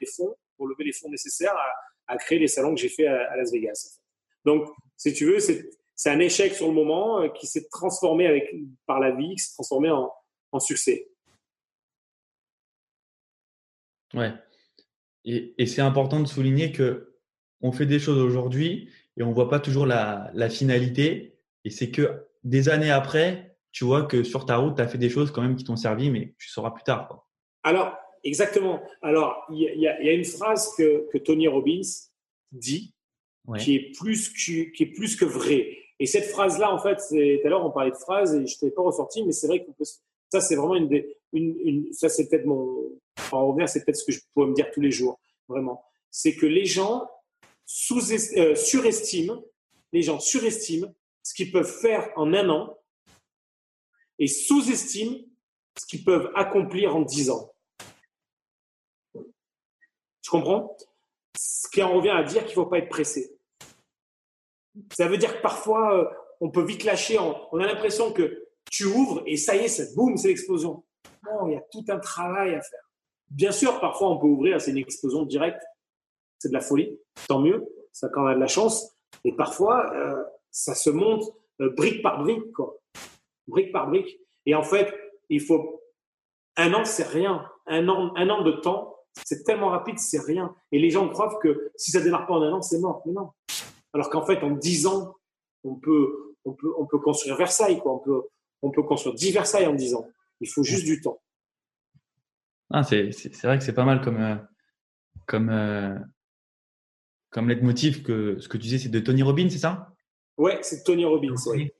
des 0.00 0.06
fonds, 0.06 0.36
pour 0.56 0.68
lever 0.68 0.84
les 0.84 0.92
fonds 0.92 1.10
nécessaires 1.10 1.54
à, 1.56 1.68
à 2.06 2.16
créer 2.16 2.38
les 2.38 2.48
salons 2.48 2.74
que 2.74 2.80
j'ai 2.80 2.88
fait 2.88 3.06
à, 3.06 3.36
Las 3.36 3.52
Vegas. 3.52 4.00
Donc, 4.44 4.68
si 4.96 5.12
tu 5.12 5.26
veux, 5.26 5.38
c'est 5.38 6.10
un 6.10 6.18
échec 6.18 6.54
sur 6.54 6.68
le 6.68 6.74
moment 6.74 7.22
euh, 7.22 7.28
qui 7.28 7.46
s'est 7.46 7.68
transformé 7.70 8.26
avec, 8.26 8.54
par 8.86 9.00
la 9.00 9.12
vie, 9.12 9.34
qui 9.36 9.38
s'est 9.38 9.54
transformé 9.54 9.90
en, 9.90 10.12
en, 10.52 10.60
succès. 10.60 11.08
Ouais. 14.14 14.32
Et, 15.24 15.54
et 15.58 15.66
c'est 15.66 15.82
important 15.82 16.20
de 16.20 16.26
souligner 16.26 16.72
que 16.72 17.16
on 17.60 17.72
fait 17.72 17.86
des 17.86 18.00
choses 18.00 18.18
aujourd'hui 18.18 18.90
et 19.16 19.22
on 19.22 19.32
voit 19.32 19.48
pas 19.48 19.60
toujours 19.60 19.86
la, 19.86 20.30
la 20.34 20.50
finalité. 20.50 21.38
Et 21.64 21.70
c'est 21.70 21.90
que 21.90 22.26
des 22.44 22.68
années 22.68 22.90
après, 22.90 23.56
tu 23.70 23.84
vois 23.84 24.04
que 24.04 24.22
sur 24.22 24.44
ta 24.44 24.56
route, 24.56 24.76
tu 24.76 24.82
as 24.82 24.88
fait 24.88 24.98
des 24.98 25.08
choses 25.08 25.30
quand 25.30 25.42
même 25.42 25.56
qui 25.56 25.64
t'ont 25.64 25.76
servi, 25.76 26.10
mais 26.10 26.34
tu 26.38 26.48
sauras 26.48 26.72
plus 26.72 26.84
tard. 26.84 27.08
Quoi. 27.08 27.26
Alors, 27.62 27.96
Exactement. 28.24 28.80
Alors, 29.00 29.44
il 29.50 29.58
y, 29.58 29.80
y, 29.80 29.86
a 29.88 30.12
une 30.12 30.24
phrase 30.24 30.72
que, 30.76 31.08
que 31.12 31.18
Tony 31.18 31.48
Robbins 31.48 31.80
dit 32.52 32.94
qui, 33.58 33.74
est 33.74 33.92
plus 33.96 34.28
que, 34.28 34.70
qui 34.70 34.82
est 34.82 34.92
plus 34.94 35.16
que 35.16 35.24
vraie. 35.24 35.78
Et 35.98 36.06
cette 36.06 36.26
phrase-là, 36.26 36.72
en 36.72 36.78
fait, 36.78 36.96
tout 36.96 37.46
à 37.46 37.48
l'heure, 37.48 37.64
on 37.64 37.70
parlait 37.70 37.90
de 37.90 37.96
phrases 37.96 38.34
et 38.34 38.46
je 38.46 38.54
ne 38.54 38.60
t'ai 38.60 38.70
pas 38.70 38.82
ressorti, 38.82 39.24
mais 39.24 39.32
c'est 39.32 39.46
vrai 39.46 39.64
que 39.64 39.70
ça, 40.30 40.40
c'est 40.40 40.56
vraiment 40.56 40.76
une 40.76 40.88
des, 40.88 41.16
une, 41.32 41.56
une, 41.64 41.92
ça, 41.92 42.08
c'est 42.08 42.28
peut-être 42.28 42.46
mon, 42.46 42.90
en 43.30 43.48
revenir, 43.48 43.68
c'est 43.68 43.84
peut-être 43.84 43.96
ce 43.96 44.04
que 44.04 44.12
je 44.12 44.20
pourrais 44.32 44.48
me 44.48 44.54
dire 44.54 44.70
tous 44.72 44.80
les 44.80 44.90
jours, 44.90 45.20
vraiment. 45.48 45.84
C'est 46.10 46.34
que 46.34 46.46
les 46.46 46.64
gens 46.64 47.08
sous, 47.66 48.00
euh, 48.12 48.54
surestiment, 48.54 49.44
les 49.92 50.02
gens 50.02 50.20
surestiment 50.20 50.94
ce 51.22 51.34
qu'ils 51.34 51.52
peuvent 51.52 51.70
faire 51.80 52.10
en 52.16 52.32
un 52.34 52.48
an 52.48 52.76
et 54.18 54.26
sous-estiment 54.26 55.18
ce 55.78 55.86
qu'ils 55.86 56.04
peuvent 56.04 56.30
accomplir 56.34 56.96
en 56.96 57.02
dix 57.02 57.30
ans. 57.30 57.51
Comprends? 60.32 60.74
Ce 61.36 61.68
qui 61.68 61.82
en 61.82 61.92
revient 61.92 62.08
à 62.08 62.22
dire 62.22 62.40
qu'il 62.46 62.56
ne 62.58 62.64
faut 62.64 62.66
pas 62.66 62.78
être 62.78 62.88
pressé. 62.88 63.36
Ça 64.94 65.06
veut 65.06 65.18
dire 65.18 65.36
que 65.36 65.42
parfois, 65.42 65.94
euh, 65.94 66.06
on 66.40 66.48
peut 66.48 66.64
vite 66.64 66.84
lâcher. 66.84 67.18
On 67.18 67.58
a 67.58 67.66
l'impression 67.66 68.14
que 68.14 68.48
tu 68.70 68.86
ouvres 68.86 69.22
et 69.26 69.36
ça 69.36 69.56
y 69.56 69.58
est, 69.58 69.68
c'est 69.68 69.94
boum, 69.94 70.16
c'est 70.16 70.28
l'explosion. 70.28 70.84
Non, 71.26 71.48
il 71.48 71.52
y 71.52 71.56
a 71.56 71.60
tout 71.70 71.84
un 71.88 71.98
travail 71.98 72.54
à 72.54 72.62
faire. 72.62 72.80
Bien 73.28 73.52
sûr, 73.52 73.78
parfois, 73.78 74.08
on 74.08 74.16
peut 74.16 74.26
ouvrir, 74.26 74.58
c'est 74.58 74.70
une 74.70 74.78
explosion 74.78 75.24
directe. 75.26 75.62
C'est 76.38 76.48
de 76.48 76.54
la 76.54 76.62
folie. 76.62 76.98
Tant 77.28 77.40
mieux. 77.40 77.66
Ça, 77.92 78.08
quand 78.08 78.22
on 78.22 78.28
a 78.28 78.34
de 78.34 78.40
la 78.40 78.46
chance. 78.46 78.90
Et 79.24 79.36
parfois, 79.36 79.94
euh, 79.94 80.24
ça 80.50 80.74
se 80.74 80.88
monte 80.88 81.24
euh, 81.60 81.68
brique 81.76 82.00
par 82.00 82.22
brique, 82.22 82.50
quoi. 82.52 82.78
Brique 83.48 83.70
par 83.70 83.86
brique. 83.86 84.18
Et 84.46 84.54
en 84.54 84.62
fait, 84.62 84.94
il 85.28 85.42
faut 85.42 85.82
un 86.56 86.72
an, 86.72 86.86
c'est 86.86 87.06
rien. 87.06 87.46
Un 87.66 87.86
an, 87.90 88.14
un 88.16 88.30
an 88.30 88.40
de 88.40 88.52
temps, 88.52 88.91
c'est 89.24 89.44
tellement 89.44 89.68
rapide, 89.68 89.98
c'est 89.98 90.20
rien. 90.20 90.54
Et 90.72 90.78
les 90.78 90.90
gens 90.90 91.08
croient 91.08 91.38
que 91.42 91.70
si 91.76 91.90
ça 91.90 92.00
démarre 92.00 92.26
pas 92.26 92.34
en 92.34 92.42
un 92.42 92.52
an, 92.52 92.62
c'est 92.62 92.78
mort. 92.78 93.02
Mais 93.06 93.12
non. 93.12 93.30
Alors 93.92 94.10
qu'en 94.10 94.24
fait, 94.24 94.42
en 94.42 94.50
dix 94.50 94.86
ans, 94.86 95.16
on 95.64 95.74
peut, 95.74 96.34
on 96.44 96.52
peut, 96.52 96.72
on 96.78 96.86
peut 96.86 96.98
construire 96.98 97.36
Versailles, 97.36 97.78
quoi. 97.78 97.92
On 97.94 97.98
peut, 97.98 98.22
on 98.62 98.70
peut 98.70 98.82
construire 98.82 99.14
10 99.14 99.32
Versailles 99.32 99.66
en 99.66 99.74
10 99.74 99.94
ans. 99.94 100.08
Il 100.40 100.48
faut 100.48 100.62
juste 100.62 100.84
du 100.84 101.00
temps. 101.00 101.20
Ah, 102.70 102.82
c'est 102.82 103.10
vrai 103.42 103.58
que 103.58 103.64
c'est 103.64 103.74
pas 103.74 103.84
mal 103.84 104.00
comme, 104.00 104.20
euh, 104.20 104.36
comme, 105.26 105.50
euh, 105.50 105.98
comme 107.30 107.48
leitmotiv 107.48 108.02
que 108.02 108.40
ce 108.40 108.48
que 108.48 108.56
tu 108.56 108.62
disais, 108.62 108.78
c'est 108.78 108.88
de 108.88 109.00
Tony 109.00 109.22
Robbins, 109.22 109.50
c'est 109.50 109.58
ça? 109.58 109.94
Ouais, 110.38 110.58
c'est 110.62 110.82
Tony 110.82 111.04
Robbins. 111.04 111.34
Ouais. 111.46 111.74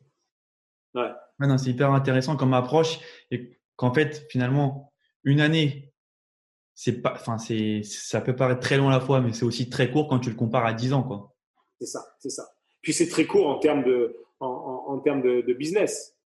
ouais. 0.94 1.58
c'est 1.58 1.70
hyper 1.70 1.92
intéressant 1.92 2.36
comme 2.36 2.52
approche 2.52 3.00
et 3.30 3.58
qu'en 3.76 3.94
fait, 3.94 4.26
finalement, 4.30 4.92
une 5.24 5.40
année, 5.40 5.91
c'est 6.84 7.00
pas, 7.00 7.12
enfin, 7.12 7.38
c'est, 7.38 7.82
ça 7.84 8.20
peut 8.20 8.34
paraître 8.34 8.58
très 8.58 8.76
long 8.76 8.88
à 8.88 8.90
la 8.90 8.98
fois, 8.98 9.20
mais 9.20 9.32
c'est 9.32 9.44
aussi 9.44 9.70
très 9.70 9.88
court 9.88 10.08
quand 10.08 10.18
tu 10.18 10.30
le 10.30 10.34
compares 10.34 10.66
à 10.66 10.72
10 10.72 10.94
ans, 10.94 11.04
quoi. 11.04 11.32
C'est 11.78 11.86
ça, 11.86 12.04
c'est 12.18 12.28
ça. 12.28 12.48
Puis 12.80 12.92
c'est 12.92 13.08
très 13.08 13.24
court 13.24 13.46
en 13.46 13.60
termes 13.60 13.84
de, 13.84 14.16
en, 14.40 14.48
en, 14.88 14.98
termes 14.98 15.22
de, 15.22 15.42
de 15.42 15.52
business. 15.52 16.16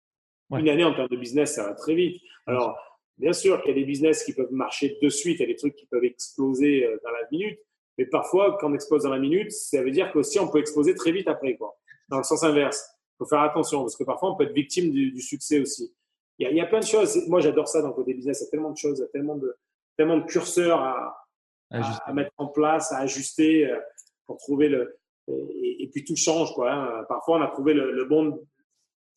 Une 0.49 0.67
année 0.67 0.83
en 0.83 0.95
termes 0.95 1.09
de 1.09 1.15
business, 1.15 1.53
ça 1.53 1.63
va 1.63 1.75
très 1.75 1.93
vite. 1.93 2.19
Alors, 2.47 2.75
bien 3.19 3.33
sûr 3.33 3.61
qu'il 3.61 3.69
y 3.69 3.71
a 3.73 3.79
des 3.79 3.85
business 3.85 4.23
qui 4.23 4.33
peuvent 4.33 4.51
marcher 4.51 4.97
de 4.99 5.09
suite, 5.09 5.37
il 5.37 5.41
y 5.41 5.43
a 5.43 5.47
des 5.47 5.57
trucs 5.57 5.75
qui 5.75 5.85
peuvent 5.85 6.03
exploser 6.03 6.85
euh, 6.85 6.97
dans 7.03 7.11
la 7.11 7.27
minute, 7.31 7.59
mais 7.99 8.07
parfois, 8.07 8.57
quand 8.59 8.71
on 8.71 8.73
explose 8.73 9.03
dans 9.03 9.11
la 9.11 9.19
minute, 9.19 9.51
ça 9.51 9.83
veut 9.83 9.91
dire 9.91 10.11
qu'aussi 10.11 10.39
on 10.39 10.47
peut 10.47 10.59
exploser 10.59 10.95
très 10.95 11.11
vite 11.11 11.27
après, 11.27 11.55
quoi. 11.55 11.77
Dans 12.09 12.17
le 12.17 12.23
sens 12.23 12.41
inverse. 12.41 12.83
Il 13.13 13.17
faut 13.19 13.25
faire 13.27 13.41
attention 13.41 13.81
parce 13.81 13.95
que 13.95 14.03
parfois 14.03 14.31
on 14.31 14.35
peut 14.35 14.45
être 14.45 14.53
victime 14.53 14.89
du, 14.89 15.11
du 15.11 15.21
succès 15.21 15.59
aussi. 15.59 15.93
Il 16.39 16.45
y, 16.45 16.47
a, 16.47 16.51
il 16.51 16.57
y, 16.57 16.61
a, 16.61 16.65
plein 16.65 16.79
de 16.79 16.85
choses. 16.85 17.27
Moi, 17.27 17.41
j'adore 17.41 17.67
ça 17.67 17.81
dans 17.83 17.89
le 17.89 17.93
côté 17.93 18.15
business. 18.15 18.41
Il 18.41 18.45
y 18.45 18.47
a 18.47 18.49
tellement 18.49 18.71
de 18.71 18.77
choses, 18.77 18.97
il 18.97 19.01
y 19.01 19.05
a 19.05 19.07
tellement 19.09 19.35
de, 19.35 19.55
tellement 19.97 20.17
de 20.17 20.25
curseurs 20.25 20.79
à, 20.79 21.27
à, 21.71 22.13
mettre 22.13 22.31
en 22.37 22.47
place, 22.47 22.91
à 22.91 22.99
ajuster 22.99 23.69
euh, 23.69 23.77
pour 24.25 24.37
trouver 24.37 24.69
le. 24.69 24.97
Et, 25.29 25.83
et 25.83 25.89
puis 25.89 26.05
tout 26.05 26.15
change, 26.15 26.53
quoi. 26.53 26.71
Hein. 26.71 27.03
Parfois, 27.09 27.37
on 27.39 27.41
a 27.41 27.47
trouvé 27.47 27.73
le, 27.73 27.91
le 27.91 28.05
bon, 28.05 28.39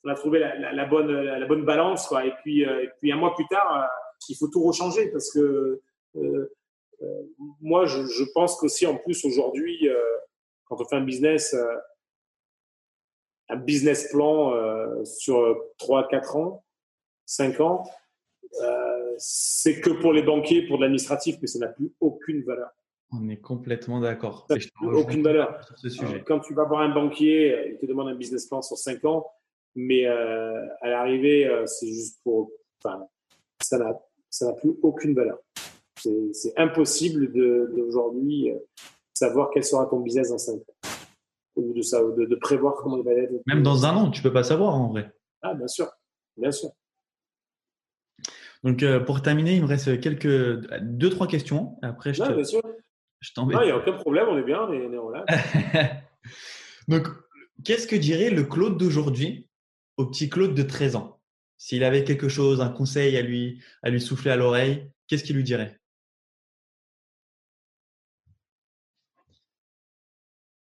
on 0.05 0.09
a 0.09 0.14
trouvé 0.14 0.39
la, 0.39 0.72
la, 0.72 0.85
bonne, 0.87 1.11
la, 1.11 1.47
bonne 1.47 1.64
balance, 1.64 2.07
quoi. 2.07 2.24
Et 2.24 2.33
puis, 2.43 2.66
euh, 2.66 2.85
et 2.85 2.91
puis 3.01 3.12
un 3.12 3.16
mois 3.16 3.35
plus 3.35 3.47
tard, 3.49 3.83
euh, 3.83 3.87
il 4.28 4.37
faut 4.37 4.49
tout 4.49 4.62
rechanger 4.62 5.11
parce 5.11 5.33
que 5.33 5.81
euh, 6.16 6.55
moi, 7.61 7.87
je, 7.87 8.07
je 8.07 8.24
pense 8.35 8.57
qu'aussi 8.57 8.87
en 8.87 8.97
plus 8.97 9.24
aujourd'hui, 9.24 9.89
quand 10.64 10.81
on 10.81 10.85
fait 10.85 10.97
un 10.97 11.05
business, 11.05 11.57
un 13.49 13.57
business 13.57 14.11
plan 14.11 14.53
sur 15.07 15.59
3, 15.78 16.09
4 16.09 16.37
ans, 16.37 16.62
5 17.24 17.61
ans, 17.61 17.85
c'est 19.20 19.80
que 19.80 19.90
pour 19.90 20.12
les 20.12 20.22
banquiers, 20.22 20.66
pour 20.66 20.78
l'administratif, 20.78 21.36
mais 21.40 21.46
ça 21.46 21.58
n'a 21.58 21.68
plus 21.68 21.92
aucune 22.00 22.42
valeur. 22.42 22.70
On 23.12 23.28
est 23.28 23.36
complètement 23.38 24.00
d'accord. 24.00 24.46
Aucune 24.82 25.22
valeur. 25.22 25.60
Quand 26.26 26.40
tu 26.40 26.54
vas 26.54 26.64
voir 26.64 26.80
un 26.80 26.94
banquier, 26.94 27.72
il 27.72 27.78
te 27.78 27.86
demande 27.86 28.08
un 28.08 28.14
business 28.14 28.46
plan 28.46 28.62
sur 28.62 28.78
5 28.78 29.04
ans, 29.04 29.26
mais 29.74 30.06
euh, 30.06 30.66
à 30.80 30.88
l'arrivée, 30.88 31.46
euh, 31.46 31.66
c'est 31.66 31.88
juste 31.88 32.20
pour. 32.22 32.50
Enfin, 32.82 33.06
ça 33.60 33.78
n'a 33.78 34.52
plus 34.54 34.74
aucune 34.82 35.14
valeur. 35.14 35.38
C'est 35.96 36.56
impossible 36.56 37.30
d'aujourd'hui 37.32 38.50
euh, 38.50 38.58
savoir 39.12 39.50
quel 39.52 39.64
sera 39.64 39.86
ton 39.86 40.00
business 40.00 40.30
dans 40.30 40.38
5 40.38 40.54
ans. 40.54 40.64
Ou 41.56 41.74
de, 41.74 42.16
de, 42.16 42.26
de, 42.26 42.36
prévoir 42.36 42.74
comment 42.76 42.96
il 42.98 43.04
va 43.04 43.12
être. 43.12 43.32
Même 43.46 43.62
dans 43.62 43.84
un 43.84 43.94
an, 43.96 44.10
tu 44.10 44.22
peux 44.22 44.32
pas 44.32 44.44
savoir 44.44 44.74
en 44.74 44.88
vrai. 44.88 45.12
Ah, 45.42 45.52
bien 45.52 45.66
sûr. 45.66 45.90
Bien 46.36 46.52
sûr. 46.52 46.70
Donc, 48.62 48.82
euh, 48.82 49.00
pour 49.00 49.22
terminer, 49.22 49.54
il 49.54 49.62
me 49.62 49.66
reste 49.66 50.00
quelques 50.00 50.68
deux, 50.82 51.11
trois 51.11 51.26
questions. 51.26 51.78
Après, 51.82 52.12
je 52.12 52.22
non, 52.22 52.34
bien 52.34 52.44
sûr. 52.44 52.62
Je 53.20 53.32
t'embête. 53.32 53.56
Non, 53.56 53.62
il 53.62 53.66
n'y 53.66 53.72
a 53.72 53.76
aucun 53.76 53.92
problème, 53.92 54.28
on 54.28 54.38
est 54.38 54.42
bien, 54.42 54.62
on 54.62 54.72
est, 54.72 54.98
on 54.98 55.14
est. 55.14 55.90
Donc, 56.88 57.08
qu'est-ce 57.64 57.86
que 57.86 57.96
dirait 57.96 58.30
le 58.30 58.44
Claude 58.44 58.78
d'aujourd'hui 58.78 59.48
au 59.96 60.06
petit 60.06 60.28
Claude 60.28 60.54
de 60.54 60.62
13 60.62 60.96
ans? 60.96 61.20
S'il 61.58 61.84
avait 61.84 62.04
quelque 62.04 62.28
chose, 62.28 62.62
un 62.62 62.70
conseil 62.70 63.16
à 63.18 63.22
lui, 63.22 63.62
à 63.82 63.90
lui 63.90 64.00
souffler 64.00 64.30
à 64.30 64.36
l'oreille, 64.36 64.90
qu'est-ce 65.06 65.24
qu'il 65.24 65.36
lui 65.36 65.44
dirait? 65.44 65.78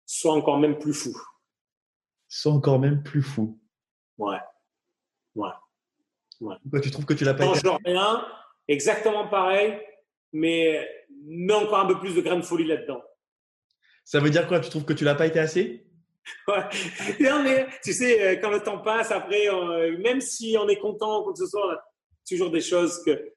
Sois 0.07 0.32
encore 0.32 0.59
même 0.59 0.78
plus 0.78 0.94
fou. 0.94 1.16
Sois 2.28 2.53
encore 2.53 2.80
même 2.80 3.03
plus 3.03 3.22
fou. 3.22 3.61
Ouais. 4.18 4.38
Ouais. 5.36 5.51
Ouais. 6.41 6.80
tu 6.82 6.91
trouves 6.91 7.05
que 7.05 7.14
tu 7.14 7.24
l'as 7.24 7.34
pas 7.34 7.45
Change 7.45 7.78
rien, 7.84 8.24
exactement 8.66 9.28
pareil, 9.28 9.78
mais 10.32 10.89
mets 11.24 11.55
encore 11.55 11.80
un 11.80 11.86
peu 11.86 11.99
plus 11.99 12.14
de 12.14 12.20
grain 12.20 12.36
de 12.36 12.43
folie 12.43 12.66
là-dedans. 12.66 13.03
Ça 14.05 14.20
veut 14.20 14.30
dire 14.30 14.47
quoi 14.49 14.61
Tu 14.61 14.70
trouves 14.70 14.84
que 14.84 14.93
tu 14.93 15.05
l'as 15.05 15.14
pas 15.14 15.26
été 15.26 15.39
assez? 15.39 15.86
Non, 17.20 17.43
mais 17.43 17.66
tu 17.82 17.93
sais, 17.93 18.20
euh, 18.20 18.41
quand 18.41 18.51
le 18.51 18.61
temps 18.61 18.78
passe, 18.78 19.11
après, 19.11 19.49
euh, 19.49 19.99
même 19.99 20.20
si 20.20 20.57
on 20.59 20.68
est 20.68 20.78
content 20.78 21.20
ou 21.20 21.24
quoi 21.24 21.32
que 21.32 21.39
ce 21.39 21.47
soit, 21.47 21.66
on 21.66 21.70
a 21.70 21.84
toujours 22.28 22.51
des 22.51 22.61
choses 22.61 23.03
que 23.05 23.34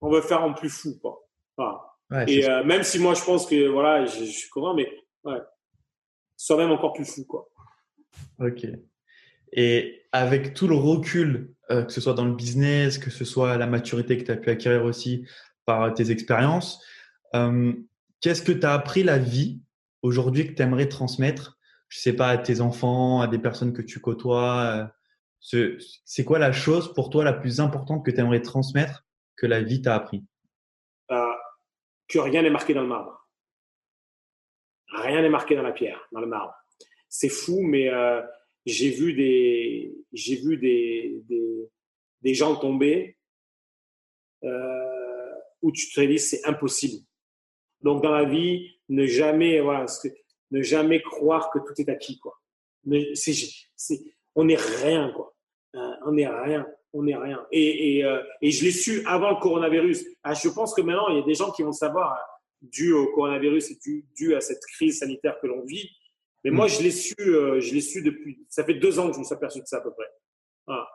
on 0.00 0.10
veut 0.10 0.20
faire 0.20 0.42
en 0.42 0.52
plus 0.52 0.68
fou. 0.68 0.98
Quoi. 1.00 1.26
et 2.26 2.48
euh, 2.48 2.64
même 2.64 2.82
si 2.82 2.98
moi, 2.98 3.14
je 3.14 3.24
pense 3.24 3.46
que 3.46 3.68
voilà, 3.68 4.06
je, 4.06 4.24
suis 4.24 4.48
content, 4.50 4.74
mais 4.74 4.90
ouais, 5.24 5.40
soit 6.36 6.56
même 6.56 6.70
encore 6.70 6.92
plus 6.92 7.04
fou. 7.04 7.24
Quoi. 7.24 7.48
Ok. 8.38 8.66
Et 9.52 10.06
avec 10.12 10.54
tout 10.54 10.68
le 10.68 10.76
recul, 10.76 11.54
que 11.68 11.90
ce 11.90 12.00
soit 12.00 12.14
dans 12.14 12.24
le 12.24 12.34
business, 12.34 12.98
que 12.98 13.10
ce 13.10 13.24
soit 13.24 13.56
la 13.56 13.66
maturité 13.66 14.16
que 14.18 14.24
tu 14.24 14.30
as 14.30 14.36
pu 14.36 14.50
acquérir 14.50 14.84
aussi 14.84 15.26
par 15.64 15.92
tes 15.94 16.10
expériences, 16.10 16.80
qu'est-ce 18.20 18.42
que 18.42 18.52
tu 18.52 18.64
as 18.64 18.72
appris 18.72 19.02
la 19.02 19.18
vie 19.18 19.60
aujourd'hui 20.02 20.46
que 20.46 20.52
tu 20.52 20.62
aimerais 20.62 20.88
transmettre 20.88 21.56
je 21.88 22.00
sais 22.00 22.12
pas, 22.14 22.28
à 22.28 22.38
tes 22.38 22.60
enfants, 22.60 23.20
à 23.20 23.28
des 23.28 23.38
personnes 23.38 23.72
que 23.72 23.82
tu 23.82 24.00
côtoies 24.00 24.90
euh, 25.40 25.78
C'est 26.04 26.24
quoi 26.24 26.38
la 26.38 26.52
chose 26.52 26.92
pour 26.92 27.10
toi 27.10 27.24
la 27.24 27.32
plus 27.32 27.60
importante 27.60 28.04
que 28.04 28.10
tu 28.10 28.20
aimerais 28.20 28.42
transmettre 28.42 29.04
que 29.36 29.46
la 29.46 29.62
vie 29.62 29.82
t'a 29.82 29.94
appris? 29.94 30.24
Euh, 31.10 31.32
Que 32.08 32.18
rien 32.18 32.42
n'est 32.42 32.50
marqué 32.50 32.74
dans 32.74 32.82
le 32.82 32.88
marbre. 32.88 33.28
Rien 34.92 35.22
n'est 35.22 35.28
marqué 35.28 35.56
dans 35.56 35.62
la 35.62 35.72
pierre, 35.72 36.00
dans 36.12 36.20
le 36.20 36.26
marbre. 36.26 36.54
C'est 37.08 37.28
fou, 37.28 37.60
mais 37.62 37.88
euh, 37.88 38.22
j'ai 38.64 38.90
vu 38.90 39.12
des 39.12 39.92
vu 40.12 40.56
des, 40.56 41.22
des 42.22 42.34
gens 42.34 42.56
tomber 42.56 43.16
euh, 44.44 45.34
où 45.62 45.72
tu 45.72 45.90
te 45.90 46.00
dis 46.00 46.18
c'est 46.18 46.44
impossible. 46.44 47.04
Donc 47.82 48.02
dans 48.02 48.12
la 48.12 48.24
vie, 48.24 48.78
ne 48.88 49.06
jamais 49.06 49.60
voilà 49.60 49.86
ne 50.50 50.62
jamais 50.62 51.02
croire 51.02 51.50
que 51.50 51.58
tout 51.58 51.80
est 51.80 51.88
acquis, 51.88 52.18
quoi. 52.18 52.38
Mais 52.84 53.14
c'est, 53.14 53.34
c'est, 53.74 54.00
on 54.34 54.44
n'est 54.44 54.56
rien, 54.56 55.12
quoi. 55.12 55.34
Euh, 55.74 55.92
on 56.06 56.12
n'est 56.12 56.28
rien, 56.28 56.66
on 56.92 57.02
n'est 57.02 57.16
rien. 57.16 57.44
Et, 57.50 57.98
et, 57.98 58.04
euh, 58.04 58.22
et 58.40 58.50
je 58.50 58.64
l'ai 58.64 58.70
su 58.70 59.04
avant 59.06 59.30
le 59.30 59.36
coronavirus. 59.36 60.04
Ah, 60.22 60.34
je 60.34 60.48
pense 60.48 60.72
que 60.74 60.82
maintenant, 60.82 61.08
il 61.08 61.16
y 61.16 61.22
a 61.22 61.26
des 61.26 61.34
gens 61.34 61.50
qui 61.50 61.62
vont 61.62 61.72
savoir, 61.72 62.12
euh, 62.12 62.16
dû 62.62 62.92
au 62.92 63.12
coronavirus 63.12 63.72
et 63.72 63.78
dû, 63.84 64.06
dû 64.16 64.34
à 64.34 64.40
cette 64.40 64.64
crise 64.74 65.00
sanitaire 65.00 65.38
que 65.40 65.46
l'on 65.46 65.64
vit. 65.64 65.90
Mais 66.44 66.50
moi, 66.50 66.68
je 66.68 66.80
l'ai 66.80 66.92
su, 66.92 67.14
je 67.18 67.74
l'ai 67.74 67.80
su 67.80 68.02
depuis. 68.02 68.46
Ça 68.48 68.64
fait 68.64 68.74
deux 68.74 69.00
ans 69.00 69.08
que 69.08 69.14
je 69.14 69.18
me 69.18 69.24
suis 69.24 69.34
aperçu 69.34 69.60
de 69.60 69.66
ça 69.66 69.78
à 69.78 69.80
peu 69.80 69.92
près. 69.92 70.06
Voilà. 70.64 70.88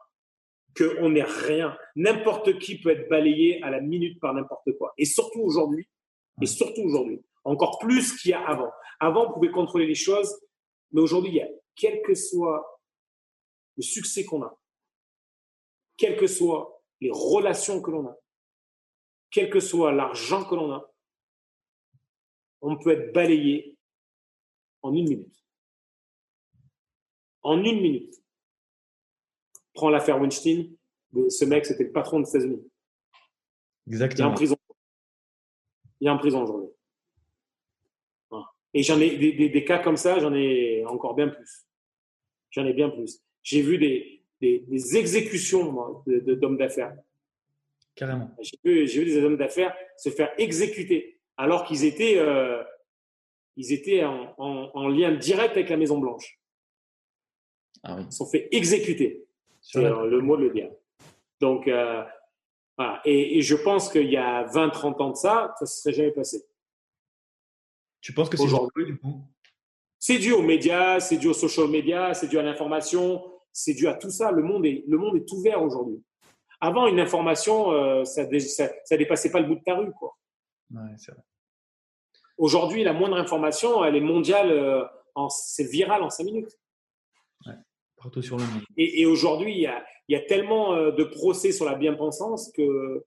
Que 0.74 0.98
on 1.02 1.10
n'est 1.10 1.24
rien. 1.24 1.78
N'importe 1.96 2.60
qui 2.60 2.80
peut 2.80 2.90
être 2.90 3.10
balayé 3.10 3.62
à 3.64 3.70
la 3.70 3.82
minute 3.82 4.20
par 4.20 4.34
n'importe 4.34 4.72
quoi. 4.78 4.94
Et 4.98 5.06
surtout 5.06 5.42
aujourd'hui. 5.42 5.88
Et 6.42 6.46
surtout 6.46 6.82
aujourd'hui. 6.82 7.22
Encore 7.44 7.80
plus 7.80 8.16
qu'il 8.18 8.32
y 8.32 8.34
a 8.34 8.42
avant. 8.48 8.72
Avant, 9.00 9.30
on 9.30 9.34
pouvait 9.34 9.52
contrôler 9.52 9.88
les 9.88 9.96
choses, 9.96 10.34
mais 10.92 11.02
aujourd'hui, 11.02 11.42
quel 11.76 12.02
que 12.04 12.14
soit 12.14 12.80
le 13.78 13.84
succès 13.84 14.26
qu'on 14.26 14.44
a, 14.44 14.58
quelles 15.98 16.18
que 16.18 16.28
soient 16.28 16.82
les 17.00 17.10
relations 17.12 17.82
que 17.82 17.90
l'on 17.90 18.08
a, 18.08 18.18
quel 19.32 19.50
que 19.50 19.60
soit 19.60 19.92
l'argent 19.92 20.44
que 20.46 20.56
l'on 20.56 20.72
a, 20.72 20.92
on 22.62 22.78
peut 22.78 22.92
être 22.92 23.14
balayé 23.14 23.78
en 24.84 24.94
une 24.94 25.10
minute. 25.10 25.44
En 27.42 27.64
une 27.64 27.82
minute. 27.82 28.21
Prends 29.74 29.90
l'affaire 29.90 30.20
Weinstein. 30.20 30.70
Ce 31.30 31.46
mec, 31.46 31.66
c'était 31.66 31.84
le 31.86 31.92
patron 31.92 32.20
des 32.20 32.30
États-Unis. 32.30 32.62
Exactement. 33.88 34.28
Il 34.28 34.30
est 34.30 34.32
en 34.32 34.36
prison. 34.36 34.58
Il 36.00 36.08
est 36.08 36.12
en 36.12 36.18
prison 36.18 36.44
aujourd'hui. 36.44 36.70
Et 38.74 38.84
j'en 38.84 39.00
ai 39.00 39.18
des, 39.18 39.34
des, 39.34 39.50
des, 39.50 39.66
cas 39.66 39.80
comme 39.80 39.98
ça, 39.98 40.20
j'en 40.20 40.34
ai 40.34 40.86
encore 40.86 41.14
bien 41.14 41.28
plus. 41.28 41.66
J'en 42.52 42.66
ai 42.66 42.74
bien 42.74 42.90
plus. 42.90 43.22
J'ai 43.44 43.62
vu 43.62 43.78
des, 43.78 44.98
exécutions 44.98 45.72
moi, 45.72 46.04
d'hommes 46.08 46.56
de, 46.56 46.64
d'affaires. 46.64 46.96
Carrément. 47.96 48.34
J'ai 48.40 48.58
vu, 48.64 48.86
vu, 48.86 49.06
des 49.06 49.24
hommes 49.24 49.38
d'affaires 49.38 49.76
se 49.98 50.10
faire 50.10 50.32
exécuter 50.38 51.20
alors 51.36 51.66
qu'ils 51.66 51.84
étaient, 51.84 52.18
euh, 52.18 52.64
ils 53.58 53.74
étaient 53.74 54.06
en, 54.06 54.34
en, 54.38 54.72
en, 54.74 54.88
lien 54.88 55.12
direct 55.12 55.52
avec 55.52 55.70
la 55.70 55.78
Maison 55.78 55.98
Blanche. 56.00 56.40
Ah 57.84 57.98
oui. 57.98 58.04
Ils 58.06 58.14
sont 58.14 58.28
fait 58.28 58.48
exécuter. 58.52 59.26
C'est 59.62 59.82
le 59.82 60.22
mot 60.22 60.38
de 60.38 60.44
le 60.44 60.50
dire. 60.50 60.72
Donc, 61.40 61.68
euh, 61.68 62.04
voilà. 62.78 63.02
Et, 63.06 63.38
et, 63.38 63.42
je 63.42 63.56
pense 63.56 63.90
qu'il 63.92 64.10
y 64.10 64.18
a 64.18 64.44
20-30 64.46 65.02
ans 65.02 65.10
de 65.12 65.16
ça, 65.16 65.54
ça 65.58 65.66
ne 65.66 65.66
se 65.68 65.82
serait 65.82 65.94
jamais 65.94 66.12
passé. 66.12 66.44
Tu 68.02 68.14
penses 68.14 68.30
que 68.30 68.38
c'est 68.38 68.44
aujourd'hui 68.44 68.86
du 68.86 68.98
coup? 68.98 69.22
C'est 70.00 70.18
dû 70.18 70.32
aux 70.32 70.42
médias, 70.42 71.00
c'est 71.00 71.18
dû 71.18 71.28
aux 71.28 71.34
social 71.34 71.68
media, 71.68 72.14
c'est 72.16 72.28
dû 72.28 72.40
à 72.40 72.42
l'information. 72.42 73.24
c'est 73.54 73.74
dû 73.74 73.88
à 73.88 73.94
tout 73.94 74.10
ça. 74.10 74.32
Le 74.32 74.42
monde 74.42 74.66
est, 74.66 74.84
le 74.88 74.98
monde 74.98 75.16
est 75.16 75.32
ouvert 75.32 75.62
aujourd'hui. 75.62 76.02
Avant, 76.60 76.88
une 76.88 77.00
information, 77.00 77.72
euh, 77.72 78.04
ça, 78.06 78.24
ça, 78.86 78.98
dépassait 78.98 79.32
pas 79.32 79.40
le 79.40 79.48
bout 79.48 79.56
de 79.56 79.64
ta 79.64 79.76
rue. 79.76 79.92
Quoi. 79.94 80.18
Aujourd'hui, 82.38 82.84
la 82.84 82.94
moindre 82.94 83.18
information, 83.18 83.84
elle 83.84 83.96
est 83.96 84.02
mondiale, 84.02 84.52
euh, 84.52 84.84
c'est 85.30 85.70
viral 85.70 86.02
en 86.02 86.10
cinq 86.10 86.24
minutes. 86.24 86.58
Et, 88.78 89.06
aujourd'hui, 89.06 89.54
il 89.54 89.82
y 90.10 90.16
a, 90.16 90.22
tellement 90.22 90.74
euh, 90.74 90.92
de 90.92 91.04
procès 91.04 91.52
sur 91.52 91.66
la 91.66 91.76
bien-pensance 91.76 92.52
que, 92.52 93.04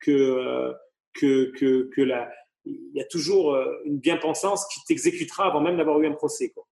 que, 0.00 0.72
que, 1.14 1.52
que, 1.56 1.90
que 1.94 2.02
la, 2.02 2.30
y 2.64 3.00
a 3.00 3.04
toujours 3.04 3.56
une 3.84 3.98
bien-pensance 3.98 4.66
qui 4.68 4.84
t'exécutera 4.84 5.46
avant 5.46 5.60
même 5.60 5.76
d'avoir 5.76 6.00
eu 6.00 6.06
un 6.06 6.12
procès. 6.12 6.50
Quoi. 6.50 6.66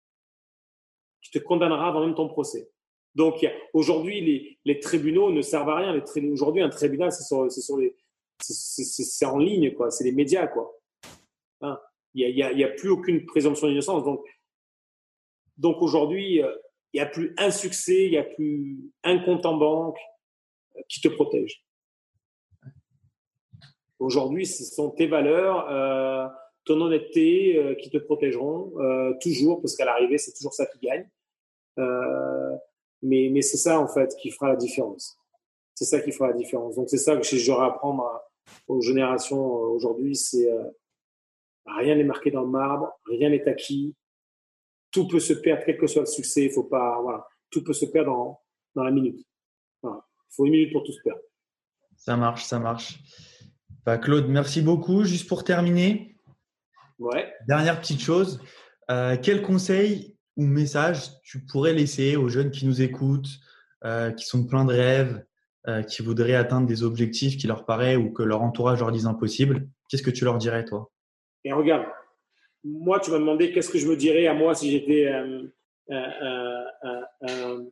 Qui 1.22 1.32
te 1.32 1.40
condamnera 1.40 1.88
avant 1.88 2.06
même 2.06 2.16
ton 2.16 2.28
procès. 2.28 2.70
Donc 3.16 3.45
aujourd'hui, 3.74 4.58
les, 4.66 4.80
tribunaux 4.80 5.32
ne 5.32 5.41
servent 5.41 5.70
à 5.70 5.76
rien. 5.76 6.04
Aujourd'hui, 6.32 6.62
un 6.62 6.70
tribunal, 6.70 7.12
c'est 7.12 7.24
sur, 7.24 7.78
les, 7.78 7.95
c'est 8.40 9.26
en 9.26 9.38
ligne, 9.38 9.74
quoi. 9.74 9.91
C'est 9.91 10.04
les 10.04 10.12
médias, 10.12 10.48
quoi. 10.48 10.74
Hein? 11.62 11.80
Il 12.16 12.34
n'y 12.34 12.64
a, 12.64 12.68
a, 12.68 12.72
plus 12.72 12.90
aucune 12.90 13.26
présomption 13.26 13.68
d'innocence. 13.68 14.04
Donc, 14.04 14.26
donc 15.58 15.82
aujourd'hui, 15.82 16.41
euh, 16.41 16.52
il 16.94 16.98
n'y 16.98 17.02
a 17.02 17.06
plus 17.06 17.34
un 17.38 17.52
succès, 17.52 18.06
il 18.06 18.11
n'y 18.11 18.18
a 18.18 18.24
plus 18.24 18.78
un 19.03 19.20
compte 19.20 19.45
en 19.45 19.57
banque 19.57 19.98
euh, 20.76 20.82
qui 20.88 21.02
te 21.02 21.07
protège. 21.07 21.65
Aujourd'hui, 23.99 24.45
ce 24.45 24.64
sont 24.65 24.91
tes 24.91 25.07
valeurs, 25.07 25.70
euh, 25.70 26.28
ton 26.65 26.80
honnêteté 26.82 27.78
qui 27.82 27.90
te 27.90 27.98
protégeront 27.98 28.74
toujours, 29.22 29.61
parce 29.61 29.76
qu'à 29.76 29.86
l'arrivée, 29.86 30.18
c'est 30.18 30.34
toujours 30.34 30.53
ça 30.53 30.65
qui 30.65 30.80
gagne. 30.80 31.07
Mais, 33.03 33.41
c'est 33.41 33.57
ça, 33.57 33.80
en 33.80 33.88
fait, 33.88 34.15
qui 34.15 34.32
fera 34.32 34.48
la 34.48 34.56
différence. 34.56 35.18
C'est 35.76 35.86
ça 35.86 35.99
qui 35.99 36.14
fera 36.14 36.28
la 36.28 36.34
différence. 36.34 36.76
Donc, 36.76 36.90
c'est 36.90 36.98
ça 36.98 37.18
que 37.18 37.24
j'aurais 37.24 37.65
à 37.65 37.70
apprendre 37.70 38.10
aux 38.68 38.82
générations 38.82 39.57
euh, 39.57 39.68
aujourd'hui. 39.68 40.15
C'est 40.15 40.49
euh, 40.49 40.64
rien 41.65 41.95
n'est 41.95 42.06
marqué 42.06 42.32
dans 42.32 42.44
le 42.44 42.49
marbre, 42.49 42.98
rien 43.06 43.30
n'est 43.30 43.48
acquis. 43.48 43.94
Tout 44.94 45.07
peut 45.07 45.20
se 45.20 45.34
perdre, 45.34 45.64
quel 45.65 45.78
que 45.78 45.88
soit 45.88 46.03
le 46.03 46.07
succès. 46.07 46.49
Faut 46.49 46.64
pas, 46.64 47.02
voilà, 47.02 47.28
tout 47.49 47.64
peut 47.64 47.74
se 47.74 47.86
perdre 47.86 48.11
dans, 48.11 48.41
dans 48.76 48.84
la 48.84 48.91
minute. 48.91 49.20
Il 49.84 50.36
faut 50.36 50.45
une 50.45 50.52
minute 50.52 50.72
pour 50.72 50.84
tout 50.84 50.94
se 50.94 51.02
perdre. 51.03 51.20
Ça 51.98 52.15
marche, 52.15 52.44
ça 52.45 52.60
marche. 52.60 52.99
Bah, 53.86 53.98
Claude, 53.98 54.28
merci 54.30 54.61
beaucoup. 54.61 55.03
Juste 55.03 55.28
pour 55.28 55.44
terminer, 55.44 56.15
ouais. 56.99 57.34
dernière 57.48 57.80
petite 57.80 58.02
chose. 58.02 58.41
Euh, 58.90 59.18
quel 59.22 59.41
conseil 59.41 60.18
ou 60.36 60.45
message 60.45 61.22
tu 61.24 61.45
pourrais 61.45 61.74
laisser 61.74 62.15
aux 62.15 62.30
jeunes 62.30 62.52
qui 62.52 62.65
nous 62.65 62.82
écoutent, 62.82 63.30
euh, 63.86 64.11
qui 64.11 64.26
sont 64.26 64.45
pleins 64.45 64.65
de 64.65 64.74
rêves, 64.74 65.24
euh, 65.68 65.84
qui 65.84 66.02
voudraient 66.02 66.36
atteindre 66.36 66.68
des 66.68 66.84
objectifs 66.84 67.38
qui 67.38 67.48
leur 67.48 67.65
paraissent 67.65 67.98
ou 67.98 68.11
que 68.11 68.24
leur 68.24 68.41
entourage 68.41 68.80
leur 68.80 68.91
dise 68.91 69.06
impossible? 69.06 69.68
Qu'est-ce 69.90 70.03
que 70.03 70.11
tu 70.11 70.26
leur 70.26 70.38
dirais, 70.38 70.65
toi? 70.65 70.91
Et 71.44 71.53
regarde, 71.53 71.86
moi, 72.64 72.99
tu 72.99 73.11
m'as 73.11 73.19
demandé 73.19 73.52
qu'est-ce 73.52 73.69
que 73.69 73.77
je 73.77 73.88
me 73.88 73.95
dirais 73.95 74.27
à 74.27 74.34
moi 74.34 74.56
si 74.56 74.72
j'étais 74.72 75.06
euh, 75.06 75.48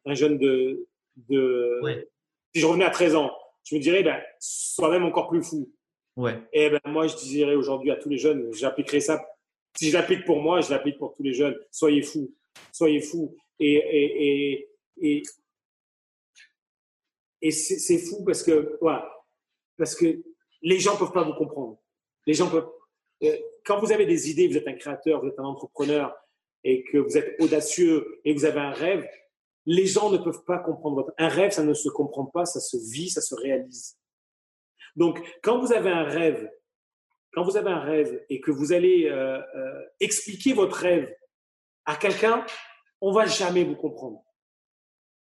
un 0.05 0.13
jeune 0.13 0.38
de. 0.38 0.88
de 1.30 2.07
Si 2.53 2.61
je 2.61 2.65
revenais 2.65 2.85
à 2.85 2.89
13 2.89 3.15
ans, 3.15 3.31
je 3.63 3.76
me 3.76 3.81
dirais, 3.81 4.03
ben, 4.03 4.22
sois 4.39 4.89
même 4.89 5.05
encore 5.05 5.30
plus 5.30 5.43
fou. 5.43 5.72
Ouais. 6.18 6.38
Et 6.51 6.69
ben, 6.69 6.81
moi, 6.85 7.07
je 7.07 7.15
dirais 7.15 7.55
aujourd'hui 7.55 7.91
à 7.91 7.95
tous 7.95 8.09
les 8.09 8.18
jeunes, 8.18 8.53
j'appliquerai 8.53 8.99
ça. 8.99 9.26
Si 9.77 9.89
je 9.89 9.97
l'applique 9.97 10.26
pour 10.26 10.41
moi, 10.41 10.59
je 10.59 10.69
l'applique 10.69 10.97
pour 10.97 11.13
tous 11.13 11.23
les 11.23 11.34
jeunes. 11.34 11.55
Soyez 11.72 12.01
fous 12.01 12.34
soyez 12.72 13.01
fous. 13.01 13.35
Et, 13.59 13.76
et, 13.76 14.69
et, 14.97 15.23
et, 17.41 17.51
c'est 17.51 17.97
fou 17.99 18.23
parce 18.23 18.43
que, 18.43 18.77
voilà, 18.81 19.09
parce 19.77 19.95
que 19.95 20.22
les 20.61 20.80
gens 20.80 20.97
peuvent 20.97 21.11
pas 21.11 21.23
vous 21.23 21.34
comprendre. 21.34 21.80
Les 22.26 22.34
gens 22.34 22.49
peuvent. 22.49 22.69
Euh, 23.23 23.38
quand 23.65 23.80
vous 23.80 23.91
avez 23.91 24.06
des 24.06 24.30
idées, 24.30 24.48
vous 24.48 24.57
êtes 24.57 24.68
un 24.68 24.73
créateur, 24.73 25.22
vous 25.22 25.27
êtes 25.27 25.39
un 25.39 25.45
entrepreneur 25.45 26.15
et 26.64 26.84
que 26.84 26.98
vous 26.98 27.18
êtes 27.18 27.39
audacieux 27.39 28.19
et 28.26 28.34
vous 28.34 28.45
avez 28.45 28.60
un 28.60 28.72
rêve, 28.72 29.07
les 29.65 29.85
gens 29.85 30.10
ne 30.10 30.18
peuvent 30.18 30.43
pas 30.45 30.60
comprendre 30.60 30.95
votre. 30.95 31.14
Un 31.18 31.27
rêve, 31.27 31.52
ça 31.52 31.64
ne 31.64 31.73
se 31.73 31.89
comprend 31.89 32.26
pas, 32.26 32.45
ça 32.45 32.60
se 32.60 32.77
vit, 32.91 33.10
ça 33.10 33.22
se 33.22 33.35
réalise. 33.35 33.98
Donc, 34.95 35.22
quand 35.43 35.60
vous 35.60 35.72
avez 35.72 35.89
un 35.89 36.03
rêve, 36.03 36.49
quand 37.34 37.43
vous 37.43 37.57
avez 37.57 37.69
un 37.69 37.80
rêve 37.80 38.26
et 38.30 38.41
que 38.41 38.52
vous 38.52 38.73
allez 38.73 39.06
euh, 39.06 39.39
euh, 39.39 39.84
expliquer 39.99 40.53
votre 40.53 40.76
rêve 40.76 41.14
à 41.85 41.95
quelqu'un, 41.95 42.45
on 42.99 43.11
va 43.11 43.26
jamais 43.26 43.64
vous 43.64 43.76
comprendre. 43.76 44.23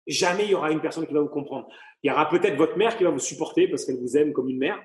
Jamais 0.07 0.45
il 0.45 0.51
y 0.51 0.55
aura 0.55 0.71
une 0.71 0.81
personne 0.81 1.05
qui 1.05 1.13
va 1.13 1.21
vous 1.21 1.27
comprendre. 1.27 1.67
Il 2.01 2.07
y 2.07 2.11
aura 2.11 2.29
peut-être 2.29 2.55
votre 2.55 2.77
mère 2.77 2.95
qui 2.97 3.03
va 3.03 3.09
vous 3.09 3.19
supporter 3.19 3.67
parce 3.67 3.85
qu'elle 3.85 3.99
vous 3.99 4.15
aime 4.15 4.31
comme 4.31 4.49
une 4.49 4.57
mère, 4.57 4.81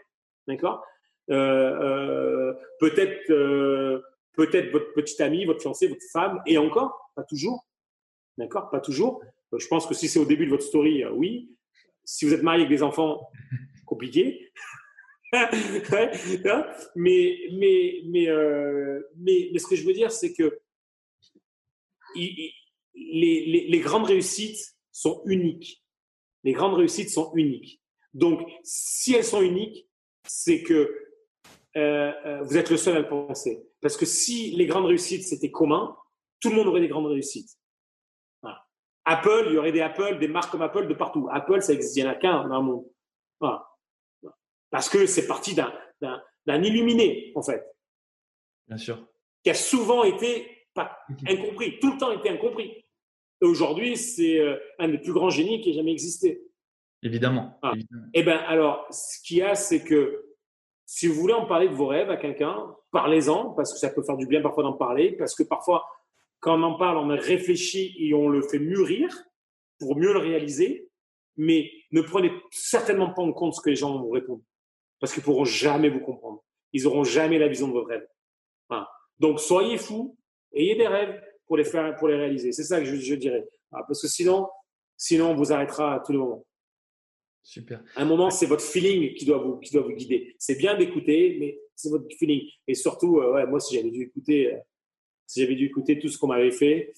d'accord? 0.49 0.85
Peut-être 1.29 3.31
euh, 3.31 4.01
peut-être 4.35 4.73
votre 4.73 4.93
petite 4.95 5.21
amie, 5.21 5.45
votre 5.45 5.61
fiancée, 5.61 5.89
votre 5.89 6.05
femme, 6.13 6.41
et 6.47 6.59
encore, 6.59 7.11
pas 7.15 7.25
toujours, 7.25 7.67
d'accord? 8.39 8.71
Pas 8.71 8.81
toujours. 8.81 9.23
Je 9.57 9.67
pense 9.67 9.87
que 9.87 9.95
si 9.95 10.09
c'est 10.09 10.19
au 10.19 10.25
début 10.25 10.47
de 10.47 10.51
votre 10.51 10.65
story, 10.65 11.05
oui. 11.07 11.51
Si 12.05 12.25
vous 12.25 12.35
êtes 12.35 12.43
marié 12.43 12.65
avec 12.65 12.77
des 12.77 12.83
enfants, 12.83 13.29
compliqué. 13.87 14.53
mais, 15.33 16.11
mais, 16.97 17.39
mais, 17.51 18.03
mais, 18.05 19.49
mais, 19.53 19.59
ce 19.59 19.67
que 19.67 19.77
je 19.77 19.87
veux 19.87 19.95
dire, 19.95 20.13
c'est 20.13 20.33
que 20.33 20.61
les, 22.95 23.81
grandes 23.81 24.05
réussites 24.05 24.77
sont 24.91 25.23
uniques. 25.27 25.83
Les 26.45 26.53
grandes 26.53 26.75
réussites 26.75 27.11
sont 27.11 27.33
uniques. 27.35 27.81
Donc, 28.15 28.49
si 28.63 29.15
elles 29.15 29.25
sont 29.25 29.43
uniques, 29.43 29.89
c'est 30.27 30.63
que 30.63 30.95
euh, 31.77 32.13
euh, 32.27 32.43
vous 32.43 32.57
êtes 32.57 32.71
le 32.71 32.77
seul 32.77 32.97
à 32.97 33.01
le 33.01 33.09
penser. 33.09 33.67
Parce 33.81 33.97
que 33.97 34.07
si 34.07 34.51
les 34.53 34.67
grandes 34.67 34.87
réussites, 34.87 35.25
c'était 35.25 35.51
commun, 35.51 35.97
tout 36.41 36.51
le 36.51 36.57
monde 36.57 36.67
aurait 36.69 36.81
des 36.81 36.89
grandes 36.89 37.07
réussites. 37.07 37.59
Apple, 39.05 39.47
il 39.49 39.55
y 39.55 39.59
aurait 39.59 39.73
des 39.73 39.81
Apple, 39.81 40.19
des 40.21 40.29
marques 40.29 40.53
comme 40.53 40.63
Apple 40.63 40.87
de 40.87 40.95
partout. 40.95 41.29
Apple, 41.33 41.61
ça 41.61 41.73
existe, 41.73 41.97
il 41.97 42.05
n'y 42.05 42.09
en 42.09 42.13
a 42.13 42.15
qu'un 42.15 42.47
dans 42.49 42.61
le 42.61 42.65
monde. 42.65 42.85
Parce 44.71 44.89
que 44.89 45.07
c'est 45.07 45.27
parti 45.27 45.55
d'un 45.55 46.63
illuminé, 46.63 47.33
en 47.35 47.43
fait. 47.43 47.65
Bien 48.69 48.77
sûr. 48.77 49.05
Qui 49.43 49.51
a 49.51 49.55
souvent 49.55 50.05
été 50.05 50.69
pas 50.73 50.99
incompris, 51.27 51.79
tout 51.81 51.93
le 51.93 51.99
temps 51.99 52.13
été 52.13 52.31
incompris. 52.31 52.85
Et 53.43 53.45
aujourd'hui, 53.45 53.97
c'est 53.97 54.39
euh, 54.39 54.57
un 54.79 54.89
des 54.89 54.99
plus 54.99 55.13
grands 55.13 55.31
génies 55.31 55.61
qui 55.61 55.71
ait 55.71 55.75
jamais 55.75 55.93
existé. 55.93 56.43
Évidemment. 57.03 57.59
Ah. 57.63 57.73
Eh 58.15 58.23
bien, 58.23 58.37
alors, 58.37 58.87
ce 58.91 59.21
qu'il 59.23 59.39
y 59.39 59.43
a, 59.43 59.55
c'est 59.55 59.83
que 59.83 60.32
si 60.87 61.07
vous 61.07 61.15
voulez 61.15 61.35
en 61.35 61.47
parler 61.47 61.69
de 61.69 61.75
vos 61.75 61.87
rêves 61.87 62.11
à 62.11 62.17
quelqu'un, 62.17 62.75
parlez-en, 62.91 63.51
parce 63.51 63.73
que 63.73 63.79
ça 63.79 63.91
peut 63.91 64.03
faire 64.03 64.17
du 64.17 64.27
bien 64.27 64.43
parfois 64.43 64.63
d'en 64.63 64.75
parler, 64.75 65.13
parce 65.13 65.35
que 65.35 65.43
parfois, 65.43 65.87
quand 66.41 66.59
on 66.59 66.63
en 66.63 66.75
parle, 66.75 66.99
on 66.99 67.09
réfléchit 67.09 67.95
et 67.99 68.15
on 68.15 68.29
le 68.29 68.43
fait 68.43 68.59
mûrir 68.59 69.09
pour 69.79 69.97
mieux 69.97 70.13
le 70.13 70.19
réaliser, 70.19 70.89
mais 71.37 71.71
ne 71.93 72.03
prenez 72.03 72.33
certainement 72.51 73.13
pas 73.13 73.23
en 73.23 73.33
compte 73.33 73.55
ce 73.55 73.61
que 73.61 73.71
les 73.71 73.77
gens 73.77 73.93
vont 73.93 74.03
vous 74.03 74.11
répondre, 74.11 74.43
parce 75.01 75.13
qu'ils 75.13 75.23
pourront 75.23 75.45
jamais 75.45 75.89
vous 75.89 76.01
comprendre. 76.01 76.43
Ils 76.73 76.87
auront 76.87 77.05
jamais 77.05 77.39
la 77.39 77.49
vision 77.49 77.69
de 77.69 77.73
vos 77.73 77.85
rêves. 77.85 78.07
Donc, 79.23 79.39
soyez 79.39 79.79
fous, 79.79 80.17
ayez 80.53 80.75
des 80.75 80.89
rêves 80.89 81.23
pour 81.47 81.57
les 81.57 81.65
faire, 81.65 81.95
pour 81.97 82.09
les 82.09 82.17
réaliser. 82.17 82.51
C'est 82.51 82.65
ça 82.65 82.81
que 82.81 82.85
je, 82.85 83.15
dirais. 83.15 83.47
Ah, 83.71 83.85
parce 83.87 84.03
que 84.03 84.09
sinon, 84.09 84.49
sinon, 84.97 85.31
on 85.31 85.35
vous 85.37 85.53
arrêtera 85.53 85.95
à 85.95 86.01
tout 86.01 86.13
le 86.13 86.19
moment. 86.19 86.45
Super. 87.43 87.83
À 87.97 88.03
un 88.03 88.05
moment, 88.05 88.31
c'est 88.31 88.47
votre 88.47 88.63
feeling 88.63 89.15
qui 89.15 89.25
doit 89.25 89.39
vous, 89.39 89.59
qui 89.59 89.73
doit 89.73 89.83
vous 89.83 89.93
guider. 89.93 90.35
C'est 90.39 90.57
bien 90.57 90.77
d'écouter, 90.77 91.37
mais 91.41 91.59
c'est 91.75 91.91
votre 91.91 92.07
feeling. 92.19 92.49
Et 92.69 92.75
surtout, 92.75 93.19
euh, 93.19 93.35
ouais, 93.35 93.47
moi, 93.47 93.59
si 93.59 93.75
j'avais 93.75 93.91
dû 93.91 94.03
écouter, 94.03 94.55
euh, 94.55 94.59
si 95.27 95.41
j'avais 95.41 95.57
dû 95.57 95.67
écouter 95.67 95.99
tout 95.99 96.09
ce 96.09 96.19
qu'on 96.19 96.29
m'avait 96.29 96.53
fait, 96.53 96.93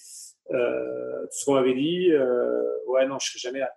euh, 0.52 1.22
tout 1.22 1.38
ce 1.38 1.44
qu'on 1.46 1.54
m'avait 1.54 1.74
dit, 1.74 2.10
ouais, 2.88 3.06
non, 3.06 3.18
je 3.18 3.30
serais 3.30 3.38
jamais 3.38 3.60
là. 3.60 3.70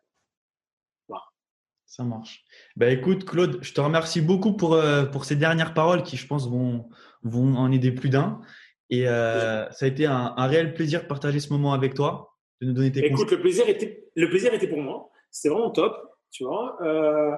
Ça 1.90 2.04
marche. 2.04 2.44
Bah, 2.76 2.92
écoute, 2.92 3.24
Claude, 3.24 3.60
je 3.62 3.74
te 3.74 3.80
remercie 3.80 4.20
beaucoup 4.20 4.58
pour, 4.58 4.78
pour 5.14 5.24
ces 5.24 5.38
dernières 5.38 5.74
paroles 5.74 6.04
qui, 6.04 6.18
je 6.18 6.28
pense, 6.28 6.48
vont, 6.50 6.90
vont 7.24 7.56
en 7.56 7.72
aider 7.72 7.94
plus 7.94 8.10
d'un. 8.10 8.42
Et 8.90 9.06
ça 9.06 9.70
a 9.80 9.88
été 9.88 10.06
un, 10.06 10.34
réel 10.48 10.74
plaisir 10.74 11.04
de 11.04 11.08
partager 11.08 11.40
ce 11.40 11.50
moment 11.50 11.72
avec 11.72 11.94
toi, 11.94 12.36
de 12.60 12.68
nous 12.68 12.74
donner 12.74 12.92
tes 12.92 13.06
Écoute, 13.06 13.32
le 13.32 13.40
plaisir 13.40 13.70
était, 13.70 14.06
le 14.16 14.30
plaisir 14.30 14.54
était 14.54 14.68
pour 14.68 14.82
moi. 14.82 15.10
C'était 15.32 15.48
vraiment 15.48 15.72
top, 15.72 15.96
tu 16.32 16.44
vois. 16.44 16.78
Euh, 16.82 17.32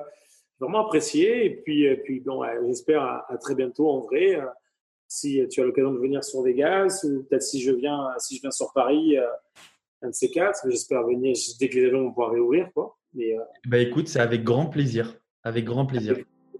vraiment 0.59 0.85
apprécié. 0.85 1.45
Et 1.45 1.61
puis, 1.61 1.83
et 1.83 1.97
puis 1.97 2.19
bon, 2.19 2.41
j'espère 2.67 3.03
à, 3.03 3.37
très 3.39 3.55
bientôt 3.55 3.89
en 3.89 4.01
vrai. 4.01 4.35
Euh, 4.35 4.45
si 5.07 5.43
tu 5.49 5.61
as 5.61 5.65
l'occasion 5.65 5.91
de 5.91 5.97
venir 5.97 6.23
sur 6.23 6.43
Vegas 6.43 7.03
ou 7.03 7.23
peut-être 7.23 7.41
si 7.41 7.59
je 7.61 7.71
viens, 7.71 8.09
si 8.19 8.35
je 8.35 8.41
viens 8.41 8.51
sur 8.51 8.71
Paris, 8.73 9.17
euh, 9.17 9.25
un 10.03 10.09
de 10.09 10.13
ces 10.13 10.29
quatre. 10.29 10.69
J'espère 10.69 11.03
venir 11.03 11.35
dès 11.59 11.67
que 11.67 11.75
les 11.75 11.85
avions 11.87 12.03
vont 12.03 12.09
pouvoir 12.09 12.31
réouvrir, 12.31 12.69
quoi. 12.73 12.95
Mais, 13.13 13.35
bah 13.65 13.79
écoute, 13.79 14.07
c'est 14.07 14.19
avec 14.19 14.43
grand 14.43 14.67
plaisir. 14.67 15.15
Avec 15.43 15.65
grand 15.65 15.87
plaisir. 15.87 16.17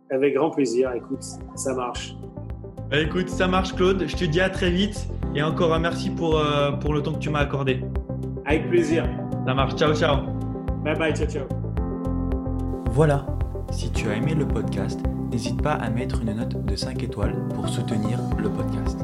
avec 0.09 0.33
grand 0.33 0.49
plaisir. 0.49 0.91
Écoute, 0.93 1.21
ça 1.55 1.75
marche. 1.75 2.15
Bah, 2.89 2.99
écoute, 2.99 3.29
ça 3.29 3.47
marche 3.47 3.75
Claude, 3.75 4.07
je 4.07 4.15
te 4.15 4.25
dis 4.25 4.41
à 4.41 4.49
très 4.49 4.71
vite 4.71 5.07
et 5.35 5.43
encore 5.43 5.75
un 5.75 5.79
merci 5.79 6.09
pour, 6.09 6.39
euh, 6.39 6.71
pour 6.71 6.93
le 6.93 7.03
temps 7.03 7.13
que 7.13 7.19
tu 7.19 7.29
m'as 7.29 7.41
accordé. 7.41 7.81
Avec 8.45 8.67
plaisir. 8.67 9.07
Ça 9.45 9.53
marche, 9.53 9.75
ciao 9.75 9.93
ciao. 9.93 10.25
Bye 10.83 10.97
bye, 10.97 11.13
ciao, 11.13 11.27
ciao. 11.27 11.68
Voilà, 12.91 13.25
si 13.71 13.91
tu 13.91 14.09
as 14.09 14.15
aimé 14.15 14.33
le 14.33 14.47
podcast, 14.47 14.99
n'hésite 15.31 15.61
pas 15.61 15.73
à 15.73 15.89
mettre 15.89 16.21
une 16.21 16.33
note 16.33 16.65
de 16.65 16.75
5 16.75 17.03
étoiles 17.03 17.35
pour 17.53 17.69
soutenir 17.69 18.19
le 18.37 18.49
podcast. 18.49 18.97